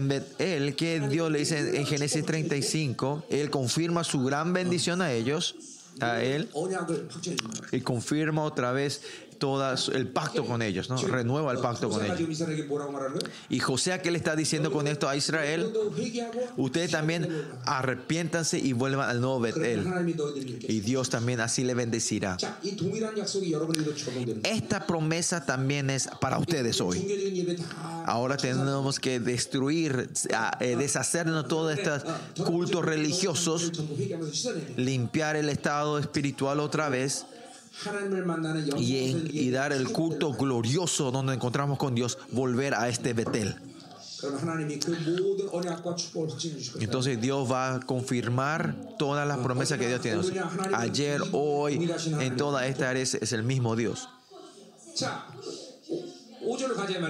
Be, 0.08 0.24
en 0.40 0.74
que 0.76 1.02
Dios 1.02 1.30
le 1.30 1.40
dice 1.40 1.78
en 1.78 1.86
Génesis 1.86 2.26
35, 2.26 3.26
Él 3.30 3.50
confirma 3.50 4.06
su 4.06 4.24
gran 4.24 4.54
bendición 4.54 5.02
a 5.02 5.12
ellos 5.12 5.56
a 6.02 6.22
él 6.22 6.50
y 7.72 7.82
confirma 7.82 8.44
otra 8.44 8.72
vez 8.72 9.02
todas, 9.38 9.90
el 9.90 10.08
pacto 10.08 10.46
con 10.46 10.62
ellos, 10.62 10.90
¿no? 10.90 10.98
Renueva 10.98 11.52
el 11.52 11.60
pacto 11.60 11.90
con 11.90 12.06
ellos. 12.06 12.20
Y 13.50 13.60
José 13.60 13.94
aquel 13.94 14.16
está 14.16 14.36
diciendo 14.36 14.72
con 14.72 14.88
esto 14.88 15.08
a 15.08 15.16
Israel, 15.16 15.72
ustedes 16.58 16.92
también 16.92 17.30
arrepiéntanse 17.66 18.60
y 18.60 18.74
vuelvan 18.74 19.10
al 19.10 19.22
nuevo 19.22 19.40
Betel. 19.40 19.88
Y 20.68 20.80
Dios 20.82 21.10
también 21.10 21.40
así 21.40 21.64
le 21.64 21.74
bendecirá. 21.74 22.38
Esta 24.44 24.88
promesa 24.88 25.46
también 25.46 25.90
es 25.90 26.10
para 26.20 26.38
ustedes 26.38 26.82
hoy. 26.82 27.06
Ahora 28.06 28.38
tenemos 28.38 29.00
que 29.00 29.20
destruir, 29.20 30.10
eh, 30.60 30.76
deshacernos 30.76 31.44
de 31.44 31.50
todos 31.50 31.78
estos 31.78 32.04
cultos 32.46 32.84
religiosos, 32.84 33.72
limpiar 34.76 35.36
el 35.36 35.50
estado 35.50 36.00
espiritual 36.00 36.60
otra 36.60 36.90
vez 36.90 37.26
y, 38.78 39.50
dar 39.52 39.74
el 39.74 39.92
culto 39.92 40.34
glorioso 40.34 41.12
donde 41.12 41.34
encontramos 41.34 41.78
con 41.78 41.96
Dios, 41.96 42.18
volver 42.32 42.74
a 42.74 42.90
este 42.90 43.14
Betel. 43.14 43.56
Entonces 46.80 47.22
Dios 47.22 47.52
va 47.52 47.76
a 47.76 47.80
confirmar 47.82 48.76
todas 48.98 49.28
las 49.28 49.38
promesas 49.38 49.78
que 49.78 49.88
Dios 49.88 50.02
tiene. 50.02 50.22
Ayer, 50.74 51.22
hoy, 51.34 51.92
en 52.20 52.36
toda 52.36 52.66
esta 52.66 52.90
área 52.90 53.04
es 53.04 53.32
el 53.32 53.44
mismo 53.44 53.76
Dios. 53.76 54.10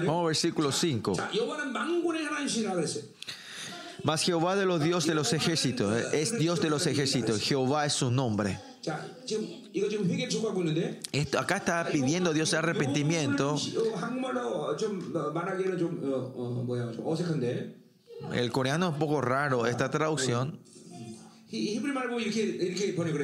Vamos 0.04 0.26
versículo 0.26 0.72
5. 0.72 1.12
Mas 4.04 4.22
Jehová 4.22 4.56
de 4.56 4.66
los 4.66 4.82
Dios 4.82 5.06
de 5.06 5.14
los 5.14 5.32
ejércitos, 5.32 5.96
eh, 5.96 6.22
es 6.22 6.38
Dios 6.38 6.60
de 6.60 6.70
los 6.70 6.86
ejércitos, 6.86 7.40
Jehová 7.40 7.84
es 7.84 7.94
su 7.94 8.10
nombre. 8.10 8.60
Esto, 11.12 11.38
acá 11.38 11.56
está 11.56 11.86
pidiendo 11.90 12.32
Dios 12.32 12.54
arrepentimiento. 12.54 13.56
El 18.32 18.50
coreano 18.50 18.88
es 18.88 18.92
un 18.94 18.98
poco 18.98 19.20
raro 19.20 19.66
esta 19.66 19.90
traducción. 19.90 20.58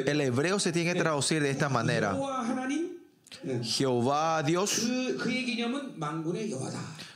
El 0.07 0.21
hebreo 0.21 0.59
se 0.59 0.73
tiene 0.73 0.93
que 0.93 0.99
traducir 0.99 1.43
de 1.43 1.51
esta 1.51 1.69
manera. 1.69 2.17
Jehová 3.63 4.43
Dios. 4.43 4.83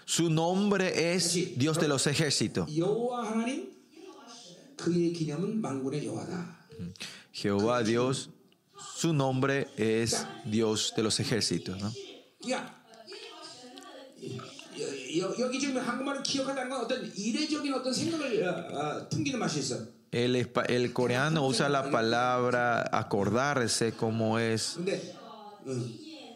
Su 0.04 0.30
nombre 0.30 1.14
es 1.14 1.58
Dios 1.58 1.78
de 1.78 1.88
los 1.88 2.06
ejércitos. 2.06 2.68
Jehová 7.32 7.82
Dios. 7.82 8.30
Su 8.96 9.12
nombre 9.12 9.68
es 9.76 10.26
Dios 10.44 10.92
de 10.96 11.02
los 11.02 11.20
ejércitos. 11.20 11.80
¿no? 11.80 11.92
El, 20.10 20.36
el 20.68 20.92
coreano 20.92 21.46
usa 21.46 21.68
la 21.68 21.90
palabra 21.90 22.88
acordarse 22.92 23.92
como 23.92 24.38
es, 24.38 24.78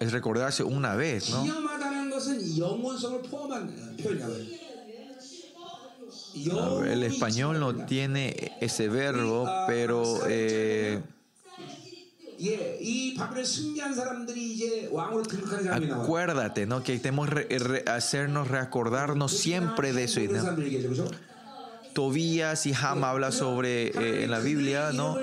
es 0.01 0.13
recordarse 0.13 0.63
una 0.63 0.95
vez, 0.95 1.31
¿no? 1.31 1.43
El 6.85 7.03
español 7.03 7.61
no 7.61 7.75
tiene 7.87 8.53
ese 8.61 8.89
verbo, 8.89 9.49
pero 9.67 10.21
eh, 10.29 11.03
Acuérdate, 16.03 16.67
¿no? 16.67 16.83
Que 16.83 16.99
tenemos 16.99 17.29
re, 17.29 17.47
re, 17.49 17.85
hacernos 17.87 18.49
reacordarnos 18.49 19.33
siempre 19.33 19.93
de 19.93 20.05
eso. 20.05 20.21
¿no? 20.21 21.11
Tobías 21.93 22.65
y 22.67 22.73
Ham 22.73 23.05
habla 23.05 23.33
sobre 23.33 23.89
eh, 23.89 24.25
en 24.25 24.31
la 24.31 24.39
Biblia, 24.39 24.93
¿no? 24.93 25.19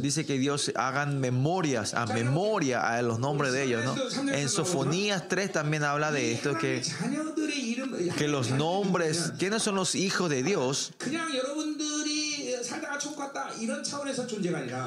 Dice 0.00 0.24
que 0.24 0.38
Dios 0.38 0.72
hagan 0.76 1.20
memorias, 1.20 1.94
ah, 1.94 2.02
a 2.02 2.06
memoria 2.06 2.94
a 2.94 3.02
los 3.02 3.18
nombres 3.18 3.52
de 3.52 3.64
ellos, 3.64 3.84
¿no? 3.84 3.96
En 4.32 4.48
Sofonías 4.48 5.28
3 5.28 5.52
también 5.52 5.82
habla 5.82 6.12
de 6.12 6.32
esto 6.32 6.56
que 6.56 6.82
que 8.16 8.28
los 8.28 8.50
nombres, 8.50 9.32
¿quiénes 9.38 9.62
son 9.62 9.74
los 9.74 9.94
hijos 9.94 10.30
de 10.30 10.42
Dios? 10.42 10.92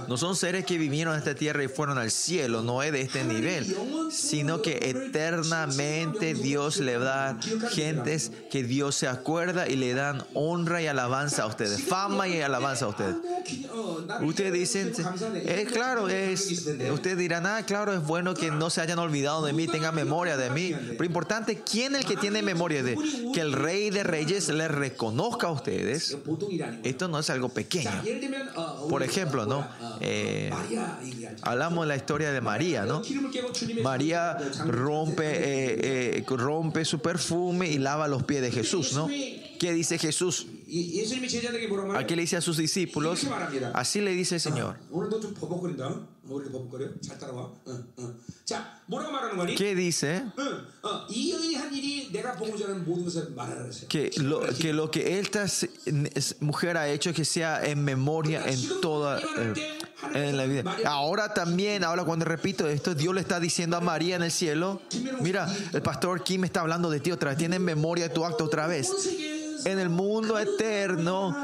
No 0.07 0.17
son 0.17 0.35
seres 0.35 0.65
que 0.65 0.77
vivieron 0.77 1.13
en 1.13 1.19
esta 1.19 1.35
tierra 1.35 1.63
y 1.63 1.67
fueron 1.67 1.97
al 1.97 2.11
cielo, 2.11 2.61
no 2.61 2.83
es 2.83 2.91
de 2.91 3.01
este 3.01 3.23
nivel, 3.23 3.75
sino 4.11 4.61
que 4.61 4.77
eternamente 4.89 6.33
Dios 6.33 6.77
le 6.77 6.97
da 6.97 7.37
gentes 7.71 8.31
que 8.49 8.63
Dios 8.63 8.95
se 8.95 9.07
acuerda 9.07 9.67
y 9.67 9.75
le 9.75 9.93
dan 9.93 10.23
honra 10.33 10.81
y 10.81 10.87
alabanza 10.87 11.43
a 11.43 11.47
ustedes, 11.47 11.83
fama 11.83 12.27
y 12.27 12.41
alabanza 12.41 12.85
a 12.85 12.89
ustedes. 12.89 13.15
Ustedes 14.21 14.53
dicen, 14.53 14.93
eh, 15.35 15.67
claro, 15.71 16.09
es, 16.09 16.65
ustedes 16.91 17.17
dirán, 17.17 17.45
ah, 17.45 17.63
claro, 17.65 17.93
es 17.93 18.03
bueno 18.03 18.33
que 18.33 18.51
no 18.51 18.69
se 18.69 18.81
hayan 18.81 18.99
olvidado 18.99 19.45
de 19.45 19.53
mí, 19.53 19.67
tengan 19.67 19.95
memoria 19.95 20.37
de 20.37 20.49
mí. 20.49 20.73
Pero 20.89 21.05
importante, 21.05 21.61
¿quién 21.61 21.95
es 21.95 22.01
el 22.01 22.07
que 22.07 22.17
tiene 22.17 22.41
memoria 22.41 22.83
de 22.83 22.97
que 23.33 23.41
el 23.41 23.53
Rey 23.53 23.89
de 23.89 24.03
Reyes 24.03 24.49
le 24.49 24.67
reconozca 24.67 25.47
a 25.47 25.51
ustedes? 25.51 26.17
Esto 26.83 27.07
no 27.07 27.19
es 27.19 27.29
algo 27.29 27.49
pequeño. 27.49 27.74
Por 28.89 29.03
ejemplo, 29.03 29.45
¿no? 29.45 29.67
Eh, 29.99 30.51
hablamos 31.41 31.85
de 31.85 31.87
la 31.87 31.95
historia 31.95 32.31
de 32.31 32.41
María, 32.41 32.85
¿no? 32.85 33.01
María 33.83 34.37
rompe, 34.65 35.25
eh, 35.25 36.17
eh, 36.17 36.25
rompe 36.27 36.85
su 36.85 36.99
perfume 36.99 37.69
y 37.69 37.77
lava 37.77 38.07
los 38.07 38.23
pies 38.23 38.41
de 38.41 38.51
Jesús, 38.51 38.93
¿no? 38.93 39.07
¿Qué 39.07 39.73
dice 39.73 39.97
Jesús? 39.97 40.47
Aquí 41.95 42.15
le 42.15 42.21
dice 42.21 42.37
a 42.37 42.41
sus 42.41 42.57
discípulos, 42.57 43.27
así 43.73 44.01
le 44.01 44.11
dice 44.11 44.35
el 44.35 44.41
Señor. 44.41 44.77
¿Qué 49.55 49.75
dice? 49.75 50.23
Que 53.87 54.11
lo, 54.73 54.89
que 54.91 55.19
esta 55.19 55.45
mujer 56.39 56.77
ha 56.77 56.89
hecho 56.89 57.13
que 57.13 57.25
sea 57.25 57.65
en 57.65 57.83
memoria 57.83 58.43
en 58.45 58.81
toda 58.81 59.21
eh, 60.13 60.33
la 60.33 60.45
vida. 60.45 60.75
Ahora 60.85 61.33
también, 61.33 61.83
ahora 61.83 62.03
cuando 62.03 62.25
repito 62.25 62.67
esto, 62.67 62.95
Dios 62.95 63.13
le 63.13 63.21
está 63.21 63.39
diciendo 63.39 63.77
a 63.77 63.81
María 63.81 64.15
en 64.15 64.23
el 64.23 64.31
cielo, 64.31 64.81
mira, 65.21 65.47
el 65.73 65.81
pastor 65.81 66.23
Kim 66.23 66.43
está 66.43 66.61
hablando 66.61 66.89
de 66.89 66.99
ti 66.99 67.11
otra 67.11 67.29
vez, 67.29 67.37
tiene 67.37 67.57
en 67.57 67.63
memoria 67.63 68.11
tu 68.11 68.25
acto 68.25 68.45
otra 68.45 68.67
vez 68.67 68.89
en 69.63 69.79
el 69.79 69.89
mundo 69.89 70.37
eterno, 70.37 71.35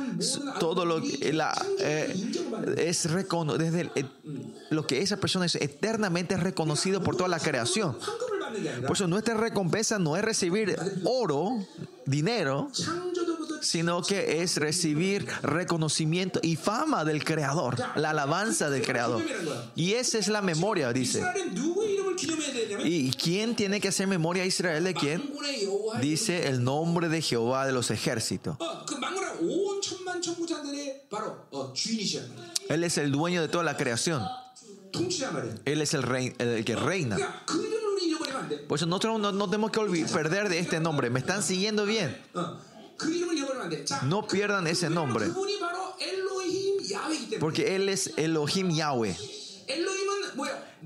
todo 0.59 0.85
lo 0.85 1.01
que 1.01 1.33
la, 1.33 1.53
eh, 1.79 2.31
es 2.77 3.07
desde 3.57 3.89
lo 4.69 4.85
que 4.85 5.01
esa 5.01 5.17
persona 5.17 5.45
es 5.45 5.55
eternamente 5.55 6.37
reconocido 6.37 7.01
por 7.01 7.15
toda 7.15 7.29
la 7.29 7.39
creación. 7.39 7.97
Por 8.85 8.95
eso 8.95 9.07
nuestra 9.07 9.35
recompensa 9.35 9.97
no 9.97 10.17
es 10.17 10.23
recibir 10.23 10.75
oro, 11.05 11.57
dinero, 12.05 12.69
sino 13.61 14.01
que 14.01 14.41
es 14.41 14.57
recibir 14.57 15.27
reconocimiento 15.43 16.39
y 16.43 16.55
fama 16.55 17.05
del 17.05 17.23
Creador, 17.23 17.77
la 17.95 18.09
alabanza 18.09 18.69
del 18.69 18.81
Creador. 18.81 19.21
Y 19.75 19.93
esa 19.93 20.17
es 20.17 20.27
la 20.27 20.41
memoria, 20.41 20.91
dice. 20.91 21.23
¿Y 22.83 23.11
quién 23.11 23.55
tiene 23.55 23.79
que 23.79 23.89
hacer 23.89 24.07
memoria 24.07 24.43
a 24.43 24.45
Israel 24.45 24.83
de 24.83 24.93
quién? 24.93 25.31
Dice 26.01 26.47
el 26.47 26.63
nombre 26.63 27.09
de 27.09 27.21
Jehová 27.21 27.65
de 27.65 27.71
los 27.71 27.91
ejércitos. 27.91 28.57
Él 32.69 32.83
es 32.83 32.97
el 32.97 33.11
dueño 33.11 33.41
de 33.41 33.47
toda 33.47 33.63
la 33.63 33.77
creación. 33.77 34.23
Él 35.65 35.81
es 35.81 35.93
el, 35.93 36.03
rey, 36.03 36.33
el 36.37 36.65
que 36.65 36.75
reina. 36.75 37.17
Por 38.67 38.77
eso 38.77 38.85
nosotros 38.85 39.19
no, 39.19 39.31
no 39.31 39.45
tenemos 39.45 39.71
que 39.71 39.79
olvidar, 39.79 40.11
perder 40.11 40.49
de 40.49 40.59
este 40.59 40.79
nombre. 40.79 41.09
Me 41.09 41.19
están 41.19 41.43
siguiendo 41.43 41.85
bien. 41.85 42.17
No 44.03 44.27
pierdan 44.27 44.67
ese 44.67 44.89
nombre. 44.89 45.27
Porque 47.39 47.75
Él 47.75 47.89
es 47.89 48.13
Elohim 48.17 48.69
Yahweh. 48.69 49.15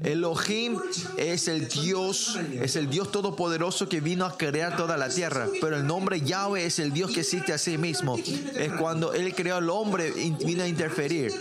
Elohim 0.03 0.77
es 1.17 1.47
el 1.47 1.67
Dios, 1.69 2.37
es 2.61 2.75
el 2.75 2.89
Dios 2.89 3.11
todopoderoso 3.11 3.87
que 3.87 4.01
vino 4.01 4.25
a 4.25 4.37
crear 4.37 4.75
toda 4.75 4.97
la 4.97 5.09
tierra, 5.09 5.47
pero 5.61 5.77
el 5.77 5.87
nombre 5.87 6.19
Yahweh 6.21 6.65
es 6.65 6.79
el 6.79 6.91
Dios 6.91 7.11
que 7.11 7.21
existe 7.21 7.53
a 7.53 7.57
sí 7.57 7.77
mismo. 7.77 8.17
Es 8.17 8.73
cuando 8.73 9.13
él 9.13 9.33
creó 9.33 9.55
al 9.55 9.69
hombre 9.69 10.11
vino 10.11 10.63
a 10.63 10.67
interferir. 10.67 11.31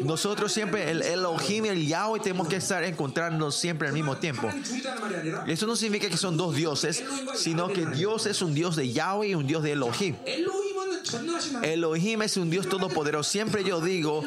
Nosotros 0.00 0.52
siempre 0.52 0.90
el 0.90 1.02
Elohim 1.02 1.64
y 1.64 1.68
el 1.68 1.86
Yahweh 1.86 2.20
tenemos 2.20 2.46
que 2.46 2.56
estar 2.56 2.84
encontrándonos 2.84 3.56
siempre 3.56 3.88
al 3.88 3.94
mismo 3.94 4.16
tiempo. 4.16 4.48
Eso 5.46 5.66
no 5.66 5.74
significa 5.74 6.08
que 6.08 6.16
son 6.16 6.36
dos 6.36 6.54
dioses, 6.54 7.02
sino 7.34 7.68
que 7.68 7.84
Dios 7.86 8.26
es 8.26 8.40
un 8.42 8.54
Dios 8.54 8.76
de 8.76 8.92
Yahweh 8.92 9.28
y 9.28 9.34
un 9.34 9.46
Dios 9.46 9.62
de 9.64 9.72
Elohim. 9.72 10.14
Elohim 11.62 12.22
es 12.22 12.36
un 12.36 12.50
Dios 12.50 12.68
todopoderoso. 12.68 13.30
Siempre 13.30 13.64
yo 13.64 13.80
digo, 13.80 14.22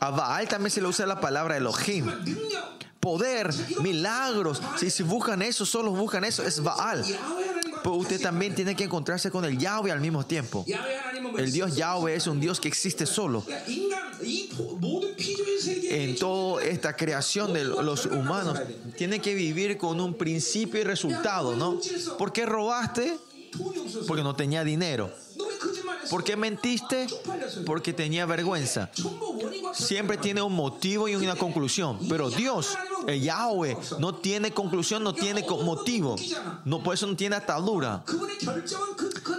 a 0.00 0.10
Baal 0.10 0.48
también 0.48 0.70
se 0.70 0.80
le 0.80 0.88
usa 0.88 1.06
la 1.06 1.20
palabra 1.20 1.56
Elohim. 1.56 2.06
Poder, 3.00 3.50
milagros. 3.80 4.62
Si, 4.78 4.88
si 4.88 5.02
buscan 5.02 5.42
eso, 5.42 5.66
solo 5.66 5.90
buscan 5.90 6.24
eso, 6.24 6.42
es 6.42 6.62
Baal. 6.62 7.04
Pero 7.82 7.96
usted 7.96 8.20
también 8.20 8.54
tiene 8.54 8.76
que 8.76 8.84
encontrarse 8.84 9.30
con 9.30 9.44
el 9.44 9.58
Yahweh 9.58 9.90
al 9.90 10.00
mismo 10.00 10.24
tiempo. 10.24 10.64
El 11.36 11.50
Dios 11.50 11.74
Yahweh 11.74 12.14
es 12.14 12.26
un 12.26 12.38
Dios 12.40 12.60
que 12.60 12.68
existe 12.68 13.06
solo. 13.06 13.44
En 15.90 16.16
toda 16.16 16.62
esta 16.62 16.94
creación 16.94 17.52
de 17.52 17.64
los 17.64 18.06
humanos, 18.06 18.60
tiene 18.96 19.20
que 19.20 19.34
vivir 19.34 19.78
con 19.78 20.00
un 20.00 20.14
principio 20.14 20.80
y 20.80 20.84
resultado, 20.84 21.56
¿no? 21.56 21.80
¿Por 22.18 22.32
qué 22.32 22.46
robaste? 22.46 23.16
Porque 24.06 24.22
no 24.22 24.34
tenía 24.34 24.64
dinero. 24.64 25.10
¿Por 26.12 26.24
qué 26.24 26.36
mentiste? 26.36 27.06
Porque 27.64 27.94
tenía 27.94 28.26
vergüenza. 28.26 28.90
Siempre 29.72 30.18
tiene 30.18 30.42
un 30.42 30.52
motivo 30.52 31.08
y 31.08 31.14
una 31.14 31.36
conclusión. 31.36 31.98
Pero 32.06 32.28
Dios, 32.28 32.76
el 33.06 33.22
Yahweh, 33.22 33.78
no 33.98 34.16
tiene 34.16 34.52
conclusión, 34.52 35.02
no 35.02 35.14
tiene 35.14 35.42
motivo. 35.48 36.16
No, 36.66 36.82
por 36.82 36.92
eso 36.92 37.06
no 37.06 37.16
tiene 37.16 37.36
atadura. 37.36 38.04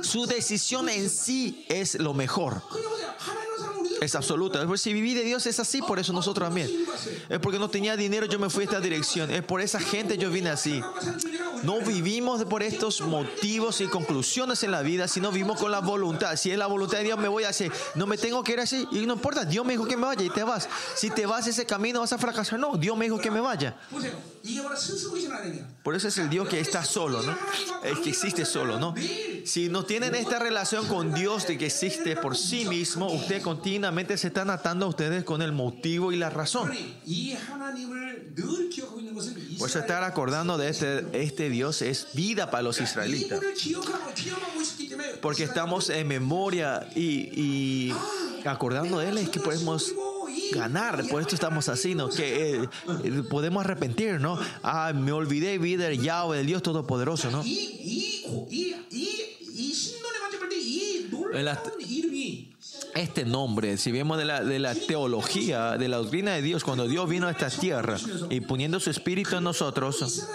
Su 0.02 0.26
decisión 0.26 0.90
en 0.90 1.12
sí 1.12 1.64
es 1.70 1.94
lo 2.00 2.16
mejor 2.16 2.64
es 4.04 4.16
absoluta. 4.16 4.66
Porque 4.66 4.78
si 4.78 4.94
viví 4.94 5.14
de 5.14 5.24
Dios 5.24 5.46
es 5.48 5.60
así, 5.60 5.82
por 5.82 6.00
eso 6.00 6.14
nosotros 6.14 6.48
también. 6.48 6.70
Es 7.30 7.40
porque 7.40 7.60
no 7.60 7.70
tenía 7.70 7.96
dinero, 7.96 8.26
yo 8.26 8.40
me 8.40 8.50
fui 8.50 8.64
a 8.64 8.66
esta 8.66 8.80
dirección. 8.80 9.32
Es 9.32 9.44
por 9.44 9.62
esa 9.62 9.80
gente 9.80 10.18
yo 10.18 10.30
vine 10.30 10.50
así. 10.50 10.82
No 11.64 11.80
vivimos 11.80 12.44
por 12.46 12.62
estos 12.62 13.02
motivos 13.02 13.80
y 13.82 13.88
conclusiones 13.88 14.64
en 14.64 14.72
la 14.72 14.82
vida, 14.82 15.08
sino 15.08 15.32
vivimos 15.32 15.60
con 15.60 15.72
la 15.72 15.80
voluntad. 15.80 16.36
Si 16.36 16.52
es 16.52 16.58
la 16.58 16.68
voluntad 16.68 16.98
de 16.98 17.06
Dios, 17.06 17.18
me 17.18 17.28
voy 17.28 17.46
a 17.46 17.50
hacer. 17.50 17.72
No 17.96 18.06
me 18.06 18.18
tengo 18.18 18.44
que 18.44 18.54
ir 18.54 18.60
así. 18.60 18.88
Y 18.92 19.06
no 19.06 19.14
importa, 19.14 19.46
Dios 19.46 19.66
me 19.66 19.74
dijo 19.74 19.86
que 19.86 19.96
me 19.96 20.06
vaya 20.06 20.24
y 20.24 20.30
te 20.30 20.44
vas. 20.44 20.68
Si 20.96 21.10
te 21.10 21.26
vas 21.26 21.48
ese 21.48 21.66
camino, 21.66 22.02
vas 22.02 22.12
a 22.12 22.18
fracasar. 22.18 22.60
No, 22.60 22.76
Dios 22.76 22.98
me 22.98 23.06
dijo 23.06 23.18
que 23.18 23.32
me 23.32 23.40
vaya. 23.40 23.78
Por 25.84 25.96
eso 25.96 26.10
es 26.10 26.18
el 26.18 26.30
Dios 26.30 26.50
que 26.50 26.60
está 26.60 26.84
solo, 26.84 27.22
¿no? 27.22 27.36
El 27.84 28.02
que 28.02 28.10
existe 28.10 28.46
solo, 28.46 28.78
¿no? 28.78 28.94
Si 29.46 29.70
no 29.70 29.86
tienen 29.86 30.16
esta 30.16 30.40
relación 30.40 30.88
con 30.88 31.14
Dios 31.14 31.48
de 31.48 31.58
que 31.58 31.68
existe 31.68 32.16
por 32.16 32.38
sí 32.38 32.66
mismo, 32.66 33.12
ustedes 33.12 33.44
continuamente 33.44 34.18
se 34.18 34.28
están 34.28 34.50
atando 34.50 34.86
a 34.86 34.90
ustedes 34.90 35.24
con 35.24 35.42
el 35.42 35.52
motivo 35.52 36.12
y 36.12 36.18
la 36.18 36.30
razón. 36.30 36.72
Por 39.60 39.70
eso 39.70 39.80
estar 39.80 40.04
acordando 40.04 40.58
de 40.58 40.70
este, 40.70 41.06
este 41.14 41.50
Dios 41.50 41.82
es 41.82 42.08
vida 42.14 42.52
para 42.52 42.64
los 42.64 42.80
israelitas. 42.80 43.40
Porque 45.22 45.44
estamos 45.44 45.90
en 45.90 46.08
memoria 46.08 46.88
y 46.96 47.94
acordando 48.46 49.00
de 49.00 49.10
Él 49.10 49.18
es 49.18 49.30
que 49.30 49.40
podemos 49.40 49.94
ganar, 50.54 51.08
por 51.08 51.22
esto 51.22 51.36
estamos 51.36 51.70
así, 51.70 51.96
¿no? 51.96 52.10
Que 52.10 52.56
eh, 52.56 52.70
eh, 53.04 53.24
podemos 53.30 53.64
arrepentir, 53.64 54.20
¿no? 54.20 54.40
Ah, 54.62 54.94
me 54.94 55.12
olvidé, 55.12 55.58
vi 55.58 55.76
del 55.76 56.02
Yahweh, 56.02 56.38
del 56.38 56.48
Dios 56.48 56.64
Todopoderoso, 56.64 57.32
¿no? 57.32 57.44
Este 62.96 63.26
nombre, 63.26 63.78
si 63.78 63.92
vemos 63.92 64.20
de 64.20 64.26
la, 64.26 64.44
de 64.44 64.60
la 64.60 64.76
teología, 64.76 65.78
de 65.78 65.88
la 65.88 65.98
doctrina 65.98 66.36
de 66.36 66.44
Dios, 66.44 66.64
cuando 66.64 66.88
Dios 66.88 67.10
vino 67.10 67.28
a 67.28 67.32
esta 67.32 67.50
tierra 67.50 67.98
y 68.30 68.42
poniendo 68.42 68.80
su 68.80 68.92
espíritu 68.92 69.38
en 69.38 69.44
nosotros, 69.44 70.28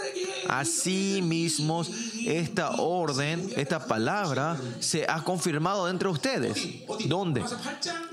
Asimismo, 0.48 1.84
esta 2.26 2.70
orden, 2.78 3.52
esta 3.56 3.86
palabra, 3.86 4.56
se 4.80 5.04
ha 5.08 5.22
confirmado 5.22 5.86
dentro 5.86 6.10
de 6.10 6.14
ustedes. 6.14 6.66
¿Dónde? 7.06 7.44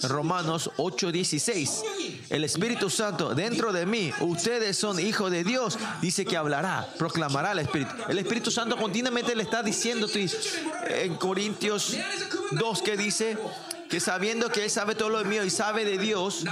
Romanos 0.03 0.69
8:16. 0.77 1.83
El 2.29 2.43
Espíritu 2.43 2.89
Santo 2.89 3.33
dentro 3.33 3.71
de 3.71 3.85
mí, 3.85 4.11
ustedes 4.19 4.77
son 4.77 4.99
hijos 4.99 5.31
de 5.31 5.43
Dios, 5.43 5.77
dice 6.01 6.25
que 6.25 6.37
hablará, 6.37 6.87
proclamará 6.97 7.53
el 7.53 7.59
Espíritu. 7.59 7.93
El 8.09 8.19
Espíritu 8.19 8.51
Santo 8.51 8.77
continuamente 8.77 9.35
le 9.35 9.43
está 9.43 9.63
diciendo 9.63 10.07
en 10.89 11.15
Corintios 11.15 11.95
2 12.51 12.81
que 12.81 12.97
dice, 12.97 13.37
que 13.89 13.99
sabiendo 13.99 14.49
que 14.49 14.63
Él 14.63 14.69
sabe 14.69 14.95
todo 14.95 15.09
lo 15.09 15.23
mío 15.25 15.43
y 15.43 15.49
sabe 15.49 15.85
de 15.85 15.97
Dios, 15.97 16.43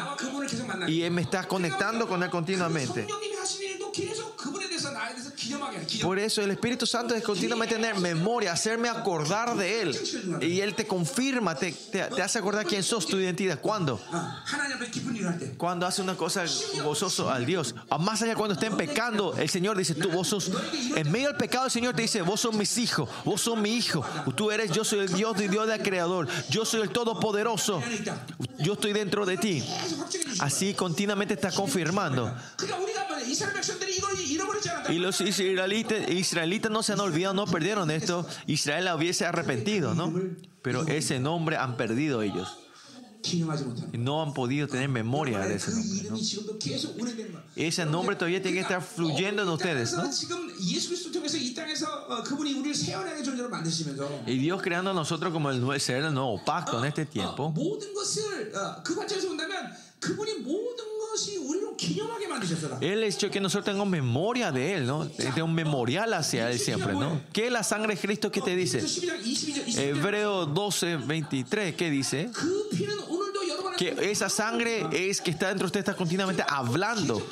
y 0.88 1.01
Él 1.01 1.11
me 1.11 1.22
está 1.22 1.47
conectando 1.47 2.07
con 2.07 2.23
Él 2.23 2.30
continuamente. 2.30 3.07
Por 6.02 6.20
eso 6.20 6.41
el 6.41 6.52
Espíritu 6.52 6.86
Santo 6.86 7.15
es 7.15 7.24
continuamente 7.24 7.76
tener 7.76 7.95
memoria, 7.95 8.53
hacerme 8.53 8.90
acordar 8.90 9.56
de 9.56 9.82
Él. 9.82 9.99
Y 10.41 10.60
Él 10.61 10.76
te 10.76 10.86
confirma, 10.86 11.56
te, 11.56 11.74
hace 12.22 12.40
acordar 12.40 12.65
quién 12.65 12.84
sos, 12.84 13.07
tu 13.07 13.18
identidad. 13.18 13.60
¿Cuándo? 13.60 13.99
Cuando 15.57 15.86
hace 15.86 16.02
una 16.02 16.15
cosa 16.15 16.44
gozoso 16.84 17.30
al 17.30 17.45
Dios. 17.45 17.76
Más 17.99 18.22
allá 18.22 18.36
cuando 18.36 18.53
estén 18.53 18.76
pecando, 18.78 19.36
el 19.38 19.49
Señor 19.49 19.78
dice, 19.78 19.95
tú 19.95 20.10
vos 20.10 20.28
sos, 20.28 20.52
en 20.95 21.11
medio 21.11 21.28
del 21.30 21.38
pecado 21.38 21.65
el 21.65 21.72
Señor 21.72 21.95
te 21.95 22.03
dice, 22.03 22.22
vos 22.22 22.41
sos 22.41 22.53
mis 22.53 22.78
hijos, 22.78 23.10
vos 23.26 23.41
sos 23.41 23.57
mi 23.57 23.76
hijo. 23.76 24.06
Tú 24.36 24.52
eres, 24.52 24.72
yo 24.72 24.84
soy 24.84 24.99
el 24.99 25.14
Dios 25.14 25.38
de 25.38 25.48
Dios 25.48 25.68
del 25.68 25.82
Creador. 25.82 26.28
Yo 26.49 26.65
soy 26.65 26.82
el 26.82 26.90
Todopoderoso. 26.90 27.82
Yo 28.60 28.74
estoy 28.74 28.94
dentro 28.94 29.26
de 29.26 29.38
ti. 29.38 29.64
Así 30.40 30.74
continuamente 30.74 31.34
está 31.34 31.52
confirmando. 31.52 32.34
Y 34.89 34.99
los 34.99 35.22
israelitas, 35.22 36.10
israelitas 36.10 36.72
no 36.72 36.84
se 36.84 36.93
han 36.93 36.99
olvidado, 36.99 37.34
no 37.34 37.45
perdieron 37.45 37.91
esto. 37.91 38.26
Israel 38.47 38.85
la 38.85 38.95
hubiese 38.95 39.26
arrepentido, 39.26 39.93
¿no? 39.93 40.14
Pero 40.61 40.88
ese 40.88 41.19
nombre 41.19 41.57
han 41.57 41.77
perdido 41.77 42.22
ellos. 42.22 42.57
No 43.93 44.22
han 44.22 44.34
podido 44.34 44.68
tener 44.68 44.89
memoria 44.89 45.39
de 45.39 45.55
ese 45.55 45.72
nombre. 45.72 46.10
¿no? 46.10 46.18
Ese 47.55 47.85
nombre 47.85 48.15
todavía 48.18 48.41
tiene 48.41 48.55
que 48.57 48.61
estar 48.61 48.81
fluyendo 48.81 49.43
en 49.43 49.49
ustedes. 49.49 49.93
¿no? 49.93 50.03
Y 54.27 54.38
Dios 54.38 54.61
creando 54.61 54.91
a 54.91 54.93
nosotros 54.93 55.31
como 55.31 55.51
el 55.51 55.80
ser 55.80 56.03
del 56.03 56.14
nuevo 56.14 56.43
pacto 56.43 56.80
en 56.80 56.85
este 56.85 57.05
tiempo. 57.05 57.53
Él 62.81 63.03
es 63.03 63.15
hecho 63.15 63.30
que 63.30 63.40
nosotros 63.40 63.65
tengamos 63.65 63.88
memoria 63.90 64.52
de 64.52 64.73
Él, 64.76 64.85
¿no? 64.85 65.06
De 65.06 65.41
un 65.41 65.53
memorial 65.53 66.14
hacia 66.14 66.49
Él 66.49 66.60
siempre, 66.60 66.94
¿no? 66.94 67.22
¿Qué 67.31 67.48
es 67.48 67.52
la 67.52 67.64
sangre 67.64 67.95
de 67.95 68.02
Cristo 68.02 68.31
que 68.31 68.41
te 68.41 68.56
dice? 68.56 68.81
Hebreo 69.77 70.45
12, 70.45 70.98
23, 70.98 71.76
¿qué 71.76 71.90
dice? 71.90 72.30
Que 73.78 74.12
esa 74.12 74.30
sangre 74.30 74.88
es 74.91 75.22
que 75.22 75.32
está 75.32 75.48
dentro 75.48 75.66
de 75.66 75.68
ustedes, 75.68 75.88
está 75.88 75.95
continuamente 75.95 76.44
hablando, 76.48 77.26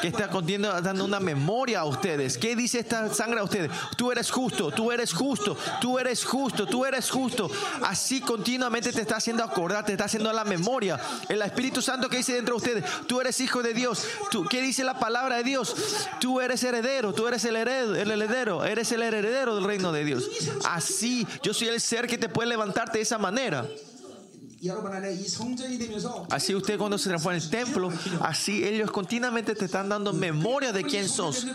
que 0.00 0.08
está 0.08 0.28
continuamente 0.28 0.82
dando 0.82 1.04
una 1.04 1.20
memoria 1.20 1.80
a 1.80 1.84
ustedes. 1.84 2.38
¿Qué 2.38 2.56
dice 2.56 2.80
esta 2.80 3.12
sangre 3.12 3.40
a 3.40 3.44
ustedes? 3.44 3.70
Tú 3.96 4.10
eres 4.12 4.30
justo, 4.30 4.70
tú 4.70 4.92
eres 4.92 5.12
justo, 5.12 5.56
tú 5.80 5.98
eres 5.98 6.24
justo, 6.24 6.66
tú 6.66 6.84
eres 6.84 7.10
justo. 7.10 7.50
Así 7.82 8.20
continuamente 8.20 8.92
te 8.92 9.00
está 9.00 9.16
haciendo 9.16 9.44
acordar, 9.44 9.84
te 9.84 9.92
está 9.92 10.04
haciendo 10.04 10.32
la 10.32 10.44
memoria. 10.44 10.98
El 11.28 11.42
Espíritu 11.42 11.82
Santo 11.82 12.08
que 12.08 12.18
dice 12.18 12.34
dentro 12.34 12.56
de 12.56 12.58
ustedes, 12.58 12.84
tú 13.06 13.20
eres 13.20 13.40
hijo 13.40 13.62
de 13.62 13.74
Dios. 13.74 14.04
¿Qué 14.48 14.62
dice 14.62 14.84
la 14.84 14.98
palabra 14.98 15.36
de 15.36 15.44
Dios? 15.44 15.74
Tú 16.20 16.40
eres 16.40 16.62
heredero, 16.62 17.12
tú 17.12 17.26
eres 17.26 17.44
el 17.44 17.56
heredero, 17.56 17.94
el 17.94 18.10
heredero, 18.10 18.64
eres 18.64 18.92
el 18.92 19.02
heredero 19.02 19.54
del 19.56 19.64
reino 19.64 19.92
de 19.92 20.04
Dios. 20.04 20.28
Así, 20.64 21.26
yo 21.42 21.54
soy 21.54 21.68
el 21.68 21.80
ser 21.80 22.06
que 22.06 22.18
te 22.18 22.28
puede 22.28 22.48
levantarte 22.48 22.98
de 22.98 23.02
esa 23.02 23.18
manera. 23.18 23.66
Así 26.30 26.54
usted 26.54 26.78
cuando 26.78 26.98
se 26.98 27.08
transforma 27.08 27.36
en 27.36 27.42
el 27.42 27.50
templo, 27.50 27.92
así 28.20 28.64
ellos 28.64 28.90
continuamente 28.90 29.54
te 29.54 29.66
están 29.66 29.88
dando 29.88 30.12
memoria 30.12 30.72
de 30.72 30.82
quién 30.82 31.08
sos. 31.08 31.46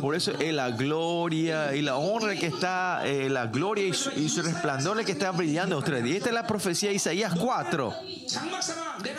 Por 0.00 0.14
eso 0.16 0.32
eh, 0.40 0.52
la 0.52 0.70
gloria 0.70 1.74
y 1.74 1.82
la 1.82 1.96
honra 1.96 2.34
que 2.34 2.46
está, 2.46 3.06
eh, 3.06 3.28
la 3.28 3.46
gloria 3.46 3.86
y 3.86 3.92
su, 3.92 4.10
y 4.10 4.28
su 4.28 4.42
resplandor 4.42 5.04
que 5.04 5.12
está 5.12 5.30
brillando 5.30 5.76
a 5.76 5.78
ustedes. 5.78 6.06
Y 6.06 6.16
esta 6.16 6.30
es 6.30 6.34
la 6.34 6.46
profecía 6.46 6.88
de 6.88 6.96
Isaías 6.96 7.34
4. 7.38 7.94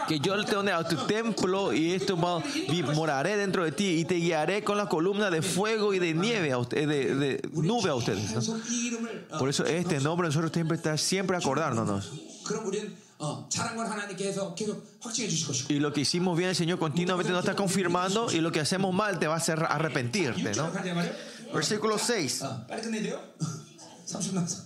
Que 0.07 0.19
yo 0.19 0.43
te 0.43 0.57
uniré 0.57 0.73
a 0.73 0.83
tu 0.83 0.97
templo 1.07 1.73
y 1.73 1.93
esto 1.93 2.17
moraré 2.17 3.37
dentro 3.37 3.63
de 3.63 3.71
ti 3.71 3.99
y 3.99 4.05
te 4.05 4.15
guiaré 4.15 4.63
con 4.63 4.77
la 4.77 4.87
columna 4.87 5.29
de 5.29 5.41
fuego 5.41 5.93
y 5.93 5.99
de 5.99 6.13
nieve, 6.13 6.51
a 6.51 6.57
usted, 6.57 6.87
de, 6.87 7.15
de, 7.15 7.49
nube 7.53 7.89
a 7.89 7.95
ustedes. 7.95 8.33
¿no? 8.33 9.37
Por 9.37 9.49
eso 9.49 9.65
este 9.65 9.99
no 9.99 10.08
nombre 10.08 10.28
nosotros 10.28 10.52
siempre 10.52 10.76
estar 10.76 10.98
siempre 10.98 11.36
acordándonos. 11.36 12.10
그럼 12.44 12.66
우리는 12.66 12.96
어, 13.18 13.48
잘한 13.48 13.76
건 13.76 13.86
하나님께서 13.86 14.54
계속 14.54 14.84
확증해 15.00 15.28
주실 15.28 15.46
것이고 15.46 15.72
Y 15.72 15.78
lo 15.80 15.92
que 15.92 16.00
hicimos 16.02 16.36
bien 16.36 16.50
el 16.50 16.56
Señor 16.56 16.78
continuamente 16.78 17.32
nos 17.32 17.44
está 17.44 17.54
confirmando 17.54 18.30
y 18.30 18.40
lo 18.40 18.50
que 18.50 18.60
hacemos 18.60 18.92
mal 18.92 19.18
te 19.18 19.26
va 19.26 19.34
a 19.34 19.36
hacer 19.38 19.62
arrepentirte, 19.64 20.52
¿no? 20.56 20.72
가자 20.72 20.92
말이요. 20.94 21.12
Versículo 21.52 21.96
6. 21.98 22.42
어, 22.42 22.66
빨리 22.66 22.82
끝내야 22.82 23.02
돼요. 23.02 23.20
30분 24.06 24.34
남았어. 24.34 24.62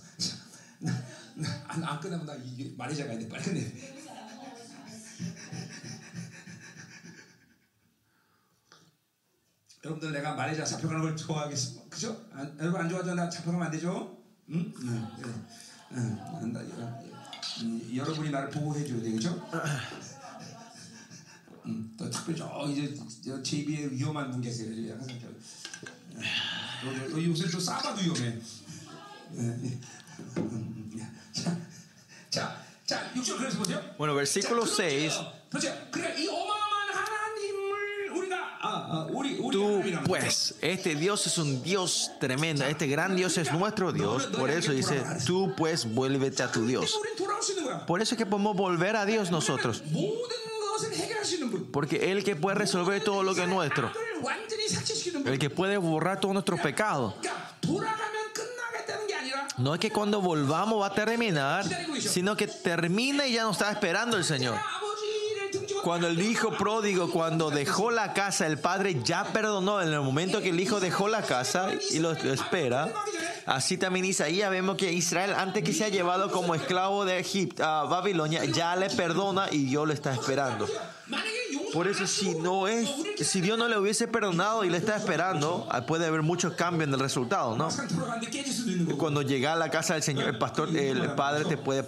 안, 1.67 1.83
안 1.83 1.99
끝나면 1.99 2.25
나 2.25 2.35
이게 2.35 2.73
마레이시아 2.75 3.05
가야 3.05 3.19
돼. 3.19 3.29
빨리 3.29 3.43
끝내야 3.43 3.63
돼. 3.63 3.95
여러분들 9.85 10.11
내가 10.11 10.35
마레이시아 10.35 10.65
잡혀가는 10.65 11.01
걸 11.01 11.15
좋아하겠어. 11.15 11.87
그죠? 11.89 12.25
안, 12.33 12.57
여러분 12.59 12.81
안 12.81 12.89
좋아하죠? 12.89 13.13
나 13.15 13.29
잡혀가면 13.29 13.67
안 13.67 13.71
되죠? 13.71 14.17
응? 14.50 14.72
응. 14.78 15.08
그래. 15.16 15.32
응. 15.92 16.18
응. 16.42 16.52
나, 16.52 16.60
음, 17.62 17.90
여러분이 17.94 18.30
나를 18.30 18.50
보호해 18.50 18.84
줘야 18.86 19.00
되겠죠? 19.02 19.30
음, 21.66 21.94
또 21.96 22.10
특별히 22.10 22.38
저 22.38 22.66
이제 22.68 22.94
저 23.24 23.42
제비에 23.42 23.90
위험한 23.90 24.30
분 24.30 24.40
계세요. 24.40 24.74
저기 24.74 24.90
항상 24.90 25.18
저 25.20 25.28
어, 26.18 27.16
어, 27.16 27.24
요새 27.24 27.48
또 27.48 27.58
싸바도 27.58 28.02
위험해. 28.02 28.38
예, 29.36 29.40
예. 29.40 29.42
음, 29.42 29.80
음. 30.36 31.14
자, 31.32 31.56
자, 32.30 32.62
자, 32.86 33.12
6절 33.14 33.38
그래서 33.38 33.58
보세요. 33.58 33.80
Bueno, 33.96 34.14
versículo 34.14 34.66
6. 34.66 35.10
보세요. 35.50 35.74
그러니까 35.90 36.20
이 36.20 36.28
어마어마 36.28 36.73
Tú, 39.50 39.82
pues, 40.06 40.54
este 40.60 40.94
Dios 40.94 41.26
es 41.26 41.38
un 41.38 41.62
Dios 41.62 42.10
tremendo, 42.18 42.64
este 42.64 42.86
gran 42.86 43.16
Dios 43.16 43.36
es 43.38 43.52
nuestro 43.52 43.92
Dios. 43.92 44.26
Por 44.26 44.50
eso 44.50 44.72
dice, 44.72 45.02
tú, 45.26 45.54
pues, 45.56 45.92
vuélvete 45.92 46.42
a 46.42 46.50
tu 46.50 46.66
Dios. 46.66 46.98
Por 47.86 48.00
eso 48.00 48.14
es 48.14 48.18
que 48.18 48.26
podemos 48.26 48.56
volver 48.56 48.96
a 48.96 49.04
Dios 49.04 49.30
nosotros. 49.30 49.82
Porque 51.72 52.10
Él 52.12 52.24
que 52.24 52.36
puede 52.36 52.56
resolver 52.56 53.02
todo 53.02 53.22
lo 53.22 53.34
que 53.34 53.42
es 53.42 53.48
nuestro. 53.48 53.90
El 55.24 55.38
que 55.38 55.50
puede 55.50 55.76
borrar 55.76 56.20
todos 56.20 56.34
nuestros 56.34 56.60
pecados. 56.60 57.14
No 59.56 59.74
es 59.74 59.80
que 59.80 59.90
cuando 59.90 60.20
volvamos 60.20 60.80
va 60.80 60.86
a 60.86 60.94
terminar, 60.94 61.64
sino 62.00 62.36
que 62.36 62.48
termina 62.48 63.26
y 63.26 63.34
ya 63.34 63.44
nos 63.44 63.56
está 63.56 63.70
esperando 63.70 64.16
el 64.16 64.24
Señor. 64.24 64.58
Cuando 65.82 66.08
el 66.08 66.20
hijo 66.20 66.50
pródigo, 66.52 67.10
cuando 67.10 67.50
dejó 67.50 67.90
la 67.90 68.12
casa, 68.12 68.46
el 68.46 68.58
padre 68.58 69.00
ya 69.02 69.24
perdonó. 69.32 69.82
En 69.82 69.92
el 69.92 70.00
momento 70.00 70.40
que 70.40 70.50
el 70.50 70.60
hijo 70.60 70.80
dejó 70.80 71.08
la 71.08 71.22
casa 71.22 71.70
y 71.90 71.98
lo 71.98 72.12
espera, 72.12 72.92
Así 73.46 73.76
también 73.76 74.04
Isaías 74.04 74.50
vemos 74.50 74.76
que 74.76 74.92
Israel, 74.92 75.34
antes 75.36 75.62
que 75.62 75.72
sea 75.72 75.88
llevado 75.88 76.30
como 76.30 76.54
esclavo 76.54 77.04
de 77.04 77.18
Egipto, 77.18 77.64
a 77.64 77.84
Babilonia, 77.84 78.44
ya 78.44 78.74
le 78.76 78.88
perdona 78.90 79.48
y 79.50 79.64
Dios 79.64 79.86
lo 79.86 79.92
está 79.92 80.12
esperando. 80.12 80.66
Por 81.74 81.88
eso 81.88 82.06
si 82.06 82.36
no 82.36 82.68
es, 82.68 82.88
si 83.20 83.40
Dios 83.40 83.58
no 83.58 83.66
le 83.66 83.76
hubiese 83.76 84.06
perdonado 84.06 84.64
y 84.64 84.70
le 84.70 84.78
está 84.78 84.96
esperando, 84.96 85.66
ah, 85.70 85.84
puede 85.86 86.06
haber 86.06 86.22
muchos 86.22 86.52
cambios 86.54 86.86
en 86.86 86.94
el 86.94 87.00
resultado, 87.00 87.56
¿no? 87.56 87.68
Cuando 88.96 89.22
llega 89.22 89.54
a 89.54 89.56
la 89.56 89.70
casa 89.70 89.94
del 89.94 90.04
Señor, 90.04 90.28
el 90.28 90.38
pastor, 90.38 90.74
el 90.76 91.14
padre 91.14 91.44
te 91.44 91.56
puede 91.56 91.84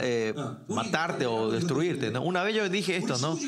eh, 0.00 0.34
matarte 0.68 1.24
o 1.24 1.50
destruirte, 1.50 2.10
¿no? 2.10 2.22
Una 2.22 2.42
vez 2.42 2.54
yo 2.54 2.68
dije 2.68 2.96
esto, 2.96 3.16
¿no? 3.16 3.38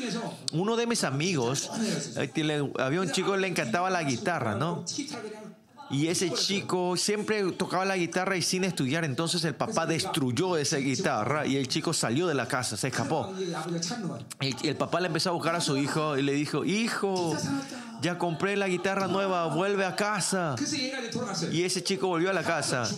Uno 0.51 0.75
de 0.75 0.87
mis 0.87 1.03
amigos, 1.03 1.69
eh, 2.17 2.71
había 2.79 2.99
un 2.99 3.11
chico 3.11 3.33
que 3.33 3.37
le 3.37 3.47
encantaba 3.47 3.91
la 3.91 4.01
guitarra, 4.01 4.55
¿no? 4.55 4.83
Y 5.93 6.07
ese 6.07 6.31
chico 6.31 6.97
siempre 6.97 7.43
tocaba 7.51 7.85
la 7.85 7.95
guitarra 7.95 8.35
y 8.35 8.41
sin 8.41 8.63
estudiar, 8.63 9.05
entonces 9.05 9.43
el 9.43 9.53
papá 9.53 9.85
destruyó 9.85 10.57
esa 10.57 10.77
guitarra 10.77 11.45
y 11.45 11.55
el 11.55 11.67
chico 11.67 11.93
salió 11.93 12.25
de 12.25 12.33
la 12.33 12.47
casa, 12.47 12.75
se 12.75 12.87
escapó. 12.87 13.31
El, 14.39 14.55
el 14.63 14.75
papá 14.75 14.99
le 15.01 15.07
empezó 15.07 15.29
a 15.29 15.33
buscar 15.33 15.55
a 15.55 15.61
su 15.61 15.77
hijo 15.77 16.17
y 16.17 16.23
le 16.23 16.33
dijo, 16.33 16.65
hijo, 16.65 17.37
ya 18.01 18.17
compré 18.17 18.57
la 18.57 18.67
guitarra 18.67 19.07
nueva, 19.07 19.47
vuelve 19.53 19.85
a 19.85 19.95
casa. 19.95 20.55
Y 21.51 21.63
ese 21.63 21.83
chico 21.83 22.07
volvió 22.07 22.31
a 22.31 22.33
la 22.33 22.43
casa. 22.43 22.89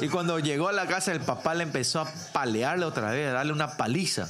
Y 0.00 0.08
cuando 0.08 0.38
llegó 0.38 0.68
a 0.68 0.72
la 0.72 0.86
casa, 0.86 1.12
el 1.12 1.20
papá 1.20 1.54
le 1.54 1.64
empezó 1.64 2.00
a 2.00 2.12
palearle 2.32 2.86
otra 2.86 3.10
vez, 3.10 3.28
a 3.28 3.32
darle 3.32 3.52
una 3.52 3.76
paliza. 3.76 4.28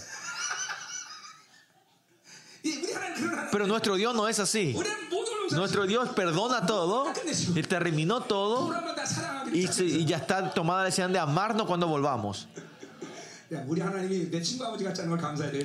Pero 3.51 3.67
nuestro 3.67 3.95
Dios 3.95 4.15
no 4.15 4.29
es 4.29 4.39
así. 4.39 4.77
Nuestro 5.53 5.87
Dios 5.87 6.09
perdona 6.11 6.67
todo. 6.67 7.07
Él 7.55 7.69
terminó 7.69 8.23
todo. 8.23 8.73
Y, 9.53 10.05
ya 10.05 10.19
está 10.19 10.51
tomada 10.51 10.81
la 10.81 10.85
decisión 10.87 11.13
de 11.13 11.19
amarnos 11.19 11.67
cuando 11.67 11.87
volvamos. 11.87 12.49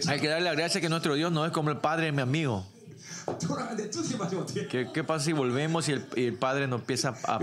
Hay 0.08 0.20
que 0.20 0.28
darle 0.28 0.46
la 0.46 0.56
gracia 0.56 0.82
que 0.82 0.90
nuestro 0.90 1.14
Dios 1.14 1.32
no 1.32 1.46
es 1.46 1.52
como 1.52 1.70
el 1.70 1.78
padre 1.78 2.08
de 2.08 2.12
mi 2.12 2.22
amigo. 2.22 2.66
¿Qué, 4.70 5.04
pasa 5.04 5.26
si 5.26 5.34
volvemos 5.34 5.90
y 5.90 5.94
el, 5.94 6.34
padre 6.34 6.68
nos 6.68 6.82
empieza 6.82 7.16
a, 7.24 7.40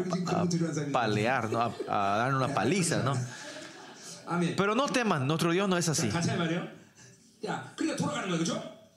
palear, 0.92 1.48
a, 1.88 2.16
darnos 2.18 2.44
una 2.44 2.54
paliza? 2.54 3.02
Pero 4.56 4.74
no 4.74 4.88
temas, 4.88 5.20
nuestro 5.22 5.50
Dios 5.52 5.68
no 5.68 5.76
es 5.76 5.88
así. 5.88 6.08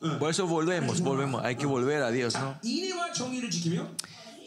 Mm. 0.01 0.17
Por 0.17 0.29
eso 0.29 0.47
volvemos, 0.47 1.01
volvemos. 1.01 1.43
Hay 1.43 1.55
que 1.55 1.65
volver 1.65 2.03
a 2.03 2.11
Dios, 2.11 2.35
¿no? 2.35 2.57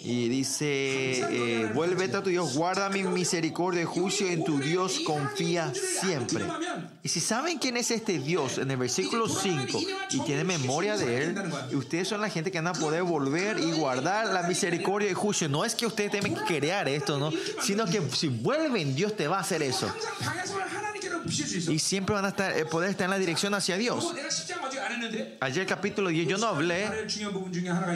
Y 0.00 0.28
dice, 0.28 1.20
eh, 1.28 1.72
a 2.14 2.22
tu 2.22 2.30
Dios, 2.30 2.54
guarda 2.54 2.88
mi 2.88 3.02
misericordia 3.02 3.82
y 3.82 3.84
juicio, 3.84 4.28
en 4.28 4.44
tu 4.44 4.60
Dios 4.60 5.00
confía 5.04 5.72
siempre. 5.74 6.44
Y 7.02 7.08
si 7.08 7.18
saben 7.18 7.58
quién 7.58 7.76
es 7.76 7.90
este 7.90 8.20
Dios 8.20 8.58
en 8.58 8.70
el 8.70 8.76
versículo 8.76 9.28
5 9.28 9.80
y 10.10 10.20
tienen 10.20 10.46
memoria 10.46 10.96
de 10.96 11.24
él, 11.24 11.52
ustedes 11.74 12.06
son 12.06 12.20
la 12.20 12.30
gente 12.30 12.52
que 12.52 12.58
van 12.58 12.68
a 12.68 12.74
poder 12.74 13.02
volver 13.02 13.58
y 13.58 13.72
guardar 13.72 14.28
la 14.28 14.44
misericordia 14.44 15.10
y 15.10 15.14
juicio. 15.14 15.48
No 15.48 15.64
es 15.64 15.74
que 15.74 15.86
ustedes 15.86 16.12
tengan 16.12 16.34
que 16.34 16.44
crear 16.60 16.88
esto, 16.88 17.18
¿no? 17.18 17.32
Sino 17.62 17.84
que 17.86 18.00
si 18.12 18.28
vuelven, 18.28 18.94
Dios 18.94 19.16
te 19.16 19.26
va 19.26 19.38
a 19.38 19.40
hacer 19.40 19.62
eso. 19.62 19.92
Y 21.72 21.78
siempre 21.78 22.14
van 22.14 22.24
a 22.24 22.28
estar, 22.28 22.68
poder 22.68 22.90
estar 22.90 23.04
en 23.04 23.10
la 23.10 23.18
dirección 23.18 23.54
hacia 23.54 23.76
Dios. 23.76 24.12
Ayer 25.40 25.60
el 25.62 25.66
capítulo 25.66 26.08
10 26.10 26.28
yo 26.28 26.38
no 26.38 26.46
hablé. 26.46 26.88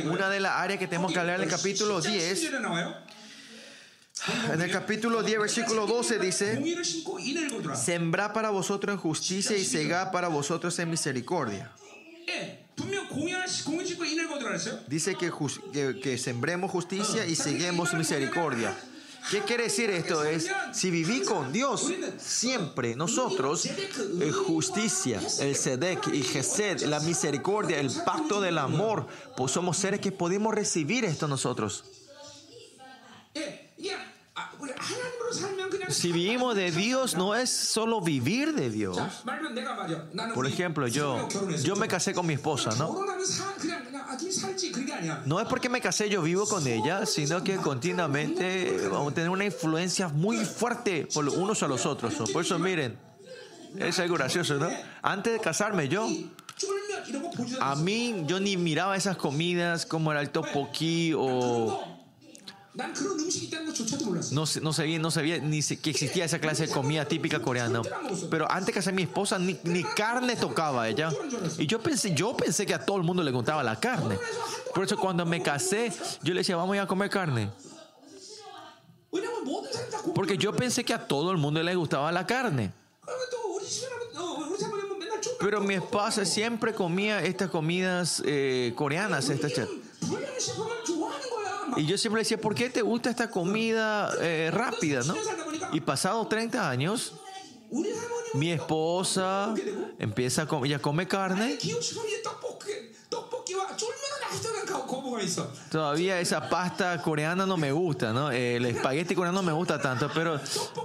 Una 0.05 0.29
de 0.29 0.41
las 0.41 0.53
áreas 0.53 0.79
que 0.79 0.87
tenemos 0.87 1.13
que 1.13 1.19
hablar 1.19 1.37
en 1.37 1.45
el 1.45 1.51
capítulo 1.51 2.01
10. 2.01 2.51
En 4.53 4.61
el 4.61 4.71
capítulo 4.71 5.23
10, 5.23 5.39
versículo 5.41 5.87
12 5.87 6.19
dice, 6.19 6.63
sembrá 7.75 8.33
para 8.33 8.51
vosotros 8.51 8.95
en 8.95 9.01
justicia 9.01 9.57
y 9.57 9.65
segá 9.65 10.13
para 10.13 10.29
vosotros 10.29 10.79
en 10.79 10.91
misericordia. 10.91 11.73
Dice 14.87 15.17
que, 15.17 15.33
que, 15.73 16.01
que 16.01 16.19
sembremos 16.19 16.71
justicia 16.71 17.27
y 17.27 17.35
seguemos 17.35 17.93
misericordia. 17.95 18.77
¿Qué 19.31 19.41
quiere 19.41 19.65
decir 19.65 19.91
esto? 19.91 20.25
Es, 20.25 20.51
si 20.73 20.91
viví 20.91 21.23
con 21.23 21.53
Dios, 21.53 21.93
siempre 22.19 22.95
nosotros, 22.97 23.67
eh, 23.67 24.31
justicia, 24.31 25.21
el 25.41 25.57
Sedec 25.57 26.09
y 26.13 26.23
Gesed, 26.23 26.83
la 26.83 27.01
misericordia, 27.01 27.79
el 27.79 27.91
pacto 28.05 28.41
del 28.41 28.59
amor, 28.59 29.07
pues 29.37 29.53
somos 29.53 29.77
seres 29.77 30.01
que 30.01 30.13
podemos 30.13 30.55
recibir 30.55 31.05
esto 31.05 31.29
nosotros. 31.29 31.85
Si 35.89 36.13
vivimos 36.13 36.55
de 36.55 36.71
Dios, 36.71 37.17
no 37.17 37.35
es 37.35 37.51
solo 37.51 38.01
vivir 38.01 38.55
de 38.55 38.71
Dios. 38.71 38.99
Por 40.35 40.47
ejemplo, 40.47 40.87
yo, 40.87 41.29
yo 41.63 41.77
me 41.77 41.89
casé 41.89 42.15
con 42.15 42.27
mi 42.27 42.35
esposa, 42.35 42.71
¿no? 42.77 43.05
No 45.27 45.41
es 45.41 45.47
porque 45.49 45.69
me 45.69 45.81
casé, 45.81 46.09
yo 46.09 46.23
vivo 46.23 46.47
con 46.47 46.67
ella, 46.67 47.07
sino 47.07 47.43
que 47.43 47.57
continuamente 47.57 48.89
vamos 48.91 49.13
a 49.13 49.15
tener 49.15 49.31
una 49.31 49.45
influencia 49.45 50.09
muy 50.09 50.45
fuerte 50.45 51.09
por 51.13 51.29
unos 51.29 51.63
a 51.63 51.69
los 51.69 51.87
otros. 51.87 52.15
Por 52.31 52.45
eso, 52.45 52.59
miren, 52.59 52.99
es 53.79 53.99
algo 53.99 54.17
gracioso, 54.17 54.55
¿no? 54.57 54.69
Antes 55.03 55.35
de 55.35 55.41
casarme, 55.41 55.89
yo 55.89 56.07
a 57.61 57.75
mí 57.75 58.25
yo 58.27 58.39
ni 58.39 58.57
miraba 58.57 58.97
esas 58.97 59.17
comidas 59.17 59.87
como 59.87 60.13
era 60.13 60.21
el 60.21 60.27
alto 60.27 60.43
poquí 60.43 61.13
o 61.17 61.92
no, 64.33 64.45
no, 64.63 64.73
sabía, 64.73 64.99
no 64.99 65.11
sabía 65.11 65.39
ni 65.39 65.63
que 65.63 65.91
existía 65.91 66.25
esa 66.25 66.39
clase 66.39 66.67
de 66.67 66.73
comida 66.73 67.05
típica 67.05 67.41
coreana. 67.41 67.83
Pero 68.31 68.51
antes 68.51 68.75
que 68.75 68.81
sea 68.81 68.93
mi 68.93 69.03
esposa, 69.03 69.39
ni, 69.39 69.59
ni 69.65 69.85
carne 69.85 70.37
tocaba 70.37 70.89
ella. 70.89 71.11
Y 71.59 71.67
yo 71.67 71.83
pensé, 71.83 72.15
yo 72.15 72.35
pensé 72.35 72.65
que 72.65 72.73
a 72.73 72.85
todo 72.85 72.97
el 72.97 73.03
mundo 73.03 73.23
le 73.23 73.31
contaba 73.31 73.63
la 73.63 73.79
carne. 73.79 74.19
Por 74.75 74.85
eso 74.85 74.97
cuando 74.97 75.27
me 75.27 75.43
casé, 75.43 75.93
yo 76.23 76.33
le 76.33 76.41
decía, 76.41 76.57
vamos 76.57 76.79
a 76.79 76.87
comer 76.87 77.11
carne. 77.11 77.51
Porque 80.15 80.39
yo 80.39 80.55
pensé 80.55 80.83
que 80.83 80.95
a 80.95 81.07
todo 81.07 81.31
el 81.31 81.37
mundo 81.37 81.63
le 81.63 81.75
gustaba 81.75 82.11
la 82.11 82.27
carne. 82.27 82.73
Pero 85.39 85.61
mi 85.61 85.75
esposa 85.75 86.25
siempre 86.25 86.73
comía 86.73 87.23
estas 87.23 87.51
comidas 87.51 88.23
eh, 88.25 88.73
coreanas, 88.77 89.29
estas 89.29 89.53
y 91.77 91.87
yo 91.87 91.97
siempre 91.99 92.19
le 92.19 92.25
decía, 92.25 92.41
¿por 92.41 92.55
qué 92.55 92.71
te 92.71 92.83
gusta 92.83 93.11
esta 93.11 93.31
comida 93.31 94.13
eh, 94.21 94.51
rápida? 94.53 95.03
¿no? 95.05 95.15
Y 95.73 95.81
pasados 95.81 96.29
30 96.29 96.69
años, 96.69 97.15
mi 98.35 98.53
esposa 98.53 99.55
empieza 99.99 100.43
a 100.43 100.47
comer, 100.47 100.81
come 100.81 101.09
carne 101.09 101.59
Todavía 105.71 106.21
esa 106.21 106.49
pasta 106.49 107.01
coreana 107.03 107.47
no 107.47 107.57
me 107.57 107.73
gusta, 107.73 108.13
¿no? 108.13 108.31
El 108.31 108.65
espagueti 108.67 109.15
coreano 109.15 109.41
no 109.41 109.47
me 109.47 109.53
gusta 109.53 109.81
tanto, 109.81 110.11
pero, 110.13 110.41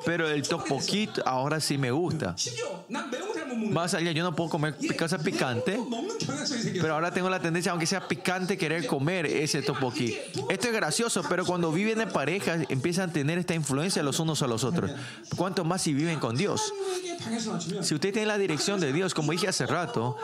pero 0.06 0.30
el 0.30 0.42
tteokbokki 0.44 1.10
ahora 1.26 1.60
sí 1.60 1.78
me 1.78 1.92
gusta. 1.92 2.36
Más 3.72 3.94
allá, 3.94 4.12
yo 4.12 4.24
no 4.24 4.36
puedo 4.36 4.50
comer 4.50 4.76
cosas 4.98 5.22
picante, 5.24 5.80
pero 6.82 6.94
ahora 6.94 7.12
tengo 7.12 7.30
la 7.30 7.42
tendencia, 7.42 7.72
aunque 7.72 7.86
sea 7.86 8.08
picante, 8.08 8.58
querer 8.58 8.86
comer 8.86 9.26
ese 9.26 9.62
tteokbokki. 9.62 10.18
Esto 10.50 10.68
es 10.68 10.74
gracioso, 10.74 11.24
pero 11.28 11.46
cuando 11.46 11.72
viven 11.72 12.00
en 12.02 12.10
pareja 12.10 12.58
empiezan 12.70 13.10
a 13.10 13.14
tener 13.14 13.38
esta 13.38 13.56
influencia 13.56 14.04
los 14.04 14.20
unos 14.20 14.42
a 14.42 14.48
los 14.48 14.64
otros. 14.64 14.92
Cuanto 15.36 15.64
más 15.64 15.82
si 15.82 15.94
viven 15.94 16.20
con 16.20 16.36
Dios. 16.36 16.74
Si 17.82 17.96
usted 17.96 18.14
tiene 18.14 18.28
la 18.28 18.38
dirección 18.38 18.80
de 18.80 18.94
Dios, 18.94 19.14
como 19.14 19.32
dije 19.32 19.48
hace 19.48 19.66
rato, 19.66 20.18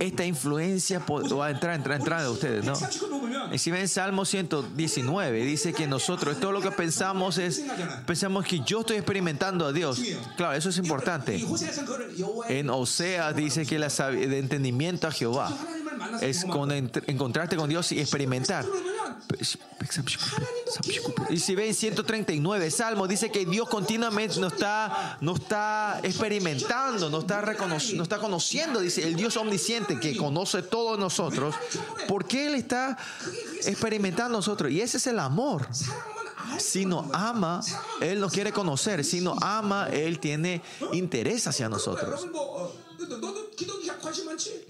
esta 0.00 0.24
influencia 0.24 0.93
gracias 0.94 1.02
por 1.04 1.32
o 1.32 1.42
a 1.42 1.50
entrar, 1.50 1.74
entrar, 1.74 1.98
entrar 1.98 2.22
de 2.22 2.28
ustedes, 2.28 2.64
¿no? 2.64 2.74
Y 3.52 3.58
si 3.58 3.70
ven 3.70 3.88
Salmo 3.88 4.24
119, 4.24 5.44
dice 5.44 5.72
que 5.72 5.86
nosotros, 5.86 6.38
todo 6.40 6.52
lo 6.52 6.60
que 6.60 6.70
pensamos 6.70 7.38
es, 7.38 7.64
pensamos 8.06 8.44
que 8.46 8.60
yo 8.60 8.80
estoy 8.80 8.96
experimentando 8.96 9.66
a 9.66 9.72
Dios. 9.72 10.00
Claro, 10.36 10.54
eso 10.54 10.68
es 10.68 10.78
importante. 10.78 11.44
En 12.48 12.70
Oseas 12.70 13.34
dice 13.34 13.66
que 13.66 13.76
el 13.76 14.32
entendimiento 14.34 15.08
a 15.08 15.10
Jehová 15.10 15.50
es 16.20 16.44
con 16.44 16.70
encontrarte 16.72 17.56
con 17.56 17.68
Dios 17.68 17.92
y 17.92 18.00
experimentar. 18.00 18.64
Y 21.30 21.38
si 21.38 21.54
ven 21.54 21.74
139 21.74 22.70
Salmo, 22.70 23.06
dice 23.06 23.30
que 23.30 23.46
Dios 23.46 23.68
continuamente 23.68 24.38
nos 24.40 24.52
está, 24.52 25.18
nos 25.20 25.40
está 25.40 26.00
experimentando, 26.02 27.10
nos 27.10 27.22
está, 27.22 27.42
nos 27.42 27.90
está 27.90 28.18
conociendo, 28.18 28.80
dice 28.80 29.06
el 29.06 29.16
Dios 29.16 29.36
omnisciente 29.36 29.98
que 29.98 30.16
conoce 30.16 30.62
todos 30.62 30.98
nosotros. 30.98 31.54
¿Por 32.08 32.26
qué 32.26 32.46
Él 32.46 32.54
está 32.54 32.96
experimentando 33.64 34.38
nosotros? 34.38 34.70
Y 34.70 34.80
ese 34.80 34.98
es 34.98 35.06
el 35.06 35.18
amor. 35.18 35.68
Si 36.58 36.84
nos 36.84 37.06
ama, 37.12 37.60
Él 38.00 38.20
nos 38.20 38.32
quiere 38.32 38.52
conocer. 38.52 39.04
Si 39.04 39.20
nos 39.20 39.38
ama, 39.42 39.88
Él 39.90 40.18
tiene 40.20 40.62
interés 40.92 41.46
hacia 41.46 41.68
nosotros. 41.68 42.26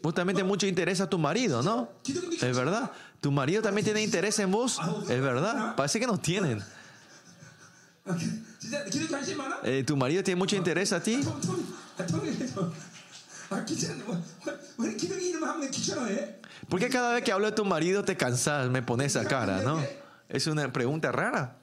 Vos 0.03 0.15
también 0.15 0.37
tenés 0.37 0.49
mucho 0.49 0.67
interés 0.67 1.01
a 1.01 1.09
tu 1.09 1.19
marido, 1.19 1.63
¿no? 1.63 1.89
Es 2.41 2.57
verdad. 2.57 2.91
Tu 3.21 3.31
marido 3.31 3.63
también 3.63 3.85
tiene 3.85 4.03
interés 4.03 4.39
en 4.39 4.51
vos, 4.51 4.79
es 5.09 5.21
verdad. 5.21 5.75
Parece 5.77 5.99
que 5.99 6.07
no 6.07 6.19
tienen. 6.19 6.63
Eh, 9.63 9.83
tu 9.85 9.97
marido 9.97 10.23
tiene 10.23 10.39
mucho 10.39 10.57
interés 10.57 10.93
a 10.93 11.03
ti. 11.03 11.21
¿Por 16.69 16.81
qué 16.81 16.89
cada 16.89 17.15
vez 17.15 17.25
que 17.25 17.33
hablo 17.33 17.47
de 17.47 17.53
tu 17.53 17.65
marido 17.65 18.05
te 18.05 18.17
cansas, 18.17 18.69
me 18.69 18.83
pones 18.83 19.17
esa 19.17 19.27
cara, 19.27 19.63
no? 19.63 19.83
Es 20.29 20.47
una 20.47 20.73
pregunta 20.73 21.13
rara. 21.13 21.57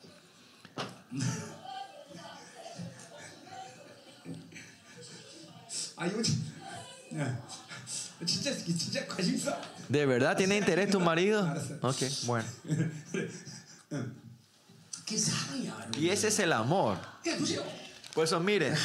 ¿De 9.89 10.05
verdad 10.05 10.37
tiene 10.37 10.57
interés 10.57 10.89
tu 10.89 10.99
marido? 10.99 11.53
Ok, 11.81 11.97
bueno. 12.25 12.47
Y 15.97 16.09
ese 16.09 16.29
es 16.29 16.39
el 16.39 16.53
amor. 16.53 16.97
Por 18.13 18.25
eso 18.25 18.39
miren, 18.39 18.75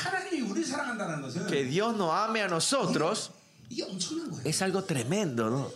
que 1.49 1.65
Dios 1.65 1.97
nos 1.97 2.13
ame 2.13 2.43
a 2.43 2.49
nosotros 2.49 3.33
es 4.45 4.63
algo 4.63 4.85
tremendo, 4.85 5.51
¿no? 5.51 5.71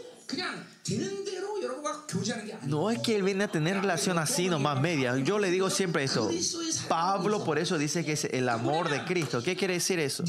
No 2.62 2.90
es 2.90 2.98
que 3.01 3.16
él 3.16 3.22
viene 3.22 3.44
a 3.44 3.48
tener 3.48 3.81
relación 3.81 4.18
así 4.18 4.48
nomás 4.48 4.81
media. 4.81 5.16
Yo 5.18 5.39
le 5.39 5.51
digo 5.51 5.70
siempre 5.70 6.05
eso. 6.05 6.31
Pablo 6.89 7.44
por 7.44 7.59
eso 7.59 7.78
dice 7.78 8.05
que 8.05 8.12
es 8.12 8.24
el 8.24 8.48
amor 8.48 8.89
de 8.89 9.05
Cristo. 9.05 9.43
¿Qué 9.43 9.56
quiere 9.56 9.74
decir 9.74 9.98
eso? 9.98 10.24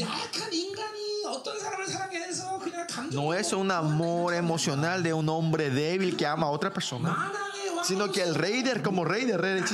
No 3.12 3.34
es 3.34 3.54
un 3.54 3.72
amor 3.72 4.34
emocional 4.34 5.04
de 5.04 5.14
un 5.14 5.30
hombre 5.30 5.70
débil 5.70 6.18
que 6.18 6.26
ama 6.26 6.48
a 6.48 6.50
otra 6.50 6.74
persona, 6.74 7.32
sino 7.84 8.12
que 8.12 8.22
el 8.22 8.36
raider 8.36 8.82
como 8.82 9.06
raider, 9.06 9.42
raider 9.42 9.66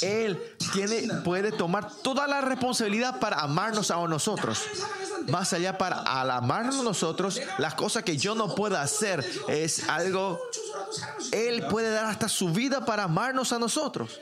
él 0.00 0.56
tiene, 0.72 1.08
puede 1.22 1.52
tomar 1.52 1.92
toda 2.02 2.26
la 2.26 2.40
responsabilidad 2.40 3.18
para 3.20 3.40
amarnos 3.40 3.90
a 3.90 3.96
nosotros. 4.06 4.62
Más 5.28 5.52
allá 5.52 5.76
para 5.76 6.00
al 6.00 6.30
amarnos 6.30 6.82
nosotros, 6.82 7.40
las 7.58 7.74
cosas 7.74 8.02
que 8.02 8.16
yo 8.16 8.34
no 8.34 8.54
pueda 8.54 8.82
hacer 8.82 9.24
es 9.48 9.88
algo. 9.88 10.40
Él 11.32 11.66
puede 11.68 11.90
dar 11.90 12.06
hasta 12.06 12.28
su 12.28 12.50
vida 12.50 12.84
para 12.84 13.04
amarnos 13.04 13.52
a 13.52 13.58
nosotros. 13.58 14.20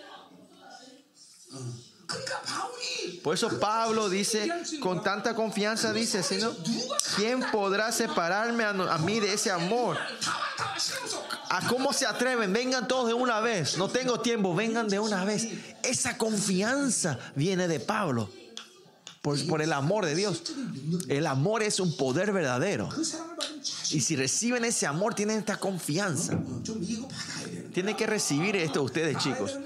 Por 3.22 3.35
eso 3.35 3.60
Pablo 3.60 4.09
dice, 4.09 4.51
con 4.80 5.02
tanta 5.02 5.35
confianza 5.35 5.93
dice, 5.93 6.22
Señor, 6.22 6.56
¿quién 7.16 7.40
podrá 7.52 7.93
separarme 7.93 8.64
a, 8.64 8.98
mí 8.98 9.20
de 9.20 9.35
ese 9.35 9.51
amor? 9.51 9.98
¿A 11.51 11.66
cómo 11.66 11.93
se 11.93 12.06
atreven? 12.06 12.52
Vengan 12.52 12.89
todos 12.89 13.09
de 13.09 13.14
una 13.14 13.40
vez. 13.40 13.76
No 13.76 13.89
tengo 13.89 14.20
tiempo, 14.20 14.55
vengan 14.55 14.89
de 14.89 14.98
una 14.98 15.24
vez. 15.24 15.48
Esa 15.82 16.16
confianza 16.16 17.18
viene 17.35 17.68
de 17.68 17.80
Pablo. 17.80 18.30
Por, 19.20 19.47
por, 19.47 19.60
el 19.60 19.72
amor 19.72 20.06
de 20.06 20.14
Dios. 20.14 20.43
El 21.09 21.26
amor 21.26 21.62
es 21.62 21.80
un 21.80 21.97
poder 21.97 22.32
verdadero. 22.32 22.89
Y 23.90 24.01
si 24.01 24.16
reciben 24.16 24.64
ese 24.64 24.86
amor, 24.86 25.14
tienen 25.14 25.39
esta 25.39 25.59
confianza. 25.59 26.39
Tienen 27.74 27.97
que 27.97 28.06
recibir 28.06 28.56
esto 28.56 28.82
ustedes, 28.82 29.18
chicos. 29.18 29.59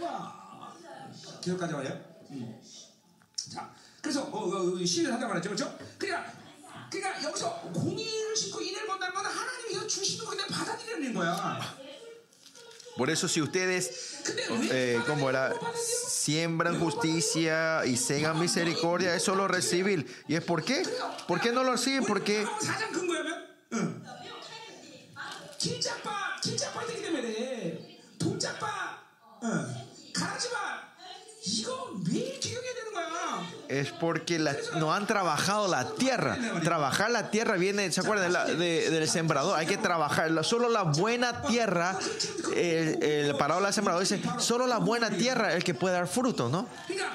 기억까지 4.01 4.01
와요? 4.01 4.01
음. 4.01 4.01
자, 4.01 4.01
그래서 4.01 4.21
어, 4.23 4.49
어, 4.49 4.81
어, 4.81 4.85
시를 4.85 5.13
한다 5.13 5.27
말했죠, 5.27 5.49
그렇죠? 5.49 5.77
그러니까, 5.97 6.31
그러니까 6.89 7.23
여기서 7.23 7.61
공의를 7.73 8.35
싣고 8.35 8.61
인을 8.61 8.85
본다는 8.87 9.13
건 9.13 9.25
하나님이 9.25 9.73
이거 9.73 9.87
주시는 9.87 10.25
거 10.25 10.31
그냥 10.31 10.47
받아들이는 10.47 11.13
거야. 11.13 11.77
Por 12.95 13.11
eso 13.11 13.27
si 13.27 13.41
ustedes, 13.41 14.23
근데 14.23 14.47
왜 14.49 14.95
eh, 14.95 15.03
como 15.05 15.29
era, 15.29 15.49
하나님이 15.49 15.53
그거 15.53 15.65
받아들여? 15.67 15.83
siembran 15.83 16.79
justicia 16.79 17.85
y 17.85 17.95
segan 17.95 18.39
misericordia, 18.39 19.13
eso 19.13 19.35
lo 19.35 19.47
recibir. 19.47 20.07
¿Y 20.27 20.35
es 20.35 20.43
por 20.43 20.63
qué? 20.63 20.81
¿Por 21.27 21.39
qué 21.39 21.51
no 21.51 21.63
lo 21.63 21.73
reciben? 21.73 22.05
Porque 22.05 22.43
우 33.60 33.60
es 33.72 33.90
porque 33.90 34.38
no 34.76 34.92
han 34.92 35.06
trabajado 35.06 35.66
la 35.66 35.88
tierra. 35.94 36.36
Trabajar 36.62 37.10
la 37.10 37.30
tierra 37.30 37.56
viene, 37.56 37.90
¿se 37.90 38.00
acuerdan? 38.00 38.58
Del 38.58 39.08
sembrador. 39.08 39.58
Hay 39.58 39.66
que 39.66 39.78
trabajar. 39.78 40.30
Solo 40.44 40.68
la 40.68 40.82
buena 40.82 41.42
tierra, 41.42 41.98
el, 42.54 43.34
parábola 43.38 43.68
del 43.68 43.74
sembrador 43.74 44.02
dice, 44.02 44.20
solo 44.38 44.66
la 44.66 44.78
buena 44.78 45.08
tierra 45.08 45.50
es 45.50 45.56
el 45.56 45.64
que 45.64 45.72
puede 45.72 45.94
dar 45.94 46.06
fruto, 46.06 46.50
¿no? 46.50 46.68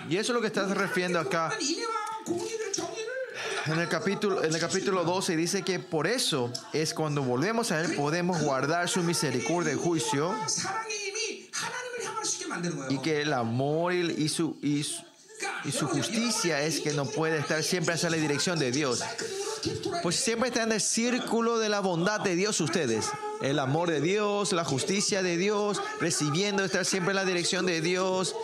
Y 0.10 0.18
eso 0.18 0.32
es 0.32 0.36
lo 0.36 0.42
que 0.42 0.48
estás 0.48 0.70
refiriendo 0.72 1.20
acá. 1.20 1.52
En 3.68 3.80
el, 3.80 3.90
capítulo, 3.90 4.44
en 4.44 4.54
el 4.54 4.60
capítulo 4.60 5.04
12 5.04 5.36
dice 5.36 5.62
que 5.62 5.80
por 5.80 6.08
eso 6.08 6.52
es 6.74 6.94
cuando 6.94 7.22
volvemos 7.22 7.72
a 7.72 7.82
Él 7.82 7.96
podemos 7.96 8.42
guardar 8.42 8.88
su 8.88 9.04
misericordia 9.04 9.74
y 9.74 9.76
juicio 9.76 10.34
y 12.90 12.98
que 13.00 13.22
el 13.22 13.34
amor 13.34 13.94
y 13.94 14.30
su, 14.30 14.58
y 14.62 14.84
su 14.84 15.04
y 15.64 15.72
su 15.72 15.88
justicia 15.88 16.62
es 16.62 16.80
que 16.80 16.94
no 16.94 17.06
puede 17.06 17.40
estar 17.40 17.64
siempre 17.64 17.96
hacia 17.96 18.10
la 18.10 18.18
dirección 18.18 18.58
de 18.60 18.72
Dios. 18.72 19.04
Pues 20.04 20.16
siempre 20.16 20.50
está 20.50 20.64
en 20.64 20.72
el 20.72 20.82
círculo 20.82 21.58
de 21.60 21.70
la 21.70 21.80
bondad 21.80 22.20
de 22.22 22.36
Dios 22.36 22.62
ustedes. 22.62 23.08
El 23.42 23.60
amor 23.60 23.90
de 23.90 24.02
Dios, 24.02 24.54
la 24.54 24.64
justicia 24.64 25.22
de 25.22 25.38
Dios, 25.38 25.82
recibiendo 26.00 26.64
estar 26.64 26.86
siempre 26.86 27.12
en 27.12 27.18
la 27.18 27.26
dirección 27.26 27.66
de 27.66 27.82
Dios. 27.82 28.36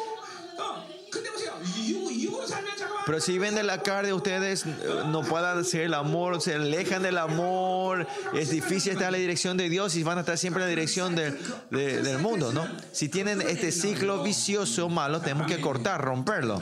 Pero 3.06 3.20
si 3.20 3.38
ven 3.38 3.56
de 3.56 3.64
la 3.64 3.82
carne, 3.82 4.14
ustedes 4.14 4.66
eh, 4.66 4.70
no 5.08 5.22
puedan 5.24 5.60
hacer 5.60 5.82
el 5.82 5.94
amor, 5.94 6.42
se 6.42 6.56
alejan 6.56 7.04
del 7.04 7.18
amor. 7.18 8.08
Es 8.34 8.50
difícil 8.50 8.94
estar 8.94 9.08
en 9.08 9.14
la 9.14 9.18
dirección 9.18 9.58
de 9.58 9.70
Dios 9.70 9.96
y 9.96 10.04
van 10.04 10.18
a 10.18 10.22
estar 10.22 10.38
siempre 10.38 10.64
en 10.64 10.68
la 10.68 10.70
dirección 10.70 11.16
de, 11.16 11.38
de, 11.72 12.02
del 12.02 12.20
mundo, 12.20 12.54
¿no? 12.54 12.68
Si 12.92 13.10
tienen 13.10 13.42
este 13.42 13.72
ciclo 13.72 14.24
vicioso 14.24 14.90
malo, 14.90 15.22
tenemos 15.22 15.48
que 15.48 15.60
cortar, 15.60 16.02
romperlo. 16.02 16.62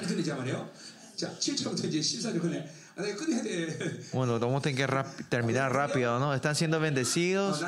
Bueno, 4.13 4.39
vamos 4.39 4.59
a 4.59 4.61
tener 4.63 4.87
que 4.87 5.23
terminar 5.29 5.73
rápido, 5.73 6.19
¿no? 6.19 6.33
Están 6.33 6.55
siendo 6.55 6.79
bendecidos. 6.79 7.59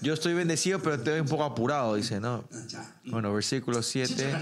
Yo 0.00 0.14
estoy 0.14 0.34
bendecido, 0.34 0.80
pero 0.80 0.96
estoy 0.96 1.20
un 1.20 1.26
poco 1.26 1.44
apurado, 1.44 1.94
dice, 1.96 2.18
¿no? 2.20 2.44
Bueno, 3.04 3.32
versículo 3.32 3.82
7. 3.82 4.32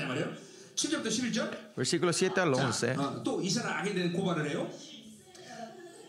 7. 0.77 0.91
가자 0.91 0.98
말이요. 0.99 1.03
7절부터 1.03 1.07
11절. 1.07 1.76
Versículo 1.76 2.11
7 2.11 2.40
al 2.40 2.53
11. 2.53 2.95
어, 2.98 3.23
또 3.23 3.41
이스라엘 3.41 3.77
악에 3.77 3.94
대한 3.94 4.14
고발을 4.14 4.49
해요. 4.49 4.69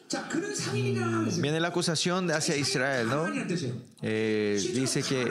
자 0.06 0.28
그는 0.28 0.54
상인이라는 0.54 1.24
뜻이에요. 1.24 1.40
Viene 1.42 1.58
la 1.60 1.68
acusación 1.68 2.30
hacia 2.30 2.54
Israel, 2.56 3.06
¿no? 3.08 3.24
상인이라는 3.24 3.48
뜻이에요. 3.48 3.74
Eh, 4.02 4.60
dice 4.74 5.02
que 5.02 5.26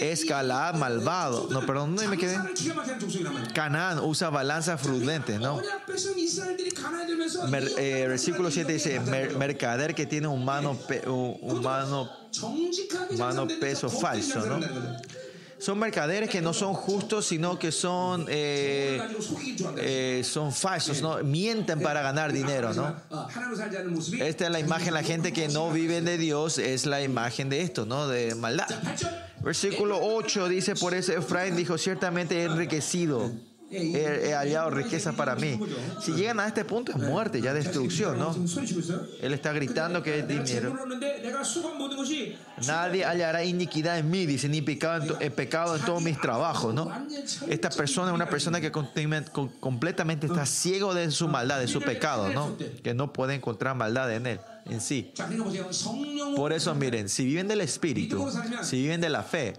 es 0.00 0.24
Galaad 0.26 0.74
malvado. 0.76 1.48
No, 1.50 1.64
perdón, 1.64 1.94
no 1.94 2.02
me 2.08 2.16
quedé. 2.18 2.34
장사를 2.34 2.54
기가 2.54 2.74
막히는 2.74 2.98
족속이란 2.98 3.32
말이에요. 3.32 3.54
Canaán 3.54 3.98
usa 4.04 4.30
balanzas 4.30 4.80
prudentes, 4.82 5.38
¿no? 5.40 5.54
언약 5.62 5.86
백성 5.86 6.18
이스라엘들이 6.18 6.70
가나에 6.70 7.06
들면서 7.06 7.46
Mer- 7.48 7.70
eh, 7.78 8.06
versículo 8.08 8.50
7 8.50 8.72
dice, 8.72 8.98
mer- 9.00 9.36
mercader 9.38 9.94
que 9.94 10.06
tiene 10.06 10.26
un 10.26 10.44
mano, 10.44 10.74
pe- 10.76 11.02
un, 11.08 11.38
un 11.40 11.62
mano, 11.62 12.08
정직하게 12.32 13.16
mano 13.16 13.46
장사되면서 13.46 13.60
peso 13.60 13.86
거룩한 13.88 14.00
falso, 14.02 14.46
¿no? 14.46 14.58
son 15.61 15.77
mercaderes 15.77 16.27
que 16.27 16.41
no 16.41 16.53
son 16.53 16.73
justos, 16.73 17.27
sino 17.27 17.59
que 17.59 17.71
son, 17.71 18.25
eh, 18.27 18.99
eh, 19.77 20.21
son 20.25 20.51
falsos, 20.51 21.03
¿no? 21.03 21.19
mienten 21.23 21.79
para 21.81 22.01
ganar 22.01 22.33
dinero. 22.33 22.73
¿no? 22.73 22.95
Esta 24.19 24.45
es 24.45 24.51
la 24.51 24.59
imagen, 24.59 24.95
la 24.95 25.03
gente 25.03 25.31
que 25.31 25.49
no 25.49 25.69
vive 25.69 26.01
de 26.01 26.17
Dios 26.17 26.57
es 26.57 26.87
la 26.87 27.03
imagen 27.03 27.49
de 27.49 27.61
esto, 27.61 27.85
¿no? 27.85 28.07
de 28.07 28.33
maldad. 28.33 28.65
Versículo 29.41 29.99
8 30.01 30.47
dice, 30.47 30.73
por 30.73 30.95
eso 30.95 31.13
Efraín 31.13 31.55
dijo, 31.55 31.77
ciertamente 31.77 32.41
he 32.41 32.45
enriquecido. 32.45 33.31
He, 33.71 34.29
he, 34.29 34.33
hallado 34.33 34.69
riqueza 34.69 35.13
para 35.13 35.35
mí. 35.35 35.57
Si 36.01 36.11
llegan 36.11 36.41
a 36.41 36.47
este 36.47 36.65
punto 36.65 36.91
es 36.91 36.97
muerte, 36.97 37.41
ya 37.41 37.53
destrucción, 37.53 38.19
¿no? 38.19 38.35
Él 39.21 39.33
está 39.33 39.53
gritando 39.53 40.03
que 40.03 40.19
es 40.19 40.27
dinero. 40.27 40.77
Nadie 42.67 43.05
hallará 43.05 43.45
iniquidad 43.45 43.97
en 43.97 44.09
mí, 44.09 44.25
dice, 44.25 44.49
ni 44.49 44.61
pecado 44.61 45.17
en, 45.21 45.81
todos 45.85 46.01
mis 46.01 46.19
trabajos, 46.19 46.73
¿no? 46.73 46.91
Esta 47.47 47.69
persona 47.69 48.11
es 48.11 48.15
una 48.15 48.29
persona 48.29 48.59
que 48.59 48.71
completamente 48.71 50.27
está 50.27 50.45
ciego 50.45 50.93
de 50.93 51.09
su 51.11 51.29
maldad, 51.29 51.59
de 51.59 51.67
su 51.67 51.81
pecado, 51.81 52.29
¿no? 52.29 52.57
Que 52.83 52.93
no 52.93 53.13
puede 53.13 53.35
encontrar 53.35 53.75
maldad 53.75 54.13
en 54.13 54.27
él 54.27 54.39
en 54.65 54.81
sí. 54.81 55.13
Por 56.35 56.53
eso 56.53 56.73
miren, 56.75 57.09
si 57.09 57.25
viven 57.25 57.47
del 57.47 57.61
Espíritu, 57.61 58.27
si 58.63 58.81
viven 58.81 59.01
de 59.01 59.09
la 59.09 59.23
fe, 59.23 59.53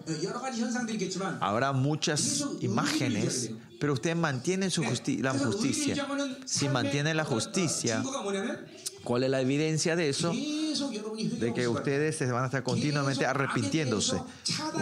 habrá 1.41 1.73
muchas 1.73 2.45
imágenes, 2.61 3.51
pero 3.81 3.93
ustedes 3.95 4.17
mantienen 4.17 4.71
su 4.71 4.85
justi 4.85 5.19
la 5.19 5.33
justicia. 5.33 6.07
Si 6.45 6.69
mantienen 6.69 7.17
la 7.17 7.25
justicia, 7.25 8.03
¿Cuál 9.05 9.25
es 9.25 9.31
la 9.31 9.41
evidencia 9.41 9.97
de 9.97 10.09
eso? 10.09 10.33
De 10.33 11.53
que 11.53 11.69
ustedes 11.69 12.17
se 12.17 12.31
van 12.31 12.45
a 12.45 12.47
estar 12.47 12.63
continuamente 12.63 13.27
arrepintiéndose. 13.27 14.17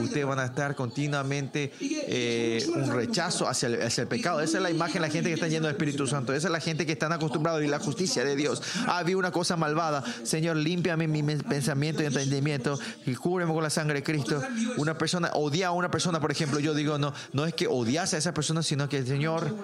Ustedes 0.03 0.27
van 0.27 0.39
a 0.39 0.47
estar 0.47 0.75
continuamente 0.75 1.73
eh, 1.81 2.65
un 2.75 2.93
rechazo 2.93 3.49
hacia 3.49 3.69
el, 3.69 3.83
hacia 3.83 4.03
el, 4.03 4.09
pecado. 4.09 4.41
Esa 4.41 4.59
es 4.59 4.63
la 4.63 4.71
imagen 4.71 4.95
de 4.95 5.01
la 5.01 5.11
gente 5.11 5.29
que 5.29 5.35
está 5.35 5.49
yendo 5.49 5.69
al 5.69 5.75
Espíritu 5.75 6.07
Santo. 6.07 6.33
Esa 6.33 6.49
es 6.49 6.53
la 6.53 6.61
gente 6.61 6.87
que 6.87 6.93
están 6.93 7.13
acostumbrada 7.13 7.59
a 7.59 7.61
la 7.61 7.79
justicia 7.79 8.25
de 8.25 8.37
Dios. 8.37 8.63
Ah, 8.87 9.03
vi 9.03 9.15
una 9.15 9.33
cosa 9.33 9.57
malvada. 9.57 10.05
Señor, 10.23 10.57
límpiame 10.57 11.09
mi 11.09 11.23
pensamiento 11.37 12.03
y 12.03 12.07
entendimiento 12.07 12.79
y 13.07 13.15
cúbreme 13.15 13.53
con 13.53 13.63
la 13.63 13.71
sangre 13.71 13.95
de 13.97 14.03
Cristo. 14.03 14.43
Una 14.77 14.97
persona, 14.97 15.31
odia 15.35 15.69
a 15.69 15.73
una 15.73 15.91
persona, 15.91 16.21
por 16.21 16.31
ejemplo, 16.31 16.61
yo 16.61 16.75
digo, 16.75 16.99
no, 16.99 17.13
no 17.33 17.47
es 17.47 17.55
que 17.55 17.67
odias 17.67 18.15
a 18.15 18.19
esa 18.19 18.33
persona, 18.35 18.63
sino 18.63 18.89
que 18.89 18.99
el 18.99 19.07
Señor 19.07 19.57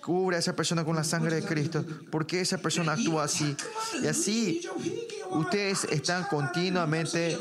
cubre 0.00 0.36
a 0.36 0.38
esa 0.40 0.56
persona 0.56 0.84
con 0.84 0.96
la 0.96 1.04
sangre 1.04 1.36
de 1.36 1.42
Cristo. 1.42 1.84
¿Por 2.10 2.26
qué 2.26 2.40
esa 2.40 2.58
persona 2.58 2.92
actúa 2.92 3.24
así? 3.24 3.56
Y 4.02 4.06
así 4.06 4.60
ustedes 5.30 5.84
están 5.84 6.24
continuamente 6.24 7.36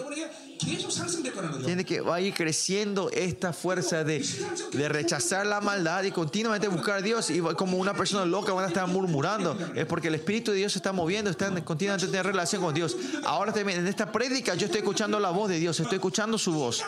tiene 1.66 1.86
que 1.86 2.02
va 2.02 2.16
a 2.16 2.22
ir 2.22 2.34
creciendo 2.34 3.10
esta 3.12 3.54
fuerza 3.54 4.04
de, 4.04 4.26
de, 4.72 4.90
rechazar 4.90 5.46
la 5.46 5.62
maldad 5.62 6.04
y 6.04 6.12
continuamente 6.12 6.68
buscar 6.68 6.98
a 6.98 7.02
Dios. 7.02 7.30
Y 7.30 7.40
como 7.42 7.78
una 7.78 7.94
persona 7.94 8.26
loca 8.26 8.54
van 8.54 8.66
a 8.66 8.68
estar 8.68 8.88
murmurando. 8.88 9.58
Es 9.76 9.86
porque 9.86 10.08
el 10.08 10.16
Espíritu 10.16 10.52
de 10.52 10.58
Dios 10.58 10.72
se 10.74 10.80
está 10.80 10.94
moviendo, 10.94 11.30
están 11.30 11.62
continuamente 11.62 12.08
teniendo 12.08 12.30
relación 12.30 12.62
con 12.62 12.74
Dios. 12.74 12.96
Ahora 13.26 13.52
también 13.52 13.80
en 13.80 13.88
esta 13.88 14.12
prédica 14.12 14.56
yo 14.56 14.66
estoy 14.66 14.80
escuchando 14.80 15.20
la 15.20 15.32
voz 15.32 15.50
de 15.50 15.60
Dios, 15.60 15.80
estoy 15.80 15.96
escuchando 15.96 16.38
su 16.38 16.54
voz. 16.54 16.84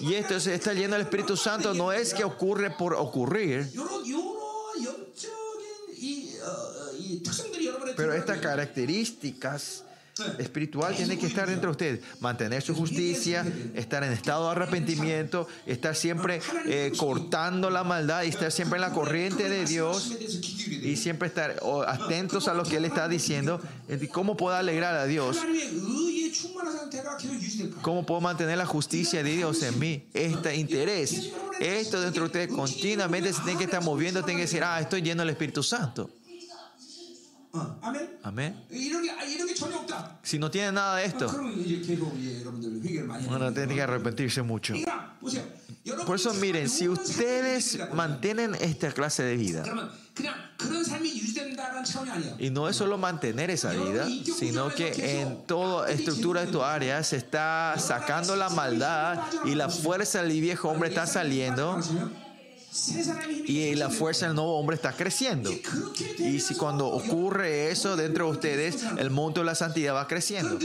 Y 0.00 0.14
esto 0.14 0.38
se 0.40 0.54
está 0.54 0.72
lleno 0.72 0.94
del 0.94 1.02
Espíritu 1.02 1.36
Santo. 1.36 1.74
No 1.74 1.92
es 1.92 2.14
que 2.14 2.24
ocurre 2.24 2.70
por 2.70 2.94
ocurrir. 2.94 3.70
Pero 7.96 8.12
estas 8.12 8.38
características 8.38 9.84
espiritual 10.38 10.94
tiene 10.94 11.18
que 11.18 11.26
estar 11.26 11.48
dentro 11.48 11.72
de 11.74 11.94
usted, 11.94 12.00
mantener 12.20 12.62
su 12.62 12.74
justicia, 12.74 13.44
estar 13.74 14.04
en 14.04 14.12
estado 14.12 14.44
de 14.44 14.52
arrepentimiento, 14.52 15.48
estar 15.66 15.96
siempre 15.96 16.40
eh, 16.66 16.92
cortando 16.96 17.68
la 17.68 17.82
maldad 17.82 18.22
y 18.22 18.28
estar 18.28 18.52
siempre 18.52 18.76
en 18.76 18.82
la 18.82 18.92
corriente 18.92 19.48
de 19.48 19.64
Dios 19.64 20.16
y 20.82 20.96
siempre 20.96 21.28
estar 21.28 21.56
atentos 21.86 22.46
a 22.46 22.54
lo 22.54 22.62
que 22.62 22.76
Él 22.76 22.84
está 22.84 23.08
diciendo, 23.08 23.60
cómo 24.12 24.36
puedo 24.36 24.54
alegrar 24.54 24.94
a 24.94 25.06
Dios, 25.06 25.38
cómo 27.82 28.06
puedo 28.06 28.20
mantener 28.20 28.58
la 28.58 28.66
justicia 28.66 29.22
de 29.22 29.32
Dios 29.32 29.62
en 29.64 29.78
mí, 29.80 30.06
este 30.14 30.54
interés, 30.54 31.32
esto 31.58 32.00
dentro 32.00 32.22
de 32.22 32.26
usted 32.26 32.48
continuamente 32.50 33.32
se 33.32 33.42
tiene 33.42 33.58
que 33.58 33.64
estar 33.64 33.82
moviendo, 33.82 34.24
tiene 34.24 34.40
que 34.40 34.46
decir, 34.46 34.62
ah, 34.62 34.80
estoy 34.80 35.02
lleno 35.02 35.22
del 35.22 35.30
Espíritu 35.30 35.62
Santo. 35.62 36.08
Amén. 38.22 38.64
Si 40.22 40.38
no 40.38 40.50
tiene 40.50 40.72
nada 40.72 40.96
de 40.96 41.06
esto, 41.06 41.28
van 43.28 43.42
a 43.42 43.52
que 43.52 43.82
arrepentirse 43.82 44.42
mucho. 44.42 44.74
Por 46.06 46.16
eso 46.16 46.32
miren, 46.34 46.68
si 46.68 46.88
ustedes 46.88 47.78
mantienen 47.92 48.54
esta 48.54 48.90
clase 48.92 49.22
de 49.22 49.36
vida, 49.36 49.62
y 52.38 52.50
no 52.50 52.68
es 52.68 52.76
solo 52.76 52.96
mantener 52.96 53.50
esa 53.50 53.72
vida, 53.72 54.06
sino 54.38 54.68
que 54.70 55.20
en 55.20 55.44
toda 55.46 55.90
estructura 55.90 56.44
de 56.46 56.52
tu 56.52 56.62
área 56.62 57.02
se 57.02 57.16
está 57.16 57.74
sacando 57.78 58.34
la 58.36 58.48
maldad 58.48 59.20
y 59.44 59.54
la 59.54 59.68
fuerza 59.68 60.22
del 60.22 60.40
viejo 60.40 60.70
hombre 60.70 60.88
está 60.88 61.06
saliendo 61.06 61.80
y 63.46 63.74
la 63.76 63.88
fuerza 63.88 64.26
del 64.26 64.34
nuevo 64.34 64.58
hombre 64.58 64.76
está 64.76 64.92
creciendo. 64.92 65.50
Y 66.18 66.40
si 66.40 66.54
cuando 66.54 66.86
ocurre 66.88 67.70
eso 67.70 67.96
dentro 67.96 68.26
de 68.26 68.32
ustedes, 68.32 68.76
el 68.98 69.10
monto 69.10 69.40
de 69.40 69.46
la 69.46 69.54
santidad 69.54 69.94
va 69.94 70.08
creciendo. 70.08 70.58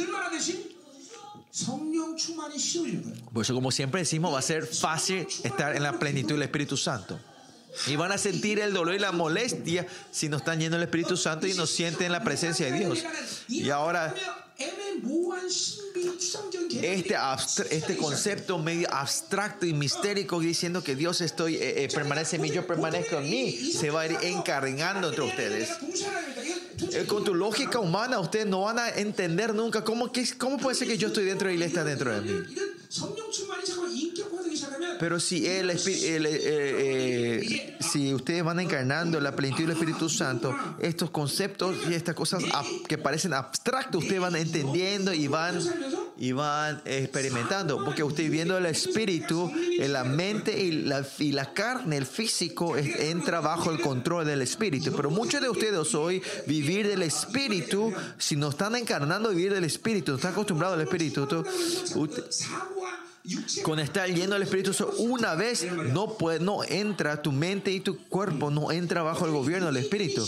Por 3.34 3.44
eso, 3.44 3.54
como 3.54 3.72
siempre 3.72 4.02
decimos, 4.02 4.34
va 4.34 4.40
a 4.40 4.44
ser 4.44 4.66
fácil 4.66 5.28
estar 5.44 5.76
en 5.76 5.84
la 5.84 6.00
plenitud 6.00 6.34
del 6.34 6.44
Espíritu 6.44 6.78
Santo. 6.78 7.20
Y 7.88 7.96
van 7.96 8.12
a 8.12 8.18
sentir 8.18 8.60
el 8.60 8.74
dolor 8.74 8.96
y 8.96 9.00
la 9.00 9.12
molestia 9.12 9.86
si 10.12 10.28
no 10.28 10.38
están 10.38 10.60
yendo 10.60 10.78
el 10.78 10.84
Espíritu 10.84 11.16
Santo 11.16 11.48
y 11.48 11.54
no 11.54 11.68
sienten 11.68 12.12
la 12.12 12.24
presencia 12.24 12.72
de 12.72 12.80
Dios. 12.80 13.04
Y 13.48 13.70
ahora 13.70 14.16
este, 16.82 17.16
este 17.72 17.98
concepto 17.98 18.58
medio 18.60 18.92
abstracto 18.94 19.66
y 19.66 19.74
mistérico 19.74 20.40
diciendo 20.40 20.84
que 20.84 20.96
Dios 20.96 21.22
estoy, 21.22 21.56
eh, 21.56 21.84
eh, 21.84 21.90
permanece 21.94 22.38
en 22.38 22.42
mí, 22.44 22.52
yo 22.52 22.66
permanezco 22.66 23.18
en 23.18 23.30
mí, 23.30 23.52
se 23.72 23.90
va 23.90 24.02
a 24.02 24.06
ir 24.08 24.18
encarnando 24.22 25.10
entre 25.10 25.24
ustedes. 25.24 25.70
Eh, 26.92 27.06
con 27.08 27.24
tu 27.24 27.36
lógica 27.36 27.80
humana, 27.80 28.20
ustedes 28.20 28.46
no 28.46 28.62
van 28.62 28.80
a 28.80 28.90
entender 28.90 29.54
nunca 29.54 29.84
cómo, 29.84 30.12
que, 30.12 30.26
cómo 30.38 30.58
puede 30.58 30.76
ser 30.76 30.88
que 30.88 30.98
yo 30.98 31.10
estoy 31.10 31.26
dentro 31.26 31.52
y 31.52 31.56
Él 31.56 31.62
está 31.62 31.84
dentro 31.84 32.14
de 32.14 32.22
mí. 32.22 32.46
Pero 35.00 35.18
si, 35.20 35.48
el, 35.48 35.70
el 35.70 35.78
eh, 35.78 36.20
eh, 36.26 37.40
eh, 37.42 37.78
si 37.80 38.14
ustedes 38.14 38.44
van 38.44 38.60
encarnando 38.60 39.20
la 39.22 39.34
plenitud 39.34 39.64
del 39.64 39.72
Espíritu 39.72 40.10
Santo, 40.10 40.54
estos 40.78 41.10
conceptos 41.10 41.78
y 41.90 41.94
estas 41.94 42.16
cosas 42.16 42.44
que 42.86 42.98
parecen 42.98 43.34
abstractos, 43.34 44.04
ustedes 44.04 44.20
van 44.20 44.36
entendiendo 44.36 45.14
y 45.14 45.28
van, 45.28 45.58
y 46.18 46.34
van 46.34 46.82
experimentando. 46.84 47.84
Porque 47.86 48.04
ustedes 48.04 48.30
viendo 48.30 48.58
el 48.58 48.66
Espíritu, 48.66 49.50
la 49.80 50.04
mente 50.04 50.62
y 50.62 50.72
la, 50.84 51.06
y 51.18 51.32
la 51.32 51.54
carne, 51.54 51.96
el 51.96 52.06
físico, 52.06 52.76
entra 52.76 53.40
bajo 53.40 53.72
el 53.72 53.80
control 53.80 54.26
del 54.26 54.42
Espíritu. 54.42 54.92
Pero 54.94 55.10
muchos 55.10 55.40
de 55.40 55.50
ustedes 55.50 55.96
hoy 55.96 56.22
vivir 56.46 56.88
del 56.90 57.04
Espíritu, 57.04 57.94
si 58.18 58.36
no 58.36 58.50
están 58.50 58.76
encarnando 58.76 59.30
vivir 59.30 59.54
del 59.54 59.64
Espíritu, 59.64 60.12
no 60.12 60.18
están 60.18 60.34
acostumbrados 60.34 60.76
al 60.76 60.82
Espíritu, 60.82 61.24
usted, 61.96 62.24
con 63.64 63.80
estar 63.80 64.10
lleno 64.10 64.34
del 64.34 64.44
Espíritu 64.44 64.72
una 64.98 65.36
vez 65.36 65.72
no, 65.72 66.18
puede, 66.18 66.40
no 66.40 66.64
entra 66.64 67.22
tu 67.22 67.32
mente 67.32 67.72
y 67.72 67.80
tu 67.80 67.98
cuerpo, 68.08 68.50
no 68.50 68.72
entra 68.72 69.04
bajo 69.04 69.26
el 69.26 69.32
gobierno 69.32 69.68
del 69.68 69.78
Espíritu. 69.78 70.26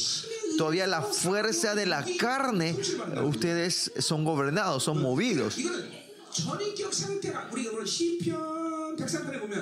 Todavía 0.58 0.88
la 0.88 1.02
fuerza 1.02 1.74
de 1.76 1.86
la 1.86 2.06
carne, 2.20 2.76
ustedes 3.24 3.92
son 4.00 4.24
gobernados, 4.24 4.84
son 4.84 5.02
movidos. 5.02 5.58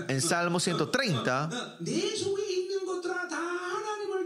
En 0.07 0.21
Salmo 0.21 0.59
130, 0.59 1.77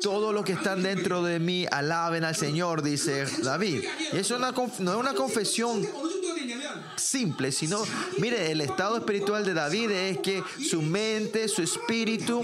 todo 0.02 0.34
lo 0.34 0.44
que 0.44 0.54
están 0.54 0.84
dentro 0.84 1.24
de 1.24 1.40
mí 1.40 1.66
alaben 1.72 2.24
al 2.24 2.36
Señor, 2.36 2.82
dice 2.82 3.26
David. 3.42 3.84
Y 4.12 4.18
eso 4.18 4.38
no 4.40 4.50
es 4.50 4.80
una 4.80 5.14
confesión 5.14 5.88
simple, 6.96 7.52
sino, 7.52 7.84
mire, 8.20 8.52
el 8.52 8.62
estado 8.62 8.98
espiritual 8.98 9.46
de 9.46 9.54
David 9.54 9.92
es 9.92 10.18
que 10.20 10.44
su 10.70 10.82
mente, 10.82 11.48
su 11.48 11.62
espíritu 11.62 12.44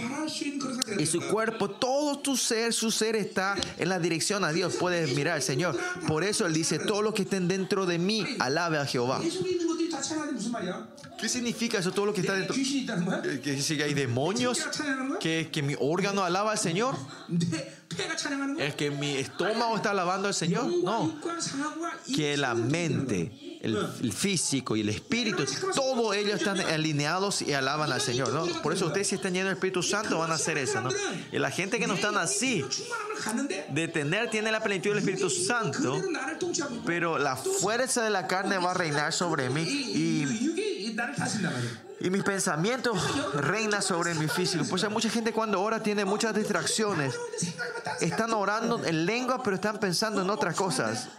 y 0.97 1.05
su 1.05 1.21
cuerpo, 1.21 1.69
todo 1.69 2.19
tu 2.19 2.35
ser, 2.35 2.73
su 2.73 2.91
ser 2.91 3.15
está 3.15 3.55
en 3.77 3.89
la 3.89 3.99
dirección 3.99 4.43
a 4.43 4.51
Dios. 4.51 4.75
Puedes 4.79 5.15
mirar, 5.15 5.41
Señor. 5.41 5.77
Por 6.07 6.23
eso 6.23 6.45
Él 6.45 6.53
dice, 6.53 6.79
todos 6.79 7.03
los 7.03 7.13
que 7.13 7.23
estén 7.23 7.47
dentro 7.47 7.85
de 7.85 7.97
mí, 7.97 8.25
alabe 8.39 8.77
a 8.77 8.85
Jehová. 8.85 9.21
¿Qué 11.19 11.27
significa 11.27 11.79
eso? 11.79 11.91
Todo 11.91 12.05
lo 12.05 12.13
que 12.13 12.21
está 12.21 12.33
dentro. 12.33 12.55
Que 12.55 13.61
si 13.61 13.81
hay 13.81 13.93
demonios, 13.93 14.65
que, 15.19 15.49
que 15.51 15.61
mi 15.61 15.75
órgano 15.79 16.23
alaba 16.23 16.51
al 16.51 16.57
Señor 16.57 16.95
es 18.57 18.75
que 18.75 18.91
mi 18.91 19.15
estómago 19.15 19.75
está 19.75 19.91
alabando 19.91 20.27
al 20.27 20.33
Señor. 20.33 20.65
No. 20.83 21.13
Que 22.15 22.37
la 22.37 22.55
mente, 22.55 23.59
el, 23.61 23.77
el 24.01 24.13
físico 24.13 24.75
y 24.75 24.81
el 24.81 24.89
espíritu, 24.89 25.45
todos 25.75 26.15
ellos 26.15 26.39
están 26.39 26.59
alineados 26.59 27.41
y 27.41 27.53
alaban 27.53 27.91
al 27.91 28.01
Señor. 28.01 28.29
¿no? 28.29 28.45
Por 28.61 28.73
eso 28.73 28.87
ustedes 28.87 29.07
si 29.07 29.15
están 29.15 29.33
llenos 29.33 29.49
del 29.49 29.57
Espíritu 29.57 29.83
Santo 29.83 30.17
van 30.19 30.31
a 30.31 30.35
hacer 30.35 30.57
eso. 30.57 30.81
¿no? 30.81 30.89
Y 31.31 31.39
la 31.39 31.51
gente 31.51 31.79
que 31.79 31.87
no 31.87 31.95
están 31.95 32.17
así, 32.17 32.65
de 33.69 33.87
tener, 33.87 34.29
tiene 34.29 34.51
la 34.51 34.61
plenitud 34.61 34.89
del 34.89 34.99
Espíritu 34.99 35.29
Santo, 35.29 36.01
pero 36.85 37.17
la 37.17 37.35
fuerza 37.35 38.03
de 38.03 38.09
la 38.09 38.27
carne 38.27 38.57
va 38.57 38.71
a 38.71 38.73
reinar 38.73 39.13
sobre 39.13 39.49
mí. 39.49 39.61
Y 39.61 40.95
y 42.01 42.09
mis 42.09 42.23
pensamientos 42.23 42.97
reinan 43.33 43.81
sobre 43.81 44.13
mi 44.15 44.27
físico. 44.27 44.63
Pues 44.69 44.83
hay 44.83 44.89
mucha 44.89 45.09
gente 45.09 45.33
cuando 45.33 45.61
ora 45.61 45.83
tiene 45.83 46.05
muchas 46.05 46.33
distracciones. 46.33 47.13
Están 47.99 48.33
orando 48.33 48.83
en 48.85 49.05
lengua, 49.05 49.43
pero 49.43 49.55
están 49.55 49.79
pensando 49.79 50.21
en 50.21 50.29
otras 50.29 50.55
cosas. 50.55 51.09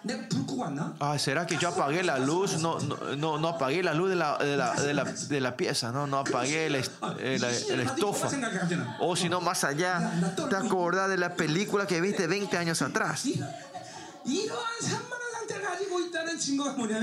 Ah, 0.98 1.19
¿será 1.19 1.47
que 1.47 1.57
yo 1.59 1.69
apagué 1.69 2.02
la 2.02 2.19
luz? 2.19 2.59
No, 2.59 2.78
no, 2.81 2.97
no, 3.16 3.39
no 3.39 3.48
apagué 3.48 3.82
la 3.82 3.93
luz 3.94 4.11
de 4.11 4.16
la, 4.16 4.39
de 4.39 4.57
la, 4.57 4.74
de 4.74 4.94
la, 4.94 5.05
de 5.05 5.40
la 5.40 5.57
pieza, 5.57 5.93
no, 5.93 6.07
no 6.07 6.19
apagué 6.19 6.70
la, 6.70 6.78
estofa. 6.78 8.28
Eh, 8.35 8.86
o 9.01 9.16
si 9.16 9.28
no, 9.28 9.40
más 9.40 9.65
allá, 9.65 10.12
te 10.48 10.57
acordás 10.57 11.11
de 11.11 11.19
la 11.19 11.35
película 11.35 11.86
que 11.86 12.01
viste 12.01 12.27
20 12.27 12.57
años 12.57 12.81
atrás. 12.82 13.24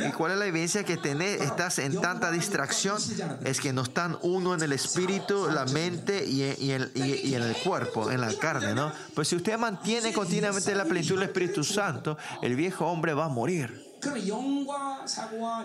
¿Y 0.07 0.11
cuál 0.11 0.31
es 0.33 0.37
la 0.37 0.45
evidencia 0.45 0.83
que 0.83 0.97
tenés? 0.97 1.41
Estás 1.41 1.79
en 1.79 1.99
tanta 2.01 2.31
distracción, 2.31 2.97
es 3.43 3.59
que 3.59 3.73
no 3.73 3.83
están 3.83 4.17
uno 4.21 4.53
en 4.53 4.61
el 4.61 4.73
espíritu, 4.73 5.47
la 5.49 5.65
mente 5.65 6.25
y, 6.25 6.43
y, 6.43 6.71
en, 6.71 6.91
y, 6.95 7.33
el 7.33 7.55
cuerpo, 7.63 8.11
en 8.11 8.21
la 8.21 8.33
carne, 8.33 8.73
¿no? 8.73 8.91
Pues 9.13 9.27
si 9.27 9.35
usted 9.35 9.57
mantiene 9.57 10.13
continuamente 10.13 10.73
la 10.75 10.85
plenitud 10.85 11.15
del 11.15 11.23
Espíritu 11.23 11.63
Santo, 11.63 12.17
el 12.41 12.55
viejo 12.55 12.85
hombre 12.85 13.13
va 13.13 13.25
a 13.25 13.29
morir. 13.29 13.86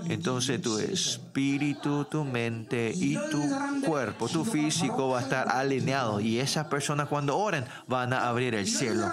Entonces 0.09 0.61
tu 0.61 0.79
espíritu, 0.79 2.05
tu 2.05 2.25
mente 2.25 2.93
y 2.95 3.15
tu 3.31 3.43
cuerpo, 3.85 4.29
tu 4.29 4.45
físico 4.45 5.09
va 5.11 5.21
a 5.21 5.23
estar 5.23 5.49
alineado 5.49 6.21
y 6.21 6.39
esas 6.39 6.67
personas 6.67 7.09
cuando 7.09 7.37
oren 7.37 7.65
van 7.87 8.13
a 8.13 8.29
abrir 8.29 8.55
el 8.55 8.67
cielo. 8.67 9.11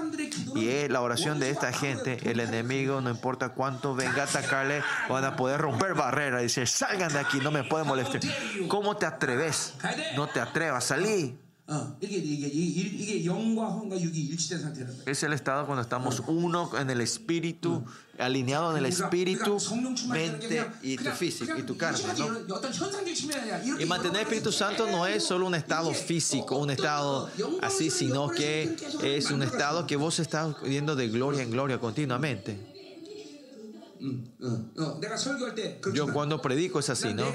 Y 0.56 0.88
la 0.88 1.01
oración 1.01 1.39
de 1.39 1.49
esta 1.49 1.72
gente, 1.72 2.18
el 2.30 2.39
enemigo, 2.39 3.01
no 3.01 3.10
importa 3.10 3.49
cuánto 3.49 3.95
venga 3.95 4.23
a 4.23 4.26
atacarle, 4.26 4.81
van 5.10 5.26
a 5.26 5.35
poder 5.35 5.60
romper 5.60 5.93
barreras 5.93 6.41
y 6.41 6.43
decir, 6.43 6.68
salgan 6.68 7.11
de 7.11 7.19
aquí, 7.19 7.39
no 7.39 7.51
me 7.51 7.64
pueden 7.64 7.88
molestar. 7.88 8.22
¿Cómo 8.68 8.97
te 8.97 9.06
atreves? 9.06 9.73
No 10.15 10.27
te 10.27 10.39
atrevas, 10.39 10.85
salí. 10.85 11.38
Es 15.05 15.21
el 15.21 15.33
estado 15.33 15.65
cuando 15.67 15.83
estamos 15.83 16.23
uno 16.25 16.71
en 16.75 16.89
el 16.89 17.01
espíritu, 17.01 17.85
alineado 18.17 18.71
en 18.71 18.77
el 18.77 18.85
espíritu, 18.87 19.57
mente 20.07 20.65
y 20.81 20.97
tu 20.97 21.11
físico 21.11 21.57
y 21.57 21.63
tu 21.63 21.77
carne. 21.77 21.99
Y 23.79 23.85
mantener 23.85 24.21
el 24.21 24.23
Espíritu 24.23 24.51
Santo 24.51 24.87
no 24.89 25.05
es 25.05 25.23
solo 25.23 25.45
un 25.45 25.53
estado 25.53 25.93
físico, 25.93 26.57
un 26.57 26.71
estado 26.71 27.29
así, 27.61 27.91
sino 27.91 28.29
que 28.29 28.75
es 29.03 29.29
un 29.29 29.43
estado 29.43 29.85
que 29.85 29.95
vos 29.95 30.19
estás 30.19 30.55
viendo 30.63 30.95
de 30.95 31.07
gloria 31.09 31.43
en 31.43 31.51
gloria 31.51 31.79
continuamente. 31.79 32.68
Yo 35.93 36.11
cuando 36.13 36.41
predico 36.41 36.80
es 36.80 36.89
así, 36.89 37.13
¿no? 37.13 37.26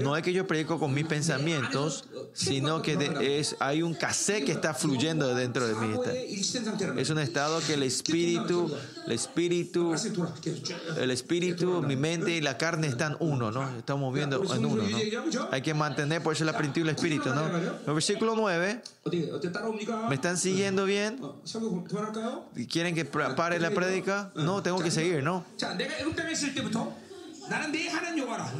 No 0.00 0.16
es 0.16 0.22
que 0.22 0.32
yo 0.32 0.46
predico 0.46 0.78
con 0.78 0.94
mis 0.94 1.06
pensamientos, 1.06 2.04
sino 2.32 2.82
que 2.82 2.96
es, 3.20 3.56
hay 3.58 3.82
un 3.82 3.94
cassette 3.94 4.44
que 4.44 4.52
está 4.52 4.74
fluyendo 4.74 5.34
dentro 5.34 5.66
de 5.66 5.74
mí. 5.74 5.94
Es 6.96 7.10
un 7.10 7.18
estado 7.18 7.60
que 7.66 7.74
el 7.74 7.82
espíritu, 7.82 8.70
el 9.06 9.12
espíritu, 9.12 9.94
el 10.96 11.10
espíritu, 11.10 11.82
mi 11.82 11.96
mente 11.96 12.32
y 12.32 12.40
la 12.40 12.56
carne 12.58 12.86
están 12.86 13.16
uno, 13.20 13.50
¿no? 13.50 13.68
Estamos 13.76 14.00
moviendo 14.02 14.42
en 14.54 14.64
uno, 14.64 14.82
¿no? 14.82 15.48
Hay 15.50 15.62
que 15.62 15.74
mantener, 15.74 16.22
por 16.22 16.34
eso 16.34 16.44
la 16.44 16.56
plenitud 16.56 16.80
y 16.80 16.84
el 16.84 16.90
espíritu, 16.90 17.30
¿no? 17.30 17.46
El 17.46 17.94
versículo 17.94 18.34
9, 18.36 18.82
¿me 20.08 20.14
están 20.14 20.36
siguiendo 20.38 20.84
bien? 20.84 21.20
¿Quieren 22.70 22.94
que 22.94 23.04
pare 23.04 23.58
la 23.58 23.70
prédica? 23.70 24.30
No, 24.36 24.62
tengo 24.62 24.78
que 24.80 24.90
seguir, 24.90 25.22
¿no? 25.22 25.31
자, 25.56 25.74
내가 25.74 25.94
애굽 25.98 26.16
땅에 26.16 26.32
있을 26.32 26.54
때부터 26.54 26.92
나는 27.48 27.72
내 27.72 27.88
하나님 27.88 28.18
여호와라. 28.24 28.50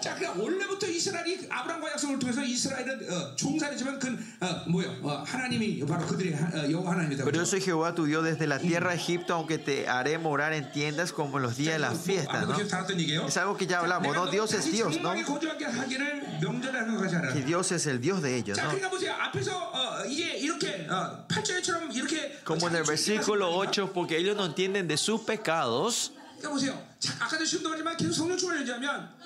자, 0.00 0.14
그러니까 0.14 0.42
원래부터 0.42 0.86
이스라엘이 0.86 1.46
아브라함과 1.48 1.92
약속을 1.92 2.18
통해서 2.18 2.42
이스라엘은 2.42 3.10
어, 3.10 3.36
종살이지만 3.36 3.98
그 3.98 4.08
어, 4.40 4.68
뭐요? 4.68 4.98
어, 5.02 5.24
하나님이 5.26 5.80
바로 5.86 6.04
그들의 6.06 6.34
하- 6.34 6.46
어, 6.60 6.70
여호와 6.70 6.92
하나님이다. 6.92 7.24
Pero 7.24 7.38
yo 7.38 7.46
soy 7.46 7.60
Jehová 7.62 7.94
tu 7.94 8.04
Dios 8.04 8.22
desde 8.22 8.46
la 8.46 8.58
tierra 8.58 8.90
de 8.90 8.96
Egipto, 8.96 9.32
aunque 9.34 9.56
te 9.56 9.88
haré 9.88 10.18
morar 10.18 10.52
en 10.52 10.70
tiendas 10.72 11.10
como 11.12 11.38
en 11.38 11.44
los 11.44 11.56
días 11.56 11.74
de 11.74 11.78
la 11.78 11.92
fiesta, 11.92 12.42
¿no? 12.42 12.52
아무도 12.52 12.56
계속 12.58 12.68
달았던 12.68 13.00
얘기예요. 13.00 13.24
Es 13.26 13.36
algo 13.38 13.56
que 13.56 13.66
ya 13.66 13.80
hablamos, 13.80 14.14
¿no? 14.14 14.26
Dios 14.26 14.52
es 14.52 14.70
Dios, 14.70 14.94
¿no? 15.00 15.14
정막에 15.14 15.22
거주하게 15.24 15.64
하기를 15.64 16.38
명절에 16.42 16.78
하는 16.78 16.96
것이 16.98 17.16
아니라. 17.16 17.32
Que 17.32 17.42
Dios 17.42 17.72
es 17.72 17.86
el 17.86 18.00
Dios 18.00 18.20
de 18.20 18.36
ellos, 18.36 18.58
자, 18.58 18.64
¿no? 18.64 18.70
그러니까 18.76 18.90
보세요. 18.90 19.12
앞에서 19.14 19.56
어, 19.56 20.04
이게 20.06 20.36
이렇게 20.36 20.86
어, 20.90 21.24
8절처럼 21.28 21.94
이렇게 21.94 22.40
Como 22.44 22.68
en 22.68 22.76
el 22.76 22.84
versículo 22.84 23.48
8, 23.56 23.90
porque 23.94 24.18
ellos 24.18 24.36
no 24.36 24.44
entienden 24.44 24.86
de 24.86 24.98
sus 24.98 25.22
pecados. 25.22 26.12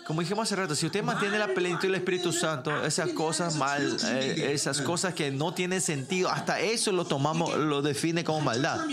Como 0.05 0.21
dijimos 0.21 0.43
hace 0.47 0.55
rato, 0.55 0.75
si 0.75 0.85
usted 0.85 1.03
mantiene 1.03 1.37
la 1.39 1.47
plenitud 1.47 1.83
del 1.83 1.95
Espíritu 1.95 2.33
Santo, 2.33 2.85
esas 2.85 3.09
cosas 3.11 3.55
mal, 3.55 3.97
eh, 4.05 4.51
esas 4.53 4.81
cosas 4.81 5.13
que 5.13 5.31
no 5.31 5.53
tienen 5.53 5.81
sentido, 5.81 6.29
hasta 6.29 6.59
eso 6.59 6.91
lo 6.91 7.05
tomamos, 7.05 7.57
lo 7.57 7.81
define 7.81 8.23
como 8.23 8.41
maldad 8.41 8.85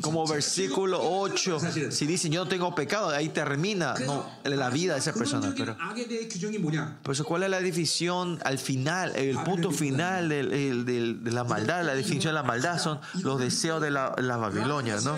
como 0.00 0.26
versículo 0.26 1.00
8, 1.02 1.60
si 1.90 2.06
dice 2.06 2.28
yo 2.28 2.44
no 2.44 2.48
tengo 2.48 2.74
pecado, 2.74 3.08
ahí 3.10 3.28
termina 3.28 3.94
no, 4.04 4.28
la 4.44 4.70
vida 4.70 4.94
de 4.94 5.00
esa 5.00 5.12
persona. 5.12 5.52
Pero, 5.56 5.76
por 7.02 7.14
eso, 7.14 7.24
¿cuál 7.24 7.44
es 7.44 7.50
la 7.50 7.60
definición 7.60 8.38
al 8.44 8.58
final, 8.58 9.14
el 9.16 9.38
punto 9.38 9.70
final 9.70 10.28
de 10.28 11.18
la 11.24 11.44
maldad? 11.44 11.84
La 11.84 11.94
definición 11.94 12.34
de 12.34 12.40
la 12.40 12.42
maldad 12.42 12.78
son 12.78 13.00
los 13.22 13.38
deseos 13.38 13.80
de 13.80 13.90
la, 13.90 14.14
la 14.18 14.36
Babilonia, 14.36 14.96
¿no? 15.02 15.16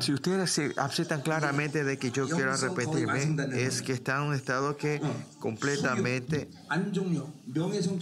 Si 0.00 0.12
ustedes 0.12 0.60
aceptan 0.76 1.22
claramente 1.22 1.84
de 1.84 1.98
que 1.98 2.10
yo 2.10 2.28
quiero 2.28 2.52
arrepentirme, 2.52 3.36
es 3.54 3.82
que 3.82 3.92
está 3.92 4.16
en 4.16 4.22
un 4.22 4.34
estado 4.34 4.76
que 4.76 5.00
completamente 5.38 6.48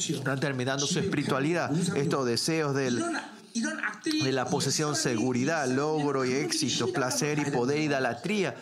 están 0.08 0.40
terminando 0.40 0.86
su 0.86 0.98
espiritualidad, 0.98 1.70
estos 1.96 2.26
deseos 2.26 2.74
del 2.74 3.02
de 3.54 4.32
la 4.32 4.46
posesión, 4.46 4.96
seguridad, 4.96 5.66
logro 5.68 6.24
y 6.24 6.32
éxito, 6.32 6.92
placer 6.92 7.38
y 7.38 7.50
poder, 7.50 7.80
idolatría. 7.80 8.54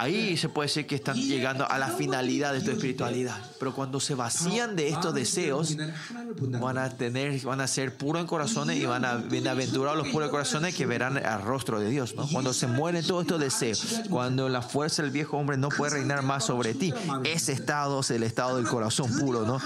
Ahí 0.00 0.34
se 0.38 0.48
puede 0.48 0.68
decir 0.68 0.86
que 0.86 0.94
están 0.94 1.14
llegando 1.14 1.70
a 1.70 1.78
la 1.78 1.88
finalidad 1.88 2.54
de 2.54 2.62
su 2.62 2.70
espiritualidad. 2.70 3.36
Pero 3.58 3.74
cuando 3.74 4.00
se 4.00 4.14
vacían 4.14 4.74
de 4.74 4.88
estos 4.88 5.12
deseos, 5.12 5.76
van 6.58 6.78
a, 6.78 6.88
tener, 6.88 7.38
van 7.42 7.60
a 7.60 7.66
ser 7.66 7.94
puros 7.94 8.22
en 8.22 8.26
corazones 8.26 8.78
y 8.78 8.86
van 8.86 9.04
a 9.04 9.16
bienaventurados 9.16 9.98
los 9.98 10.08
puros 10.08 10.28
en 10.28 10.30
corazones 10.30 10.74
que 10.74 10.86
verán 10.86 11.18
el 11.18 11.42
rostro 11.42 11.78
de 11.78 11.90
Dios. 11.90 12.14
¿no? 12.14 12.26
Cuando 12.28 12.54
se 12.54 12.66
mueren 12.66 13.06
todos 13.06 13.24
estos 13.24 13.40
deseos, 13.40 14.00
cuando 14.08 14.48
la 14.48 14.62
fuerza 14.62 15.02
del 15.02 15.10
viejo 15.10 15.36
hombre 15.36 15.58
no 15.58 15.68
puede 15.68 15.96
reinar 15.96 16.22
más 16.22 16.46
sobre 16.46 16.72
ti, 16.72 16.94
ese 17.24 17.52
estado 17.52 18.00
es 18.00 18.10
el 18.10 18.22
estado 18.22 18.56
del 18.56 18.66
corazón 18.66 19.14
puro. 19.18 19.44
¿no? 19.44 19.60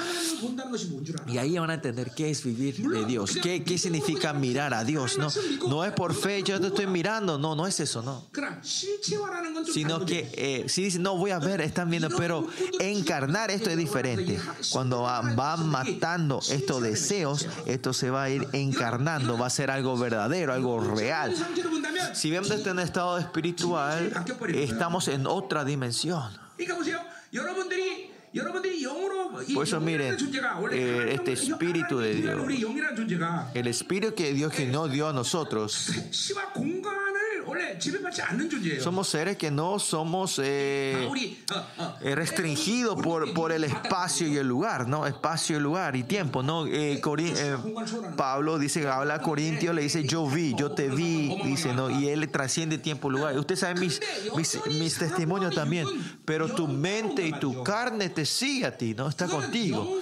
Y 1.28 1.38
ahí 1.38 1.56
van 1.56 1.70
a 1.70 1.74
entender 1.74 2.10
qué 2.12 2.30
es 2.30 2.42
vivir 2.42 2.88
de 2.88 3.04
Dios, 3.04 3.38
qué, 3.40 3.62
qué 3.62 3.78
significa 3.78 4.32
mirar 4.32 4.74
a 4.74 4.82
Dios. 4.82 5.16
No, 5.16 5.28
no 5.68 5.84
es 5.84 5.92
por 5.92 6.12
fe, 6.12 6.42
yo 6.42 6.60
te 6.60 6.66
estoy 6.66 6.88
mirando, 6.88 7.38
no, 7.38 7.54
no 7.54 7.68
es 7.68 7.78
eso, 7.78 8.02
no. 8.02 8.26
Sino 9.72 10.04
que 10.04 10.23
eh, 10.32 10.64
si 10.68 10.82
dicen, 10.82 11.02
no, 11.02 11.16
voy 11.16 11.30
a 11.30 11.38
ver, 11.38 11.60
están 11.60 11.90
viendo, 11.90 12.08
pero 12.10 12.46
encarnar 12.80 13.50
esto 13.50 13.70
es 13.70 13.76
diferente. 13.76 14.38
Cuando 14.70 15.02
van 15.02 15.38
va 15.38 15.56
matando 15.56 16.40
estos 16.50 16.82
deseos, 16.82 17.48
esto 17.66 17.92
se 17.92 18.10
va 18.10 18.24
a 18.24 18.30
ir 18.30 18.46
encarnando, 18.52 19.38
va 19.38 19.46
a 19.46 19.50
ser 19.50 19.70
algo 19.70 19.96
verdadero, 19.96 20.52
algo 20.52 20.80
real. 20.80 21.34
Si 22.14 22.30
vemos 22.30 22.50
este 22.50 22.70
en 22.70 22.78
estado 22.78 23.18
espiritual, 23.18 24.12
estamos 24.54 25.08
en 25.08 25.26
otra 25.26 25.64
dimensión. 25.64 26.30
Por 29.54 29.66
eso 29.66 29.80
miren, 29.80 30.16
eh, 30.72 31.10
este 31.14 31.32
espíritu 31.32 31.98
de 31.98 32.14
Dios, 32.14 32.46
el 33.54 33.66
espíritu 33.66 34.14
que 34.14 34.32
Dios 34.32 34.52
que 34.52 34.66
no 34.66 34.88
dio 34.88 35.08
a 35.08 35.12
nosotros, 35.12 35.90
somos 38.82 39.08
seres 39.08 39.36
que 39.36 39.50
no 39.50 39.78
somos 39.78 40.40
eh, 40.42 41.08
eh 42.00 42.14
restringidos 42.14 43.00
por, 43.00 43.32
por 43.34 43.52
el 43.52 43.64
espacio 43.64 44.26
y 44.26 44.36
el 44.36 44.46
lugar, 44.46 44.88
¿no? 44.88 45.06
Espacio, 45.06 45.60
lugar 45.60 45.96
y 45.96 46.04
tiempo, 46.04 46.42
¿no? 46.42 46.66
Eh, 46.66 47.00
eh, 47.18 47.56
Pablo 48.16 48.58
dice, 48.58 48.86
habla 48.88 49.14
a 49.16 49.22
Corintio, 49.22 49.72
le 49.72 49.82
dice, 49.82 50.04
yo 50.04 50.26
vi, 50.28 50.54
yo 50.54 50.72
te 50.72 50.88
vi, 50.88 51.40
dice, 51.44 51.74
¿no? 51.74 51.90
Y 51.90 52.08
él 52.08 52.28
trasciende 52.30 52.78
tiempo, 52.78 53.10
lugar. 53.10 53.38
Usted 53.38 53.56
sabe 53.56 53.80
mis, 53.80 54.00
mis, 54.36 54.58
mis 54.66 54.98
testimonios 54.98 55.54
también, 55.54 55.86
pero 56.24 56.48
tu 56.48 56.68
mente 56.68 57.26
y 57.26 57.32
tu 57.38 57.62
carne 57.62 58.08
te 58.08 58.24
sigue 58.24 58.66
a 58.66 58.76
ti, 58.76 58.94
¿no? 58.94 59.08
Está 59.08 59.26
contigo. 59.26 59.98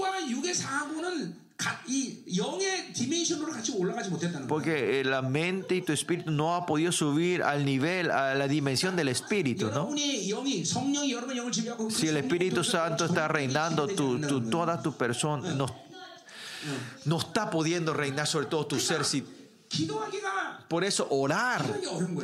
Porque 4.49 5.01
eh, 5.01 5.05
la 5.05 5.23
mente 5.23 5.77
y 5.77 5.83
tu 5.83 5.93
espíritu 5.93 6.31
no 6.31 6.55
ha 6.55 6.67
podido 6.67 6.93
subir 6.93 7.43
al 7.43 7.65
nivel, 7.65 8.11
a 8.11 8.35
la 8.35 8.49
dimensión 8.49 8.97
del 8.97 9.09
espíritu, 9.09 9.71
¿no? 9.71 9.91
Si 11.91 12.09
el 12.09 12.17
Espíritu 12.17 12.65
Santo 12.65 13.05
está 13.05 13.29
reinando 13.29 13.87
tu, 13.87 14.19
toda 14.51 14.83
tu 14.83 14.93
persona, 14.93 15.55
no, 15.55 15.67
no 17.05 17.19
está 17.19 17.51
pudiendo 17.51 17.93
reinar 17.93 18.27
sobre 18.27 18.47
todo 18.47 18.67
tu 18.67 18.81
ser 18.81 19.05
por 20.69 20.85
eso 20.85 21.07
orar 21.11 21.65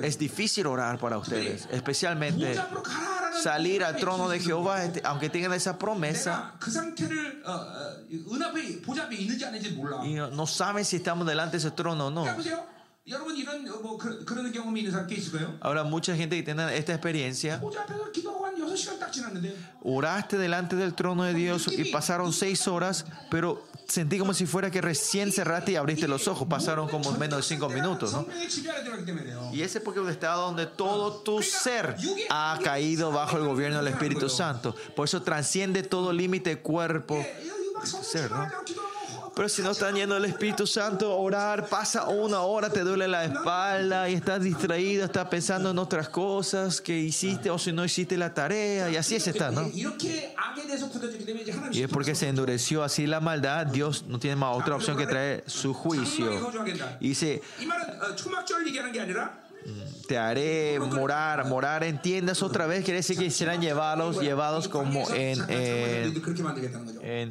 es 0.02 0.18
difícil 0.18 0.66
orar 0.66 0.98
para 0.98 1.18
ustedes, 1.18 1.68
especialmente 1.72 2.60
salir 3.42 3.84
al 3.84 3.96
trono 3.96 4.28
de 4.28 4.40
Jehová, 4.40 4.82
aunque 5.04 5.28
tengan 5.28 5.52
esa 5.52 5.78
promesa, 5.78 6.54
y 10.04 10.14
no 10.14 10.46
saben 10.46 10.84
si 10.84 10.96
estamos 10.96 11.26
delante 11.26 11.52
de 11.52 11.58
ese 11.58 11.70
trono 11.70 12.06
o 12.06 12.10
no. 12.10 12.24
Ahora 15.60 15.84
mucha 15.84 16.14
gente 16.14 16.36
que 16.36 16.42
tiene 16.42 16.76
esta 16.76 16.92
experiencia 16.92 17.60
oraste 19.82 20.36
delante 20.36 20.76
del 20.76 20.94
trono 20.94 21.24
de 21.24 21.34
Dios 21.34 21.68
y 21.72 21.90
pasaron 21.90 22.32
seis 22.32 22.68
horas, 22.68 23.06
pero 23.30 23.64
sentí 23.88 24.18
como 24.18 24.34
si 24.34 24.44
fuera 24.46 24.70
que 24.70 24.82
recién 24.82 25.32
cerraste 25.32 25.72
y 25.72 25.76
abriste 25.76 26.06
los 26.06 26.28
ojos. 26.28 26.46
Pasaron 26.46 26.88
como 26.88 27.10
menos 27.12 27.38
de 27.38 27.42
cinco 27.42 27.68
minutos, 27.68 28.12
¿no? 28.12 28.26
Y 29.52 29.62
ese 29.62 29.78
es 29.78 29.84
porque 29.84 30.00
un 30.00 30.10
estado 30.10 30.42
donde 30.46 30.66
todo 30.66 31.20
tu 31.22 31.42
ser 31.42 31.96
ha 32.28 32.58
caído 32.62 33.10
bajo 33.10 33.38
el 33.38 33.44
gobierno 33.44 33.78
del 33.78 33.88
Espíritu 33.88 34.28
Santo. 34.28 34.74
Por 34.94 35.06
eso 35.06 35.22
trasciende 35.22 35.82
todo 35.82 36.12
límite 36.12 36.58
cuerpo. 36.60 37.24
Ser, 37.84 38.30
¿no? 38.30 38.46
Pero 39.38 39.48
si 39.48 39.62
no 39.62 39.70
están 39.70 39.94
yendo 39.94 40.16
el 40.16 40.24
Espíritu 40.24 40.66
Santo, 40.66 41.16
orar, 41.16 41.68
pasa 41.68 42.08
una 42.08 42.40
hora, 42.40 42.70
te 42.70 42.80
duele 42.80 43.06
la 43.06 43.24
espalda 43.24 44.10
y 44.10 44.14
estás 44.14 44.42
distraído, 44.42 45.04
estás 45.04 45.28
pensando 45.28 45.70
en 45.70 45.78
otras 45.78 46.08
cosas 46.08 46.80
que 46.80 46.98
hiciste 46.98 47.48
o 47.48 47.56
si 47.56 47.70
no 47.70 47.84
hiciste 47.84 48.16
la 48.16 48.34
tarea 48.34 48.90
y 48.90 48.96
así 48.96 49.14
es 49.14 49.28
está, 49.28 49.52
¿no? 49.52 49.70
Y 51.70 51.82
es 51.82 51.88
porque 51.88 52.16
se 52.16 52.26
endureció 52.26 52.82
así 52.82 53.06
la 53.06 53.20
maldad, 53.20 53.66
Dios 53.66 54.06
no 54.08 54.18
tiene 54.18 54.34
más 54.34 54.56
otra 54.56 54.74
opción 54.74 54.96
que 54.96 55.06
traer 55.06 55.44
su 55.46 55.72
juicio. 55.72 56.50
Y 56.98 57.10
dice, 57.10 57.40
te 60.08 60.16
haré 60.16 60.80
morar, 60.80 61.46
morar 61.46 61.84
en 61.84 62.00
tiendas 62.00 62.42
otra 62.42 62.66
vez, 62.66 62.82
quiere 62.84 62.98
decir 62.98 63.18
que 63.18 63.30
serán 63.30 63.60
llevados, 63.60 64.20
llevados 64.20 64.68
como 64.68 65.08
en, 65.10 65.38
en, 65.50 66.14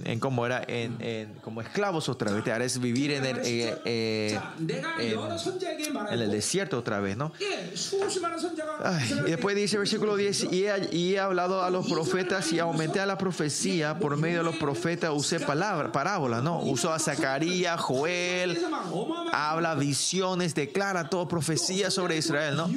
en, 0.06 0.20
como 0.20 0.46
era, 0.46 0.64
en, 0.68 1.34
como 1.42 1.62
esclavos 1.62 2.08
otra 2.08 2.32
vez, 2.32 2.44
te 2.44 2.52
haré 2.52 2.68
vivir 2.80 3.12
en 3.12 3.26
el, 3.26 3.38
eh, 3.44 3.76
eh, 3.86 4.40
en, 5.00 6.20
el 6.20 6.32
desierto 6.32 6.78
otra 6.78 7.00
vez, 7.00 7.18
¿no? 7.18 7.32
Y 9.26 9.32
después 9.32 9.56
dice 9.56 9.78
versículo 9.78 10.16
10, 10.16 10.52
y 10.52 11.16
he, 11.16 11.20
hablado 11.20 11.64
a 11.64 11.70
los 11.72 11.88
profetas 11.88 12.52
y 12.54 12.60
aumenté 12.60 13.00
a 13.00 13.06
la 13.06 13.18
profecía, 13.18 13.98
por 13.98 14.16
medio 14.18 14.40
de 14.40 14.44
los 14.44 14.58
profetas 14.58 15.12
usé 15.14 15.40
palabra, 15.40 15.92
parábolas, 15.92 16.44
¿no? 16.44 16.60
Usó 16.60 16.94
a 16.94 17.00
Zacarías, 17.00 17.80
Joel, 17.82 18.60
habla 19.32 19.74
visiones, 19.76 20.54
declara 20.54 21.10
todo 21.10 21.28
profecía 21.28 21.90
sobre 21.90 22.18
Israel, 22.28 22.58
¿no? 22.58 22.68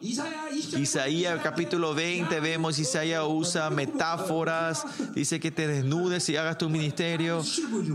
Isaías 0.00 1.40
capítulo 1.42 1.94
20 1.94 2.40
vemos 2.40 2.78
Isaías 2.78 3.24
usa 3.26 3.68
metáforas, 3.70 4.84
dice 5.14 5.40
que 5.40 5.50
te 5.50 5.66
desnudes 5.66 6.28
y 6.28 6.36
hagas 6.36 6.58
tu 6.58 6.68
ministerio, 6.68 7.42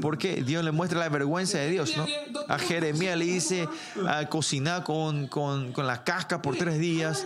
porque 0.01 0.43
Dios 0.43 0.64
le 0.64 0.72
muestra 0.72 0.99
la 0.99 1.10
vergüenza 1.10 1.60
de 1.60 1.69
Dios, 1.69 1.93
¿no? 1.95 2.05
A 2.49 2.60
Jeremías 2.60 3.18
le 3.18 3.26
dice 3.26 3.68
ah, 4.05 4.19
a 4.19 4.30
cocinar 4.30 4.84
con, 4.84 5.27
con, 5.27 5.72
con, 5.72 5.88
la 5.88 6.03
casca 6.03 6.41
por 6.41 6.57
tres 6.57 6.80
días. 6.80 7.26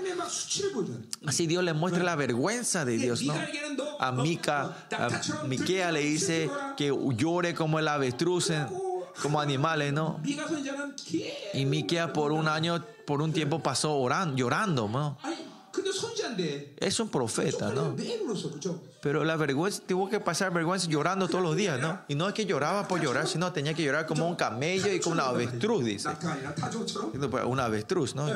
Así 1.26 1.48
Dios 1.48 1.64
le 1.64 1.74
muestra 1.74 2.04
la 2.04 2.16
vergüenza 2.16 2.86
de 2.86 2.98
Dios, 2.98 3.24
¿no? 3.24 3.34
A 4.00 4.12
Mica, 4.12 4.88
a 4.92 5.10
Miquea 5.48 5.92
le 5.92 6.02
dice 6.02 6.50
que 6.76 6.96
llore 7.16 7.56
como 7.56 7.80
el 7.80 7.88
avestruz 7.88 8.52
como 9.22 9.40
animales, 9.42 9.94
¿no? 9.94 10.20
Y 11.54 11.66
Miqueas 11.66 12.12
por 12.12 12.32
un 12.32 12.48
año, 12.48 12.84
por 13.06 13.22
un 13.22 13.34
tiempo 13.34 13.60
pasó 13.62 13.96
orando, 13.96 14.36
llorando, 14.36 14.88
¿no? 14.88 15.18
Es 16.78 17.00
un 17.00 17.10
profeta, 17.10 17.72
¿no? 17.72 17.96
Pero 19.02 19.24
la 19.24 19.36
vergüenza, 19.36 19.82
tuvo 19.88 20.10
que 20.10 20.20
pasar 20.20 20.52
vergüenza 20.52 20.88
llorando 20.88 21.28
todos 21.28 21.44
los 21.44 21.56
días, 21.56 21.80
¿no? 21.80 22.02
Y 22.08 22.16
no 22.16 22.28
es 22.28 22.34
que 22.34 22.46
lloraba 22.46 22.88
por 22.88 23.00
llorar, 23.00 23.28
sino 23.28 23.52
tenía 23.54 23.74
que 23.74 23.84
llorar 23.84 24.06
como 24.08 24.28
un 24.28 24.36
camello 24.36 24.92
y 24.92 25.00
como 25.00 25.14
una 25.14 25.28
avestruz, 25.28 25.86
dice. 25.86 26.10
Pues, 27.30 27.46
una 27.46 27.66
avestruz, 27.66 28.16
¿no? 28.16 28.28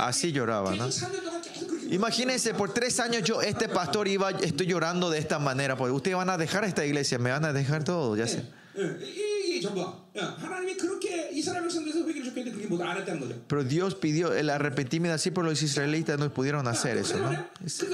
Así 0.00 0.32
lloraba, 0.32 0.74
¿no? 0.74 0.86
Imagínense, 1.90 2.54
por 2.54 2.72
tres 2.72 3.00
años 3.00 3.22
yo, 3.22 3.42
este 3.42 3.68
pastor 3.68 4.08
iba, 4.08 4.30
estoy 4.30 4.66
llorando 4.66 5.10
de 5.10 5.18
esta 5.18 5.38
manera, 5.38 5.76
porque 5.76 5.92
ustedes 5.92 6.16
van 6.16 6.30
a 6.30 6.36
dejar 6.36 6.64
esta 6.64 6.84
iglesia, 6.84 7.18
me 7.18 7.30
van 7.30 7.44
a 7.44 7.52
dejar 7.52 7.84
todo, 7.84 8.16
ya 8.16 8.26
sé. 8.26 8.44
Pero 13.46 13.64
Dios 13.64 13.94
pidió 13.94 14.32
el 14.32 14.50
arrepentimiento 14.50 15.14
así, 15.14 15.30
pero 15.30 15.46
los 15.46 15.62
israelitas 15.62 16.18
no 16.18 16.32
pudieron 16.32 16.66
hacer 16.68 16.98
eso, 16.98 17.18
¿no? 17.18 17.32
Es... 17.64 17.84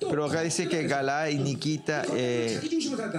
Pero 0.00 0.24
acá 0.24 0.40
dice 0.42 0.66
que 0.66 0.86
Galá 0.86 1.30
y 1.30 1.36
eh, 2.14 2.60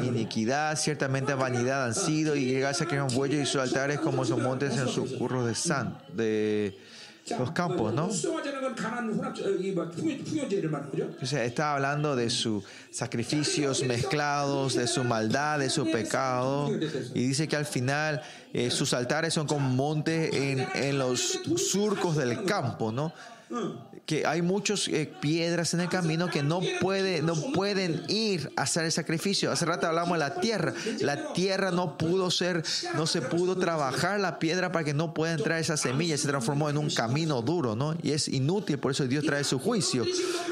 iniquidad, 0.04 0.76
ciertamente 0.78 1.34
vanidad 1.34 1.86
han 1.86 1.94
sido, 1.94 2.36
y 2.36 2.54
gracias 2.54 2.90
que 2.90 3.00
un 3.00 3.14
bueyes 3.14 3.44
y 3.44 3.46
sus 3.46 3.62
altares 3.62 4.00
como 4.00 4.26
son 4.26 4.42
montes 4.42 4.78
en 4.78 4.88
sus 4.88 5.12
curros 5.14 5.46
de 5.46 5.54
san, 5.54 5.98
de 6.14 6.78
los 7.38 7.52
campos, 7.52 7.94
¿no? 7.94 8.10
O 11.22 11.26
sea, 11.26 11.46
está 11.46 11.76
hablando 11.76 12.16
de 12.16 12.30
sus 12.32 12.64
sacrificios 12.90 13.84
mezclados, 13.84 14.74
de 14.74 14.88
su 14.88 15.04
maldad, 15.04 15.60
de 15.60 15.70
su 15.70 15.90
pecado, 15.90 16.72
y 17.14 17.28
dice 17.28 17.48
que 17.48 17.56
al 17.56 17.66
final 17.66 18.24
eh, 18.54 18.72
sus 18.72 18.94
altares 18.94 19.36
son 19.36 19.46
como 19.46 19.70
montes 19.70 20.34
en 20.34 20.98
los 20.98 21.40
surcos 21.58 22.18
del 22.18 22.44
campo, 22.44 22.92
¿no? 22.92 23.14
que 24.06 24.26
hay 24.26 24.42
muchas 24.42 24.88
eh, 24.88 25.12
piedras 25.22 25.74
en 25.74 25.82
el 25.82 25.90
camino 25.90 26.30
que 26.30 26.44
no, 26.44 26.60
puede, 26.80 27.22
no 27.22 27.36
pueden 27.54 28.04
ir 28.08 28.52
a 28.56 28.64
hacer 28.64 28.86
el 28.86 28.92
sacrificio. 28.92 29.52
Hace 29.52 29.66
rato 29.66 29.88
hablamos 29.88 30.14
de 30.14 30.20
la 30.20 30.36
tierra. 30.36 30.74
La 31.00 31.34
tierra 31.34 31.72
no 31.72 31.98
pudo 31.98 32.32
ser, 32.32 32.64
no 32.96 33.08
se 33.08 33.22
pudo 33.22 33.58
trabajar 33.58 34.20
la 34.20 34.40
piedra 34.40 34.72
para 34.72 34.84
que 34.84 34.94
no 34.94 35.14
pueda 35.14 35.34
entrar 35.34 35.60
esa 35.60 35.78
semilla. 35.78 36.18
Se 36.18 36.28
transformó 36.28 36.70
en 36.70 36.78
un 36.78 36.90
camino 36.90 37.42
duro, 37.42 37.76
¿no? 37.76 37.96
Y 38.02 38.12
es 38.12 38.28
inútil, 38.28 38.80
por 38.80 38.92
eso 38.92 39.06
Dios 39.06 39.24
trae 39.26 39.44
su 39.44 39.60
juicio. 39.60 40.06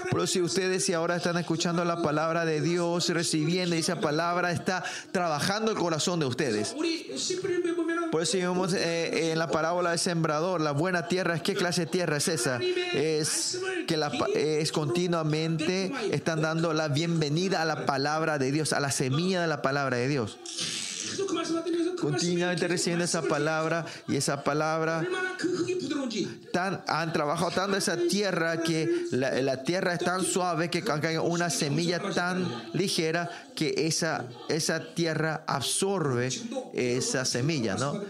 Pero 0.09 0.27
si 0.27 0.41
ustedes 0.41 0.85
si 0.85 0.93
ahora 0.93 1.17
están 1.17 1.37
escuchando 1.37 1.83
la 1.83 2.01
palabra 2.01 2.45
de 2.45 2.61
Dios, 2.61 3.09
recibiendo 3.09 3.75
esa 3.75 3.99
palabra, 3.99 4.51
está 4.51 4.83
trabajando 5.11 5.71
el 5.71 5.77
corazón 5.77 6.19
de 6.19 6.25
ustedes. 6.25 6.75
Por 8.11 8.23
eso 8.23 8.37
vemos 8.37 8.73
eh, 8.73 9.31
en 9.31 9.39
la 9.39 9.49
parábola 9.49 9.91
del 9.91 9.99
sembrador, 9.99 10.61
la 10.61 10.71
buena 10.71 11.07
tierra, 11.07 11.39
¿qué 11.39 11.53
clase 11.53 11.81
de 11.81 11.87
tierra 11.87 12.17
es 12.17 12.27
esa? 12.27 12.59
Es 12.93 13.59
que 13.87 13.97
la, 13.97 14.11
es 14.35 14.71
continuamente 14.71 15.91
están 16.11 16.41
dando 16.41 16.73
la 16.73 16.87
bienvenida 16.87 17.61
a 17.61 17.65
la 17.65 17.85
palabra 17.85 18.37
de 18.37 18.51
Dios, 18.51 18.73
a 18.73 18.79
la 18.79 18.91
semilla 18.91 19.41
de 19.41 19.47
la 19.47 19.61
palabra 19.61 19.97
de 19.97 20.07
Dios 20.07 20.37
continuamente 21.99 22.67
recibiendo 22.67 23.05
esa 23.05 23.21
palabra 23.21 23.85
y 24.07 24.15
esa 24.15 24.43
palabra 24.43 25.05
tan, 26.51 26.83
han 26.87 27.13
trabajado 27.13 27.51
tanto 27.51 27.77
esa 27.77 27.97
tierra 27.97 28.61
que 28.61 29.05
la, 29.11 29.41
la 29.41 29.63
tierra 29.63 29.93
es 29.93 29.99
tan 29.99 30.23
suave 30.23 30.69
que 30.69 30.83
caiga 30.83 31.21
una 31.21 31.49
semilla 31.49 31.99
tan 31.99 32.47
ligera 32.73 33.29
que 33.59 33.73
esa, 33.87 34.25
esa 34.47 34.93
tierra 34.93 35.43
absorbe 35.45 36.29
esa 36.73 37.25
semilla, 37.25 37.75
¿no? 37.75 38.01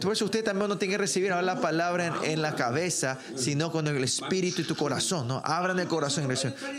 Por 0.00 0.12
eso 0.12 0.26
usted 0.26 0.44
también 0.44 0.68
no 0.68 0.78
tiene 0.78 0.92
que 0.92 0.98
recibir 0.98 1.32
ahora 1.32 1.42
la 1.42 1.60
palabra 1.60 2.06
en, 2.06 2.30
en, 2.30 2.42
la 2.42 2.54
cabeza, 2.54 3.18
sino 3.34 3.72
con 3.72 3.88
el 3.88 4.04
espíritu 4.04 4.62
y 4.62 4.64
tu 4.64 4.76
corazón, 4.76 5.26
¿no? 5.26 5.42
Abran 5.44 5.80
el 5.80 5.88
corazón, 5.88 6.32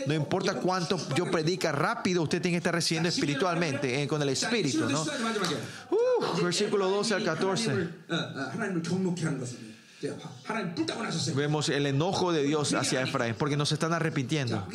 no 0.06 0.14
importa 0.14 0.54
cuánto 0.54 0.98
yo 1.14 1.30
predica 1.30 1.70
rápido, 1.70 2.22
usted 2.22 2.40
tiene 2.40 2.54
que 2.54 2.58
estar 2.58 2.74
recibiendo 2.74 3.10
espiritualmente, 3.10 4.02
eh, 4.02 4.08
con 4.08 4.22
el 4.22 4.30
espíritu, 4.30 4.88
¿no? 4.88 5.04
Versículo 6.42 6.88
12 6.88 7.14
al 7.14 7.24
14. 7.24 7.88
Vemos 11.34 11.68
el 11.68 11.86
enojo 11.86 12.32
de 12.32 12.42
Dios 12.42 12.74
hacia 12.74 13.02
Efraín 13.02 13.34
porque 13.38 13.56
nos 13.56 13.72
están 13.72 13.92
arrepintiendo. 13.92 14.66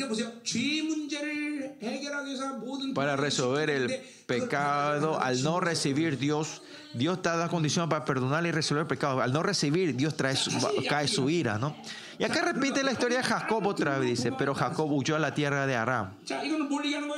Para 2.94 3.16
resolver 3.16 3.70
el 3.70 4.00
pecado, 4.26 5.20
al 5.20 5.42
no 5.42 5.60
recibir 5.60 6.18
Dios, 6.18 6.62
Dios 6.94 7.22
te 7.22 7.28
da 7.28 7.48
condición 7.48 7.88
para 7.88 8.04
perdonar 8.04 8.44
y 8.46 8.50
resolver 8.50 8.82
el 8.82 8.88
pecado. 8.88 9.20
Al 9.20 9.32
no 9.32 9.42
recibir, 9.42 9.94
Dios 9.94 10.16
trae 10.16 10.36
su, 10.36 10.50
cae 10.88 11.06
su 11.06 11.30
ira, 11.30 11.58
¿no? 11.58 11.76
Y 12.20 12.24
acá 12.24 12.42
repite 12.42 12.84
la 12.84 12.92
historia 12.92 13.16
de 13.16 13.24
Jacob 13.24 13.66
otra 13.66 13.98
vez, 13.98 14.10
dice, 14.10 14.30
pero 14.30 14.54
Jacob 14.54 14.92
huyó 14.92 15.16
a 15.16 15.18
la 15.18 15.32
tierra 15.32 15.66
de 15.66 15.74
Aram. 15.74 16.10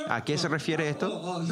¿A 0.07 0.23
qué 0.23 0.37
se 0.37 0.47
refiere 0.47 0.87
esto? 0.87 1.43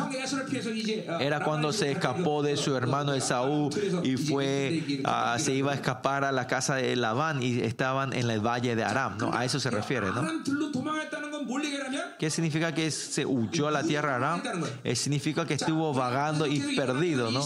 Era 1.20 1.44
cuando 1.44 1.74
se 1.74 1.92
escapó 1.92 2.44
de 2.44 2.56
su 2.56 2.78
hermano 2.78 3.14
Esaú 3.14 3.70
y 4.04 4.16
fue, 4.16 5.04
se 5.38 5.54
iba 5.54 5.74
a 5.74 5.76
escapar 5.76 6.24
a 6.24 6.32
la 6.32 6.48
casa 6.48 6.76
de 6.76 6.96
Labán 6.96 7.44
y 7.44 7.60
estaban 7.60 8.14
en 8.14 8.30
el 8.30 8.40
valle 8.40 8.78
de 8.78 8.86
Aram. 8.86 9.18
A 9.34 9.44
eso 9.44 9.60
se 9.60 9.70
refiere, 9.70 10.08
¿no? 10.12 10.26
¿Qué 12.18 12.30
significa 12.30 12.74
que 12.74 12.90
se 12.90 13.26
huyó 13.26 13.68
a 13.68 13.72
la 13.72 13.84
tierra 13.84 14.12
de 14.12 14.16
Aram? 14.16 14.42
Significa 14.96 15.46
que 15.46 15.56
estuvo 15.56 15.94
vagando 15.94 16.48
y 16.48 16.78
perdido, 16.78 17.32
¿no? 17.32 17.46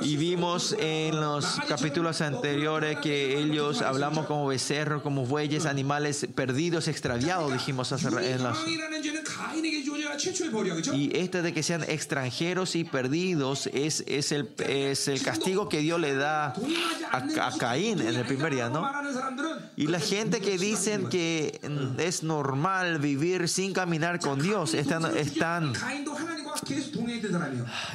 Y 0.00 0.16
vimos 0.16 0.74
en 0.78 1.20
los 1.20 1.60
capítulos 1.68 2.20
anteriores 2.20 2.98
que 2.98 3.38
ellos 3.38 3.80
hablamos 3.80 4.26
como 4.26 4.46
becerros 4.46 4.83
como 5.02 5.26
bueyes, 5.26 5.66
animales 5.66 6.26
perdidos, 6.34 6.88
extraviados, 6.88 7.52
dijimos 7.52 7.92
hace 7.92 8.08
en 8.08 8.42
las... 8.42 8.58
Y 10.94 11.16
este 11.16 11.42
de 11.42 11.52
que 11.52 11.62
sean 11.62 11.82
extranjeros 11.84 12.76
y 12.76 12.84
perdidos 12.84 13.68
es, 13.72 14.04
es, 14.06 14.32
el, 14.32 14.50
es 14.58 15.08
el 15.08 15.22
castigo 15.22 15.68
que 15.68 15.80
Dios 15.80 16.00
le 16.00 16.14
da 16.14 16.54
a, 17.12 17.50
Caín 17.58 18.00
en 18.00 18.14
el 18.14 18.24
primer 18.26 18.54
día, 18.54 18.68
¿no? 18.68 18.90
Y 19.76 19.86
la 19.86 20.00
gente 20.00 20.40
que 20.40 20.58
dicen 20.58 21.08
que 21.08 21.60
es 21.98 22.22
normal 22.22 22.98
vivir 22.98 23.48
sin 23.48 23.72
caminar 23.72 24.20
con 24.20 24.40
Dios, 24.40 24.74
están, 24.74 25.16
están, 25.16 25.72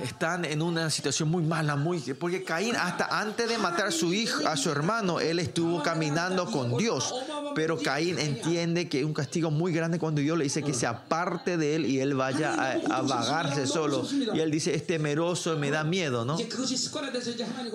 están 0.03 0.45
en 0.45 0.61
una 0.61 0.89
situación 0.89 1.29
muy 1.29 1.43
mala, 1.43 1.75
muy, 1.75 1.99
porque 2.13 2.43
Caín 2.43 2.75
hasta 2.75 3.19
antes 3.19 3.49
de 3.49 3.57
matar 3.57 3.87
a 3.87 3.91
su 3.91 4.13
hijo, 4.13 4.47
a 4.47 4.57
su 4.57 4.69
hermano, 4.69 5.19
él 5.19 5.39
estuvo 5.39 5.81
caminando 5.83 6.45
con 6.45 6.77
Dios. 6.79 7.13
Pero 7.55 7.77
Caín 7.77 8.17
entiende 8.19 8.87
que 8.87 8.99
es 8.99 9.05
un 9.05 9.13
castigo 9.13 9.51
muy 9.51 9.73
grande 9.73 9.99
cuando 9.99 10.21
Dios 10.21 10.37
le 10.37 10.45
dice 10.45 10.63
que 10.63 10.73
se 10.73 10.87
aparte 10.87 11.57
de 11.57 11.75
él 11.75 11.85
y 11.85 11.99
él 11.99 12.15
vaya 12.15 12.53
a, 12.89 13.01
vagarse 13.01 13.67
solo. 13.67 14.05
Y 14.33 14.39
él 14.39 14.51
dice, 14.51 14.73
es 14.73 14.87
temeroso 14.87 15.55
y 15.55 15.57
me 15.57 15.71
da 15.71 15.83
miedo, 15.83 16.25
¿no? 16.25 16.37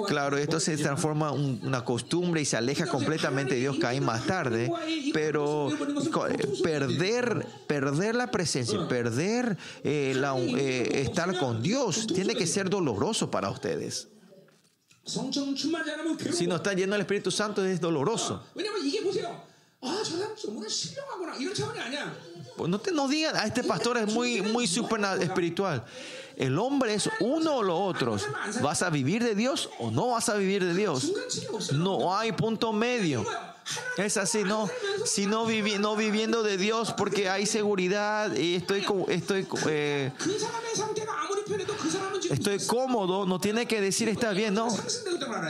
Claro, 0.07 0.39
esto 0.39 0.61
se 0.61 0.77
transforma 0.77 1.33
en 1.35 1.61
una 1.63 1.85
costumbre 1.85 2.41
y 2.41 2.45
se 2.45 2.57
aleja 2.57 2.87
completamente 2.87 3.55
de 3.55 3.61
Dios 3.61 3.77
Caín 3.79 4.05
más 4.05 4.27
tarde. 4.27 4.71
Pero 5.13 5.71
eh, 5.71 6.49
perder, 6.63 7.47
perder 7.67 8.15
la 8.15 8.31
presencia, 8.31 8.89
perder 8.89 9.57
eh, 9.83 10.15
eh, 10.15 11.03
estar 11.03 11.39
con 11.39 11.63
Dios, 11.63 12.07
tiene 12.07 12.35
que 12.35 12.47
ser 12.47 12.71
doloroso 12.71 13.31
para 13.31 13.51
ustedes. 13.51 14.09
Si 16.33 16.47
no 16.47 16.57
está 16.57 16.73
lleno 16.73 16.93
del 16.93 17.03
Espíritu 17.03 17.31
Santo 17.31 17.65
es 17.65 17.81
doloroso. 17.81 18.43
Pues 22.57 22.71
no 22.71 22.81
te 22.81 22.93
no 22.93 23.09
digan, 23.09 23.37
ah, 23.37 23.45
este 23.47 23.65
pastor 23.65 23.99
es 23.99 24.07
muy, 24.13 24.41
muy 24.41 24.67
super 24.67 25.01
espiritual. 25.21 25.85
El 26.37 26.59
hombre 26.59 26.95
es 26.95 27.11
uno 27.21 27.57
o 27.57 27.63
lo 27.63 27.79
otro. 27.79 28.17
¿Vas 28.63 28.83
a 28.83 28.91
vivir 28.91 29.23
de 29.23 29.35
Dios 29.35 29.69
o 29.79 29.91
no 29.91 30.09
vas 30.09 30.29
a 30.29 30.35
vivir 30.35 30.65
de 30.65 30.75
Dios? 30.75 31.13
No 31.73 32.17
hay 32.17 32.33
punto 32.33 32.73
medio. 32.73 33.27
Es 33.97 34.17
así, 34.17 34.43
no, 34.43 34.69
si 35.05 35.27
no, 35.27 35.47
vivi 35.47 35.79
no 35.79 35.97
viviendo 35.97 36.43
de 36.43 36.57
Dios 36.57 36.93
porque 36.93 37.29
hay 37.29 37.47
seguridad 37.47 38.35
y 38.35 38.57
estoy, 38.57 38.85
estoy, 39.09 39.47
eh, 39.69 40.13
estoy 42.31 42.59
cómodo, 42.67 43.27
no 43.27 43.39
tiene 43.39 43.67
que 43.67 43.81
decir 43.81 44.09
está 44.09 44.33
bien, 44.33 44.55
no. 44.55 44.69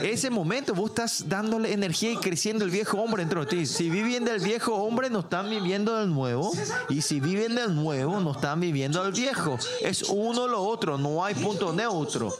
Ese 0.01 0.29
momento 0.29 0.73
vos 0.73 0.91
estás 0.91 1.27
dándole 1.27 1.73
energía 1.73 2.11
y 2.11 2.17
creciendo 2.17 2.65
el 2.65 2.71
viejo 2.71 2.97
hombre 2.97 3.23
dentro 3.23 3.41
de 3.41 3.47
ti. 3.47 3.65
Si 3.65 3.89
viven 3.89 4.25
del 4.25 4.39
viejo 4.39 4.75
hombre, 4.75 5.09
no 5.09 5.19
están 5.19 5.49
viviendo 5.49 5.97
del 5.97 6.09
nuevo. 6.13 6.51
Y 6.89 7.01
si 7.01 7.19
viven 7.19 7.55
del 7.55 7.75
nuevo, 7.75 8.19
no 8.19 8.31
están 8.31 8.59
viviendo 8.59 9.03
del 9.03 9.13
viejo. 9.13 9.57
Es 9.81 10.03
uno 10.03 10.47
lo 10.47 10.63
otro, 10.63 10.97
no 10.97 11.23
hay 11.23 11.35
punto 11.35 11.73
neutro. 11.73 12.33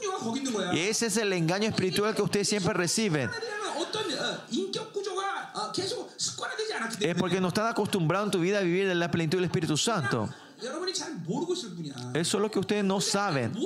Y 0.72 0.80
ese 0.80 1.06
es 1.06 1.16
el 1.16 1.32
engaño 1.32 1.68
espiritual 1.68 2.14
que 2.14 2.22
ustedes 2.22 2.48
siempre 2.48 2.72
reciben. 2.72 3.30
Es 7.00 7.14
porque 7.16 7.40
no 7.40 7.48
están 7.48 7.66
acostumbrados 7.66 8.26
en 8.28 8.30
tu 8.32 8.40
vida 8.40 8.58
a 8.58 8.62
vivir 8.62 8.88
en 8.88 8.98
la 8.98 9.10
plenitud 9.10 9.38
del 9.38 9.46
Espíritu 9.46 9.76
Santo. 9.76 10.28
Eso 12.14 12.36
es 12.38 12.42
lo 12.42 12.50
que 12.50 12.58
ustedes 12.58 12.84
no 12.84 13.00
saben. 13.00 13.56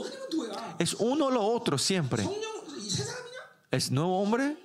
Es 0.78 0.94
uno 0.94 1.26
o 1.26 1.30
lo 1.30 1.42
otro 1.42 1.78
siempre. 1.78 2.28
¿Es 3.70 3.90
nuevo 3.90 4.20
hombre 4.20 4.56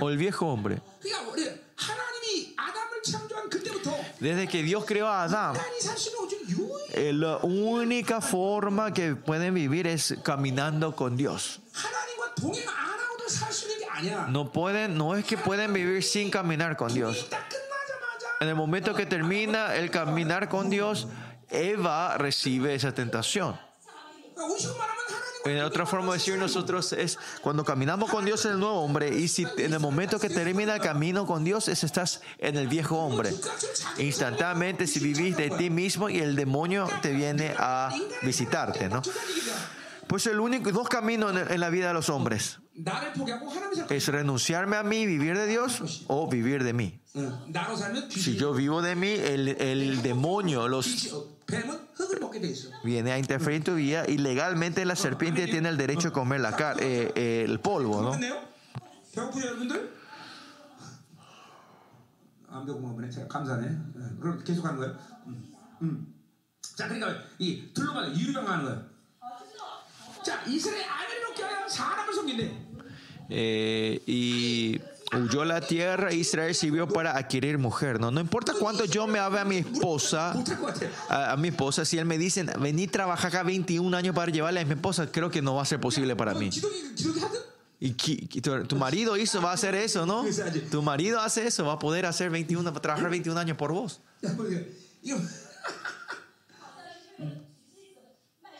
o 0.00 0.10
el 0.10 0.16
viejo 0.16 0.46
hombre? 0.46 0.82
Desde 4.18 4.48
que 4.48 4.62
Dios 4.62 4.84
creó 4.84 5.06
a 5.06 5.22
Adán, 5.24 5.56
eh, 6.90 7.12
la 7.12 7.36
única 7.38 8.20
forma 8.20 8.92
que 8.92 9.14
pueden 9.14 9.54
vivir 9.54 9.86
es 9.86 10.16
caminando 10.24 10.96
con 10.96 11.16
Dios. 11.16 11.60
No 14.28 14.52
pueden, 14.52 14.96
no 14.96 15.16
es 15.16 15.24
que 15.24 15.36
pueden 15.36 15.72
vivir 15.72 16.02
sin 16.02 16.30
caminar 16.30 16.76
con 16.76 16.92
Dios. 16.92 17.26
En 18.40 18.48
el 18.48 18.54
momento 18.54 18.94
que 18.94 19.06
termina 19.06 19.74
el 19.74 19.90
caminar 19.90 20.48
con 20.48 20.70
Dios, 20.70 21.08
Eva 21.50 22.16
recibe 22.18 22.74
esa 22.74 22.92
tentación. 22.92 23.58
En 25.44 25.62
otra 25.62 25.86
forma 25.86 26.12
de 26.12 26.18
decir 26.18 26.36
nosotros 26.36 26.92
es 26.92 27.18
cuando 27.40 27.64
caminamos 27.64 28.10
con 28.10 28.24
Dios 28.24 28.44
en 28.44 28.52
el 28.52 28.60
nuevo 28.60 28.80
hombre 28.80 29.16
y 29.16 29.28
si 29.28 29.46
en 29.56 29.72
el 29.72 29.80
momento 29.80 30.18
que 30.18 30.28
termina 30.28 30.74
el 30.74 30.80
camino 30.80 31.26
con 31.26 31.44
Dios 31.44 31.68
es 31.68 31.84
estás 31.84 32.20
en 32.38 32.56
el 32.56 32.68
viejo 32.68 32.98
hombre. 32.98 33.32
Instantáneamente 33.98 34.86
si 34.86 35.00
vivís 35.00 35.36
de 35.36 35.50
ti 35.50 35.70
mismo 35.70 36.08
y 36.08 36.18
el 36.18 36.36
demonio 36.36 36.88
te 37.02 37.12
viene 37.12 37.54
a 37.56 37.90
visitarte, 38.22 38.88
¿no? 38.88 39.00
Pues 40.06 40.26
el 40.26 40.40
único 40.40 40.70
dos 40.72 40.88
caminos 40.88 41.34
en 41.50 41.60
la 41.60 41.70
vida 41.70 41.88
de 41.88 41.94
los 41.94 42.08
hombres 42.08 42.58
es 43.90 44.08
renunciarme 44.08 44.76
a 44.76 44.82
mí, 44.82 45.06
vivir 45.06 45.36
de 45.36 45.46
Dios 45.46 46.04
o 46.06 46.28
vivir 46.28 46.62
de 46.64 46.72
mí. 46.72 47.00
Si 48.10 48.36
yo 48.36 48.52
vivo 48.52 48.82
de 48.82 48.94
mí, 48.94 49.08
el, 49.08 49.48
el 49.48 50.02
demonio, 50.02 50.68
los 50.68 50.86
viene 52.84 53.12
a 53.12 53.18
interferir 53.18 53.58
en 53.58 53.64
tu 53.64 53.74
vida 53.74 54.04
y 54.06 54.18
legalmente 54.18 54.84
la 54.84 54.96
serpiente 54.96 55.46
tiene 55.46 55.68
el 55.68 55.76
derecho 55.76 56.08
a 56.08 56.12
comer 56.12 56.40
la 56.40 56.54
car 56.54 56.76
eh, 56.80 57.44
el 57.44 57.60
polvo, 57.60 58.02
¿no? 58.02 58.12
Eh, 73.29 74.01
y 74.05 74.79
huyó 75.15 75.41
a 75.41 75.45
la 75.45 75.61
tierra, 75.61 76.11
Israel 76.13 76.53
sirvió 76.53 76.87
para 76.87 77.15
adquirir 77.17 77.57
mujer, 77.57 77.99
¿no? 77.99 78.11
No 78.11 78.19
importa 78.19 78.53
cuánto 78.59 78.85
yo 78.85 79.07
me 79.07 79.17
hable 79.19 79.39
a 79.39 79.45
mi 79.45 79.57
esposa, 79.57 80.33
못할 80.35 80.57
것 80.59 80.73
같아. 80.73 80.85
a, 81.09 81.31
a 81.33 81.37
mi 81.37 81.47
esposa, 81.49 81.85
si 81.85 81.97
él 81.97 82.05
me 82.05 82.17
dice, 82.17 82.43
vení 82.59 82.87
trabajar 82.87 83.29
acá 83.29 83.43
21 83.43 83.95
años 83.95 84.13
para 84.15 84.31
llevarle 84.31 84.59
a 84.59 84.65
mi 84.65 84.73
esposa, 84.73 85.09
creo 85.11 85.29
que 85.31 85.41
no 85.41 85.55
va 85.55 85.61
a 85.61 85.65
ser 85.65 85.79
posible 85.79 86.15
para 86.15 86.33
mí. 86.33 86.49
기독이 86.49 86.95
기독이 86.95 87.19
하든 87.21 87.53
Y 87.79 87.95
qui- 87.95 88.27
qui- 88.29 88.39
tu, 88.41 88.63
tu 88.65 88.75
marido 88.77 89.17
hizo, 89.17 89.41
va 89.41 89.51
a 89.51 89.53
hacer 89.55 89.75
eso, 89.75 90.05
¿no? 90.05 90.23
Tu 90.71 90.81
marido 90.81 91.19
hace 91.19 91.45
eso, 91.47 91.65
va 91.65 91.73
a 91.73 91.79
poder 91.79 92.05
hacer 92.05 92.29
21, 92.29 92.71
trabajar 92.73 93.09
21 93.09 93.37
años 93.37 93.57
por 93.57 93.73
vos. 93.73 93.99
야, 94.25 94.31
뭐 94.37 94.47
이게 94.47 94.71
이거. 95.03 95.17
음. 97.19 97.45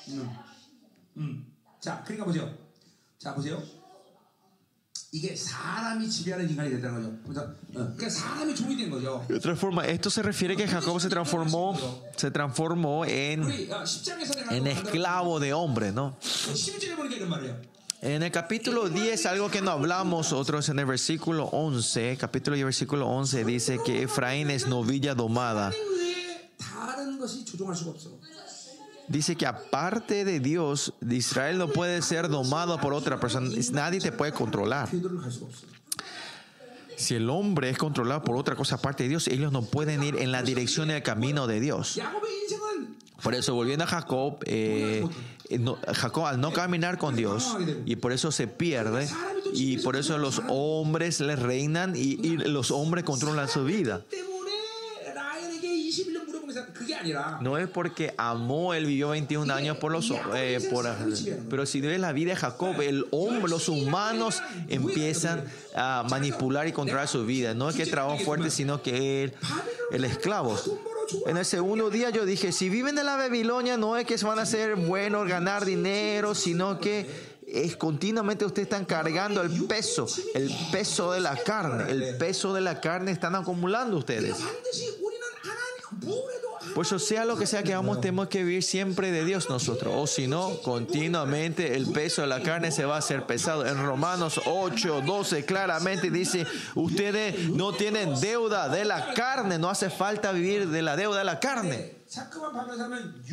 음. 0.10 0.30
음. 1.18 1.46
자, 1.80 2.04
그러니까 2.04 2.26
보세요. 2.26 2.54
자, 3.18 3.34
보세요. 3.34 3.62
De 9.27 9.37
otra 9.37 9.57
forma, 9.57 9.87
esto 9.87 10.11
se 10.11 10.23
refiere 10.23 10.55
que 10.55 10.69
Jacob 10.69 11.01
se 11.01 11.09
transformó, 11.09 11.79
se 12.15 12.31
transformó 12.31 13.07
en, 13.07 13.43
en 14.51 14.67
esclavo 14.67 15.41
de 15.41 15.55
hombre, 15.55 15.93
¿no? 15.93 16.19
En 18.03 18.23
el 18.23 18.31
capítulo 18.31 18.89
10, 18.89 19.27
algo 19.27 19.51
que 19.51 19.61
no 19.63 19.71
hablamos, 19.71 20.33
otros 20.33 20.69
en 20.69 20.79
el 20.79 20.87
versículo 20.87 21.47
11, 21.47 22.17
capítulo 22.21 22.57
y 22.57 22.63
versículo 22.63 23.09
11 23.09 23.45
dice 23.45 23.79
que 23.85 24.03
Efraín 24.03 24.51
es 24.51 24.67
novilla 24.69 25.15
domada 25.15 25.73
dice 29.09 29.37
que 29.37 29.47
aparte 29.47 30.25
de 30.25 30.41
Dios, 30.41 30.93
Israel 31.09 31.59
no 31.59 31.69
puede 31.69 32.03
ser 32.03 32.29
domado 32.29 32.79
por 32.81 32.93
otra 32.93 33.19
persona. 33.19 33.49
Nadie 33.73 34.01
te 34.01 34.13
puede 34.13 34.33
controlar. 34.33 34.89
Si 36.97 37.15
el 37.15 37.31
hombre 37.31 37.71
es 37.71 37.79
controlado 37.79 38.23
por 38.23 38.37
otra 38.37 38.57
cosa 38.57 38.75
aparte 38.75 39.05
de 39.05 39.11
Dios, 39.11 39.29
ellos 39.29 39.53
no 39.53 39.63
pueden 39.63 40.03
ir 40.03 40.17
en 40.17 40.33
la 40.33 40.43
dirección 40.43 40.91
y 40.91 40.95
el 40.95 41.03
camino 41.03 41.47
de 41.47 41.61
Dios. 41.61 42.01
Por 43.23 43.35
eso, 43.35 43.55
volviendo 43.55 43.85
a 43.85 43.89
Jacob, 43.89 44.39
eh, 44.47 45.05
Jacob 45.95 46.27
al 46.27 46.41
no 46.41 46.53
caminar 46.53 46.99
con 46.99 47.17
Dios, 47.17 47.57
y 47.85 47.97
por 47.97 48.13
eso 48.13 48.31
se 48.31 48.47
pierde, 48.47 49.09
y 49.53 49.79
por 49.79 49.97
eso 49.97 50.19
los 50.19 50.43
hombres 50.49 51.21
les 51.21 51.39
reinan 51.39 51.95
y 51.97 52.17
los 52.37 52.71
hombres 52.71 53.05
controlan 53.05 53.49
su 53.49 53.65
vida. 53.65 54.05
No 57.41 57.59
es 57.59 57.69
porque 57.69 58.15
amó, 58.17 58.75
él 58.75 58.87
vivió 58.87 59.11
21 59.11 59.53
años 59.53 59.77
por 59.79 59.93
los 59.93 60.13
eh, 60.35 60.67
por, 60.71 60.87
pero 61.51 61.67
si 61.67 61.81
ves 61.81 62.01
la 62.01 62.13
vida 62.13 62.31
de 62.31 62.37
Jacob, 62.37 62.81
el 62.81 63.07
hombre, 63.11 63.51
los 63.51 63.69
humanos 63.69 64.43
empiezan 64.69 65.45
a 65.75 66.05
manipular 66.09 66.67
y 66.67 66.73
controlar 66.73 67.09
su 67.09 67.25
vida. 67.27 67.55
No 67.55 67.69
es 67.69 67.77
que 67.77 67.87
trabajó 67.87 68.19
fuerte, 68.19 68.51
sino 68.51 68.83
que 68.83 69.25
él, 69.25 69.35
el 69.93 70.05
esclavo. 70.05 70.59
En 71.27 71.37
el 71.37 71.45
segundo 71.45 71.91
día 71.91 72.11
yo 72.11 72.25
dije, 72.25 72.53
si 72.53 72.69
viven 72.69 72.95
de 72.95 73.05
la 73.05 73.17
Babilonia, 73.17 73.77
no 73.77 73.97
es 73.97 74.07
que 74.07 74.17
van 74.25 74.39
a 74.39 74.47
ser 74.47 74.77
buenos, 74.77 75.27
ganar 75.27 75.65
dinero, 75.65 76.35
sino 76.35 76.79
que 76.79 77.39
es 77.47 77.77
continuamente 77.77 78.45
ustedes 78.45 78.67
están 78.67 78.85
cargando 78.85 79.41
el 79.41 79.65
peso, 79.65 80.07
el 80.35 80.53
peso 80.71 81.13
de 81.13 81.21
la 81.21 81.37
carne, 81.37 81.91
el 81.91 82.17
peso 82.19 82.53
de 82.53 82.61
la 82.61 82.81
carne 82.81 83.11
están 83.11 83.35
acumulando 83.35 83.97
ustedes. 83.97 84.37
Por 86.75 86.85
eso 86.85 86.99
sea 86.99 87.25
lo 87.25 87.37
que 87.37 87.47
sea 87.47 87.63
que 87.63 87.73
hagamos, 87.73 88.01
tenemos 88.01 88.29
que 88.29 88.45
vivir 88.45 88.63
siempre 88.63 89.11
de 89.11 89.25
Dios 89.25 89.49
nosotros. 89.49 89.95
O 89.97 90.07
si 90.07 90.27
no, 90.27 90.61
continuamente 90.63 91.77
el 91.77 91.87
peso 91.91 92.23
de 92.23 92.29
la 92.29 92.43
carne 92.43 92.71
se 92.71 92.85
va 92.85 92.97
a 92.97 92.99
hacer 92.99 93.27
pesado. 93.27 93.67
En 93.67 93.83
Romanos 93.83 94.41
8, 94.47 95.03
12 95.07 95.45
claramente 95.45 96.11
dice, 96.11 96.47
ustedes 96.75 97.49
no 97.51 97.73
tienen 97.73 98.21
deuda 98.21 98.69
de 98.69 98.85
la 98.85 99.15
carne, 99.15 99.59
no 99.59 99.71
hace 99.71 99.91
falta 99.91 100.33
vivir 100.33 100.69
de 100.69 100.83
la 100.83 100.97
deuda 100.97 101.19
de 101.19 101.25
la 101.25 101.41
carne. 101.41 101.98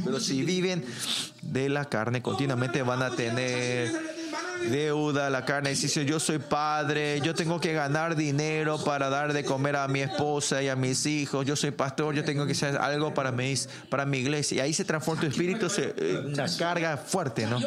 Pero 0.04 0.20
si 0.20 0.44
viven 0.44 0.84
de 1.42 1.70
la 1.70 1.86
carne, 1.86 2.22
continuamente 2.22 2.82
van 2.82 3.02
a 3.04 3.12
tener 3.12 3.92
deuda 4.70 5.30
la 5.30 5.46
carne. 5.46 5.70
Dice, 5.70 6.06
yo 6.06 6.20
soy 6.20 6.40
padre, 6.40 7.22
yo 7.22 7.34
tengo 7.34 7.60
que 7.60 7.74
ganar 7.74 8.16
dinero 8.16 8.84
para 8.84 9.10
dar 9.10 9.32
de 9.34 9.46
comer 9.46 9.76
a 9.78 9.88
mi 9.88 10.02
esposa 10.02 10.62
y 10.62 10.68
a 10.68 10.76
mis 10.76 11.06
hijos. 11.06 11.46
Yo 11.46 11.56
soy 11.56 11.72
pastor, 11.72 12.16
yo 12.16 12.24
tengo 12.26 12.46
que 12.46 12.52
hacer 12.52 12.78
algo 12.78 13.14
para, 13.14 13.32
mis, 13.32 13.70
para 13.90 14.06
mi 14.06 14.18
iglesia. 14.18 14.58
Y 14.58 14.60
ahí 14.60 14.74
se 14.74 14.84
transforma 14.84 15.22
tu 15.22 15.28
espíritu, 15.28 15.70
se, 15.70 15.94
eh, 15.98 16.24
una 16.26 16.46
carga 16.58 16.98
fuerte, 16.98 17.46
¿no? 17.46 17.60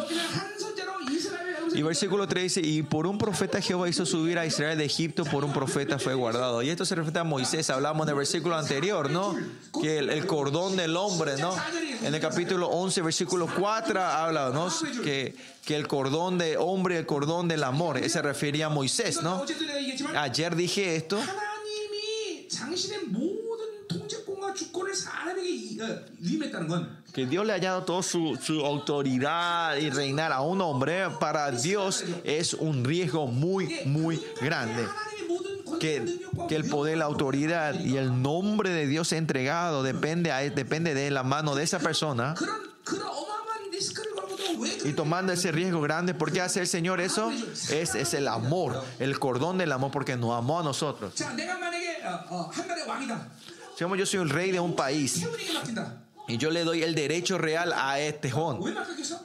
Y 1.74 1.82
versículo 1.82 2.26
3 2.26 2.42
dice, 2.42 2.60
y 2.60 2.82
por 2.82 3.06
un 3.06 3.18
profeta 3.18 3.60
Jehová 3.60 3.88
hizo 3.88 4.06
subir 4.06 4.38
a 4.38 4.46
Israel 4.46 4.78
de 4.78 4.84
Egipto, 4.84 5.24
por 5.24 5.44
un 5.44 5.52
profeta 5.52 5.98
fue 5.98 6.14
guardado. 6.14 6.62
Y 6.62 6.70
esto 6.70 6.84
se 6.84 6.94
refiere 6.94 7.20
a 7.20 7.24
Moisés, 7.24 7.70
hablamos 7.70 8.06
del 8.06 8.16
versículo 8.16 8.56
anterior, 8.56 9.10
¿no? 9.10 9.36
Que 9.80 9.98
el, 9.98 10.10
el 10.10 10.26
cordón 10.26 10.76
del 10.76 10.96
hombre, 10.96 11.36
¿no? 11.38 11.54
En 12.02 12.14
el 12.14 12.20
capítulo 12.20 12.68
11, 12.68 13.02
versículo 13.02 13.48
4, 13.58 14.00
habla, 14.00 14.50
¿no? 14.50 14.68
Que, 15.02 15.34
que 15.64 15.76
el 15.76 15.86
cordón 15.88 16.38
de 16.38 16.56
hombre, 16.56 16.98
el 16.98 17.06
cordón 17.06 17.48
del 17.48 17.64
amor, 17.64 18.00
se 18.08 18.22
refería 18.22 18.66
a 18.66 18.68
Moisés, 18.70 19.22
¿no? 19.22 19.44
Ayer 20.14 20.56
dije 20.56 20.96
esto. 20.96 21.18
Que 27.12 27.26
Dios 27.26 27.46
le 27.46 27.52
haya 27.52 27.70
dado 27.70 27.84
toda 27.84 28.02
su, 28.02 28.38
su, 28.40 28.64
autoridad 28.64 29.76
y 29.76 29.90
reinar 29.90 30.32
a 30.32 30.40
un 30.40 30.60
hombre 30.60 31.08
para 31.20 31.50
Dios 31.50 32.04
es 32.24 32.54
un 32.54 32.84
riesgo 32.84 33.26
muy, 33.26 33.80
muy 33.86 34.22
grande. 34.40 34.86
Que, 35.80 36.20
que 36.48 36.56
el 36.56 36.68
poder, 36.68 36.98
la 36.98 37.04
autoridad 37.04 37.78
y 37.78 37.96
el 37.96 38.20
nombre 38.22 38.70
de 38.70 38.86
Dios 38.86 39.12
entregado 39.12 39.82
depende, 39.82 40.32
a, 40.32 40.38
depende 40.38 40.94
de 40.94 41.10
la 41.10 41.22
mano 41.22 41.54
de 41.54 41.62
esa 41.62 41.78
persona. 41.78 42.34
Y 44.84 44.92
tomando 44.92 45.32
ese 45.32 45.52
riesgo 45.52 45.80
grande, 45.80 46.14
¿por 46.14 46.32
qué 46.32 46.40
hace 46.40 46.60
el 46.60 46.66
Señor 46.66 47.00
eso? 47.00 47.30
Es, 47.30 47.94
es 47.94 48.14
el 48.14 48.28
amor, 48.28 48.82
el 48.98 49.18
cordón 49.18 49.58
del 49.58 49.72
amor, 49.72 49.90
porque 49.90 50.16
nos 50.16 50.36
amó 50.36 50.60
a 50.60 50.62
nosotros. 50.62 51.14
Yo 53.78 54.06
soy 54.06 54.20
el 54.20 54.30
rey 54.30 54.50
de 54.50 54.60
un 54.60 54.74
país. 54.74 55.24
Y 56.26 56.36
yo 56.36 56.50
le 56.50 56.64
doy 56.64 56.82
el 56.82 56.94
derecho 56.94 57.38
real 57.38 57.72
a 57.74 58.00
este 58.00 58.30
Juan. 58.30 58.58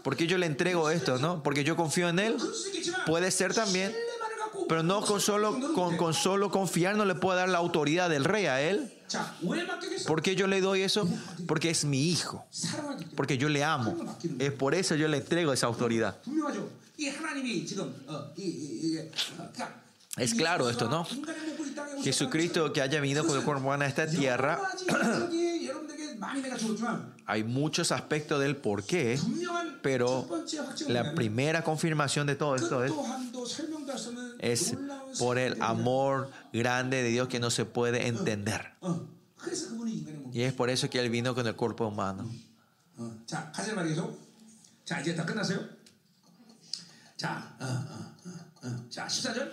Porque 0.03 0.27
yo 0.27 0.37
le 0.37 0.45
entrego 0.45 0.89
esto, 0.89 1.17
¿no? 1.17 1.43
Porque 1.43 1.63
yo 1.63 1.75
confío 1.75 2.07
en 2.07 2.19
él. 2.19 2.37
Puede 3.05 3.31
ser 3.31 3.53
también. 3.53 3.93
Pero 4.69 4.83
no 4.83 5.01
con 5.01 5.19
solo, 5.19 5.59
con, 5.73 5.97
con 5.97 6.13
solo 6.13 6.49
confiar 6.51 6.95
no 6.95 7.05
le 7.05 7.15
puedo 7.15 7.35
dar 7.35 7.49
la 7.49 7.57
autoridad 7.57 8.09
del 8.09 8.23
rey 8.23 8.45
a 8.45 8.61
él. 8.61 8.93
¿Por 10.07 10.21
qué 10.21 10.35
yo 10.35 10.47
le 10.47 10.61
doy 10.61 10.81
eso? 10.81 11.07
Porque 11.47 11.69
es 11.69 11.83
mi 11.83 12.09
hijo. 12.09 12.45
Porque 13.15 13.37
yo 13.37 13.49
le 13.49 13.63
amo. 13.63 13.95
Es 14.39 14.51
por 14.51 14.75
eso 14.75 14.95
yo 14.95 15.07
le 15.07 15.17
entrego 15.17 15.51
esa 15.51 15.67
autoridad. 15.67 16.17
Es 20.17 20.35
claro 20.35 20.69
esto, 20.69 20.89
¿no? 20.89 21.07
Jesucristo 22.03 22.71
que 22.71 22.81
haya 22.81 22.99
venido 22.99 23.25
con 23.25 23.37
el 23.37 23.43
cuerpo 23.43 23.63
humano 23.63 23.83
a 23.83 23.87
esta 23.87 24.07
tierra, 24.07 24.59
hay 27.25 27.43
muchos 27.43 27.91
aspectos 27.91 28.39
del 28.39 28.55
por 28.55 28.83
qué, 28.83 29.19
pero 29.81 30.27
la 30.87 31.15
primera 31.15 31.63
confirmación 31.63 32.27
de 32.27 32.35
todo 32.35 32.55
esto 32.55 32.83
es, 32.83 32.93
es 34.39 34.75
por 35.17 35.37
el 35.37 35.61
amor 35.61 36.29
grande 36.51 37.01
de 37.01 37.09
Dios 37.09 37.27
que 37.27 37.39
no 37.39 37.49
se 37.49 37.65
puede 37.65 38.07
entender. 38.07 38.73
Y 40.31 40.41
es 40.41 40.53
por 40.53 40.69
eso 40.69 40.89
que 40.89 40.99
Él 40.99 41.09
vino 41.09 41.33
con 41.35 41.47
el 41.47 41.55
cuerpo 41.55 41.87
humano. 41.87 42.29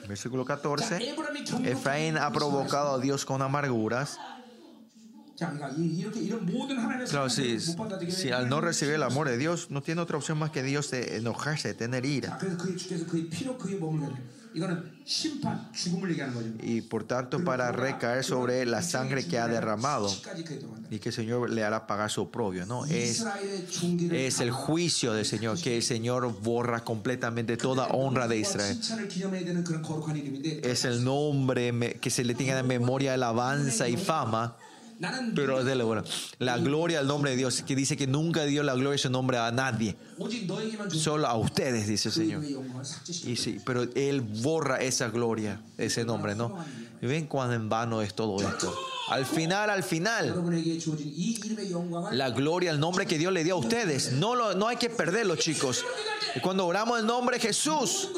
Versículo 0.08 0.44
14. 0.44 1.14
Efraín 1.64 2.16
ha 2.16 2.30
provocado 2.32 2.94
a 2.94 2.98
Dios 2.98 3.24
con 3.24 3.42
amarguras. 3.42 4.18
Claro, 7.08 7.30
si, 7.30 7.58
si, 7.58 8.30
al 8.30 8.48
no 8.48 8.60
recibir 8.60 8.94
el 8.94 9.02
amor 9.02 9.26
de 9.28 9.38
Dios, 9.38 9.70
no 9.70 9.82
tiene 9.82 10.02
otra 10.02 10.18
opción 10.18 10.38
más 10.38 10.50
que 10.50 10.62
Dios 10.62 10.90
de 10.90 11.16
enojarse, 11.16 11.68
de 11.68 11.74
tener 11.74 12.04
ira. 12.04 12.38
Y 16.62 16.82
por 16.82 17.02
tanto 17.02 17.42
para 17.42 17.72
recaer 17.72 18.22
sobre 18.22 18.64
la 18.64 18.80
sangre 18.80 19.26
que 19.26 19.38
ha 19.38 19.48
derramado 19.48 20.08
y 20.88 21.00
que 21.00 21.08
el 21.08 21.14
Señor 21.14 21.50
le 21.50 21.64
hará 21.64 21.88
pagar 21.88 22.10
su 22.10 22.30
propio, 22.30 22.64
¿no? 22.64 22.84
Es, 22.86 23.24
es 24.12 24.40
el 24.40 24.52
juicio 24.52 25.12
del 25.12 25.26
Señor, 25.26 25.60
que 25.60 25.76
el 25.78 25.82
Señor 25.82 26.40
borra 26.40 26.84
completamente 26.84 27.56
toda 27.56 27.88
honra 27.88 28.28
de 28.28 28.38
Israel. 28.38 28.78
Es 30.62 30.84
el 30.84 31.02
nombre 31.02 31.98
que 32.00 32.10
se 32.10 32.22
le 32.22 32.36
tenga 32.36 32.60
en 32.60 32.66
memoria, 32.68 33.14
alabanza 33.14 33.88
y 33.88 33.96
fama. 33.96 34.56
Pero 35.34 35.64
dele, 35.64 35.82
bueno, 35.82 36.04
la 36.38 36.58
gloria 36.58 36.98
al 36.98 37.06
nombre 37.06 37.30
de 37.30 37.36
Dios, 37.38 37.62
que 37.62 37.74
dice 37.74 37.96
que 37.96 38.06
nunca 38.06 38.44
dio 38.44 38.62
la 38.62 38.74
gloria 38.74 38.92
de 38.92 38.98
su 38.98 39.10
nombre 39.10 39.38
a 39.38 39.50
nadie. 39.50 39.96
Solo 40.90 41.26
a 41.26 41.36
ustedes, 41.36 41.86
dice 41.88 42.08
el 42.08 42.14
Señor. 42.14 42.44
Y 43.24 43.36
sí, 43.36 43.60
pero 43.64 43.84
Él 43.94 44.20
borra 44.20 44.76
esa 44.76 45.08
gloria, 45.08 45.60
ese 45.78 46.04
nombre, 46.04 46.34
¿no? 46.34 46.56
¿Ven 47.00 47.26
cuán 47.26 47.52
en 47.52 47.68
vano 47.68 48.02
es 48.02 48.14
todo 48.14 48.36
esto? 48.46 48.74
Al 49.10 49.26
final, 49.26 49.70
al 49.70 49.82
final, 49.82 50.32
la 52.12 52.30
gloria, 52.30 52.70
el 52.70 52.78
nombre 52.78 53.06
que 53.06 53.18
Dios 53.18 53.32
le 53.32 53.42
dio 53.42 53.54
a 53.54 53.58
ustedes, 53.58 54.12
no, 54.12 54.36
lo, 54.36 54.54
no 54.54 54.68
hay 54.68 54.76
que 54.76 54.88
perderlo, 54.88 55.34
chicos. 55.34 55.84
Cuando 56.42 56.64
oramos 56.64 57.00
el 57.00 57.06
nombre 57.06 57.36
de 57.36 57.42
Jesús, 57.48 58.08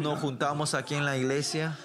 nos 0.00 0.20
juntamos 0.20 0.74
aquí 0.74 0.96
en 0.96 1.04
la 1.06 1.16
iglesia 1.16 1.78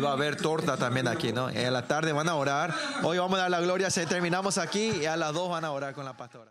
va 0.00 0.10
a 0.10 0.12
haber 0.12 0.36
torta 0.36 0.76
también 0.76 1.06
aquí, 1.06 1.32
¿no? 1.32 1.48
En 1.48 1.72
la 1.72 1.86
tarde 1.86 2.12
van 2.12 2.28
a 2.28 2.34
orar. 2.34 2.74
Hoy 3.02 3.18
vamos 3.18 3.38
a 3.38 3.42
dar 3.42 3.50
la 3.50 3.60
gloria, 3.60 3.90
se 3.90 4.06
terminamos 4.06 4.58
aquí 4.58 4.90
y 5.02 5.06
a 5.06 5.16
las 5.16 5.32
dos 5.32 5.48
van 5.48 5.64
a 5.64 5.70
orar 5.70 5.94
con 5.94 6.04
la 6.04 6.16
pastora. 6.16 6.46